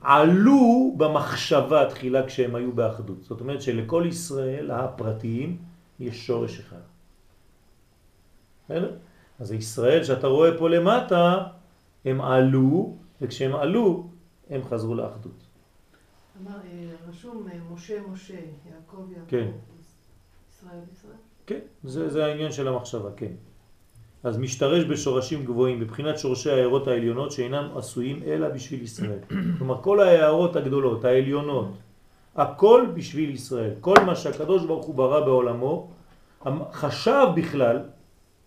עלו 0.00 0.94
במחשבה 0.96 1.90
תחילה 1.90 2.26
כשהם 2.26 2.54
היו 2.54 2.72
באחדות. 2.72 3.22
זאת 3.22 3.40
אומרת 3.40 3.62
שלכל 3.62 4.04
ישראל 4.08 4.70
הפרטיים 4.70 5.58
יש 6.00 6.26
שורש 6.26 6.60
אחד. 6.60 6.80
בסדר? 8.64 8.96
אז 9.38 9.50
הישראל 9.50 10.04
שאתה 10.04 10.26
רואה 10.26 10.58
פה 10.58 10.68
למטה, 10.68 11.46
הם 12.04 12.20
עלו, 12.20 12.96
וכשהם 13.20 13.54
עלו, 13.54 14.10
הם 14.50 14.64
חזרו 14.64 14.94
לאחדות. 14.94 15.44
אמר, 16.40 16.56
אה, 16.64 16.90
רשום 17.08 17.48
אה, 17.48 17.58
משה 17.72 18.00
משה, 18.12 18.34
יעקב 18.34 19.12
יעקב. 19.12 19.28
כן. 19.28 19.50
ישראל 20.48 20.82
ישראל. 20.92 21.27
כן, 21.48 21.64
זה, 21.84 22.08
זה 22.08 22.24
העניין 22.24 22.52
של 22.52 22.68
המחשבה, 22.68 23.10
כן. 23.16 23.32
אז 24.24 24.38
משתרש 24.38 24.84
בשורשים 24.84 25.44
גבוהים, 25.44 25.80
בבחינת 25.80 26.18
שורשי 26.18 26.50
ההערות 26.50 26.88
העליונות 26.88 27.32
שאינם 27.32 27.68
עשויים 27.76 28.22
אלא 28.26 28.48
בשביל 28.48 28.82
ישראל. 28.82 29.18
כלומר, 29.58 29.82
כל 29.82 30.00
ההערות 30.00 30.56
הגדולות, 30.56 31.04
העליונות, 31.04 31.68
הכל 32.36 32.86
בשביל 32.94 33.30
ישראל. 33.30 33.70
כל 33.80 33.96
מה 34.06 34.16
שהקדוש 34.16 34.64
ברוך 34.64 34.86
הוא 34.86 34.94
ברא 34.94 35.20
בעולמו, 35.20 35.90
חשב 36.72 37.26
בכלל, 37.36 37.78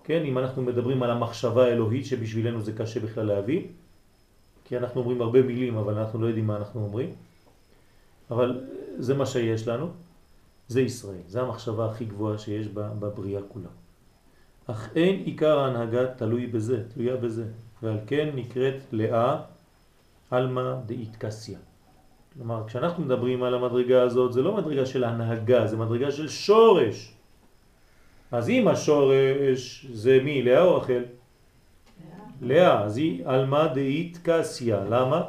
כן, 0.03 0.21
אם 0.23 0.37
אנחנו 0.37 0.61
מדברים 0.61 1.03
על 1.03 1.11
המחשבה 1.11 1.65
האלוהית, 1.65 2.05
שבשבילנו 2.05 2.61
זה 2.61 2.71
קשה 2.71 2.99
בכלל 2.99 3.25
להבין, 3.25 3.63
כי 4.65 4.77
אנחנו 4.77 5.01
אומרים 5.01 5.21
הרבה 5.21 5.41
מילים, 5.41 5.77
אבל 5.77 5.97
אנחנו 5.97 6.21
לא 6.21 6.27
יודעים 6.27 6.47
מה 6.47 6.55
אנחנו 6.57 6.83
אומרים, 6.85 7.09
אבל 8.31 8.61
זה 8.97 9.13
מה 9.13 9.25
שיש 9.25 9.67
לנו. 9.67 10.10
זה 10.71 10.81
ישראל, 10.81 11.25
זה 11.27 11.41
המחשבה 11.41 11.85
הכי 11.91 12.05
גבוהה 12.05 12.37
שיש 12.37 12.67
בבריאה 12.73 13.41
כולה. 13.47 13.69
אך 14.67 14.89
אין 14.95 15.15
עיקר 15.25 15.59
ההנהגה 15.59 16.07
תלוי 16.15 16.47
בזה, 16.47 16.83
תלויה 16.93 17.15
בזה, 17.15 17.45
ועל 17.83 17.97
כן 18.07 18.29
נקראת 18.35 18.79
לאה 18.91 19.41
אלמה 20.33 20.75
דאיטקסיה. 20.85 21.59
כלומר, 22.33 22.63
כשאנחנו 22.67 23.03
מדברים 23.03 23.43
על 23.43 23.53
המדרגה 23.53 24.01
הזאת, 24.01 24.33
זה 24.33 24.41
לא 24.41 24.57
מדרגה 24.57 24.85
של 24.85 25.03
הנהגה, 25.03 25.67
זה 25.67 25.77
מדרגה 25.77 26.11
של 26.11 26.27
שורש. 26.27 27.13
אז 28.31 28.49
אם 28.49 28.67
השורש 28.67 29.85
זה 29.91 30.19
מי, 30.23 30.43
לאה 30.43 30.63
או 30.63 30.75
רחל? 30.75 31.03
לאה, 32.41 32.83
אז 32.83 32.97
היא 32.97 33.27
אלמה 33.27 33.67
דאיטקסיה. 33.67 34.87
למה? 34.89 35.21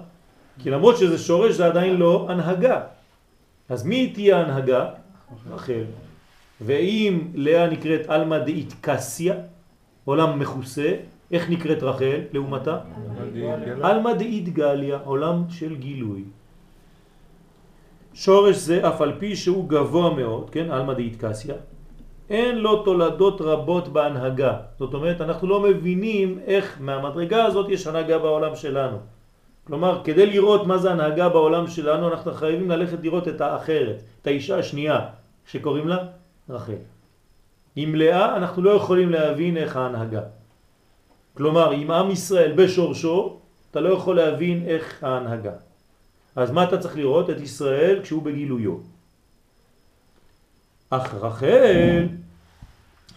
כי 0.62 0.70
למרות 0.70 0.96
שזה 0.96 1.18
שורש 1.18 1.54
זה 1.58 1.66
עדיין 1.66 1.96
לא 1.96 2.26
הנהגה. 2.30 2.80
אז 3.68 3.86
מי 3.86 4.12
תהיה 4.14 4.38
ההנהגה? 4.38 5.01
רחל. 5.50 5.84
ואם 6.60 7.20
לאה 7.34 7.66
נקראת 7.70 8.10
אלמה 8.10 8.38
דאיטקסיה, 8.38 9.34
עולם 10.04 10.38
מכוסה, 10.38 10.94
איך 11.32 11.50
נקראת 11.50 11.82
רחל 11.82 12.20
לעומתה? 12.32 12.78
אלמה 13.84 14.14
דאיטגליה, 14.14 14.98
עולם 15.04 15.44
של 15.48 15.76
גילוי. 15.76 16.24
שורש 18.14 18.56
זה 18.56 18.88
אף 18.88 19.00
על 19.00 19.12
פי 19.18 19.36
שהוא 19.36 19.68
גבוה 19.68 20.14
מאוד, 20.14 20.50
כן, 20.50 20.72
אלמה 20.72 20.94
דאיטקסיה, 20.94 21.54
אין 22.30 22.58
לו 22.58 22.82
תולדות 22.82 23.40
רבות 23.40 23.88
בהנהגה. 23.88 24.56
זאת 24.78 24.94
אומרת, 24.94 25.20
אנחנו 25.20 25.48
לא 25.48 25.60
מבינים 25.60 26.38
איך 26.46 26.76
מהמדרגה 26.80 27.44
הזאת 27.44 27.66
יש 27.68 27.86
הנהגה 27.86 28.18
בעולם 28.18 28.56
שלנו. 28.56 28.96
כלומר, 29.64 30.00
כדי 30.04 30.26
לראות 30.26 30.66
מה 30.66 30.78
זה 30.78 30.90
הנהגה 30.92 31.28
בעולם 31.28 31.66
שלנו, 31.66 32.08
אנחנו 32.08 32.32
חייבים 32.32 32.70
ללכת 32.70 32.98
לראות 33.02 33.28
את 33.28 33.40
האחרת, 33.40 34.02
את 34.22 34.26
האישה 34.26 34.58
השנייה, 34.58 34.98
שקוראים 35.46 35.88
לה 35.88 35.98
רחל. 36.48 36.82
עם 37.76 37.94
לאה 37.94 38.36
אנחנו 38.36 38.62
לא 38.62 38.70
יכולים 38.70 39.10
להבין 39.10 39.56
איך 39.56 39.76
ההנהגה. 39.76 40.22
כלומר, 41.34 41.70
עם 41.70 41.90
עם 41.90 42.10
ישראל 42.10 42.52
בשורשו, 42.52 43.38
אתה 43.70 43.80
לא 43.80 43.94
יכול 43.94 44.16
להבין 44.16 44.64
איך 44.66 45.04
ההנהגה. 45.04 45.52
אז 46.36 46.50
מה 46.50 46.64
אתה 46.64 46.78
צריך 46.78 46.96
לראות? 46.96 47.30
את 47.30 47.40
ישראל 47.40 48.00
כשהוא 48.02 48.22
בגילויו. 48.22 48.76
אך 50.90 51.14
רחל 51.14 52.06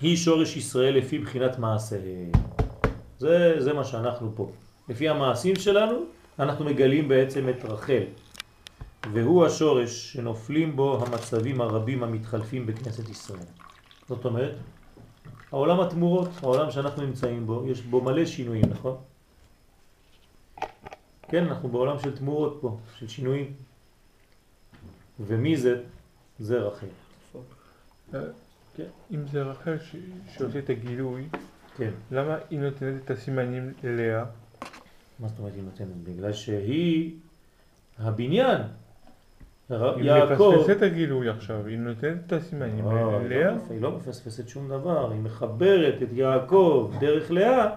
היא 0.01 0.17
שורש 0.17 0.57
ישראל 0.57 0.97
לפי 0.97 1.19
בחינת 1.19 1.59
מעשיהם. 1.59 2.31
זה, 3.19 3.55
זה 3.59 3.73
מה 3.73 3.83
שאנחנו 3.83 4.31
פה. 4.35 4.51
לפי 4.89 5.09
המעשים 5.09 5.55
שלנו, 5.55 5.97
אנחנו 6.39 6.65
מגלים 6.65 7.07
בעצם 7.07 7.49
את 7.49 7.65
רחל. 7.65 8.03
והוא 9.13 9.45
השורש 9.45 10.13
שנופלים 10.13 10.75
בו 10.75 11.05
המצבים 11.05 11.61
הרבים 11.61 12.03
המתחלפים 12.03 12.65
בכנסת 12.65 13.09
ישראל. 13.09 13.39
זאת 14.07 14.25
אומרת, 14.25 14.55
העולם 15.51 15.79
התמורות, 15.79 16.29
העולם 16.41 16.71
שאנחנו 16.71 17.05
נמצאים 17.05 17.45
בו, 17.45 17.63
יש 17.67 17.81
בו 17.81 18.01
מלא 18.01 18.25
שינויים, 18.25 18.65
נכון? 18.69 18.97
כן, 21.27 21.43
אנחנו 21.47 21.69
בעולם 21.69 21.99
של 21.99 22.17
תמורות 22.17 22.57
פה, 22.61 22.77
של 22.99 23.07
שינויים. 23.07 23.53
ומי 25.19 25.57
זה? 25.57 25.83
זה 26.39 26.57
רחל. 26.57 26.87
כן. 28.75 28.87
אם 29.13 29.27
זה 29.27 29.43
רחל 29.43 29.77
ש- 29.79 29.95
שעושה 30.37 30.59
את 30.59 30.69
הגילוי, 30.69 31.27
כן. 31.77 31.91
למה 32.11 32.37
היא 32.49 32.59
נותנת 32.59 33.03
את 33.05 33.11
הסימנים 33.11 33.73
ללאה? 33.83 34.25
מה 35.19 35.27
זאת 35.27 35.39
אומרת 35.39 35.53
היא 35.55 35.63
נותנת? 35.63 35.95
בגלל 36.03 36.33
שהיא 36.33 37.15
הבניין. 37.99 38.61
היא. 39.69 40.55
מפספסת 40.55 40.77
את 40.77 40.81
הגילוי 40.81 41.29
עכשיו, 41.29 41.65
היא 41.65 41.77
נותנת 41.77 42.17
את 42.27 42.33
הסימנים 42.33 42.85
לא, 42.85 43.21
ללאה. 43.21 43.51
לא 43.51 43.57
היא 43.69 43.81
לא 43.81 43.91
מפספסת 43.91 44.47
שום 44.47 44.69
דבר, 44.69 45.11
היא 45.11 45.21
מחברת 45.21 45.95
את 46.03 46.07
יעקב 46.11 46.91
דרך 46.99 47.31
לאה 47.31 47.69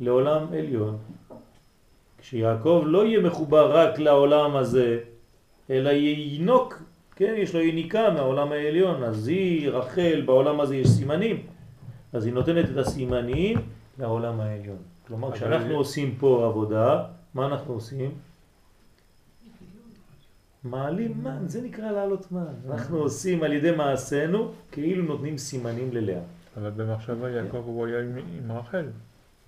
לעולם 0.00 0.46
עליון. 0.58 0.98
כשיעקב 2.18 2.82
לא 2.86 3.06
יהיה 3.06 3.20
מחובר 3.20 3.76
רק 3.76 3.98
לעולם 3.98 4.56
הזה, 4.56 4.98
אלא 5.70 5.90
ינוק, 5.90 6.82
כן, 7.16 7.34
יש 7.36 7.54
לו 7.54 7.60
יניקה 7.60 8.10
מהעולם 8.10 8.52
העליון, 8.52 9.02
אז 9.02 9.28
היא, 9.28 9.70
רחל, 9.70 10.22
בעולם 10.26 10.60
הזה 10.60 10.76
יש 10.76 10.88
סימנים, 10.88 11.36
אז 12.12 12.26
היא 12.26 12.34
נותנת 12.34 12.70
את 12.70 12.76
הסימנים 12.76 13.58
לעולם 13.98 14.40
העליון. 14.40 14.76
כלומר, 15.06 15.32
כשאנחנו 15.32 15.74
עושים 15.74 16.14
פה 16.18 16.46
עבודה, 16.46 17.02
מה 17.34 17.46
אנחנו 17.46 17.74
עושים? 17.74 18.10
מעלים 20.64 21.24
מן, 21.24 21.48
זה 21.48 21.62
נקרא 21.62 21.90
לעלות 21.90 22.32
מן. 22.32 22.44
אנחנו 22.70 22.98
עושים 22.98 23.42
על 23.42 23.52
ידי 23.52 23.70
מעשינו 23.70 24.52
כאילו 24.72 25.02
נותנים 25.04 25.38
סימנים 25.38 25.92
ללאה. 25.92 26.20
אבל 26.56 26.70
במחשבה 26.70 27.30
יעקב 27.30 27.56
הוא 27.66 27.86
היה 27.86 28.00
עם- 28.00 28.16
עם 28.38 28.52
רחל. 28.52 28.86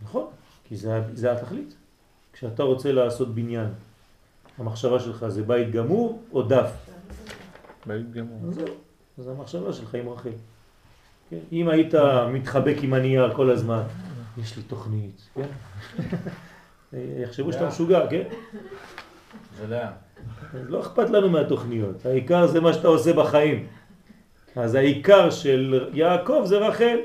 נכון, 0.02 0.26
כי 0.64 0.76
זה, 0.76 1.00
זה 1.12 1.32
התכלית. 1.32 1.74
כשאתה 2.32 2.62
רוצה 2.62 2.92
לעשות 2.92 3.34
בניין, 3.34 3.68
המחשבה 4.58 5.00
שלך 5.00 5.28
זה 5.28 5.42
בית 5.42 5.70
גמור 5.70 6.22
או 6.32 6.42
דף? 6.42 6.70
בית 7.86 8.12
גמור. 8.12 8.38
אז 8.48 8.54
זהו, 8.54 8.66
אז 9.18 9.28
המחשבה 9.28 9.72
שלך 9.72 9.94
עם 9.94 10.08
רחל. 10.08 10.30
כן? 11.30 11.38
אם 11.52 11.68
היית 11.68 11.94
מתחבק 12.32 12.76
עם 12.82 12.94
הנייר 12.94 13.34
כל 13.34 13.50
הזמן, 13.50 13.82
יש 14.42 14.56
לי 14.56 14.62
תוכנית, 14.62 15.28
כן? 15.34 15.46
יחשבו 17.22 17.52
שאתה 17.52 17.68
משוגע, 17.68 18.06
כן? 18.10 18.22
זה 19.58 19.66
לאן? 19.66 19.92
לא 20.54 20.80
אכפת 20.80 21.10
לנו 21.10 21.28
מהתוכניות, 21.30 22.06
העיקר 22.06 22.46
זה 22.46 22.60
מה 22.60 22.72
שאתה 22.72 22.88
עושה 22.88 23.12
בחיים. 23.12 23.66
אז 24.56 24.74
העיקר 24.74 25.30
של 25.30 25.88
יעקב 25.92 26.42
זה 26.44 26.58
רחל. 26.58 26.96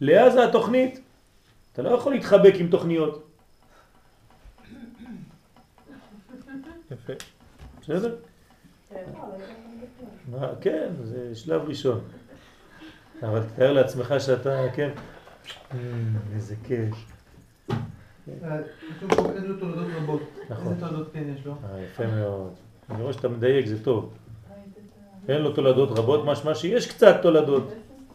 לאה 0.00 0.30
זה 0.30 0.44
התוכנית. 0.44 1.00
אתה 1.72 1.82
לא 1.82 1.90
יכול 1.90 2.12
להתחבק 2.12 2.52
עם 2.58 2.68
תוכניות. 2.68 3.26
יפה. 6.90 7.12
בסדר? 7.82 8.14
מה, 10.30 10.48
כן, 10.60 10.88
זה 11.04 11.34
שלב 11.34 11.62
ראשון. 11.68 12.00
אבל 13.22 13.42
תתאר 13.42 13.72
לעצמך 13.72 14.14
שאתה, 14.18 14.66
כן, 14.74 14.90
"אמ, 15.74 15.78
איזה 16.34 16.54
כיף. 16.64 16.94
כתוב 18.98 19.14
פה 19.14 19.32
אין 19.32 19.44
לו 19.44 19.58
תולדות 19.60 19.86
רבות. 19.96 20.22
נכון. 20.50 20.72
איזה 20.72 20.86
תולדות 20.86 21.08
כן 21.12 21.24
יש 21.38 21.46
לו? 21.46 21.54
אה, 21.72 21.80
יפה 21.80 22.06
מאוד. 22.06 22.52
אני 22.90 23.02
רואה 23.02 23.12
שאתה 23.12 23.28
מדייק, 23.28 23.66
זה 23.66 23.84
טוב. 23.84 24.12
אין 25.28 25.42
לו 25.42 25.52
תולדות 25.52 25.98
רבות, 25.98 26.24
משמע 26.24 26.54
שיש 26.54 26.86
קצת 26.92 27.16
תולדות. 27.22 27.72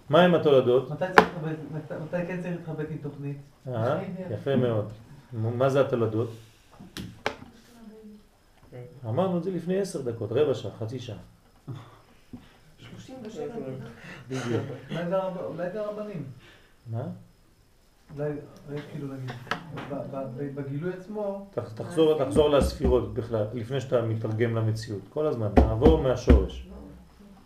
מה 0.09 0.21
עם 0.25 0.35
התולדות? 0.35 0.91
מתי 0.91 1.05
כן 2.27 2.41
צריך 2.41 2.55
להתחבק 2.55 2.85
עם 2.91 2.97
תוכנית? 2.97 3.37
אה, 3.67 4.01
יפה 4.31 4.55
מאוד. 4.55 4.87
מה 5.33 5.69
זה 5.69 5.81
התולדות? 5.81 6.29
אמרנו 9.05 9.37
את 9.37 9.43
זה 9.43 9.51
לפני 9.51 9.79
עשר 9.79 10.01
דקות, 10.01 10.31
רבע 10.31 10.53
שעה, 10.53 10.71
חצי 10.79 10.99
שעה. 10.99 11.17
37 12.79 13.43
בדיוק. 14.29 14.61
אולי 14.91 15.07
זה 15.09 15.15
הרב- 15.17 15.37
אולי 15.37 15.69
זה 15.71 15.81
הרבנים. 15.81 16.23
מה? 16.91 17.03
אולי, 18.17 18.31
כאילו 18.91 19.07
נגיד, 19.13 19.31
בגילוי 20.55 20.93
עצמו, 20.93 21.47
תחזור, 22.17 22.49
לספירות 22.49 23.13
בכלל, 23.13 23.45
לפני 23.53 23.81
שאתה 23.81 24.01
מתרגם 24.01 24.55
למציאות. 24.55 25.01
כל 25.09 25.27
הזמן, 25.27 25.47
נעבור 25.57 26.01
מהשורש. 26.01 26.67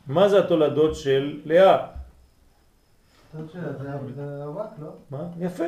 מה 0.08 0.30
זה 0.30 0.40
התולדות 0.40 0.96
של 0.96 1.40
לאה? 1.46 1.88
זאת 3.34 3.52
שאלה, 3.52 3.98
זה 4.16 4.44
הוואק, 4.44 4.70
לא? 4.82 4.88
מה? 5.12 5.24
יפה. 5.40 5.64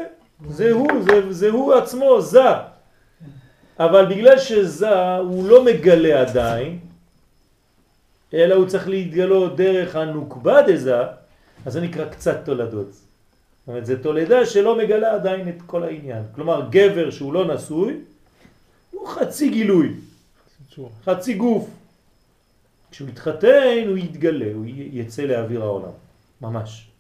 זה 0.49 0.71
הוא, 0.71 0.87
זה, 1.01 1.33
זה 1.33 1.49
הוא 1.49 1.73
עצמו, 1.73 2.21
זה. 2.21 2.49
אבל 3.79 4.05
בגלל 4.05 4.39
שזה 4.39 5.15
הוא 5.15 5.49
לא 5.49 5.65
מגלה 5.65 6.21
עדיין, 6.21 6.79
אלא 8.33 8.55
הוא 8.55 8.65
צריך 8.65 8.87
להתגלות 8.87 9.55
דרך 9.55 9.95
הנוקבה 9.95 10.61
דזה, 10.61 11.01
אז 11.65 11.73
זה 11.73 11.81
נקרא 11.81 12.05
קצת 12.05 12.45
תולדות. 12.45 13.00
זאת 13.61 13.67
אומרת, 13.67 13.85
זה 13.85 14.03
תולדה 14.03 14.45
שלא 14.45 14.77
מגלה 14.77 15.13
עדיין 15.13 15.49
את 15.49 15.61
כל 15.65 15.83
העניין. 15.83 16.23
כלומר, 16.35 16.67
גבר 16.69 17.09
שהוא 17.11 17.33
לא 17.33 17.55
נשוי, 17.55 17.99
הוא 18.91 19.07
חצי 19.07 19.49
גילוי. 19.49 19.93
חצי 21.05 21.33
גוף. 21.33 21.69
כשהוא 22.91 23.09
יתחתן, 23.09 23.83
הוא 23.87 23.97
יתגלה, 23.97 24.53
הוא 24.53 24.65
יצא 24.67 25.21
לאוויר 25.21 25.63
העולם. 25.63 25.91
ממש. 26.41 26.91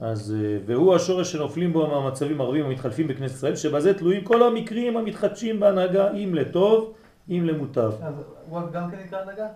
אז, 0.00 0.34
אה, 0.36 0.58
והוא 0.66 0.94
השורש 0.94 1.32
שנופלים 1.32 1.72
בו 1.72 1.86
מהמצבים 1.86 2.40
הרבים 2.40 2.64
המתחלפים 2.66 3.08
בכנסת 3.08 3.34
ישראל, 3.34 3.56
שבזה 3.56 3.98
תלויים 3.98 4.24
כל 4.24 4.42
המקרים 4.42 4.96
המתחדשים 4.96 5.60
בהנהגה, 5.60 6.12
אם 6.12 6.34
לטוב, 6.34 6.94
אם 7.30 7.44
למוטב. 7.44 7.92
אז 8.02 8.14
וואק 8.48 8.72
גם 8.72 8.90
כן 8.90 8.98
נקרא 9.06 9.20
הנהגה? 9.20 9.46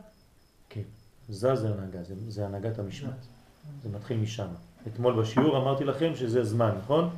זה 1.31 1.57
זה 1.57 1.69
הנהגה, 1.69 2.03
זה, 2.03 2.15
זה 2.29 2.47
הנהגת 2.47 2.79
המשמעת. 2.79 3.13
זה 3.83 3.89
מתחיל 3.89 4.17
משם. 4.17 4.49
אתמול 4.87 5.21
בשיעור 5.23 5.57
אמרתי 5.57 5.85
לכם 5.85 6.13
שזה 6.15 6.45
זמן, 6.45 6.75
נכון? 6.79 7.11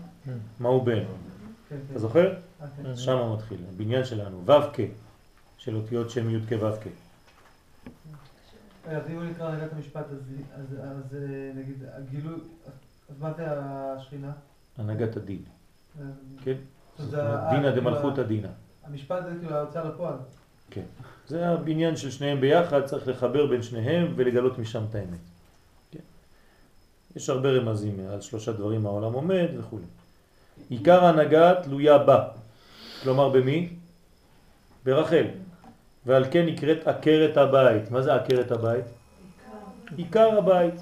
מה 0.60 0.68
הוא 0.68 0.82
בן? 0.82 0.94
כן, 0.94 1.04
כן. 1.68 1.76
אתה 1.90 1.98
זוכר? 1.98 2.34
אה, 2.62 2.66
כן. 2.76 2.96
שם 2.96 3.32
מתחיל, 3.34 3.58
הבניין 3.74 4.04
שלנו, 4.04 4.46
ו"ק, 4.46 4.76
של 5.58 5.76
אותיות 5.76 6.10
שם 6.10 6.30
י' 6.30 6.40
כו' 6.48 6.70
כ. 6.82 6.86
אז 8.86 9.02
אם 9.10 9.16
הוא 9.16 9.24
נקרא 9.24 9.48
הנהגת 9.48 9.72
המשפט, 9.72 10.04
אז, 10.54 10.76
אה, 11.14 11.50
נגיד 11.54 11.76
הגילוי, 11.92 12.34
אז 13.10 13.18
מה 13.20 13.32
זה 13.32 13.44
השכינה? 13.48 14.32
הנהגת 14.78 15.16
הדין, 15.16 15.42
אה, 16.00 16.04
כן? 16.44 16.56
דינא 16.98 17.10
כאילו 17.50 17.70
דמלכותא 17.74 18.22
דינא. 18.22 18.48
המשפט 18.84 19.24
זה 19.24 19.30
כאילו 19.40 19.56
ההוצאה 19.56 19.84
לפועל. 19.84 20.16
כן. 20.74 20.82
זה 21.28 21.48
הבניין 21.48 21.96
של 21.96 22.10
שניהם 22.10 22.40
ביחד, 22.40 22.84
צריך 22.84 23.08
לחבר 23.08 23.46
בין 23.46 23.62
שניהם 23.62 24.12
ולגלות 24.16 24.58
משם 24.58 24.84
את 24.90 24.94
האמת. 24.94 25.18
כן. 25.90 25.98
יש 27.16 27.28
הרבה 27.28 27.48
רמזים 27.48 27.96
על 28.12 28.20
שלושה 28.20 28.52
דברים 28.52 28.86
העולם 28.86 29.12
עומד 29.12 29.48
וכו'. 29.58 29.78
עיקר 30.68 31.04
ההנהגה 31.04 31.62
תלויה 31.62 31.98
בה. 31.98 32.28
כלומר 33.02 33.28
במי? 33.28 33.68
ברחל. 34.84 35.26
ועל 36.06 36.24
כן 36.30 36.46
נקראת 36.46 36.86
עקרת 36.86 37.36
הבית. 37.36 37.90
מה 37.90 38.02
זה 38.02 38.14
עקרת 38.14 38.50
הבית? 38.50 38.84
עיקר 39.96 40.38
הבית. 40.38 40.74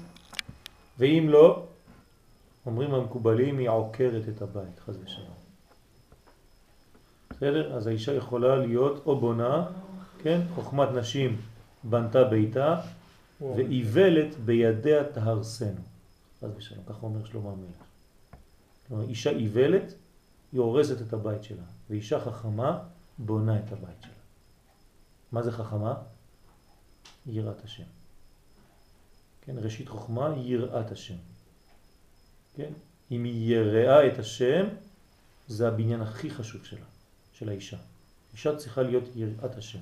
ואם 0.99 1.27
לא, 1.29 1.63
אומרים 2.65 2.93
המקובלים, 2.93 3.57
היא 3.57 3.69
עוקרת 3.69 4.29
את 4.29 4.41
הבית, 4.41 4.79
חס 4.85 4.95
ושלום. 5.03 5.40
בסדר? 7.41 7.75
אז 7.75 7.87
האישה 7.87 8.13
יכולה 8.13 8.55
להיות 8.55 9.03
או 9.05 9.19
בונה, 9.19 9.65
כן? 10.23 10.41
חוכמת 10.55 10.89
נשים 10.89 11.41
בנתה 11.83 12.23
ביתה. 12.23 12.81
ואיוולת 13.41 14.35
בידיה 14.45 15.03
תהרסנו. 15.03 15.81
חס 16.41 16.49
ושלום, 16.57 16.83
ככה 16.85 16.99
אומר 17.01 17.25
שלמה 17.25 17.49
המלך. 17.49 17.83
כלומר, 18.87 19.03
אישה 19.03 19.29
איוולת, 19.29 19.93
היא 20.51 20.59
הורסת 20.61 21.07
את 21.07 21.13
הבית 21.13 21.43
שלה, 21.43 21.63
ואישה 21.89 22.19
חכמה 22.19 22.79
בונה 23.17 23.59
את 23.59 23.71
הבית 23.71 24.01
שלה. 24.01 24.11
מה 25.31 25.43
זה 25.43 25.51
חכמה? 25.51 25.93
יראת 27.25 27.63
השם. 27.63 27.83
כן, 29.41 29.55
ראשית 29.57 29.89
חוכמה 29.89 30.35
יראת 30.37 30.91
השם. 30.91 31.15
כן? 32.55 32.71
אם 33.11 33.23
היא 33.23 33.55
יראה 33.55 34.07
את 34.07 34.19
השם, 34.19 34.65
זה 35.47 35.67
הבניין 35.67 36.01
הכי 36.01 36.29
חשוב 36.29 36.65
שלה, 36.65 36.85
של 37.41 37.49
האישה. 37.49 37.77
אישה 38.33 38.55
צריכה 38.55 38.81
להיות 38.81 39.03
יראת 39.15 39.57
השם. 39.57 39.79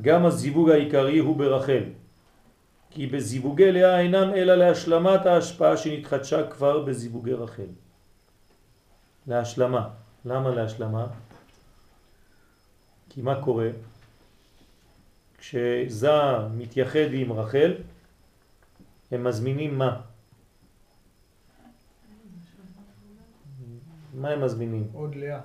גם 0.00 0.26
הזיווג 0.26 0.70
העיקרי 0.70 1.18
הוא 1.18 1.36
ברחל, 1.36 1.84
כי 2.90 3.06
בזיווגי 3.06 3.72
לאה 3.72 4.00
אינם 4.00 4.34
אלא 4.34 4.54
להשלמת 4.54 5.26
ההשפעה 5.26 5.76
שנתחדשה 5.76 6.50
כבר 6.50 6.84
בזיווגי 6.84 7.32
רחל. 7.32 7.72
להשלמה. 9.26 9.88
למה 10.24 10.50
להשלמה? 10.50 11.06
כי 13.08 13.22
מה 13.22 13.42
קורה? 13.42 13.68
כשזה 15.38 16.10
מתייחד 16.52 17.08
עם 17.12 17.32
רחל, 17.32 17.72
הם 19.10 19.24
מזמינים 19.24 19.78
מה? 19.78 20.00
מה 24.14 24.28
הם 24.28 24.44
מזמינים? 24.44 24.88
עוד 24.92 25.14
לאה. 25.14 25.40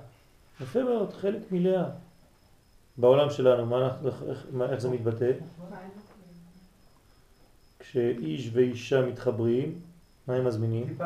יפה 0.60 0.82
מאוד, 0.84 1.12
חלק 1.12 1.52
מלאה. 1.52 1.84
בעולם 2.96 3.30
שלנו, 3.30 3.66
מה 3.66 3.84
אנחנו, 3.84 4.08
איך, 4.30 4.46
מה, 4.52 4.70
איך 4.70 4.80
זה 4.80 4.90
מתבטא? 4.90 5.30
כשאיש 7.78 8.50
ואישה 8.52 9.06
מתחברים, 9.06 9.80
מה 10.28 10.34
הם 10.34 10.44
מזמינים? 10.44 10.98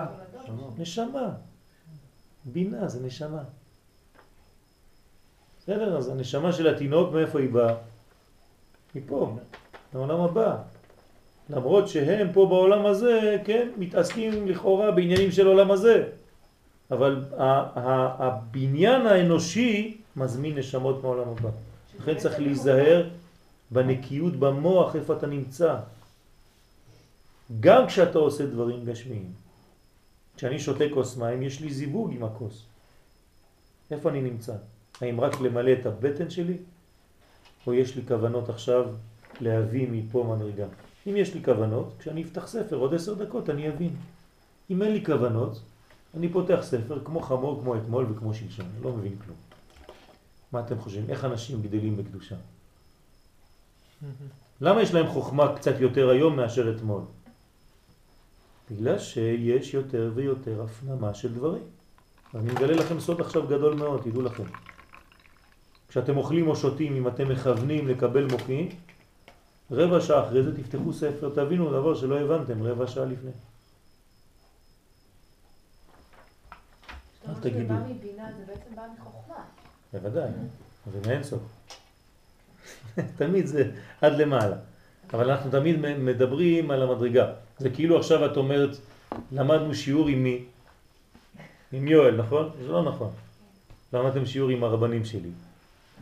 נשמה. 0.79 1.31
בינה 2.45 2.89
זה 2.89 3.07
נשמה. 3.07 3.43
בסדר? 5.61 5.97
אז 5.97 6.09
הנשמה 6.09 6.53
של 6.53 6.75
התינוק, 6.75 7.13
מאיפה 7.13 7.41
היא 7.41 7.51
באה? 7.51 7.75
מפה, 8.95 9.37
לעולם 9.95 10.21
הבא. 10.21 10.57
למרות 11.51 11.89
שהם 11.89 12.33
פה 12.33 12.47
בעולם 12.47 12.87
הזה, 12.87 13.37
כן, 13.45 13.69
מתעסקים 13.77 14.49
לכאורה 14.49 14.91
בעניינים 14.91 15.33
של 15.33 15.47
עולם 15.47 15.71
הזה. 15.71 16.09
אבל 16.91 17.25
הבניין 18.19 19.07
האנושי 19.07 20.01
מזמין 20.17 20.59
נשמות 20.59 21.03
מעולם 21.03 21.29
הבא. 21.29 21.51
לכן 22.01 22.19
צריך 22.19 22.39
להיזהר 22.39 23.09
בנקיות 23.71 24.37
במוח 24.37 24.97
איפה 24.97 25.17
אתה 25.17 25.27
נמצא. 25.27 25.77
גם 27.61 27.87
כשאתה 27.87 28.19
עושה 28.19 28.47
דברים 28.47 28.85
גשמיים. 28.85 29.33
כשאני 30.37 30.59
שותה 30.59 30.85
כוס 30.95 31.17
מים 31.17 31.43
יש 31.43 31.61
לי 31.61 31.73
זיווג 31.73 32.13
עם 32.13 32.25
הכוס. 32.25 32.65
איפה 33.91 34.11
אני 34.11 34.21
נמצא? 34.23 34.55
האם 35.01 35.21
רק 35.21 35.41
למלא 35.41 35.73
את 35.73 35.87
הבטן 35.87 36.31
שלי? 36.31 36.57
או 37.67 37.75
יש 37.75 37.97
לי 37.97 38.03
כוונות 38.09 38.49
עכשיו 38.49 38.87
להביא 39.41 39.89
מפה 39.91 40.37
מדרגה? 40.37 40.67
אם 41.07 41.17
יש 41.17 41.35
לי 41.35 41.45
כוונות, 41.45 41.95
כשאני 41.99 42.23
אפתח 42.23 42.47
ספר 42.47 42.77
עוד 42.77 42.95
עשר 42.95 43.15
דקות 43.15 43.51
אני 43.51 43.69
אבין. 43.69 43.97
אם 44.71 44.83
אין 44.83 44.93
לי 44.93 45.05
כוונות, 45.05 45.61
אני 46.17 46.29
פותח 46.29 46.59
ספר 46.63 46.99
כמו 47.05 47.21
חמור, 47.21 47.61
כמו 47.61 47.77
אתמול 47.77 48.07
וכמו 48.11 48.35
שלשום, 48.35 48.67
לא 48.83 48.93
מבין 48.93 49.17
כלום. 49.25 49.37
מה 50.53 50.61
אתם 50.61 50.79
חושבים? 50.79 51.05
איך 51.09 51.25
אנשים 51.25 51.63
גדלים 51.63 51.97
בקדושה? 51.97 52.37
למה 54.61 54.83
יש 54.83 54.95
להם 54.95 55.07
חוכמה 55.07 55.57
קצת 55.57 55.81
יותר 55.81 56.09
היום 56.09 56.37
מאשר 56.37 56.77
אתמול? 56.77 57.03
בגלל 58.71 58.99
שיש 58.99 59.75
יותר 59.75 60.13
ויותר 60.15 60.63
הפנמה 60.63 61.15
של 61.15 61.35
דברים. 61.35 61.63
אני 62.35 62.53
מגלה 62.53 62.75
לכם 62.75 63.01
סוד 63.01 63.21
עכשיו 63.21 63.47
גדול 63.47 63.75
מאוד, 63.75 64.01
תדעו 64.03 64.23
לכם. 64.23 64.45
כשאתם 65.89 66.17
אוכלים 66.17 66.49
או 66.49 66.57
שותים, 66.57 66.97
אם 66.97 67.09
אתם 67.09 67.29
מכוונים 67.29 67.89
לקבל 67.89 68.25
מוחין, 68.25 68.69
רבע 69.71 70.01
שעה 70.01 70.27
אחרי 70.27 70.43
זה 70.43 70.63
תפתחו 70.63 70.93
ספר, 70.93 71.31
תבינו 71.35 71.71
דבר 71.71 71.95
שלא 71.95 72.21
הבנתם 72.21 72.63
רבע 72.63 72.87
שעה 72.87 73.05
לפני. 73.05 73.31
אל 77.29 77.30
תגידו. 77.41 77.59
זה 77.59 77.81
בא 77.81 77.81
מבינה, 77.89 78.29
זה 78.39 78.45
בעצם 78.47 78.77
בא 78.77 78.83
מחוכמה. 78.99 79.45
בוודאי, 79.93 80.31
זה 80.93 81.09
מאין 81.09 81.23
סוף. 81.23 81.43
תמיד 83.19 83.47
זה 83.47 83.71
עד 84.01 84.13
למעלה. 84.13 84.57
אבל 85.13 85.31
אנחנו 85.31 85.51
תמיד 85.51 85.77
מדברים 85.99 86.71
על 86.71 86.83
המדרגה. 86.83 87.33
זה 87.59 87.71
כאילו 87.71 87.99
עכשיו 87.99 88.27
את 88.27 88.37
אומרת, 88.37 88.71
למדנו 89.33 89.75
שיעור 89.75 90.09
עם 90.09 90.23
מי? 90.23 90.45
עם 91.73 91.89
יואל, 91.89 92.17
נכון? 92.17 92.51
זה 92.63 92.69
לא 92.69 92.83
נכון. 92.83 93.11
למדתם 93.93 94.27
שיעור 94.27 94.51
עם 94.51 94.65
הרבנים 94.65 95.05
שלי, 95.05 95.31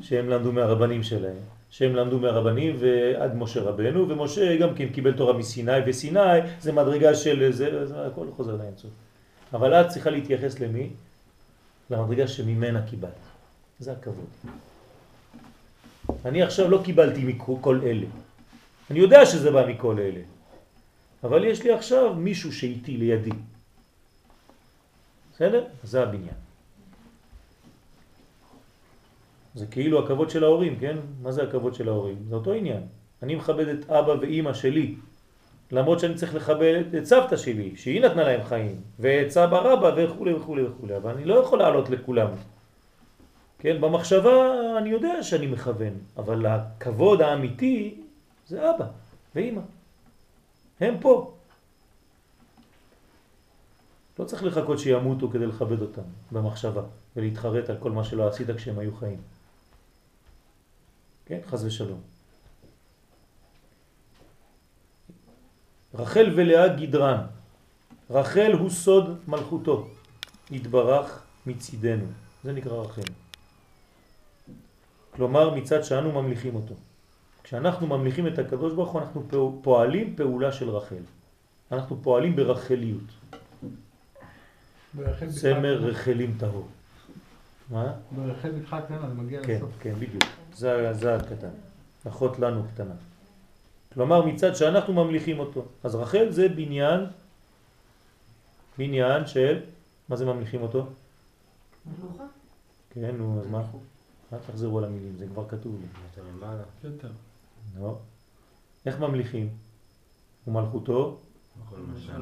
שהם 0.00 0.28
למדו 0.28 0.52
מהרבנים 0.52 1.02
שלהם, 1.02 1.36
שהם 1.70 1.94
למדו 1.94 2.18
מהרבנים 2.18 2.76
ועד 2.78 3.36
משה 3.36 3.60
רבנו, 3.60 4.08
ומשה 4.08 4.56
גם 4.56 4.74
כן 4.74 4.88
קיבל 4.88 5.12
תורה 5.12 5.32
מסיני, 5.32 5.72
וסיני 5.86 6.20
זה 6.60 6.72
מדרגה 6.72 7.14
של 7.14 7.52
זה, 7.52 7.86
זה 7.86 8.06
הכל 8.06 8.26
חוזר 8.36 8.56
לאמצעות. 8.56 8.92
אבל 9.52 9.74
את 9.74 9.88
צריכה 9.88 10.10
להתייחס 10.10 10.60
למי? 10.60 10.90
למדרגה 11.90 12.28
שממנה 12.28 12.86
קיבלת. 12.86 13.12
זה 13.78 13.92
הכבוד. 13.92 14.28
אני 16.24 16.42
עכשיו 16.42 16.70
לא 16.70 16.80
קיבלתי 16.84 17.24
מכל 17.24 17.80
אלה. 17.82 18.06
אני 18.90 18.98
יודע 18.98 19.26
שזה 19.26 19.50
בא 19.50 19.66
מכל 19.66 19.98
אלה. 19.98 20.20
אבל 21.24 21.44
יש 21.44 21.62
לי 21.62 21.72
עכשיו 21.72 22.14
מישהו 22.14 22.52
שאיתי 22.52 22.96
לידי. 22.96 23.30
בסדר? 25.34 25.64
זה 25.82 26.02
הבניין. 26.02 26.38
זה 29.54 29.66
כאילו 29.66 30.04
הכבוד 30.04 30.30
של 30.30 30.44
ההורים, 30.44 30.78
כן? 30.80 30.96
מה 31.22 31.32
זה 31.32 31.42
הכבוד 31.42 31.74
של 31.74 31.88
ההורים? 31.88 32.18
זה 32.28 32.34
אותו 32.34 32.52
עניין. 32.52 32.82
אני 33.22 33.34
מכבד 33.34 33.68
את 33.68 33.90
אבא 33.90 34.12
ואימא 34.20 34.52
שלי, 34.52 34.94
למרות 35.72 36.00
שאני 36.00 36.14
צריך 36.14 36.34
לכבד 36.34 36.82
את 36.98 37.04
סבתא 37.04 37.36
שלי, 37.36 37.76
שהיא 37.76 38.00
נתנה 38.00 38.24
להם 38.24 38.44
חיים, 38.44 38.80
ואת 38.98 39.30
סבא 39.30 39.58
רבא 39.58 39.90
וכו' 39.96 40.26
וכו' 40.36 40.56
וכו', 40.66 40.96
אבל 40.96 41.10
אני 41.10 41.24
לא 41.24 41.34
יכול 41.34 41.58
לעלות 41.58 41.90
לכולם. 41.90 42.28
כן, 43.58 43.80
במחשבה 43.80 44.54
אני 44.78 44.88
יודע 44.88 45.22
שאני 45.22 45.46
מכוון, 45.46 45.92
אבל 46.16 46.46
הכבוד 46.46 47.22
האמיתי 47.22 48.00
זה 48.46 48.70
אבא 48.70 48.86
ואימא. 49.34 49.60
הם 50.80 51.00
פה. 51.00 51.34
לא 54.18 54.24
צריך 54.24 54.44
לחכות 54.44 54.78
שימותו 54.78 55.30
כדי 55.30 55.46
לכבד 55.46 55.80
אותם 55.80 56.02
במחשבה 56.32 56.82
ולהתחרט 57.16 57.70
על 57.70 57.76
כל 57.80 57.90
מה 57.90 58.04
שלא 58.04 58.28
עשית 58.28 58.50
כשהם 58.50 58.78
היו 58.78 58.96
חיים. 58.96 59.18
כן, 61.26 61.38
חז 61.46 61.64
ושלום. 61.64 62.00
רחל 65.94 66.32
ולאה 66.36 66.68
גדרן. 66.68 67.20
רחל 68.10 68.52
הוא 68.52 68.70
סוד 68.70 69.18
מלכותו, 69.28 69.88
התברך 70.50 71.22
מצידנו. 71.46 72.04
זה 72.44 72.52
נקרא 72.52 72.76
רחל. 72.76 73.02
כלומר 75.10 75.54
מצד 75.54 75.84
שאנו 75.84 76.12
ממליכים 76.22 76.54
אותו. 76.54 76.74
כשאנחנו 77.42 77.86
ממליכים 77.86 78.26
את 78.26 78.38
הקדוש 78.38 78.72
ברוך 78.72 78.90
הוא 78.90 79.00
אנחנו 79.00 79.28
פועלים 79.62 80.16
פעולה 80.16 80.52
של 80.52 80.70
רחל. 80.70 81.02
אנחנו 81.72 82.02
פועלים 82.02 82.36
ברחליות. 82.36 83.04
סמר 85.28 85.74
רחלים 85.74 86.34
טהור. 86.38 86.68
מה? 87.70 87.92
ברחל 88.10 88.50
בתך 88.50 88.76
קטנה, 88.84 89.08
זה 89.08 89.14
מגיע 89.14 89.44
כן, 89.44 89.56
לסוף. 89.56 89.70
כן, 89.80 89.94
בדיוק. 89.94 90.24
זה, 90.54 90.92
זה 90.92 91.16
הקטן. 91.16 91.48
אחות 92.08 92.38
לנו 92.38 92.62
קטנה. 92.74 92.94
כלומר 93.98 94.26
מצד 94.26 94.56
שאנחנו 94.56 94.92
ממליכים 94.94 95.38
אותו. 95.38 95.64
אז 95.84 95.94
רחל 95.94 96.30
זה 96.30 96.48
בניין, 96.48 97.00
בניין 98.78 99.26
של, 99.26 99.60
מה 100.08 100.16
זה 100.16 100.26
ממליכים 100.26 100.62
אותו? 100.62 100.86
מלוכה. 101.86 102.24
כן, 102.90 103.16
נו, 103.16 103.40
אז 103.40 103.46
מה? 103.46 103.62
אל 104.32 104.38
תחזרו 104.38 104.78
על 104.78 104.84
המילים, 104.84 105.16
זה 105.18 105.26
כבר 105.26 105.48
כתוב 105.48 105.76
לי. 105.80 105.86
יותר 106.06 106.30
למעלה. 106.30 106.62
יותר. 106.84 107.08
לא. 107.80 107.98
איך 108.86 108.98
ממליכים? 108.98 109.48
ומלכותו? 110.46 111.18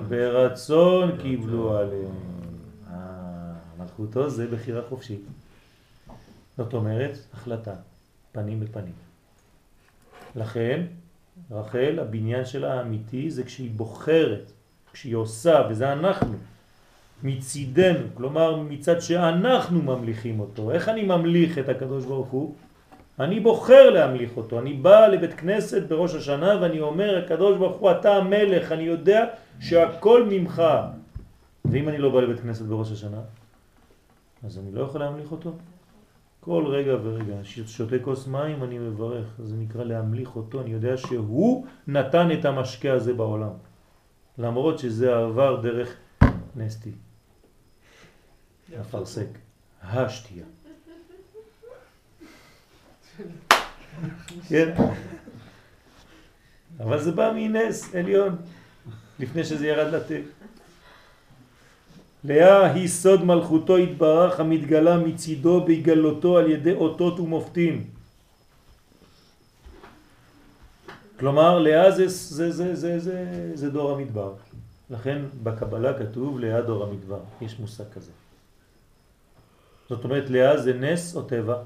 ברצון 0.09 1.19
קיבלו 1.23 1.77
עליהם. 1.79 2.15
אה, 2.91 3.53
מלכותו 3.79 4.31
זה 4.31 4.47
בחירה 4.47 4.83
חופשית. 4.89 5.21
זאת 6.57 6.75
אומרת, 6.75 7.19
החלטה, 7.33 7.75
פנים 8.33 8.61
בפנים. 8.61 8.95
לכן, 10.37 10.87
רחל, 11.51 11.99
הבניין 12.01 12.45
שלה 12.45 12.75
האמיתי 12.75 13.31
זה 13.31 13.45
כשהיא 13.45 13.71
בוחרת, 13.71 14.53
כשהיא 14.93 15.17
עושה, 15.17 15.67
וזה 15.71 15.93
אנחנו, 15.93 16.35
מצידנו, 17.23 18.07
כלומר 18.15 18.57
מצד 18.57 19.01
שאנחנו 19.01 19.83
ממליכים 19.83 20.41
אותו. 20.41 20.71
איך 20.71 20.89
אני 20.89 21.03
ממליך 21.03 21.59
את 21.59 21.69
הקדוש 21.69 22.05
ברוך 22.05 22.29
הוא? 22.29 22.55
אני 23.21 23.41
בוחר 23.41 23.91
להמליך 23.91 24.37
אותו, 24.37 24.61
אני 24.61 24.73
בא 24.73 25.07
לבית 25.07 25.35
כנסת 25.35 25.83
בראש 25.83 26.15
השנה 26.15 26.59
ואני 26.61 26.81
אומר, 26.81 27.25
הקדוש 27.25 27.59
ברוך 27.59 27.77
הוא 27.77 27.91
אתה 27.91 28.17
המלך, 28.17 28.73
אני 28.73 28.83
יודע 28.83 29.25
שהכל 29.61 30.27
ממך. 30.31 30.63
ואם 31.65 31.89
אני 31.89 31.99
לא 31.99 32.11
בא 32.11 32.21
לבית 32.21 32.41
כנסת 32.41 32.65
בראש 32.65 32.93
השנה, 32.93 33.21
אז 34.45 34.59
אני 34.59 34.73
לא 34.73 34.83
יכול 34.83 35.01
להמליך 35.01 35.33
אותו? 35.33 35.53
כל 36.47 36.67
רגע 36.67 36.97
ורגע, 37.03 37.35
שותה 37.45 37.97
כוס 38.03 38.27
מים 38.27 38.65
אני 38.65 38.79
מברך, 38.79 39.27
זה 39.39 39.57
נקרא 39.57 39.85
להמליך 39.85 40.37
אותו, 40.37 40.61
אני 40.61 40.71
יודע 40.71 40.97
שהוא 40.97 41.67
נתן 41.87 42.29
את 42.33 42.45
המשקה 42.45 42.93
הזה 42.93 43.15
בעולם. 43.15 43.51
למרות 44.39 44.79
שזה 44.79 45.17
עבר 45.17 45.61
דרך 45.61 45.97
נסטי, 46.57 46.93
אפרסק, 48.81 49.27
השתייה. 49.83 50.45
כן? 54.49 54.75
אבל 56.79 57.01
זה 57.01 57.13
בא 57.13 57.33
מנס 57.37 57.95
עליון, 57.95 58.37
לפני 59.19 59.45
שזה 59.45 59.67
ירד 59.67 59.95
לתה. 59.95 60.15
לאה 62.27 62.73
היא 62.73 62.89
סוד 62.89 63.25
מלכותו 63.25 63.77
התברך 63.77 64.41
המתגלה 64.41 64.99
מצידו 64.99 65.65
בהגלותו 65.65 66.39
על 66.39 66.51
ידי 66.51 66.75
אותות 66.75 67.21
ומופתים. 67.21 67.85
כלומר, 71.19 71.59
לאה 71.59 71.91
זה, 71.91 72.09
זה, 72.09 72.53
זה, 72.53 72.75
זה, 72.75 72.99
זה, 72.99 73.17
זה 73.55 73.71
דור 73.71 73.93
המדבר. 73.93 74.33
לכן 74.91 75.23
בקבלה 75.43 75.99
כתוב 75.99 76.41
לאה 76.41 76.61
דור 76.63 76.85
המדבר, 76.85 77.21
יש 77.41 77.59
מושג 77.59 77.85
כזה. 77.95 78.13
זאת 79.89 80.05
אומרת, 80.05 80.31
לאה 80.31 80.59
זה 80.59 80.73
נס 80.75 81.17
או 81.17 81.23
טבע? 81.23 81.63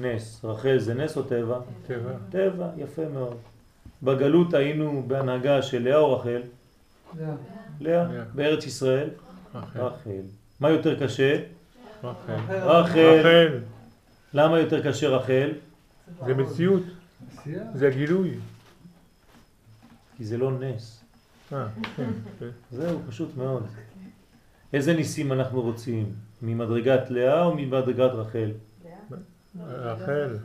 נס. 0.00 0.44
רחל 0.44 0.78
זה 0.78 0.94
נס 0.94 1.16
או 1.16 1.22
טבע? 1.22 1.58
טבע. 1.86 2.12
טבע, 2.30 2.66
יפה 2.76 3.02
מאוד. 3.08 3.36
בגלות 4.02 4.54
היינו 4.54 5.04
בהנהגה 5.06 5.62
של 5.62 5.82
לאה 5.82 5.96
או 5.98 6.16
רחל? 6.16 6.42
לאה. 7.18 7.61
לאה. 7.82 8.04
בארץ 8.34 8.66
ישראל? 8.66 9.08
רחל. 9.74 10.22
מה 10.60 10.70
יותר 10.70 11.04
קשה? 11.06 11.40
רחל. 12.04 12.32
רחל. 12.50 13.58
למה 14.34 14.58
יותר 14.58 14.88
קשה 14.88 15.08
רחל? 15.08 15.50
זה 16.26 16.34
מציאות? 16.34 16.82
זה 17.74 17.88
הגילוי. 17.88 18.34
כי 20.16 20.24
זה 20.24 20.38
לא 20.38 20.52
נס. 20.52 21.04
אה, 21.52 21.66
כן, 21.96 22.10
כן. 22.38 22.48
זהו, 22.70 23.00
פשוט 23.08 23.36
מאוד. 23.36 23.66
איזה 24.72 24.94
ניסים 24.94 25.32
אנחנו 25.32 25.62
רוצים? 25.62 26.12
ממדרגת 26.42 27.10
לאה 27.10 27.44
או 27.44 27.54
ממדרגת 27.56 28.10
רחל? 28.12 28.50
רחל. 29.60 30.36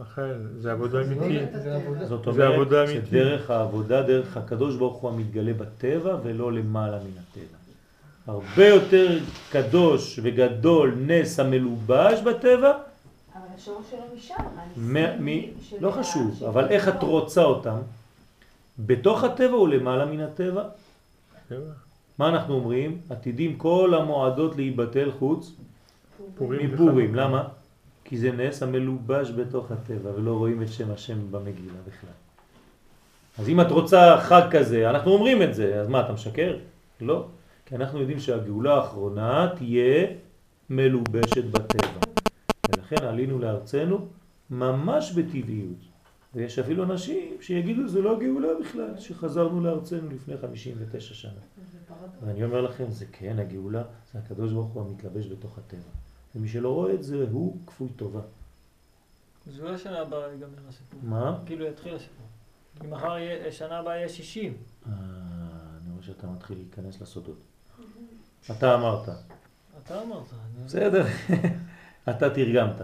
רחל. 0.00 0.34
זה 0.58 0.72
עבודה 0.72 1.02
אמיתית. 1.02 1.48
זה 1.62 1.76
עבודה. 1.76 2.06
זאת 2.06 2.24
זה 2.24 2.30
אומרת, 2.30 2.54
עבודה 2.54 2.86
זה. 2.86 3.00
דרך 3.10 3.50
העבודה, 3.50 4.02
דרך 4.02 4.36
הקדוש 4.36 4.76
ברוך 4.76 4.96
הוא 4.96 5.10
המתגלה 5.10 5.52
בטבע 5.52 6.16
ולא 6.22 6.52
למעלה 6.52 6.98
מן 6.98 7.18
הטבע. 7.20 7.56
הרבה 8.26 8.66
יותר 8.68 9.18
קדוש 9.50 10.20
וגדול 10.22 10.94
נס 11.06 11.40
המלובש 11.40 12.20
בטבע, 12.20 12.72
אבל 13.34 13.42
השורש 13.54 13.90
שלו 13.90 14.00
משם, 14.16 14.34
לא 15.80 15.90
חשוב, 15.90 16.44
אבל 16.44 16.68
איך 16.68 16.88
את. 16.88 17.02
רוצה 17.02 17.42
אותם? 17.42 17.76
בתוך 18.78 19.24
הטבע 19.24 19.54
או 19.54 19.66
למעלה 19.66 20.04
מן 20.04 20.20
הטבע? 20.20 20.64
טבע. 21.48 21.72
מה 22.18 22.28
אנחנו 22.28 22.54
אומרים? 22.54 23.00
עתידים 23.10 23.56
כל 23.56 23.94
המועדות 23.98 24.56
להיבטל 24.56 25.10
חוץ 25.18 25.52
פורים 26.38 26.72
מפורים. 26.74 27.14
למה? 27.14 27.48
כי 28.08 28.18
זה 28.18 28.32
נס 28.32 28.62
המלובש 28.62 29.30
בתוך 29.30 29.70
הטבע 29.70 30.10
ולא 30.14 30.32
רואים 30.34 30.62
את 30.62 30.68
שם 30.68 30.90
השם 30.90 31.18
במגילה 31.30 31.78
בכלל. 31.86 32.10
אז 33.38 33.48
אם 33.48 33.60
את 33.60 33.70
רוצה 33.70 34.20
חג 34.20 34.48
כזה, 34.50 34.90
אנחנו 34.90 35.12
אומרים 35.12 35.42
את 35.42 35.54
זה, 35.54 35.80
אז 35.80 35.88
מה, 35.88 36.00
אתה 36.00 36.12
משקר? 36.12 36.58
לא. 37.00 37.26
כי 37.66 37.74
אנחנו 37.74 38.00
יודעים 38.00 38.18
שהגאולה 38.18 38.74
האחרונה 38.74 39.48
תהיה 39.56 40.06
מלובשת 40.70 41.44
בטבע. 41.44 42.00
ולכן 42.68 43.04
עלינו 43.04 43.38
לארצנו 43.38 44.08
ממש 44.50 45.12
בטבעיות. 45.12 45.78
ויש 46.34 46.58
אפילו 46.58 46.84
אנשים 46.84 47.36
שיגידו 47.40 47.88
זה 47.88 48.02
לא 48.02 48.18
גאולה 48.20 48.48
בכלל, 48.60 48.90
שחזרנו 48.98 49.60
לארצנו 49.60 50.10
לפני 50.10 50.36
59 50.36 51.14
שנה. 51.14 51.30
ואני 52.22 52.44
אומר 52.44 52.60
לכם, 52.60 52.84
זה 52.88 53.04
כן 53.12 53.38
הגאולה, 53.38 53.82
זה 54.12 54.18
הקדוש 54.18 54.52
ברוך 54.52 54.72
הוא 54.72 54.82
המתלבש 54.82 55.26
בתוך 55.26 55.58
הטבע. 55.58 56.05
ומי 56.36 56.48
שלא 56.48 56.74
רואה 56.74 56.94
את 56.94 57.02
זה, 57.02 57.26
הוא 57.30 57.56
כפוי 57.66 57.88
טובה. 57.96 58.20
זה 59.46 59.62
לא 59.62 59.78
שנה 59.78 60.00
הבאה 60.00 60.28
ייגמר 60.28 60.48
הסיפור. 60.68 61.00
מה? 61.02 61.38
כאילו 61.46 61.66
יתחיל 61.66 61.94
הסיפור. 61.94 62.26
כי 62.80 62.86
מחר 62.86 63.18
יהיה, 63.18 63.52
שנה 63.52 63.78
הבאה 63.78 63.96
יהיה 63.96 64.08
60. 64.08 64.52
אה, 64.86 64.92
אני 65.82 65.92
רואה 65.92 66.02
שאתה 66.02 66.26
מתחיל 66.26 66.58
להיכנס 66.58 67.00
לסודות. 67.00 67.38
אתה 68.50 68.74
אמרת. 68.74 69.08
אתה 69.84 70.02
אמרת. 70.02 70.26
בסדר. 70.64 71.06
אתה 72.10 72.30
תרגמת. 72.30 72.80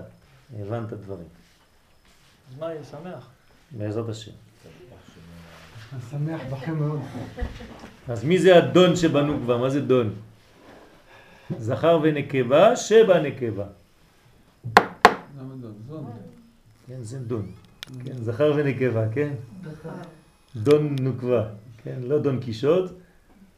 הבנת 0.60 0.92
דברים. 0.92 1.28
אז 2.50 2.58
מה 2.58 2.66
יהיה 2.66 2.84
שמח? 2.84 3.30
בעזרת 3.70 4.08
השם. 4.08 4.32
שמח 6.10 6.40
בכם 6.52 6.78
מאוד. 6.78 7.00
אז 8.08 8.24
מי 8.24 8.38
זה 8.38 8.58
הדון 8.58 8.96
שבנוקבה? 8.96 9.56
מה 9.56 9.70
זה 9.70 9.80
דון? 9.80 10.14
זכר 11.58 11.98
ונקבה 12.02 12.76
שבנקבה. 12.76 13.66
זון. 15.86 16.10
כן, 16.86 17.02
זה 17.02 17.18
דון. 17.18 17.46
כן, 18.04 18.14
זכר 18.22 18.52
ונקבה, 18.56 19.08
כן? 19.12 19.34
דון 20.56 20.96
נוקבה. 21.00 21.48
כן, 21.84 21.98
לא 22.02 22.18
דון 22.18 22.40
קישוט, 22.40 22.92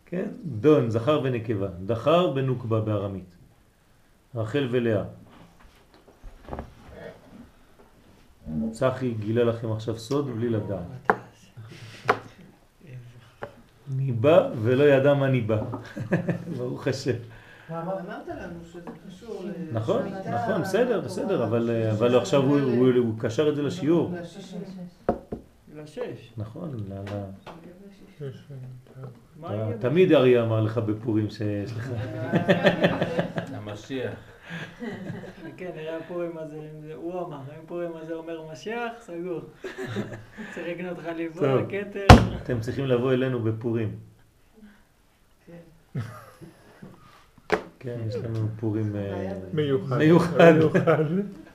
כן? 0.06 0.28
דון, 0.44 0.90
זכר 0.90 1.20
ונקבה. 1.24 1.68
דחר 1.86 2.30
בנוקבה 2.30 2.80
בארמית. 2.80 3.36
רחל 4.34 4.68
ולאה. 4.70 5.04
צחי 8.70 9.14
גילה 9.14 9.44
לכם 9.44 9.72
עכשיו 9.72 9.98
סוד 9.98 10.30
בלי 10.36 10.48
לדעת. 10.48 11.12
ניבא 13.96 14.50
ולא 14.62 14.84
ידע 14.84 15.14
מה 15.14 15.28
ניבא. 15.28 15.62
ברוך 16.56 16.88
השם. 16.88 17.16
אמרת 17.70 18.28
לנו 18.28 18.64
שזה 18.64 18.90
קשור 19.08 19.44
ל... 19.44 19.50
נכון, 19.72 20.02
נכון, 20.06 20.62
בסדר, 20.62 21.00
בסדר, 21.00 21.44
אבל, 21.44 22.18
עכשיו 22.18 22.42
הוא, 22.42 22.60
מלך. 22.60 22.74
הוא, 22.74 22.88
הוא 22.96 23.14
קשר 23.18 23.48
את 23.48 23.56
זה 23.56 23.62
לשיעור. 23.62 24.12
לשש. 25.74 26.32
נכון, 26.36 26.76
ל-? 26.88 27.02
תמיד 29.80 30.12
אריה 30.12 30.42
אמר 30.42 30.60
לך 30.60 30.78
בפורים 30.78 31.30
שיש 31.30 31.72
לך. 31.72 31.90
המשיח. 33.54 34.14
כן, 35.56 35.70
נראה 35.76 35.98
פורים 36.08 36.38
הזה, 36.38 36.58
הוא 36.94 37.20
אמר, 37.20 37.40
אם 37.60 37.66
פורים 37.66 37.96
הזה 37.96 38.14
אומר 38.14 38.52
משיח, 38.52 38.92
סגור. 39.00 39.40
צריך 40.54 40.78
לקנות 40.78 40.98
טוב. 41.34 41.70
כתר. 41.70 42.06
אתם 42.42 42.60
צריכים 42.60 42.86
לבוא 42.86 43.12
אלינו 43.12 43.42
בפורים. 43.42 43.96
כן. 45.46 46.00
כן, 47.84 47.98
יש 48.08 48.14
לנו 48.14 48.48
פורים 48.60 48.96
אה, 48.96 49.32
מיוחד. 49.52 49.98
מיוחד. 49.98 50.52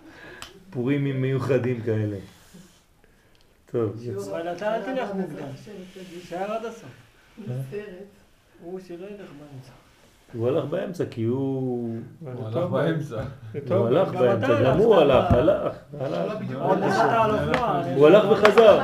פורים 0.72 1.22
מיוחדים 1.22 1.81
כאלה. 1.81 2.18
טוב. 3.72 3.97
אבל 4.31 4.51
אתה 4.51 4.76
אל 4.76 4.81
תלך 4.81 4.95
בעזרת 4.95 5.15
מוקדם. 5.15 5.47
שער 6.22 6.51
עד 6.51 6.65
הסוף. 6.65 6.89
הוא 8.64 8.80
שלא 8.88 9.06
ילך 9.06 9.30
באמצע. 9.39 9.72
הוא 10.34 10.47
הלך 10.47 10.65
באמצע 10.65 11.03
כי 11.06 11.23
הוא... 11.23 11.99
הוא 12.22 12.47
הלך 12.47 12.69
באמצע. 12.69 13.23
הוא 13.53 13.61
טוב. 13.68 13.88
הלך 13.88 14.10
באמצע, 14.10 14.64
גם 14.64 14.77
הוא 14.77 14.95
הלך, 14.95 15.26
הלך. 15.31 15.76
הוא 17.95 18.07
הלך 18.07 18.26
וחזר. 18.31 18.80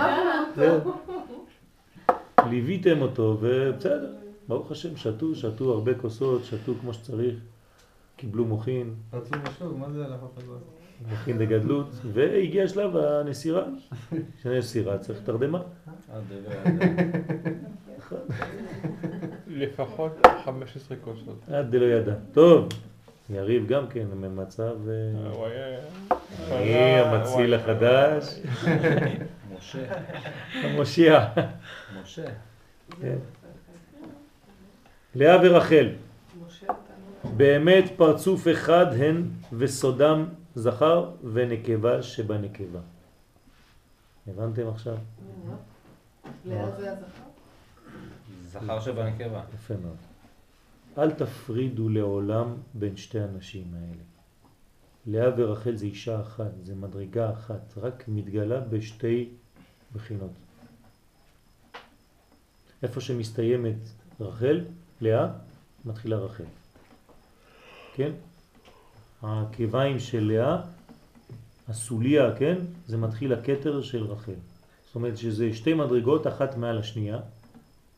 ליוויתם 2.49 3.01
אותו 3.01 3.37
ובסדר, 3.41 4.13
ברוך 4.47 4.71
השם, 4.71 4.97
שתו, 4.97 5.35
שתו 5.35 5.73
הרבה 5.73 5.93
כוסות, 5.93 6.43
שתו 6.43 6.73
כמו 6.81 6.93
שצריך, 6.93 7.35
קיבלו 8.15 8.45
מוכין, 8.45 8.93
רצו 9.13 9.35
משהו, 9.43 9.77
מה 9.77 9.91
זה 9.91 10.05
הלך 10.05 10.23
וחזר? 10.23 10.57
מוכין 11.09 11.37
לגדלות, 11.37 11.87
והגיע 12.13 12.67
שלב 12.67 12.95
הנסירה. 12.97 13.63
כשנסירה 14.39 14.97
צריך 14.97 15.19
תרדמה. 15.23 15.61
לפחות 19.47 20.27
15 20.45 20.97
כוסות. 20.97 21.49
עד 21.51 21.71
דלא 21.71 21.85
ידע. 21.85 22.13
טוב, 22.33 22.69
יריב 23.29 23.67
גם 23.67 23.87
כן 23.87 24.07
במצב... 24.21 24.75
אה, 24.89 25.29
הוא 25.31 25.45
היה... 25.45 25.79
אני 26.51 26.99
המציל 26.99 27.53
החדש, 27.53 28.39
משה. 29.57 29.93
המושיע. 30.63 31.25
משה. 32.01 32.25
לאה 35.15 35.37
ורחל. 35.43 35.89
באמת 37.37 37.83
פרצוף 37.97 38.47
אחד 38.47 38.85
הן 38.99 39.29
וסודם 39.53 40.25
זכר 40.55 41.11
ונקבה 41.33 42.03
שבנקבה. 42.03 42.79
הבנתם 44.27 44.67
עכשיו? 44.67 44.97
לאה 46.45 46.71
זה 46.71 46.91
הזכר? 46.91 47.05
זכר 48.41 48.79
שבנקבה. 48.79 49.43
יפה 49.55 49.73
מאוד. 49.83 49.97
אל 50.97 51.11
תפרידו 51.11 51.89
לעולם 51.89 52.55
בין 52.73 52.97
שתי 52.97 53.19
הנשים 53.19 53.73
האלה. 53.73 54.03
לאה 55.07 55.29
ורחל 55.37 55.75
זה 55.75 55.85
אישה 55.85 56.21
אחת, 56.21 56.51
זה 56.63 56.75
מדרגה 56.75 57.31
אחת, 57.31 57.73
רק 57.77 58.03
מתגלה 58.07 58.59
בשתי 58.59 59.29
בחינות. 59.93 60.31
איפה 62.83 63.01
שמסתיימת 63.01 63.77
רחל, 64.19 64.65
לאה, 65.01 65.27
מתחילה 65.85 66.17
רחל. 66.17 66.43
כן? 67.95 68.11
העקביים 69.21 69.99
של 69.99 70.23
לאה, 70.23 70.61
הסוליה, 71.67 72.35
כן? 72.39 72.55
זה 72.87 72.97
מתחיל 72.97 73.33
הכתר 73.33 73.81
של 73.81 74.03
רחל. 74.03 74.31
זאת 74.85 74.95
אומרת 74.95 75.17
שזה 75.17 75.53
שתי 75.53 75.73
מדרגות, 75.73 76.27
אחת 76.27 76.57
מעל 76.57 76.77
השנייה, 76.77 77.19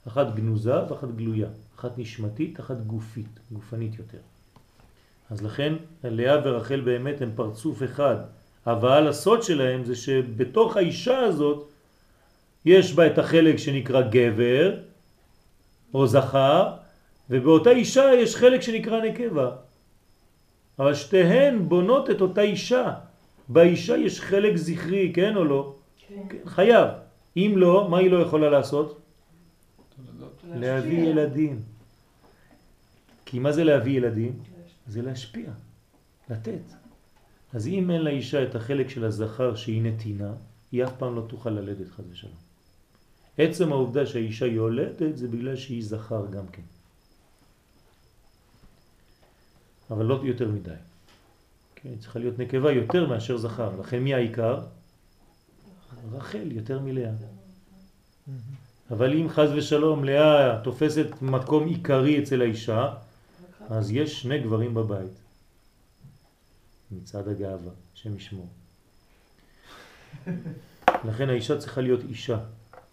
אחת 0.08 0.36
גנוזה 0.36 0.84
ואחת 0.90 1.08
גלויה, 1.16 1.48
אחת 1.80 1.98
נשמתית, 1.98 2.60
אחת 2.60 2.78
גופית, 2.82 3.40
גופנית 3.52 4.00
יותר. 4.00 4.18
אז 5.30 5.42
לכן 5.42 5.74
לאה 6.04 6.36
ורחל 6.44 6.82
באמת 6.82 7.22
הם 7.22 7.32
פרצוף 7.36 7.84
אחד, 7.84 8.16
אבל 8.68 9.08
הסוד 9.08 9.44
שלהם 9.44 9.86
זה 9.86 9.96
שבתוך 9.96 10.78
האישה 10.78 11.20
הזאת 11.20 11.68
יש 12.66 12.94
בה 12.94 13.08
את 13.08 13.18
החלק 13.18 13.58
שנקרא 13.58 14.02
גבר 14.02 14.80
או 15.94 16.08
זכר, 16.08 16.74
ובאותה 17.30 17.70
אישה 17.70 18.12
יש 18.14 18.36
חלק 18.36 18.62
שנקרא 18.62 19.02
נקבה. 19.02 19.56
אבל 20.80 20.94
שתיהן 20.94 21.70
בונות 21.70 22.10
את 22.10 22.22
אותה 22.22 22.42
אישה. 22.42 22.94
באישה 23.50 23.98
יש 23.98 24.22
חלק 24.22 24.56
זכרי, 24.56 25.12
כן 25.14 25.36
או 25.36 25.44
לא? 25.44 25.76
כן. 26.08 26.38
חייב. 26.46 26.88
אם 27.38 27.54
לא, 27.56 27.88
מה 27.90 27.98
היא 27.98 28.12
לא 28.12 28.18
יכולה 28.18 28.50
לעשות? 28.50 29.02
להביא 30.56 31.00
ילדים. 31.04 31.62
כי 33.26 33.40
מה 33.40 33.52
זה 33.52 33.64
להביא 33.64 33.98
ילדים? 33.98 34.40
זה 34.88 35.02
להשפיע, 35.02 35.50
לתת. 36.30 36.64
אז 37.54 37.68
אם 37.68 37.92
אין 37.92 38.02
לאישה 38.02 38.44
את 38.44 38.56
החלק 38.56 38.90
של 38.90 39.04
הזכר 39.06 39.56
שהיא 39.56 39.82
נתינה, 39.82 40.34
היא 40.72 40.84
אף 40.84 40.92
פעם 40.98 41.16
לא 41.16 41.26
תוכל 41.30 41.50
ללדת 41.50 41.90
חז 41.90 42.06
ושלום. 42.12 42.34
עצם 43.38 43.72
העובדה 43.72 44.06
שהאישה 44.06 44.46
יולדת 44.46 45.18
זה 45.18 45.28
בגלל 45.28 45.56
שהיא 45.56 45.84
זכר 45.84 46.26
גם 46.32 46.48
כן. 46.48 46.62
אבל 49.92 50.06
לא 50.06 50.20
יותר 50.24 50.52
מדי. 50.52 50.72
כן, 51.76 51.90
צריכה 52.00 52.20
להיות 52.20 52.40
נקבה 52.40 52.72
יותר 52.72 53.08
מאשר 53.08 53.38
זכר. 53.38 53.80
לכן 53.80 54.00
מי 54.00 54.14
העיקר? 54.14 54.60
רחל, 56.12 56.52
יותר 56.52 56.80
מלאה. 56.80 57.12
אבל 58.92 59.14
אם 59.14 59.30
חז 59.30 59.52
ושלום 59.56 60.04
לאה 60.04 60.62
תופסת 60.64 61.08
מקום 61.22 61.68
עיקרי 61.68 62.24
אצל 62.24 62.42
האישה, 62.42 62.94
אז 63.70 63.92
יש 63.92 64.22
שני 64.22 64.40
גברים 64.40 64.74
בבית. 64.74 65.12
מצד 66.92 67.28
הגאווה, 67.28 67.72
שם 67.94 68.16
ישמור. 68.16 68.48
לכן 71.06 71.30
האישה 71.30 71.58
צריכה 71.58 71.82
להיות 71.82 72.00
אישה, 72.10 72.40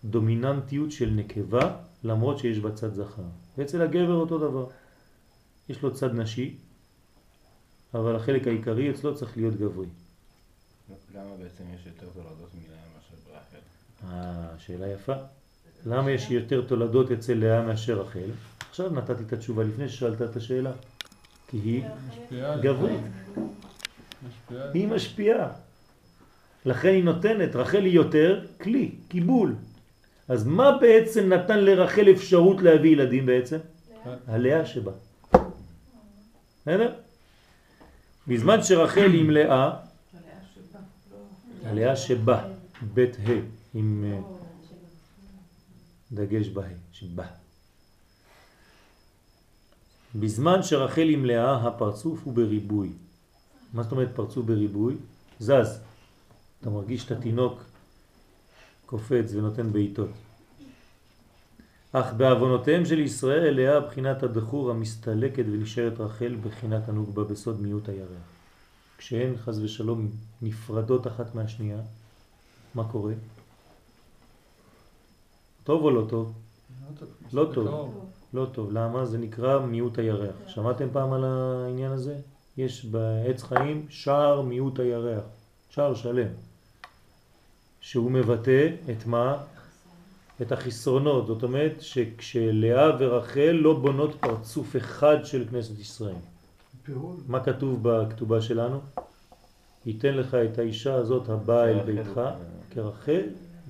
דומיננטיות 0.05 0.93
של 0.93 1.11
נקבה, 1.11 1.77
למרות 2.05 2.39
שיש 2.39 2.59
בה 2.59 2.73
צד 2.73 2.95
זכר. 2.95 3.23
ואצל 3.59 3.83
הגבר 3.83 4.15
אותו 4.15 4.39
דבר. 4.39 4.67
יש 5.69 5.83
לו 5.83 5.95
צד 5.95 6.15
נשי, 6.15 6.57
אבל 7.95 8.17
החלק 8.17 8.47
העיקרי 8.47 8.91
אצלו 8.91 9.15
צריך 9.15 9.37
להיות 9.37 9.55
גברי. 9.55 9.87
למה 11.15 11.31
בעצם 11.43 11.65
יש 11.75 11.87
יותר 11.87 12.07
תולדות 12.15 12.51
מלאה 12.55 12.79
מאשר 12.95 13.17
ברחל? 13.27 13.59
אה, 14.05 14.59
שאלה 14.59 14.87
יפה. 14.87 15.15
למה 15.87 16.11
יש 16.11 16.31
יותר 16.31 16.61
תולדות 16.61 17.11
אצל 17.11 17.35
לאה 17.35 17.63
מאשר 17.63 18.01
רחל? 18.01 18.31
עכשיו 18.71 18.91
נתתי 18.91 19.23
את 19.27 19.33
התשובה 19.33 19.65
לפני 19.65 19.89
ששאלת 19.89 20.23
את 20.23 20.37
השאלה. 20.37 20.73
כי 21.49 21.57
היא 21.57 21.85
גברית. 22.63 23.01
היא 24.75 24.89
משפיעה. 24.89 25.49
לכן 26.65 26.89
היא 26.89 27.05
נותנת, 27.05 27.57
רחל 27.57 27.85
היא 27.85 27.93
יותר 27.93 28.47
כלי, 28.61 28.91
קיבול. 29.09 29.55
אז 30.29 30.47
מה 30.47 30.79
בעצם 30.81 31.33
נתן 31.33 31.59
לרחל 31.59 32.11
אפשרות 32.11 32.63
להביא 32.63 32.91
ילדים 32.91 33.27
בעצם? 33.27 33.59
הלאה 34.27 34.67
שבה. 34.67 34.93
בסדר? 36.63 36.93
בזמן 38.29 38.63
שרחל 38.63 39.11
עם 39.15 39.31
לאה, 39.31 39.71
הלאה 41.65 41.97
שבה, 41.97 42.45
בית 42.95 43.17
ה' 43.17 43.31
עם 43.75 44.05
אה, 44.07 44.21
דגש 46.13 46.49
בה, 46.49 46.63
שבה. 46.93 47.27
בזמן 50.15 50.63
שרחל 50.63 51.09
עם 51.09 51.25
לאה 51.25 51.67
הפרצוף 51.67 52.21
הוא 52.25 52.35
בריבוי. 52.35 52.93
מה 53.73 53.83
זאת 53.83 53.93
אומרת 53.93 54.09
פרצוף 54.15 54.47
בריבוי? 54.47 54.97
זז. 55.39 55.81
אתה 56.61 56.71
מרגיש 56.71 57.07
את 57.07 57.11
התינוק 57.11 57.63
קופץ 58.87 59.33
ונותן 59.35 59.73
בעיתות. 59.73 60.11
אך 61.97 62.13
בעוונותיהם 62.17 62.85
של 62.85 62.99
ישראל 62.99 63.55
לאה 63.55 63.81
בחינת 63.81 64.23
הדחור 64.23 64.71
המסתלקת 64.71 65.45
ונשארת 65.53 66.01
רחל 66.01 66.37
בחינת 66.43 66.89
הנוגבה 66.89 67.25
בסוד 67.25 67.61
מיעוט 67.61 67.89
הירח. 67.89 68.27
כשהן 68.99 69.37
חז 69.37 69.63
ושלום 69.63 70.11
נפרדות 70.43 71.07
אחת 71.07 71.35
מהשנייה, 71.35 71.79
מה 72.75 72.85
קורה? 72.89 73.13
טוב 75.65 75.83
או 75.83 75.91
לא 75.91 76.07
טוב? 76.09 76.33
לא 77.33 77.51
טוב. 77.55 78.09
לא 78.35 78.47
טוב. 78.53 78.73
למה? 78.73 79.07
זה 79.07 79.19
נקרא 79.19 79.59
מיעוט 79.59 79.99
הירח. 79.99 80.35
שמעתם 80.47 80.89
פעם 80.93 81.13
על 81.13 81.25
העניין 81.25 81.93
הזה? 81.93 82.17
יש 82.57 82.85
בעץ 82.85 83.43
חיים 83.43 83.87
שער 83.89 84.41
מיעוט 84.41 84.79
הירח. 84.79 85.25
שער 85.71 85.95
שלם. 85.95 86.29
שהוא 87.81 88.11
מבטא 88.11 88.69
את 88.91 89.07
מה? 89.07 89.37
את 90.43 90.53
החסרונות. 90.53 91.27
זאת 91.27 91.43
אומרת 91.43 91.81
שכשלאה 91.81 92.91
ורחל 92.99 93.51
לא 93.51 93.75
בונות 93.75 94.15
פרצוף 94.21 94.77
אחד 94.77 95.17
של 95.25 95.49
כנסת 95.51 95.79
ישראל. 95.79 96.15
מה 97.27 97.45
כתוב 97.45 97.79
בכתובה 97.83 98.43
שלנו? 98.43 98.81
ייתן 99.87 100.15
לך 100.15 100.35
את 100.35 100.59
האישה 100.59 100.95
הזאת 100.95 101.29
הבאה 101.29 101.71
אל 101.71 101.83
ביתך 101.83 102.21
כרחל 102.71 103.23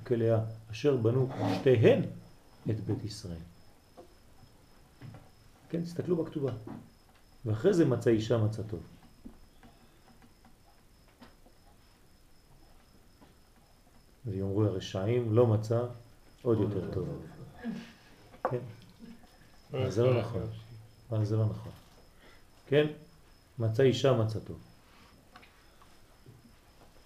וכלאה, 0.02 0.38
אשר 0.70 0.96
בנו 0.96 1.28
שתיהן 1.54 2.02
את 2.70 2.80
בית 2.80 3.04
ישראל. 3.04 3.36
כן, 5.68 5.82
תסתכלו 5.82 6.16
בכתובה. 6.16 6.52
ואחרי 7.44 7.74
זה 7.74 7.84
מצא 7.84 8.10
אישה 8.10 8.38
מצא 8.38 8.62
טוב. 8.62 8.80
ויאמרו 14.26 14.64
הרשעים 14.64 15.32
לא 15.32 15.46
מצא 15.46 15.84
עוד 16.44 16.60
יותר 16.60 16.80
טוב. 16.92 17.08
כן? 18.50 18.58
אבל 19.72 19.90
זה 19.90 20.02
לא 20.02 20.20
נכון. 20.20 20.42
אבל 21.10 21.24
זה 21.24 21.36
לא 21.36 21.44
נכון. 21.44 21.72
כן? 22.66 22.86
מצא 23.58 23.82
אישה 23.82 24.12
מצא 24.12 24.38
טוב. 24.38 24.56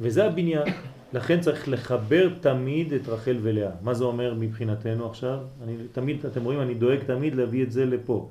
וזה 0.00 0.24
הבניין. 0.24 0.68
לכן 1.12 1.40
צריך 1.40 1.68
לחבר 1.68 2.28
תמיד 2.40 2.92
את 2.92 3.08
רחל 3.08 3.36
ולאה. 3.42 3.70
מה 3.82 3.94
זה 3.94 4.04
אומר 4.04 4.34
מבחינתנו 4.34 5.10
עכשיו? 5.10 5.38
אני 5.62 5.76
תמיד, 5.92 6.26
אתם 6.26 6.44
רואים, 6.44 6.60
אני 6.60 6.74
דואג 6.74 6.98
תמיד 7.06 7.34
להביא 7.34 7.62
את 7.62 7.72
זה 7.72 7.86
לפה. 7.86 8.28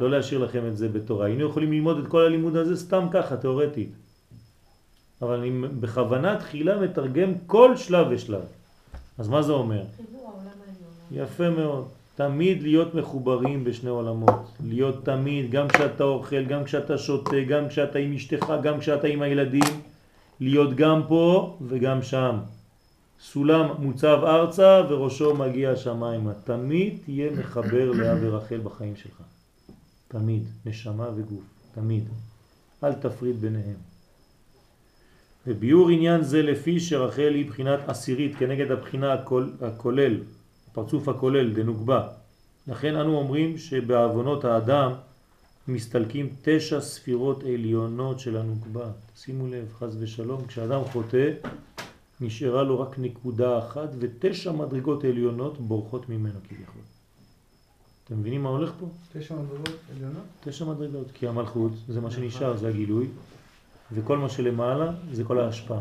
לא 0.00 0.10
להשאיר 0.10 0.40
לכם 0.40 0.66
את 0.66 0.76
זה 0.76 0.88
בתורה. 0.88 1.26
היינו 1.26 1.48
יכולים 1.48 1.72
ללמוד 1.72 1.98
את 1.98 2.06
כל 2.06 2.20
הלימוד 2.20 2.56
הזה 2.56 2.76
סתם 2.76 3.06
ככה, 3.12 3.36
תיאורטית. 3.36 3.90
אבל 5.22 5.38
אני 5.38 5.68
בכוונה 5.80 6.38
תחילה 6.38 6.80
מתרגם 6.80 7.32
כל 7.46 7.76
שלב 7.76 8.06
ושלב. 8.10 8.44
אז 9.18 9.28
מה 9.28 9.42
זה 9.42 9.52
אומר? 9.52 9.82
יפה 11.10 11.50
מאוד. 11.50 11.88
תמיד 12.14 12.62
להיות 12.62 12.94
מחוברים 12.94 13.64
בשני 13.64 13.90
עולמות. 13.90 14.52
להיות 14.64 15.04
תמיד, 15.04 15.50
גם 15.50 15.68
כשאתה 15.68 16.04
אוכל, 16.04 16.44
גם 16.44 16.64
כשאתה 16.64 16.98
שותה, 16.98 17.40
גם 17.48 17.68
כשאתה 17.68 17.98
עם 17.98 18.12
אשתך, 18.12 18.52
גם 18.62 18.80
כשאתה 18.80 19.06
עם 19.06 19.22
הילדים. 19.22 19.80
להיות 20.40 20.74
גם 20.74 21.02
פה 21.08 21.58
וגם 21.68 22.02
שם. 22.02 22.38
סולם 23.20 23.66
מוצב 23.78 24.18
ארצה 24.24 24.82
וראשו 24.88 25.34
מגיע 25.34 25.76
שמיימה. 25.76 26.32
תמיד 26.44 26.98
תהיה 27.04 27.30
מחבר 27.30 27.92
לאה 27.96 28.14
ורחל 28.20 28.60
בחיים 28.64 28.96
שלך. 28.96 29.22
תמיד. 30.08 30.42
נשמה 30.66 31.08
וגוף. 31.16 31.44
תמיד. 31.74 32.04
אל 32.84 32.92
תפריד 32.92 33.36
ביניהם. 33.36 33.76
וביור 35.46 35.90
עניין 35.90 36.22
זה 36.22 36.42
לפי 36.42 36.80
שרחל 36.80 37.32
היא 37.34 37.46
בחינת 37.46 37.80
עשירית 37.86 38.36
כנגד 38.38 38.70
הבחינה 38.70 39.12
הכול, 39.12 39.52
הכולל, 39.60 40.16
הפרצוף 40.74 41.08
הכולל, 41.08 41.52
דנוגבה. 41.52 42.08
לכן 42.68 42.96
אנו 42.96 43.18
אומרים 43.18 43.58
שבעוונות 43.58 44.44
האדם 44.44 44.92
מסתלקים 45.68 46.28
תשע 46.42 46.80
ספירות 46.80 47.42
עליונות 47.42 48.20
של 48.20 48.36
הנוגבה. 48.36 48.86
שימו 49.16 49.46
לב, 49.46 49.72
חז 49.78 49.96
ושלום, 50.00 50.46
כשאדם 50.46 50.84
חוטא, 50.84 51.30
נשארה 52.20 52.62
לו 52.62 52.80
רק 52.80 52.98
נקודה 52.98 53.58
אחת 53.58 53.88
ותשע 53.98 54.52
מדרגות 54.52 55.04
עליונות 55.04 55.60
בורחות 55.60 56.08
ממנו 56.08 56.38
כביכול. 56.48 56.82
אתם 58.04 58.18
מבינים 58.18 58.42
מה 58.42 58.48
הולך 58.48 58.72
פה? 58.80 58.86
תשע 59.12 59.34
מדרגות 59.34 59.80
עליונות? 59.96 60.24
תשע 60.44 60.64
מדרגות, 60.64 61.06
כי 61.14 61.28
המלכות 61.28 61.72
זה 61.88 62.00
מה 62.00 62.10
שנשאר, 62.10 62.56
זה 62.56 62.68
הגילוי, 62.68 63.06
וכל 63.92 64.18
מה 64.18 64.28
שלמעלה 64.28 64.92
זה 65.12 65.24
כל 65.24 65.38
ההשפעה, 65.38 65.80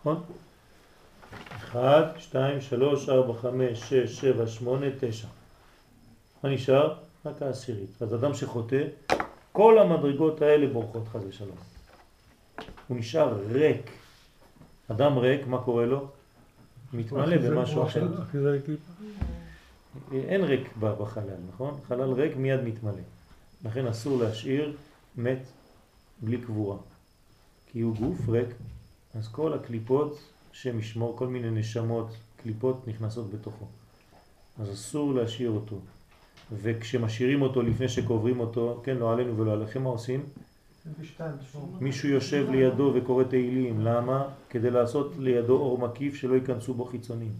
נכון? 0.00 0.20
אחד, 1.56 2.02
שתיים, 2.18 2.60
שלוש, 2.60 3.08
ארבע, 3.08 3.34
חמש, 3.40 3.80
שש, 3.80 4.20
שבע, 4.20 4.46
שמונה, 4.46 4.86
תשע. 5.00 5.28
מה 6.44 6.50
נשאר? 6.50 6.94
רק 7.26 7.42
העשירית. 7.42 8.02
אז 8.02 8.14
אדם 8.14 8.34
שחוטא, 8.34 8.84
כל 9.52 9.78
המדרגות 9.78 10.42
האלה 10.42 10.66
בורחות 10.66 11.08
חז 11.08 11.24
ושלום. 11.28 11.56
הוא 12.88 12.98
נשאר 12.98 13.38
ריק. 13.50 13.90
אדם 14.90 15.18
ריק, 15.18 15.46
מה 15.46 15.62
קורה 15.62 15.86
לו? 15.86 16.08
מתמלא 16.92 17.36
במשהו 17.36 17.82
אחר. 17.82 18.06
אין 20.12 20.44
ריק 20.44 20.76
בחלל, 20.80 21.40
נכון? 21.54 21.80
חלל 21.88 22.12
ריק 22.12 22.36
מיד 22.36 22.60
מתמלא. 22.62 23.02
לכן 23.64 23.86
אסור 23.86 24.22
להשאיר 24.22 24.76
מת 25.16 25.42
בלי 26.22 26.38
קבורה. 26.38 26.76
כי 27.66 27.80
הוא 27.80 27.96
גוף 27.96 28.28
ריק, 28.28 28.48
אז 29.14 29.28
כל 29.28 29.52
הקליפות 29.52 30.18
שמשמור, 30.52 31.16
כל 31.16 31.26
מיני 31.26 31.50
נשמות, 31.50 32.14
קליפות 32.36 32.88
נכנסות 32.88 33.30
בתוכו. 33.30 33.64
אז 34.58 34.72
אסור 34.72 35.14
להשאיר 35.14 35.50
אותו. 35.50 35.76
וכשמשאירים 36.52 37.42
אותו 37.42 37.62
לפני 37.62 37.88
שקוברים 37.88 38.40
אותו, 38.40 38.80
כן, 38.84 38.96
לא 38.96 39.12
עלינו 39.12 39.38
ולא 39.38 39.52
עליכם, 39.52 39.82
מה 39.82 39.90
עושים? 39.90 40.26
מישהו 41.80 42.08
יושב 42.08 42.50
לידו 42.50 42.92
וקורא 42.94 43.24
תהילים, 43.24 43.80
למה? 43.80 44.28
כדי 44.50 44.70
לעשות 44.70 45.12
לידו 45.18 45.56
אור 45.56 45.78
מקיף 45.78 46.14
שלא 46.14 46.34
ייכנסו 46.34 46.74
בו 46.74 46.84
חיצונים. 46.84 47.32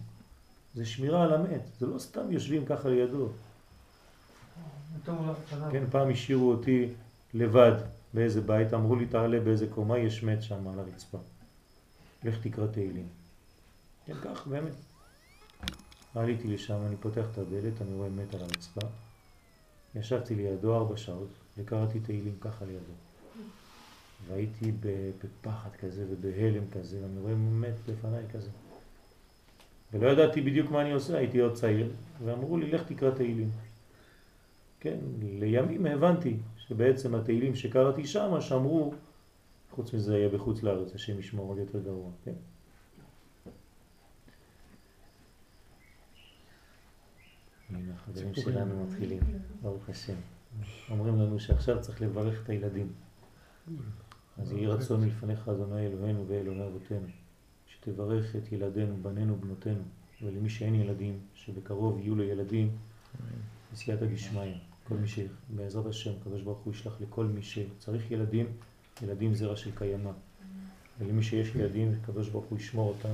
זה 0.75 0.85
שמירה 0.85 1.23
על 1.23 1.33
המת, 1.33 1.61
זה 1.79 1.85
לא 1.87 1.99
סתם 1.99 2.31
יושבים 2.31 2.65
ככה 2.65 2.89
לידו. 2.89 3.27
כן, 5.71 5.83
פעם 5.91 6.11
השאירו 6.11 6.51
אותי 6.51 6.87
לבד 7.33 7.75
באיזה 8.13 8.41
בית, 8.41 8.73
אמרו 8.73 8.95
לי 8.95 9.05
תעלה 9.05 9.39
באיזה 9.39 9.67
קומה, 9.67 9.97
יש 9.97 10.23
מת 10.23 10.43
שם 10.43 10.67
על 10.67 10.79
הרצפה. 10.79 11.17
לך 12.23 12.47
תקרא 12.47 12.67
תהילים. 12.67 13.07
כן, 14.05 14.13
כך 14.23 14.47
באמת. 14.47 14.73
עליתי 16.15 16.47
לשם, 16.47 16.77
אני 16.87 16.95
פותח 16.97 17.25
את 17.31 17.37
הדלת, 17.37 17.81
אני 17.81 17.93
רואה 17.93 18.09
מת 18.09 18.33
על 18.33 18.41
הרצפה. 18.41 18.81
ישבתי 19.95 20.35
לידו 20.35 20.75
ארבע 20.75 20.97
שעות 20.97 21.29
וקראתי 21.57 21.99
תהילים 21.99 22.35
ככה 22.41 22.65
לידו. 22.65 22.93
והייתי 24.27 24.71
בפחד 24.81 25.69
כזה 25.79 26.05
ובהלם 26.09 26.63
כזה, 26.71 26.99
ואני 27.03 27.19
רואה 27.19 27.35
מת 27.35 27.75
לפניי 27.87 28.23
כזה. 28.33 28.49
ולא 29.93 30.09
ידעתי 30.09 30.41
בדיוק 30.41 30.71
מה 30.71 30.81
אני 30.81 30.91
עושה, 30.91 31.17
הייתי 31.17 31.39
עוד 31.39 31.53
צעיר, 31.53 31.91
ואמרו 32.25 32.57
לי, 32.57 32.71
לך 32.71 32.83
תקרא 32.83 33.11
תהילים. 33.11 33.49
כן, 34.79 34.97
לימים 35.21 35.85
הבנתי 35.85 36.37
שבעצם 36.57 37.15
התהילים 37.15 37.55
שקראתי 37.55 38.07
שם, 38.07 38.41
שמרו, 38.41 38.93
חוץ 39.75 39.93
מזה 39.93 40.15
היה 40.15 40.29
בחוץ 40.29 40.63
לארץ, 40.63 40.95
השם 40.95 41.19
ישמור 41.19 41.49
עוד 41.49 41.57
יותר 41.57 41.79
גרוע, 41.79 42.11
כן? 42.23 42.33
הנה 47.69 47.93
החברים 47.93 48.35
שלנו 48.35 48.85
מתחילים, 48.85 49.19
ברוך 49.61 49.89
השם. 49.89 50.15
אומרים 50.89 51.19
לנו 51.19 51.39
שעכשיו 51.39 51.81
צריך 51.81 52.01
לברך 52.01 52.43
את 52.43 52.49
הילדים. 52.49 52.93
אז 54.37 54.51
יהי 54.51 54.67
רצון 54.67 55.01
מלפניך 55.01 55.49
אדוני 55.49 55.87
אלוהינו 55.87 56.25
ואלוהי 56.27 56.67
אבותינו, 56.67 57.07
שתברך 57.67 58.35
את 58.35 58.51
ילדינו, 58.51 58.97
בנינו, 59.01 59.35
בנותינו, 59.35 59.83
ולמי 60.21 60.49
שאין 60.49 60.75
ילדים, 60.75 61.19
שבקרוב 61.33 61.99
יהיו 61.99 62.15
לו 62.15 62.23
ילדים, 62.23 62.77
בסייעתא 63.73 64.05
דשמיא. 64.05 64.53
כל 64.83 64.95
מי 64.95 65.07
שבעזרת 65.07 65.85
השם, 65.85 66.11
הקדוש 66.21 66.41
ברוך 66.41 66.59
הוא 66.59 66.73
ישלח 66.73 67.01
לכל 67.01 67.25
מי 67.25 67.43
שצריך 67.43 68.11
ילדים, 68.11 68.45
ילדים 69.01 69.35
זרע 69.35 69.55
של 69.55 69.71
קיימא. 69.75 70.11
ולמי 70.99 71.23
שיש 71.23 71.55
ילדים, 71.55 71.93
הקדוש 72.01 72.29
ברוך 72.29 72.45
הוא 72.45 72.59
ישמור 72.59 72.89
אותם, 72.89 73.13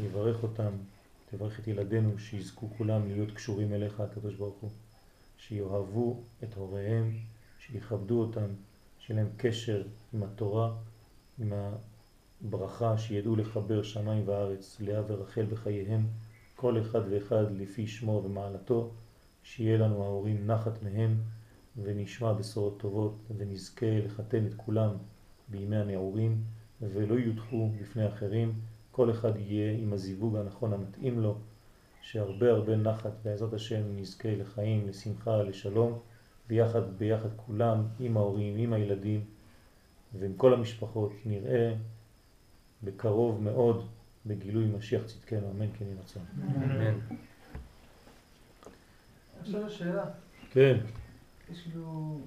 יברך 0.00 0.42
אותם, 0.42 0.70
תברך 1.30 1.60
את 1.60 1.68
ילדינו, 1.68 2.18
שיזכו 2.18 2.70
כולם 2.78 3.06
להיות 3.06 3.30
קשורים 3.30 3.72
אליך, 3.72 4.00
הקדוש 4.00 4.34
ברוך 4.34 4.56
הוא, 4.60 4.70
שיאהבו 5.38 6.22
את 6.44 6.54
הוריהם, 6.54 7.12
שיכבדו 7.58 8.20
אותם, 8.20 8.46
שיהיה 8.98 9.22
להם 9.22 9.32
קשר 9.36 9.82
עם 10.14 10.22
התורה, 10.22 10.74
עם 11.38 11.52
הברכה, 12.42 12.98
שידעו 12.98 13.36
לחבר 13.36 13.82
שמיים 13.82 14.28
וארץ, 14.28 14.76
לאה 14.80 15.02
ורחל 15.06 15.46
בחייהם, 15.46 16.06
כל 16.56 16.80
אחד 16.80 17.00
ואחד 17.10 17.44
לפי 17.50 17.86
שמו 17.86 18.22
ומעלתו, 18.24 18.90
שיהיה 19.42 19.78
לנו 19.78 20.04
ההורים 20.04 20.46
נחת 20.46 20.82
מהם, 20.82 21.16
ונשמע 21.82 22.32
בשורות 22.32 22.80
טובות, 22.80 23.16
ונזכה 23.36 24.00
לחתן 24.04 24.46
את 24.46 24.54
כולם 24.56 24.90
בימי 25.48 25.76
הנעורים, 25.76 26.42
ולא 26.80 27.14
יודחו 27.14 27.70
בפני 27.80 28.08
אחרים, 28.08 28.52
כל 28.90 29.10
אחד 29.10 29.36
יהיה 29.36 29.72
עם 29.72 29.92
הזיווג 29.92 30.36
הנכון 30.36 30.72
המתאים 30.72 31.20
לו, 31.20 31.38
שהרבה 32.02 32.50
הרבה 32.50 32.76
נחת 32.76 33.12
בעזרת 33.24 33.52
השם 33.52 33.82
נזכה 33.96 34.28
לחיים, 34.36 34.88
לשמחה, 34.88 35.42
לשלום, 35.42 35.98
ביחד, 36.48 36.98
ביחד 36.98 37.28
כולם, 37.36 37.82
עם 38.00 38.16
ההורים, 38.16 38.56
עם 38.56 38.72
הילדים 38.72 39.24
ועם 40.18 40.34
כל 40.36 40.54
המשפחות, 40.54 41.12
נראה 41.24 41.74
בקרוב 42.82 43.42
מאוד 43.42 43.86
בגילוי 44.26 44.66
משיח 44.66 45.02
צדקנו, 45.06 45.50
אמן 45.50 45.66
כן 45.78 45.84
יהיה 45.84 45.96
רצון. 46.00 46.22
אמן. 46.56 46.98
עכשיו 49.40 49.66
השאלה. 49.66 50.04
כן. 50.50 50.76
יש 51.52 51.62
כאילו... 51.62 52.20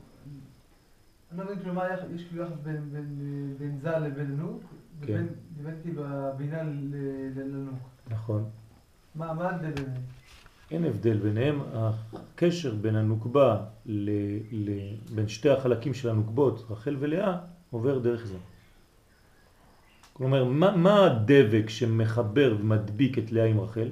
אני 1.32 1.38
לא 1.38 1.46
מבין 1.46 1.60
כאילו 1.60 1.74
מה 1.74 1.84
יש 2.16 2.24
כאילו 2.24 2.44
יחס 2.44 2.58
בין 3.60 3.80
ז"ל 3.82 4.00
לבין 4.00 4.38
נוק, 4.38 4.64
כן. 5.02 5.26
ובין 5.58 5.76
כאילו 5.82 6.06
הבינה 6.06 6.64
לנוק. 7.36 7.80
נכון. 8.10 8.50
מה 9.16 9.26
ההבדל 9.26 9.72
ביניהם? 9.72 10.02
אין 10.72 10.86
הבדל 10.86 11.18
ביניהם, 11.18 11.60
הקשר 11.74 12.76
בין 12.76 12.96
הנוקבה, 12.96 13.66
ל, 13.86 14.10
ל, 14.52 14.70
בין 15.16 15.28
שתי 15.28 15.50
החלקים 15.50 15.94
של 15.94 16.10
הנוקבות, 16.10 16.66
רחל 16.70 16.96
ולאה, 17.00 17.38
עובר 17.72 18.00
דרך 18.00 18.26
זה. 18.26 18.38
כלומר, 20.14 20.44
מה, 20.44 20.78
מה 20.78 21.06
הדבק 21.06 21.70
שמחבר 21.70 22.58
ומדביק 22.60 23.18
את 23.18 23.32
לאה 23.32 23.46
עם 23.46 23.60
רחל? 23.60 23.90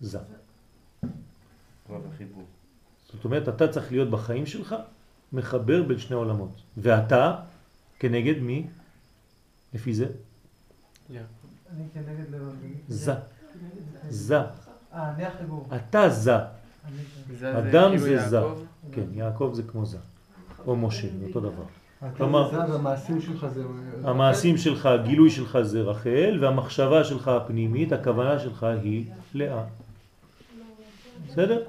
זה. 0.00 0.18
זאת 3.14 3.24
אומרת, 3.24 3.48
אתה 3.48 3.68
צריך 3.68 3.92
להיות 3.92 4.10
בחיים 4.10 4.46
שלך 4.46 4.74
מחבר 5.32 5.82
בין 5.82 5.98
שני 5.98 6.16
עולמות. 6.16 6.62
ואתה, 6.76 7.36
כנגד 7.98 8.38
מי? 8.42 8.66
לפי 9.74 9.94
זה? 9.94 10.06
אני 11.76 11.84
כנגד 11.94 12.30
לבבי. 12.30 12.74
זה. 12.88 13.14
זה. 14.08 14.38
אה, 14.38 15.14
אני 15.14 15.24
החיבור. 15.24 15.68
אתה 15.76 16.08
זה. 16.08 16.36
אדם 17.42 17.90
כאילו 17.90 17.98
זה 17.98 18.28
זה. 18.28 18.40
כן, 18.92 19.04
יעקב 19.12 19.52
זה 19.54 19.62
כמו 19.62 19.86
זה. 19.86 19.98
או 20.66 20.76
משה, 20.76 21.08
אותו 21.26 21.40
דבר. 21.40 21.64
כלומר, 22.16 22.74
המעשים 22.74 23.20
שלך 23.20 23.46
זה... 23.46 23.62
המעשים 24.04 24.56
שלך, 24.56 24.86
הגילוי 24.86 25.30
שלך 25.30 25.58
זה 25.62 25.80
רחל, 25.80 26.38
והמחשבה 26.40 27.04
שלך 27.04 27.28
הפנימית, 27.28 27.92
הכוונה 27.92 28.38
שלך 28.38 28.62
היא 28.82 29.04
לאה. 29.34 29.64
בסדר? 31.28 31.62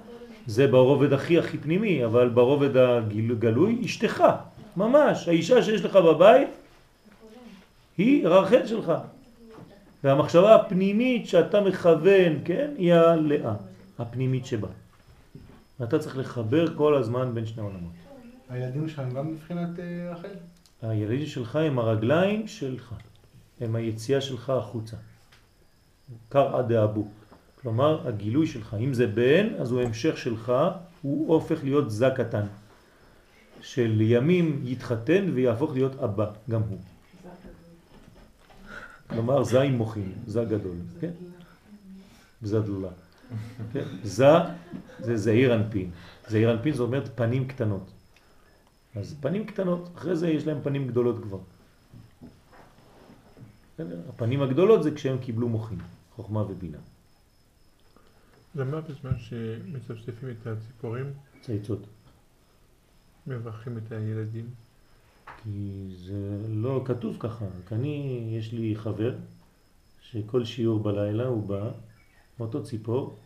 זה 0.50 0.68
ברובד 0.68 1.14
הכי 1.14 1.40
הכי 1.40 1.58
פנימי, 1.58 2.06
אבל 2.06 2.30
ברובד 2.30 2.78
הגלוי, 2.78 3.82
אשתך, 3.86 4.24
ממש, 4.78 5.28
האישה 5.28 5.64
שיש 5.64 5.82
לך 5.82 5.96
בבית, 5.96 6.50
היא 7.98 8.28
רחל 8.28 8.68
שלך. 8.68 8.94
והמחשבה 10.04 10.56
הפנימית 10.56 11.28
שאתה 11.28 11.62
מכוון, 11.62 12.34
כן, 12.46 12.72
היא 12.78 12.94
הלאה, 12.94 13.54
הפנימית 14.00 14.46
שבה. 14.46 14.68
ואתה 15.80 16.00
צריך 16.00 16.18
לחבר 16.18 16.76
כל 16.76 16.96
הזמן 16.96 17.34
בין 17.34 17.46
שני 17.46 17.64
עולמות. 17.64 17.94
הילדים 18.50 18.90
שלך 18.90 19.00
הם 19.00 19.14
גם 19.14 19.32
מבחינת 19.32 19.80
אה, 19.80 20.12
רחל? 20.12 20.36
הילדים 20.82 21.26
שלך 21.26 21.56
הם 21.56 21.80
הרגליים 21.80 22.48
שלך, 22.48 22.94
הם 23.62 23.76
היציאה 23.76 24.22
שלך 24.22 24.50
החוצה. 24.50 24.98
קרעה 26.30 26.62
דאבו. 26.62 27.08
כלומר, 27.62 28.08
הגילוי 28.08 28.48
שלך, 28.48 28.76
אם 28.80 28.94
זה 28.94 29.08
בן, 29.08 29.48
אז 29.60 29.72
הוא 29.72 29.82
המשך 29.82 30.18
שלך, 30.18 30.54
הוא 31.02 31.34
הופך 31.34 31.64
להיות 31.64 31.92
זה 31.92 32.10
קטן. 32.16 32.46
של 33.62 34.02
ימים 34.02 34.62
יתחתן 34.66 35.30
ויהפוך 35.34 35.74
להיות 35.74 36.00
אבא, 36.00 36.32
גם 36.50 36.62
הוא. 36.62 36.80
כלומר, 39.10 39.44
זה 39.44 39.62
עם 39.62 39.74
מוחים, 39.74 40.12
זה 40.28 40.44
גדול, 40.44 40.76
כן? 41.00 41.12
זה 42.42 42.60
דלולה. 42.60 42.90
כן? 43.74 43.84
זה, 44.04 44.28
זה 45.00 45.18
זעיר 45.18 45.56
אנפין. 45.56 45.92
זעיר 46.28 46.52
אנפין 46.52 46.74
זאת 46.74 46.88
אומרת 46.88 47.10
פנים 47.16 47.48
קטנות. 47.48 47.92
אז 48.96 49.16
פנים 49.22 49.46
קטנות, 49.46 49.90
אחרי 49.96 50.16
זה 50.16 50.30
יש 50.30 50.48
להם 50.48 50.58
פנים 50.64 50.88
גדולות 50.88 51.24
כבר. 51.24 51.40
הפנים 54.10 54.42
הגדולות 54.42 54.84
זה 54.84 54.92
כשהם 54.92 55.18
קיבלו 55.18 55.50
מוחים, 55.50 55.78
חוכמה 56.16 56.42
ובינה. 56.42 56.78
למה 58.56 58.82
בזמן 58.82 59.18
שמצפצפים 59.18 60.30
את 60.30 60.48
הציפורים? 60.48 61.14
צייצות. 61.42 61.88
מברכים 63.28 63.78
את 63.78 63.92
הילדים? 63.92 64.50
כי 65.44 65.88
זה 65.96 66.38
לא 66.48 66.84
כתוב 66.86 67.18
ככה. 67.20 67.46
אני, 67.72 68.28
יש 68.40 68.54
לי 68.54 68.76
חבר 68.76 69.16
שכל 70.02 70.46
שיעור 70.46 70.80
בלילה 70.80 71.26
הוא 71.26 71.48
בא, 71.48 71.72
מאותו 72.40 72.64
ציפור, 72.64 73.20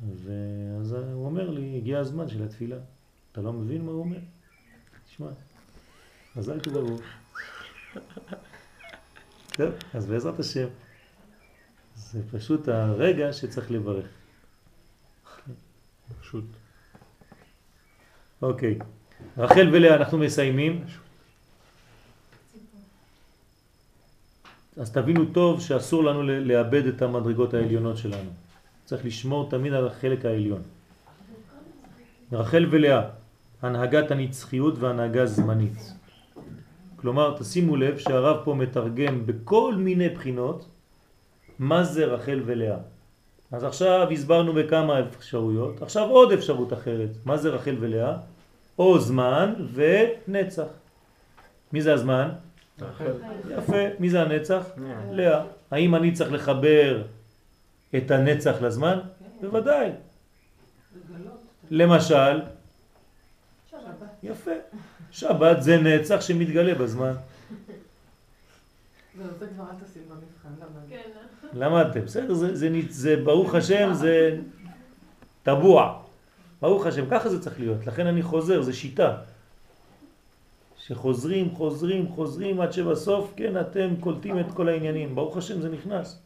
ואז 0.00 0.92
הוא 0.92 1.26
אומר 1.26 1.50
לי, 1.50 1.76
הגיע 1.76 1.98
הזמן 1.98 2.28
של 2.28 2.42
התפילה. 2.42 2.76
אתה 3.32 3.40
לא 3.40 3.52
מבין 3.52 3.84
מה 3.84 3.92
הוא 3.92 4.00
אומר? 4.00 4.18
תשמע, 5.06 5.28
מזל 6.36 6.60
טוב 6.60 6.74
ברור. 6.74 7.00
טוב, 9.56 9.72
אז 9.94 10.06
בעזרת 10.06 10.40
השם, 10.40 10.68
זה 11.96 12.22
פשוט 12.30 12.68
הרגע 12.68 13.32
שצריך 13.32 13.70
לברך. 13.70 14.21
פשוט. 16.32 16.44
אוקיי. 18.42 18.78
רחל 19.38 19.68
ולאה, 19.72 19.94
אנחנו 19.96 20.18
מסיימים. 20.18 20.84
אז 24.76 24.92
תבינו 24.92 25.24
טוב 25.32 25.60
שאסור 25.60 26.04
לנו 26.04 26.22
לאבד 26.22 26.86
את 26.86 27.02
המדרגות 27.02 27.54
העליונות 27.54 27.96
שלנו. 27.96 28.30
צריך 28.84 29.04
לשמור 29.04 29.50
תמיד 29.50 29.72
על 29.72 29.86
החלק 29.86 30.24
העליון. 30.24 30.62
רחל 32.32 32.66
ולאה, 32.70 33.02
הנהגת 33.62 34.10
הנצחיות 34.10 34.78
והנהגה 34.78 35.26
זמנית. 35.26 35.92
כלומר, 36.96 37.36
תשימו 37.38 37.76
לב 37.76 37.98
שהרב 37.98 38.44
פה 38.44 38.54
מתרגם 38.54 39.26
בכל 39.26 39.74
מיני 39.78 40.08
בחינות 40.08 40.64
מה 41.58 41.84
זה 41.84 42.04
רחל 42.04 42.42
ולאה. 42.46 42.78
אז 43.52 43.64
עכשיו 43.64 44.10
הסברנו 44.10 44.52
בכמה 44.52 45.00
אפשרויות, 45.00 45.82
עכשיו 45.82 46.08
עוד 46.08 46.32
אפשרות 46.32 46.72
אחרת. 46.72 47.08
מה 47.24 47.36
זה 47.36 47.48
רחל 47.48 47.76
ולאה? 47.80 48.16
או 48.78 48.98
זמן 48.98 49.54
ונצח. 49.74 50.66
מי 51.72 51.82
זה 51.82 51.94
הזמן? 51.94 52.28
רחל. 52.80 53.12
יפה. 53.50 53.82
מי 53.98 54.10
זה 54.10 54.22
הנצח? 54.22 54.62
לאה. 55.10 55.42
האם 55.70 55.94
אני 55.94 56.12
צריך 56.12 56.32
לחבר 56.32 57.02
את 57.96 58.10
הנצח 58.10 58.62
לזמן? 58.62 58.98
בוודאי. 59.40 59.90
למשל, 61.70 62.40
יפה. 64.22 64.50
שבת 65.10 65.62
זה 65.62 65.76
נצח 65.76 66.20
שמתגלה 66.20 66.74
בזמן. 66.74 67.12
זה 69.16 69.46
כבר 69.54 69.64
אל 69.64 69.84
תשים 69.84 70.02
במבחן, 70.08 70.66
כן. 70.88 71.10
למדתם, 71.54 72.00
בסדר, 72.00 72.34
זה, 72.88 73.16
ברוך 73.24 73.54
השם, 73.54 73.90
זה 73.92 74.38
טבוע. 75.42 76.02
ברוך 76.60 76.86
השם, 76.86 77.04
ככה 77.10 77.28
זה 77.28 77.42
צריך 77.42 77.60
להיות. 77.60 77.86
לכן 77.86 78.06
אני 78.06 78.22
חוזר, 78.22 78.62
זה 78.62 78.72
שיטה. 78.72 79.16
שחוזרים, 80.76 81.50
חוזרים, 81.50 82.08
חוזרים, 82.08 82.60
עד 82.60 82.72
שבסוף, 82.72 83.32
כן, 83.36 83.60
אתם 83.60 83.94
קולטים 84.00 84.38
את 84.38 84.46
כל 84.54 84.68
העניינים. 84.68 85.14
ברוך 85.14 85.36
השם, 85.36 85.60
זה 85.60 85.68
נכנס. 85.68 86.22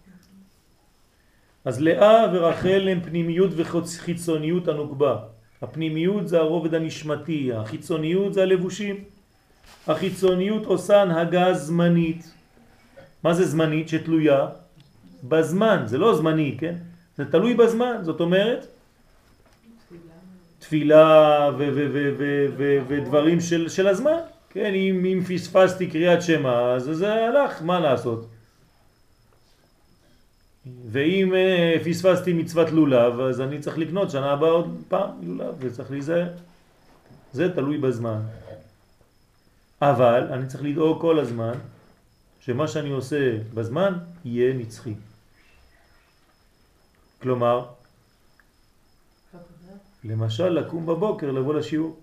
אז 1.64 1.80
לאה 1.80 2.24
ורחל 2.32 2.88
הם 2.88 3.00
פנימיות 3.00 3.50
וחיצוניות 3.56 4.68
הנוקבה. 4.68 5.16
הפנימיות 5.62 6.28
זה 6.28 6.38
הרובד 6.38 6.74
הנשמתי, 6.74 7.52
החיצוניות 7.52 8.34
זה 8.34 8.42
הלבושים. 8.42 9.04
החיצוניות 9.86 10.64
עושה 10.64 11.02
הנהגה 11.02 11.54
זמנית. 11.54 12.35
מה 13.26 13.34
זה 13.34 13.46
זמנית? 13.46 13.88
שתלויה 13.88 14.46
בזמן, 15.24 15.82
זה 15.86 15.98
לא 15.98 16.14
זמני, 16.14 16.56
כן? 16.58 16.74
זה 17.16 17.24
תלוי 17.24 17.54
בזמן, 17.54 17.96
זאת 18.02 18.20
אומרת 18.20 18.66
תפילה 20.58 21.50
ודברים 22.88 23.40
של, 23.40 23.68
של 23.68 23.86
הזמן, 23.86 24.18
כן? 24.50 24.74
אם, 24.74 25.04
אם 25.04 25.20
פספסתי 25.24 25.86
קריאת 25.90 26.22
שמע, 26.22 26.72
אז 26.74 26.82
זה 26.82 27.14
הלך, 27.14 27.62
מה 27.62 27.80
לעשות? 27.80 28.26
ואם 30.90 31.32
uh, 31.32 31.84
פספסתי 31.84 32.32
מצוות 32.32 32.70
לולב, 32.70 33.20
אז 33.20 33.40
אני 33.40 33.58
צריך 33.58 33.78
לקנות 33.78 34.10
שנה 34.10 34.32
הבאה 34.32 34.50
עוד 34.50 34.82
פעם 34.88 35.10
לולב, 35.22 35.54
וצריך 35.58 35.90
להיזהר. 35.90 36.28
זה 37.32 37.54
תלוי 37.54 37.78
בזמן. 37.78 38.20
אבל 39.82 40.26
אני 40.30 40.46
צריך 40.46 40.62
לדאוג 40.64 41.00
כל 41.00 41.18
הזמן 41.18 41.52
שמה 42.46 42.68
שאני 42.68 42.90
עושה 42.90 43.38
בזמן 43.54 43.98
יהיה 44.24 44.54
נצחי. 44.54 44.94
כלומר, 47.22 47.68
למשל 50.04 50.48
לקום 50.48 50.86
בבוקר 50.86 51.30
לבוא 51.30 51.54
לשיעור. 51.54 52.00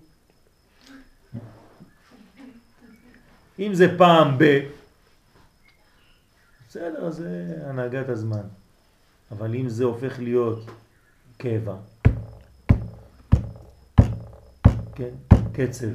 אם 3.59 3.73
זה 3.73 3.97
פעם 3.97 4.37
ב... 4.37 4.43
בסדר, 6.69 7.11
זה 7.11 7.55
הנהגת 7.65 8.09
הזמן. 8.09 8.47
אבל 9.31 9.55
אם 9.55 9.69
זה 9.69 9.83
הופך 9.83 10.19
להיות 10.19 10.65
קבע, 11.37 11.75
כן, 14.95 15.13
קצב, 15.53 15.87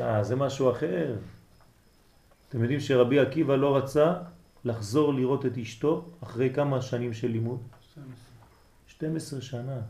אה, 0.00 0.24
זה 0.24 0.36
משהו 0.36 0.70
אחר. 0.70 1.16
אתם 2.50 2.62
יודעים 2.62 2.80
שרבי 2.80 3.18
עקיבא 3.18 3.56
לא 3.56 3.76
רצה 3.76 4.14
לחזור 4.64 5.14
לראות 5.14 5.46
את 5.46 5.58
אשתו 5.58 6.04
אחרי 6.22 6.54
כמה 6.54 6.82
שנים 6.82 7.12
של 7.14 7.28
לימוד? 7.28 7.60
12 8.86 9.40
שנה. 9.40 9.80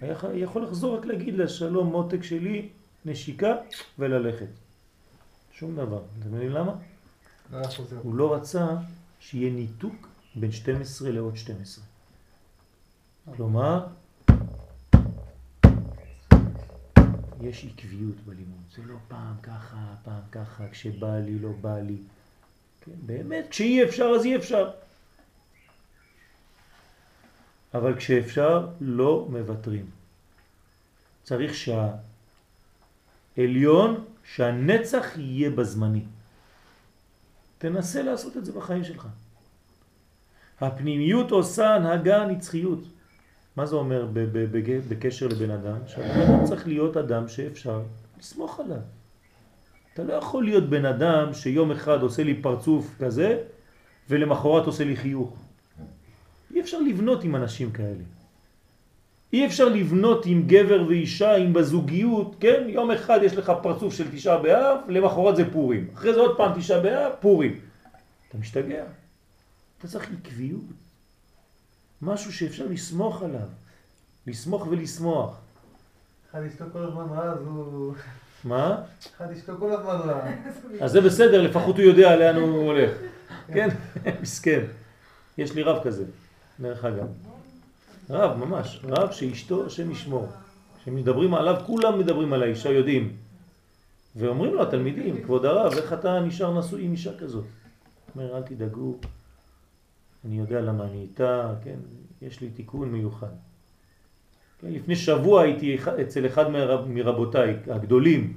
היה 0.00 0.14
יכול 0.34 0.62
לחזור 0.62 0.96
רק 0.96 1.04
להגיד 1.04 1.34
לה 1.34 1.48
שלום 1.48 1.86
מותק 1.86 2.22
שלי, 2.22 2.68
נשיקה 3.04 3.54
וללכת. 3.98 4.48
שום 5.52 5.76
דבר. 5.76 6.02
אתם 6.20 6.32
יודעים 6.32 6.50
למה? 6.50 6.72
לא 7.52 7.58
הוא 8.02 8.14
לא 8.14 8.34
רצה 8.34 8.66
שיהיה 9.20 9.50
ניתוק 9.50 10.08
בין 10.34 10.52
12 10.52 11.10
לעוד 11.10 11.36
12. 11.36 11.84
כלומר, 13.36 13.86
יש 17.40 17.64
עקביות 17.64 18.16
בלימוד. 18.26 18.60
זה 18.76 18.82
לא 18.86 18.94
פעם 19.08 19.34
ככה, 19.42 19.94
פעם 20.04 20.22
ככה, 20.32 20.68
כשבא 20.68 21.18
לי, 21.18 21.38
לא 21.38 21.52
בא 21.60 21.78
לי. 21.78 21.96
כן, 22.80 22.92
באמת, 23.06 23.46
כשאי 23.50 23.84
אפשר 23.84 24.04
אז 24.04 24.24
אי 24.24 24.36
אפשר. 24.36 24.70
אבל 27.74 27.96
כשאפשר 27.96 28.68
לא 28.80 29.26
מוותרים. 29.30 29.86
צריך 31.22 31.52
שהעליון, 33.36 34.04
שהנצח 34.24 35.06
יהיה 35.16 35.50
בזמני. 35.50 36.04
תנסה 37.58 38.02
לעשות 38.02 38.36
את 38.36 38.44
זה 38.44 38.52
בחיים 38.52 38.84
שלך. 38.84 39.08
הפנימיות 40.60 41.30
עושה 41.30 41.74
הנהגה 41.74 42.26
נצחיות. 42.26 42.78
מה 43.58 43.66
זה 43.66 43.76
אומר 43.76 44.06
בקשר 44.88 45.28
לבן 45.28 45.50
אדם? 45.50 45.78
שהבן 45.86 46.44
צריך 46.44 46.66
להיות 46.66 46.96
אדם 46.96 47.28
שאפשר 47.28 47.82
לסמוך 48.18 48.60
עליו. 48.60 48.78
אתה 49.94 50.02
לא 50.02 50.12
יכול 50.12 50.44
להיות 50.44 50.70
בן 50.70 50.84
אדם 50.84 51.34
שיום 51.34 51.70
אחד 51.70 52.02
עושה 52.02 52.22
לי 52.24 52.42
פרצוף 52.42 52.94
כזה 53.00 53.42
ולמחרת 54.08 54.66
עושה 54.66 54.84
לי 54.84 54.96
חיוך. 54.96 55.36
אי 56.54 56.60
אפשר 56.60 56.80
לבנות 56.80 57.24
עם 57.24 57.36
אנשים 57.36 57.70
כאלה. 57.70 58.04
אי 59.32 59.46
אפשר 59.46 59.68
לבנות 59.68 60.26
עם 60.26 60.42
גבר 60.46 60.84
ואישה, 60.88 61.36
עם 61.36 61.52
בזוגיות, 61.52 62.36
כן? 62.40 62.64
יום 62.68 62.90
אחד 62.90 63.20
יש 63.22 63.36
לך 63.36 63.52
פרצוף 63.62 63.94
של 63.94 64.10
תשעה 64.10 64.38
באב, 64.38 64.78
למחרת 64.88 65.36
זה 65.36 65.52
פורים. 65.52 65.88
אחרי 65.94 66.14
זה 66.14 66.20
עוד 66.20 66.36
פעם 66.36 66.60
תשעה 66.60 66.80
באב, 66.80 67.12
פורים. 67.20 67.60
אתה 68.28 68.38
משתגע. 68.38 68.84
אתה 69.78 69.88
צריך 69.88 70.10
עקביות. 70.12 70.87
משהו 72.02 72.32
שאפשר 72.32 72.66
לסמוך 72.66 73.22
עליו. 73.22 73.48
לסמוך 74.26 74.66
ולסמוח. 74.66 75.36
אחד 76.30 76.42
אשתו 76.42 76.64
כל 76.72 76.78
הזמן 76.78 77.04
רע, 77.10 77.32
אז 77.32 77.38
הוא... 77.46 77.94
מה? 78.44 78.82
אחד 79.16 79.30
אשתו 79.30 79.52
כל 79.58 79.72
הזמן 79.72 80.10
רע. 80.10 80.20
אז 80.84 80.92
זה 80.92 81.00
בסדר, 81.00 81.42
לפחות 81.42 81.76
הוא 81.76 81.84
יודע 81.84 82.16
לאן 82.16 82.36
הוא 82.36 82.66
הולך. 82.66 82.90
כן? 83.46 83.68
מסכן. 84.22 84.64
יש 85.38 85.54
לי 85.54 85.62
רב 85.62 85.84
כזה, 85.84 86.04
דרך 86.60 86.84
אגב. 86.84 87.06
רב, 88.10 88.36
ממש. 88.36 88.80
רב 88.84 89.12
שאשתו 89.12 89.66
השם 89.66 89.90
ישמור. 89.90 90.28
כשמדברים 90.82 91.34
עליו, 91.34 91.56
כולם 91.66 91.98
מדברים 91.98 92.32
על 92.32 92.42
האישה, 92.42 92.70
יודעים. 92.70 93.16
ואומרים 94.16 94.54
לו 94.54 94.62
התלמידים, 94.62 95.22
כבוד 95.22 95.44
הרב, 95.44 95.72
איך 95.72 95.92
אתה 95.92 96.20
נשאר 96.20 96.58
נשוי 96.58 96.84
עם 96.84 96.92
אישה 96.92 97.18
כזאת? 97.18 97.44
אומר, 98.16 98.36
אל 98.36 98.42
תדאגו, 98.42 98.96
אני 100.24 100.38
יודע 100.38 100.60
למה 100.60 100.84
אני 100.84 101.00
איתה, 101.00 101.54
כן, 101.64 101.78
יש 102.22 102.40
לי 102.40 102.50
תיקון 102.50 102.92
מיוחד. 102.92 103.34
כן, 104.60 104.72
לפני 104.72 104.96
שבוע 104.96 105.42
הייתי 105.42 105.78
אצל 106.02 106.26
אחד 106.26 106.50
מרב, 106.50 106.88
מרבותיי 106.88 107.56
הגדולים. 107.70 108.36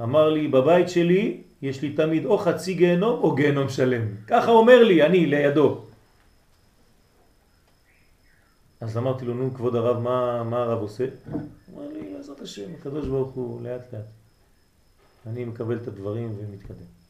אמר 0.00 0.30
לי, 0.30 0.48
בבית 0.48 0.88
שלי 0.88 1.42
יש 1.62 1.82
לי 1.82 1.92
תמיד 1.92 2.24
או 2.24 2.38
חצי 2.38 2.74
גיהנום 2.74 3.20
או 3.22 3.34
גיהנום 3.34 3.68
שלם. 3.68 4.02
ככה 4.26 4.50
אומר 4.50 4.84
לי, 4.84 5.02
אני 5.06 5.26
לידו. 5.26 5.84
אז 8.80 8.96
אמרתי 8.96 9.24
לו, 9.24 9.34
נו 9.34 9.54
כבוד 9.54 9.74
הרב, 9.74 10.02
מה, 10.02 10.42
מה 10.42 10.62
הרב 10.62 10.80
עושה? 10.80 11.06
הוא 11.30 11.40
אמר 11.74 11.88
לי, 11.92 12.14
בעזרת 12.14 12.40
השם, 12.40 12.74
הקדוש 12.78 13.06
ברוך 13.06 13.30
הוא 13.30 13.62
לאט 13.62 13.94
לאט. 13.94 14.04
אני 15.26 15.44
מקבל 15.44 15.76
את 15.76 15.88
הדברים 15.88 16.34
ומתקדם. 16.38 17.01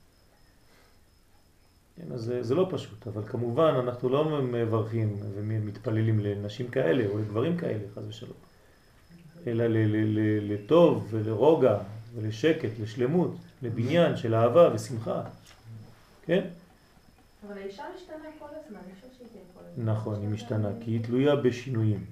כן, 1.97 2.12
אז 2.12 2.20
זה, 2.20 2.43
זה 2.43 2.55
לא 2.55 2.66
פשוט, 2.70 3.06
אבל 3.06 3.23
כמובן 3.27 3.74
אנחנו 3.85 4.09
לא 4.09 4.43
מברכים 4.43 5.16
ומתפללים 5.35 6.20
לנשים 6.20 6.69
כאלה 6.69 7.06
או 7.06 7.19
לגברים 7.19 7.56
כאלה, 7.56 7.85
חס 7.94 8.02
ושלום, 8.09 8.36
אלא 9.47 9.64
לטוב 10.40 11.09
ולרוגע 11.10 11.78
ולשקט, 12.14 12.70
לשלמות, 12.82 13.35
לבניין 13.62 14.16
של 14.16 14.35
אהבה 14.35 14.70
ושמחה, 14.74 15.23
כן? 16.24 16.44
אבל 17.47 17.59
האישה 17.59 17.82
משתנה 17.97 18.28
כל 18.39 18.47
הזמן, 18.47 18.78
אי 18.89 19.10
שהיא 19.19 19.28
תהיה 19.32 19.43
כל 19.55 19.60
הזמן. 19.64 19.93
נכון, 19.93 20.20
היא 20.20 20.28
משתנה, 20.28 20.69
כי 20.81 20.90
היא 20.90 21.05
תלויה 21.05 21.36
בשינויים. 21.36 22.05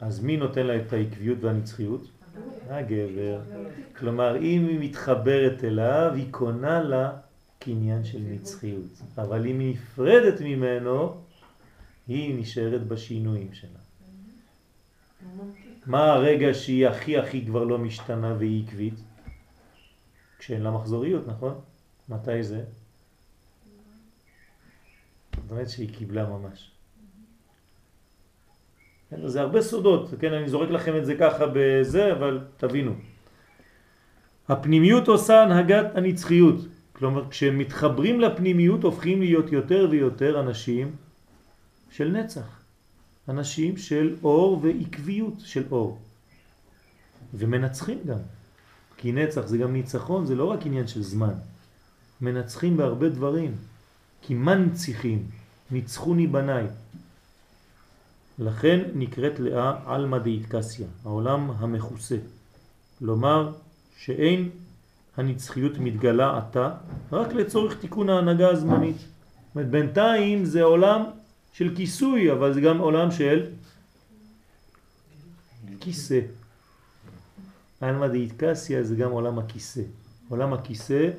אז 0.00 0.20
מי 0.20 0.36
נותן 0.36 0.66
לה 0.66 0.76
את 0.76 0.92
העקביות 0.92 1.38
והנצחיות? 1.40 2.08
הגבר. 2.68 3.40
כלומר, 3.96 4.36
אם 4.36 4.66
היא 4.68 4.90
מתחברת 4.90 5.64
אליו, 5.64 6.12
היא 6.14 6.26
קונה 6.30 6.82
לה 6.82 7.12
קניין 7.66 8.04
של 8.04 8.18
נצחיות. 8.18 9.02
אבל 9.18 9.46
אם 9.46 9.60
היא 9.60 9.74
נפרדת 9.74 10.40
ממנו, 10.40 11.20
היא 12.06 12.40
נשארת 12.40 12.86
בשינויים 12.86 13.54
שלה. 13.54 13.80
מה 15.86 16.12
הרגע 16.12 16.54
שהיא 16.54 16.86
הכי 16.86 17.18
הכי 17.18 17.46
כבר 17.46 17.64
לא 17.64 17.78
משתנה 17.78 18.34
והיא 18.38 18.64
עקבית? 18.66 18.94
כשאין 20.38 20.62
לה 20.62 20.70
מחזוריות, 20.70 21.26
נכון? 21.26 21.60
מתי 22.08 22.42
זה? 22.42 22.64
זאת 25.34 25.50
אומרת 25.50 25.70
שהיא 25.70 25.94
קיבלה 25.94 26.26
ממש. 26.26 26.70
כן, 29.10 29.28
זה 29.28 29.40
הרבה 29.40 29.62
סודות, 29.62 30.10
כן, 30.20 30.32
אני 30.32 30.48
זורק 30.48 30.70
לכם 30.70 30.96
את 30.96 31.06
זה 31.06 31.14
ככה 31.18 31.44
בזה, 31.54 32.12
אבל 32.12 32.44
תבינו. 32.56 32.94
הפנימיות 34.48 35.08
עושה 35.08 35.42
הנהגת 35.42 35.86
הנצחיות. 35.94 36.75
כלומר, 36.98 37.30
כשמתחברים 37.30 38.20
לפנימיות 38.20 38.82
הופכים 38.82 39.20
להיות 39.20 39.52
יותר 39.52 39.88
ויותר 39.90 40.40
אנשים 40.40 40.90
של 41.90 42.08
נצח. 42.08 42.60
אנשים 43.28 43.76
של 43.76 44.16
אור 44.22 44.60
ועקביות 44.62 45.34
של 45.38 45.64
אור. 45.70 45.98
ומנצחים 47.34 47.98
גם. 48.06 48.18
כי 48.96 49.12
נצח 49.12 49.46
זה 49.46 49.58
גם 49.58 49.72
ניצחון, 49.72 50.26
זה 50.26 50.34
לא 50.34 50.44
רק 50.44 50.66
עניין 50.66 50.86
של 50.86 51.02
זמן. 51.02 51.34
מנצחים 52.20 52.76
בהרבה 52.76 53.08
דברים. 53.08 53.54
כי 54.22 54.34
מנציחים, 54.34 55.26
ניצחוני 55.70 56.26
בניי. 56.26 56.66
לכן 58.38 58.80
נקראת 58.94 59.40
לאה 59.40 59.94
אלמא 59.94 60.18
דאיטקסיה, 60.18 60.86
העולם 61.04 61.50
המכוסה. 61.50 62.16
כלומר 62.98 63.52
שאין 63.98 64.50
הנצחיות 65.16 65.78
מתגלה 65.78 66.38
עתה 66.38 66.70
רק 67.12 67.32
לצורך 67.32 67.80
תיקון 67.80 68.10
ההנהגה 68.10 68.48
הזמנית. 68.48 68.96
זאת 68.96 69.06
אומרת, 69.54 69.70
בינתיים 69.70 70.44
זה 70.44 70.62
עולם 70.62 71.02
של 71.52 71.74
כיסוי, 71.76 72.32
אבל 72.32 72.54
זה 72.54 72.60
גם 72.60 72.78
עולם 72.78 73.10
של 73.10 73.46
כיסא. 75.80 76.20
אלמא 77.82 78.06
דאיטקסיה 78.08 78.82
זה 78.82 78.94
גם 78.96 79.10
עולם 79.10 79.38
הכיסא. 79.38 79.82
עולם 80.28 80.52
הכיסא 80.52 81.10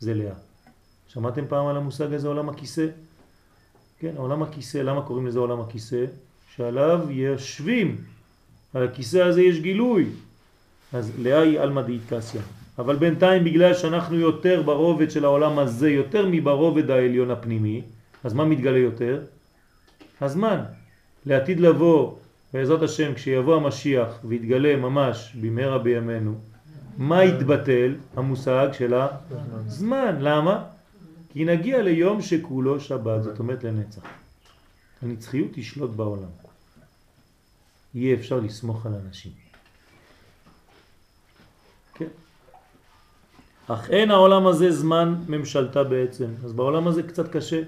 זה 0.00 0.14
לאה. 0.14 0.34
שמעתם 1.08 1.44
פעם 1.48 1.66
על 1.66 1.76
המושג 1.76 2.12
הזה 2.12 2.28
עולם 2.28 2.48
הכיסא? 2.48 2.86
כן, 3.98 4.12
עולם 4.16 4.42
הכיסא, 4.42 4.78
למה 4.78 5.02
קוראים 5.02 5.26
לזה 5.26 5.38
עולם 5.38 5.60
הכיסא? 5.60 6.04
שעליו 6.56 7.10
יושבים, 7.10 8.04
על 8.74 8.84
הכיסא 8.84 9.18
הזה 9.18 9.42
יש 9.42 9.60
גילוי. 9.60 10.06
אז 10.92 11.12
לאה 11.18 11.42
היא 11.42 11.60
אלמא 11.60 11.82
דאיטקסיה. 11.82 12.42
אבל 12.80 12.96
בינתיים 12.96 13.44
בגלל 13.44 13.74
שאנחנו 13.74 14.16
יותר 14.16 14.62
ברובד 14.62 15.10
של 15.10 15.24
העולם 15.24 15.58
הזה, 15.58 15.90
יותר 15.90 16.26
מברובד 16.30 16.90
העליון 16.90 17.30
הפנימי, 17.30 17.82
אז 18.24 18.32
מה 18.32 18.44
מתגלה 18.44 18.78
יותר? 18.78 19.22
הזמן. 20.20 20.60
לעתיד 21.26 21.60
לבוא, 21.60 22.16
בעזרת 22.52 22.82
השם, 22.82 23.14
כשיבוא 23.14 23.56
המשיח 23.56 24.18
ויתגלה 24.24 24.76
ממש 24.76 25.36
במהרה 25.40 25.78
בימינו, 25.78 26.34
מה 26.98 27.24
יתבטל? 27.24 27.94
המושג 28.16 28.68
של 28.72 28.94
הזמן. 28.94 30.16
למה? 30.20 30.64
כי 31.32 31.44
נגיע 31.44 31.82
ליום 31.82 32.22
שכולו 32.22 32.80
שבת, 32.80 33.22
זאת 33.22 33.38
אומרת 33.38 33.64
לנצח. 33.64 34.02
הנצחיות 35.02 35.48
תשלוט 35.54 35.90
בעולם. 35.90 36.30
יהיה 37.94 38.14
אפשר 38.14 38.40
לסמוך 38.40 38.86
על 38.86 38.92
אנשים. 39.06 39.32
כן. 41.94 42.06
אך 43.74 43.90
אין 43.90 44.10
העולם 44.10 44.46
הזה 44.46 44.72
זמן 44.72 45.14
ממשלתה 45.28 45.84
בעצם. 45.84 46.30
אז 46.44 46.52
בעולם 46.52 46.88
הזה 46.88 47.02
קצת 47.02 47.28
קשה. 47.36 47.62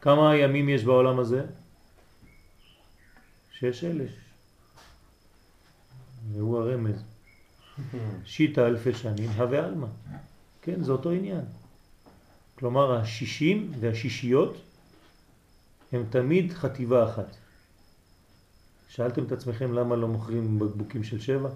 כמה 0.00 0.36
ימים 0.36 0.68
יש 0.68 0.84
בעולם 0.84 1.18
הזה? 1.18 1.44
שש 3.52 3.84
אלף. 3.84 4.10
והוא 6.32 6.58
הרמז. 6.58 7.02
שיטה 8.24 8.66
אלפי 8.66 8.94
שנים, 8.94 9.30
הווה 9.30 9.66
אלמה. 9.66 9.86
כן, 10.62 10.82
זה 10.82 10.92
אותו 10.92 11.10
עניין. 11.10 11.44
כלומר, 12.58 12.96
השישים 12.96 13.72
והשישיות 13.80 14.56
הם 15.92 16.04
תמיד 16.10 16.52
חטיבה 16.52 17.10
אחת. 17.10 17.36
שאלתם 18.88 19.24
את 19.24 19.32
עצמכם 19.32 19.72
למה 19.72 19.96
לא 19.96 20.08
מוכרים 20.08 20.58
בקבוקים 20.58 21.04
של 21.04 21.20
שבע? 21.20 21.48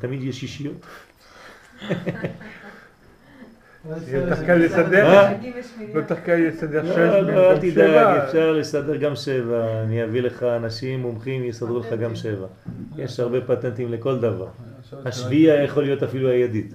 תמיד 0.00 0.22
יש 0.22 0.40
שישיות. 0.40 0.76
יותר 4.06 4.46
קל 4.46 4.54
לסדר? 4.54 5.26
יותר 5.94 6.20
קל 6.20 6.34
לסדר 6.34 6.86
שש 6.86 6.98
לא, 6.98 7.20
לא, 7.20 7.50
אל 7.50 7.58
תדאג, 7.58 8.16
אפשר 8.16 8.52
לסדר 8.52 8.96
גם 8.96 9.16
שבע. 9.16 9.82
אני 9.82 10.04
אביא 10.04 10.20
לך 10.20 10.42
אנשים 10.42 11.00
מומחים, 11.00 11.44
יסדרו 11.44 11.78
לך 11.78 11.92
גם 12.00 12.14
שבע. 12.14 12.46
יש 12.96 13.20
הרבה 13.20 13.40
פטנטים 13.40 13.92
לכל 13.92 14.20
דבר. 14.20 14.48
השביעי 15.04 15.64
יכול 15.64 15.82
להיות 15.82 16.02
אפילו 16.02 16.28
הידית. 16.28 16.74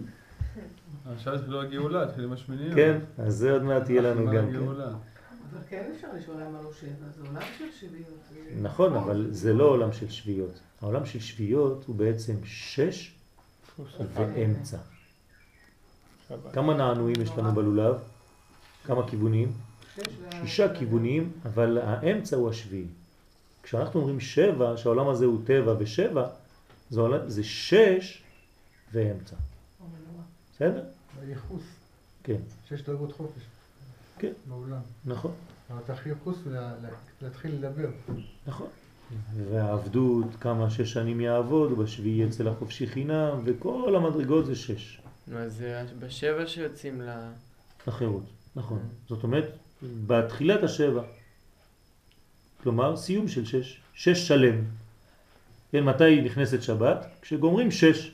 עכשיו 1.15 1.37
זה 1.37 1.47
לא 1.47 1.61
הגאולה, 1.61 2.03
התחיל 2.03 2.23
עם 2.23 2.33
השמיניות. 2.33 2.75
כן, 2.75 2.97
אז 3.17 3.35
זה 3.35 3.51
עוד 3.51 3.63
מעט 3.63 3.89
יהיה 3.89 4.01
לנו 4.01 4.25
גם 4.25 4.51
כן. 4.51 4.57
אבל 4.57 5.61
כן 5.69 5.83
אפשר 5.95 6.07
לשאול 6.17 6.35
למה 6.35 6.59
לא 6.63 6.71
שבע, 6.73 6.89
זה 7.15 7.21
עולם 7.27 7.41
של 7.57 7.65
שביעיות. 7.79 8.29
נכון, 8.61 8.95
אבל 8.95 9.27
זה 9.31 9.53
לא 9.53 9.63
עולם 9.63 9.91
של 9.91 10.09
שביעיות. 10.09 10.59
העולם 10.81 11.05
של 11.05 11.19
שביעיות 11.19 11.83
הוא 11.87 11.95
בעצם 11.95 12.33
שש 12.43 13.18
ואמצע. 14.13 14.77
כמה 16.53 16.73
נענועים 16.73 17.21
יש 17.21 17.29
לנו 17.37 17.51
בלולב? 17.51 17.95
כמה 18.83 19.09
כיוונים? 19.09 19.51
שישה 20.41 20.75
כיוונים, 20.75 21.31
אבל 21.45 21.77
האמצע 21.77 22.35
הוא 22.35 22.49
השביעי. 22.49 22.87
כשאנחנו 23.63 23.99
אומרים 23.99 24.19
שבע, 24.19 24.77
שהעולם 24.77 25.09
הזה 25.09 25.25
הוא 25.25 25.39
טבע 25.45 25.75
ושבע, 25.79 26.27
זה, 26.89 26.99
עולם, 26.99 27.29
זה 27.29 27.43
שש 27.43 28.23
ואמצע. 28.91 29.35
בסדר? 30.55 30.83
הייחוס. 31.21 31.63
כן. 32.23 32.39
שש 32.69 32.81
דרגות 32.81 33.11
חופש. 33.11 33.41
כן. 34.19 34.31
בעולם. 34.49 34.81
נכון. 35.05 35.31
אבל 35.69 35.81
צריך 35.87 36.07
ייחוס 36.07 36.37
ולהתחיל 37.21 37.55
לדבר. 37.55 37.89
נכון. 38.47 38.67
והעבדות, 39.35 40.25
כמה 40.41 40.69
שש 40.69 40.93
שנים 40.93 41.21
יעבוד, 41.21 41.77
בשביעי 41.77 42.25
אצל 42.25 42.47
החופשי 42.47 42.87
חינם, 42.87 43.41
וכל 43.45 43.95
המדרגות 43.95 44.45
זה 44.45 44.55
שש. 44.55 45.01
אז 45.35 45.53
זה 45.53 45.83
בשבע 45.99 46.47
שיוצאים 46.47 47.01
ל... 47.01 47.09
לחירות, 47.87 48.23
נכון. 48.55 48.79
זאת 49.07 49.23
אומרת, 49.23 49.57
בתחילת 50.07 50.63
השבע. 50.63 51.01
כלומר, 52.63 52.97
סיום 52.97 53.27
של 53.27 53.45
שש. 53.45 53.81
שש 53.93 54.27
שלם. 54.27 54.55
כן, 55.71 55.83
מתי 55.83 56.21
נכנסת 56.21 56.63
שבת? 56.63 57.05
כשגומרים 57.21 57.71
שש. 57.71 58.11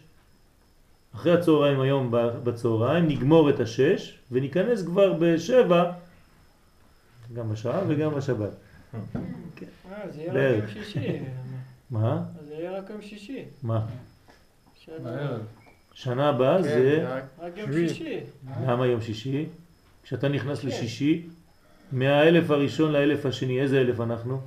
אחרי 1.15 1.34
הצהריים 1.34 1.81
היום 1.81 2.11
בצהריים 2.43 3.07
נגמור 3.07 3.49
את 3.49 3.59
השש 3.59 4.19
וניכנס 4.31 4.85
כבר 4.85 5.13
בשבע, 5.19 5.91
גם 7.34 7.49
בשעה 7.49 7.81
וגם 7.88 8.15
בשבת. 8.15 8.51
כן. 9.56 9.65
אה, 9.91 10.11
זה 10.11 10.22
יהיה 10.22 10.34
רק 10.34 10.76
יום 10.76 10.84
שישי. 10.84 11.19
מה? 11.91 12.23
זה 12.48 12.53
יהיה 12.53 12.77
רק 12.77 12.90
יום 12.90 13.02
שישי. 13.02 13.45
מה? 13.64 13.86
שנה 15.94 16.30
הבאה 16.30 16.57
כן, 16.57 16.64
זה... 16.64 17.18
רק 17.40 17.57
יום 17.57 17.72
שישי. 17.73 18.19
למה 18.65 18.86
יום 18.88 19.02
שישי? 19.02 19.45
כשאתה 20.03 20.27
נכנס 20.27 20.64
לשישי, 20.64 21.27
מהאלף 21.91 22.52
הראשון 22.52 22.91
לאלף 22.91 23.26
השני, 23.26 23.61
איזה 23.61 23.82
אלף 23.82 23.99
אנחנו? 23.99 24.41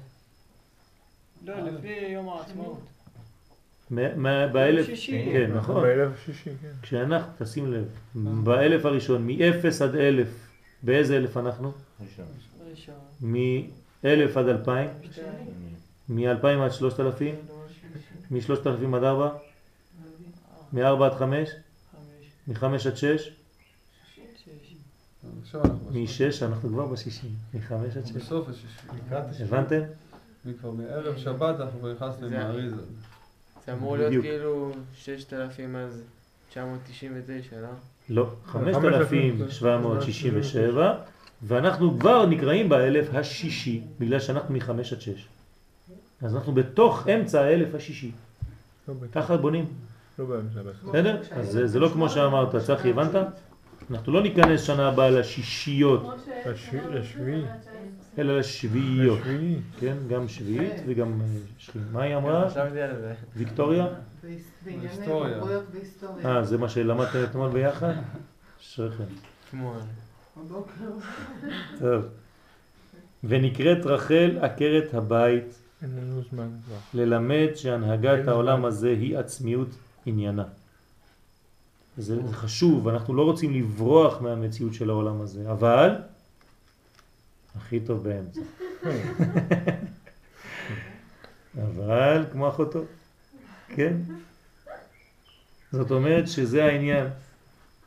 לא, 1.44 1.60
לפי 1.60 1.88
יום 1.88 2.28
העצמאות. 2.28 2.80
באלף, 4.52 4.86
שישי. 4.86 5.24
כן, 5.32 5.52
נכון. 5.54 5.82
באלף 5.82 6.24
שישי, 6.26 6.50
כן. 6.62 6.68
כשאנחנו, 6.82 7.32
תשים 7.38 7.72
לב, 7.72 7.84
באלף 8.44 8.84
הראשון, 8.84 9.26
מ-0 9.26 9.84
עד 9.84 9.94
אלף, 9.94 10.28
באיזה 10.82 11.16
אלף 11.16 11.36
אנחנו? 11.36 11.72
ראשון. 12.70 12.94
מ-1000 14.04 14.38
עד 14.38 14.48
2000? 14.48 14.90
מ-2000 16.08 16.46
עד 16.64 16.72
3000? 16.72 17.34
מ-3000 18.30 18.96
עד 18.96 19.04
4? 19.04 19.30
מ-4 20.72 21.04
עד 21.04 21.12
5? 21.12 21.48
מ-5 22.48 22.64
עד 22.64 22.96
6? 22.96 23.30
מ-6 25.90 26.42
אנחנו 26.42 26.68
כבר 26.68 26.86
בשישים, 26.86 27.30
מ-5 27.54 27.74
עד 27.74 28.06
6. 28.06 28.12
בסוף 28.12 28.48
השישי. 28.48 28.78
הבנתם? 29.42 29.80
מערב 30.62 31.16
שבת 31.16 31.60
אנחנו 31.60 31.78
כבר 31.78 31.92
נכנסנו 31.92 32.26
למעריזה. 32.26 32.82
זה 33.66 33.72
אמור 33.72 33.96
להיות 33.96 34.24
כאילו 34.24 34.72
6,000 34.94 35.76
אז 35.76 36.02
999, 36.50 37.60
לא? 37.60 37.68
לא, 38.08 38.30
5,767, 38.46 40.94
ואנחנו 41.42 41.98
כבר 42.00 42.26
נקראים 42.26 42.68
באלף 42.68 43.14
השישי, 43.14 43.82
בגלל 44.00 44.20
שאנחנו 44.20 44.54
מחמש 44.54 44.92
עד 44.92 45.00
שש. 45.00 45.28
אז 46.22 46.36
אנחנו 46.36 46.52
בתוך 46.52 47.08
אמצע 47.08 47.40
האלף 47.40 47.74
השישי. 47.74 48.10
לא 48.88 48.94
ככה 49.12 49.36
בונים, 49.36 49.64
לא. 50.84 50.92
בסדר? 50.92 51.20
אז 51.32 51.46
זה- 51.66 51.78
לא 51.78 51.88
כמו 51.88 52.08
שאמרת, 52.08 52.56
צחי, 52.56 52.90
הבנת? 52.90 53.14
אנחנו 53.90 54.12
לא 54.12 54.22
ניכנס 54.22 54.62
שנה 54.62 54.88
הבאה 54.88 55.10
לשישיות, 55.10 56.02
לש- 56.46 56.74
לשביעי. 56.90 57.42
אלא 58.18 58.38
לשביעיות. 58.38 59.18
לשביעי. 59.20 59.56
כן, 59.80 59.96
גם 60.08 60.28
שביעית 60.28 60.72
וגם 60.86 61.20
אה, 61.20 61.26
שביעית. 61.58 61.88
מה 61.92 62.02
היא 62.02 62.16
אמרה? 62.16 62.50
ויקטוריה? 63.36 63.86
אה, 66.26 66.44
זה 66.44 66.58
מה 66.58 66.68
שלמדתם 66.68 67.24
אתמול 67.24 67.50
ביחד? 67.50 67.92
אשריכם. 68.62 69.04
טוב. 71.78 72.04
ונקראת 73.24 73.86
רחל 73.86 74.38
עקרת 74.40 74.94
הבית 74.94 75.58
אין 75.82 75.90
לנו 75.96 76.22
זמן 76.30 76.48
כבר. 76.66 76.76
ללמד 76.94 77.48
שהנהגת 77.54 78.28
העולם. 78.28 78.64
הזה 78.64 78.88
היא 78.88 79.18
עצמיות 79.18 79.68
עניינה. 80.06 80.44
זה 81.98 82.16
חשוב, 82.32 82.88
אנחנו 82.88 83.14
לא 83.14 83.22
רוצים 83.22 83.54
לברוח 83.54 84.20
מהמציאות 84.20 84.74
של 84.74 84.90
העולם 84.90 85.20
הזה, 85.20 85.52
אבל 85.52 85.94
הכי 87.56 87.80
טוב 87.80 88.04
באמצע. 88.04 88.40
אבל 91.66 92.24
כמו 92.32 92.48
אחותו, 92.48 92.80
כן? 93.68 93.96
זאת 95.72 95.90
אומרת 95.90 96.28
שזה 96.28 96.64
העניין. 96.64 97.06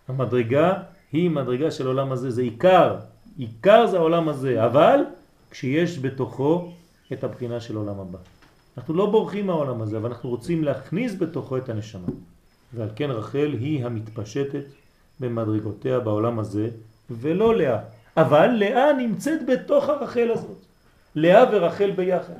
המדרגה 0.07 0.83
היא 1.11 1.29
מדרגה 1.29 1.71
של 1.71 1.85
העולם 1.85 2.11
הזה, 2.11 2.31
זה 2.31 2.41
עיקר. 2.41 2.95
עיקר 3.37 3.87
זה 3.87 3.97
העולם 3.97 4.29
הזה, 4.29 4.65
אבל 4.65 4.99
כשיש 5.51 5.99
בתוכו 5.99 6.71
את 7.13 7.23
הבחינה 7.23 7.59
של 7.59 7.75
עולם 7.75 7.99
הבא. 7.99 8.19
אנחנו 8.77 8.93
לא 8.93 9.05
בורחים 9.05 9.47
מהעולם 9.47 9.81
הזה, 9.81 9.97
אבל 9.97 10.09
אנחנו 10.09 10.29
רוצים 10.29 10.63
להכניס 10.63 11.15
בתוכו 11.19 11.57
את 11.57 11.69
הנשמה. 11.69 12.07
ועל 12.73 12.89
כן 12.95 13.11
רחל 13.11 13.55
היא 13.59 13.85
המתפשטת 13.85 14.63
במדרגותיה 15.19 15.99
בעולם 15.99 16.39
הזה, 16.39 16.69
ולא 17.09 17.55
לאה. 17.55 17.79
אבל 18.17 18.47
לאה 18.47 18.93
נמצאת 18.93 19.39
בתוך 19.47 19.89
הרחל 19.89 20.31
הזאת. 20.31 20.57
לאה 21.15 21.43
ורחל 21.51 21.91
ביחד. 21.91 22.39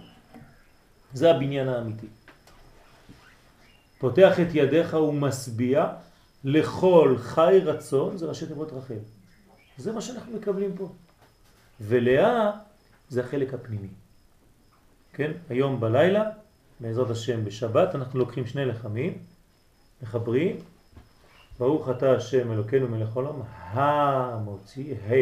זה 1.14 1.31
הבניין 1.31 1.68
האמיתי. 1.68 2.07
פותח 3.99 4.39
את 4.39 4.48
ידיך 4.53 4.93
ומשביע 4.93 5.85
לכל 6.43 7.15
חי 7.19 7.59
רצון, 7.63 8.18
זה 8.18 8.26
ראשי 8.26 8.45
תיבות 8.47 8.73
רחל. 8.73 8.99
זה 9.77 9.91
מה 9.91 10.01
שאנחנו 10.01 10.38
מקבלים 10.38 10.76
פה. 10.77 10.91
ולאה 11.81 12.51
זה 13.09 13.23
החלק 13.23 13.53
הפנימי. 13.53 13.88
כן? 15.13 15.31
היום 15.49 15.80
בלילה, 15.80 16.30
בעזרת 16.80 17.09
השם 17.09 17.45
בשבת, 17.45 17.95
אנחנו 17.95 18.19
לוקחים 18.19 18.47
שני 18.47 18.65
לחמים, 18.65 19.18
מחברים, 20.01 20.55
ברוך 21.59 21.89
אתה 21.89 22.11
השם 22.11 22.51
אלוקינו 22.51 22.88
מלך 22.88 23.13
עולם, 23.13 23.35
המוציא, 23.73 24.95
ה 24.95 25.13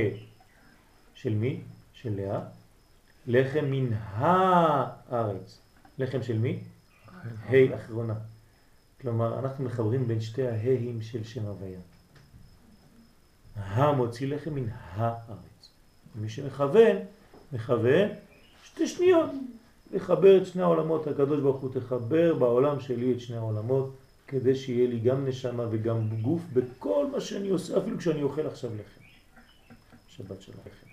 של 1.15 1.33
מי? 1.35 1.61
של 1.93 2.15
לאה, 2.15 2.39
לחם 3.27 3.65
מן 3.65 3.93
הארץ. 3.93 5.61
לחם 5.97 6.23
של 6.23 6.37
מי? 6.37 6.59
ה' 7.49 7.75
אחרונה. 7.75 8.13
כלומר, 9.01 9.39
אנחנו 9.39 9.65
מחברים 9.65 10.07
בין 10.07 10.21
שתי 10.21 10.47
ההים 10.47 11.01
של 11.01 11.23
שם 11.23 11.45
הוויה. 11.45 11.80
המוציא 13.55 14.27
לחם 14.27 14.55
מן 14.55 14.65
הארץ. 14.69 15.69
מי 16.15 16.30
שמכוון, 16.30 16.97
מכוון 17.53 18.09
שתי 18.63 18.88
שניות. 18.88 19.30
לחבר 19.91 20.41
את 20.41 20.45
שני 20.45 20.61
העולמות, 20.61 21.07
הקדוש 21.07 21.39
ברוך 21.39 21.61
הוא 21.61 21.73
תחבר 21.73 22.34
בעולם 22.34 22.80
שלי 22.80 23.13
את 23.13 23.19
שני 23.19 23.38
העולמות, 23.38 23.95
כדי 24.27 24.55
שיהיה 24.55 24.88
לי 24.88 24.99
גם 24.99 25.27
נשמה 25.27 25.65
וגם 25.71 26.21
גוף 26.21 26.41
בכל 26.53 27.07
מה 27.11 27.21
שאני 27.21 27.49
עושה, 27.49 27.77
אפילו 27.77 27.97
כשאני 27.97 28.23
אוכל 28.23 28.47
עכשיו 28.47 28.71
לחם. 28.73 29.01
שבת 30.07 30.41
שלום. 30.41 30.89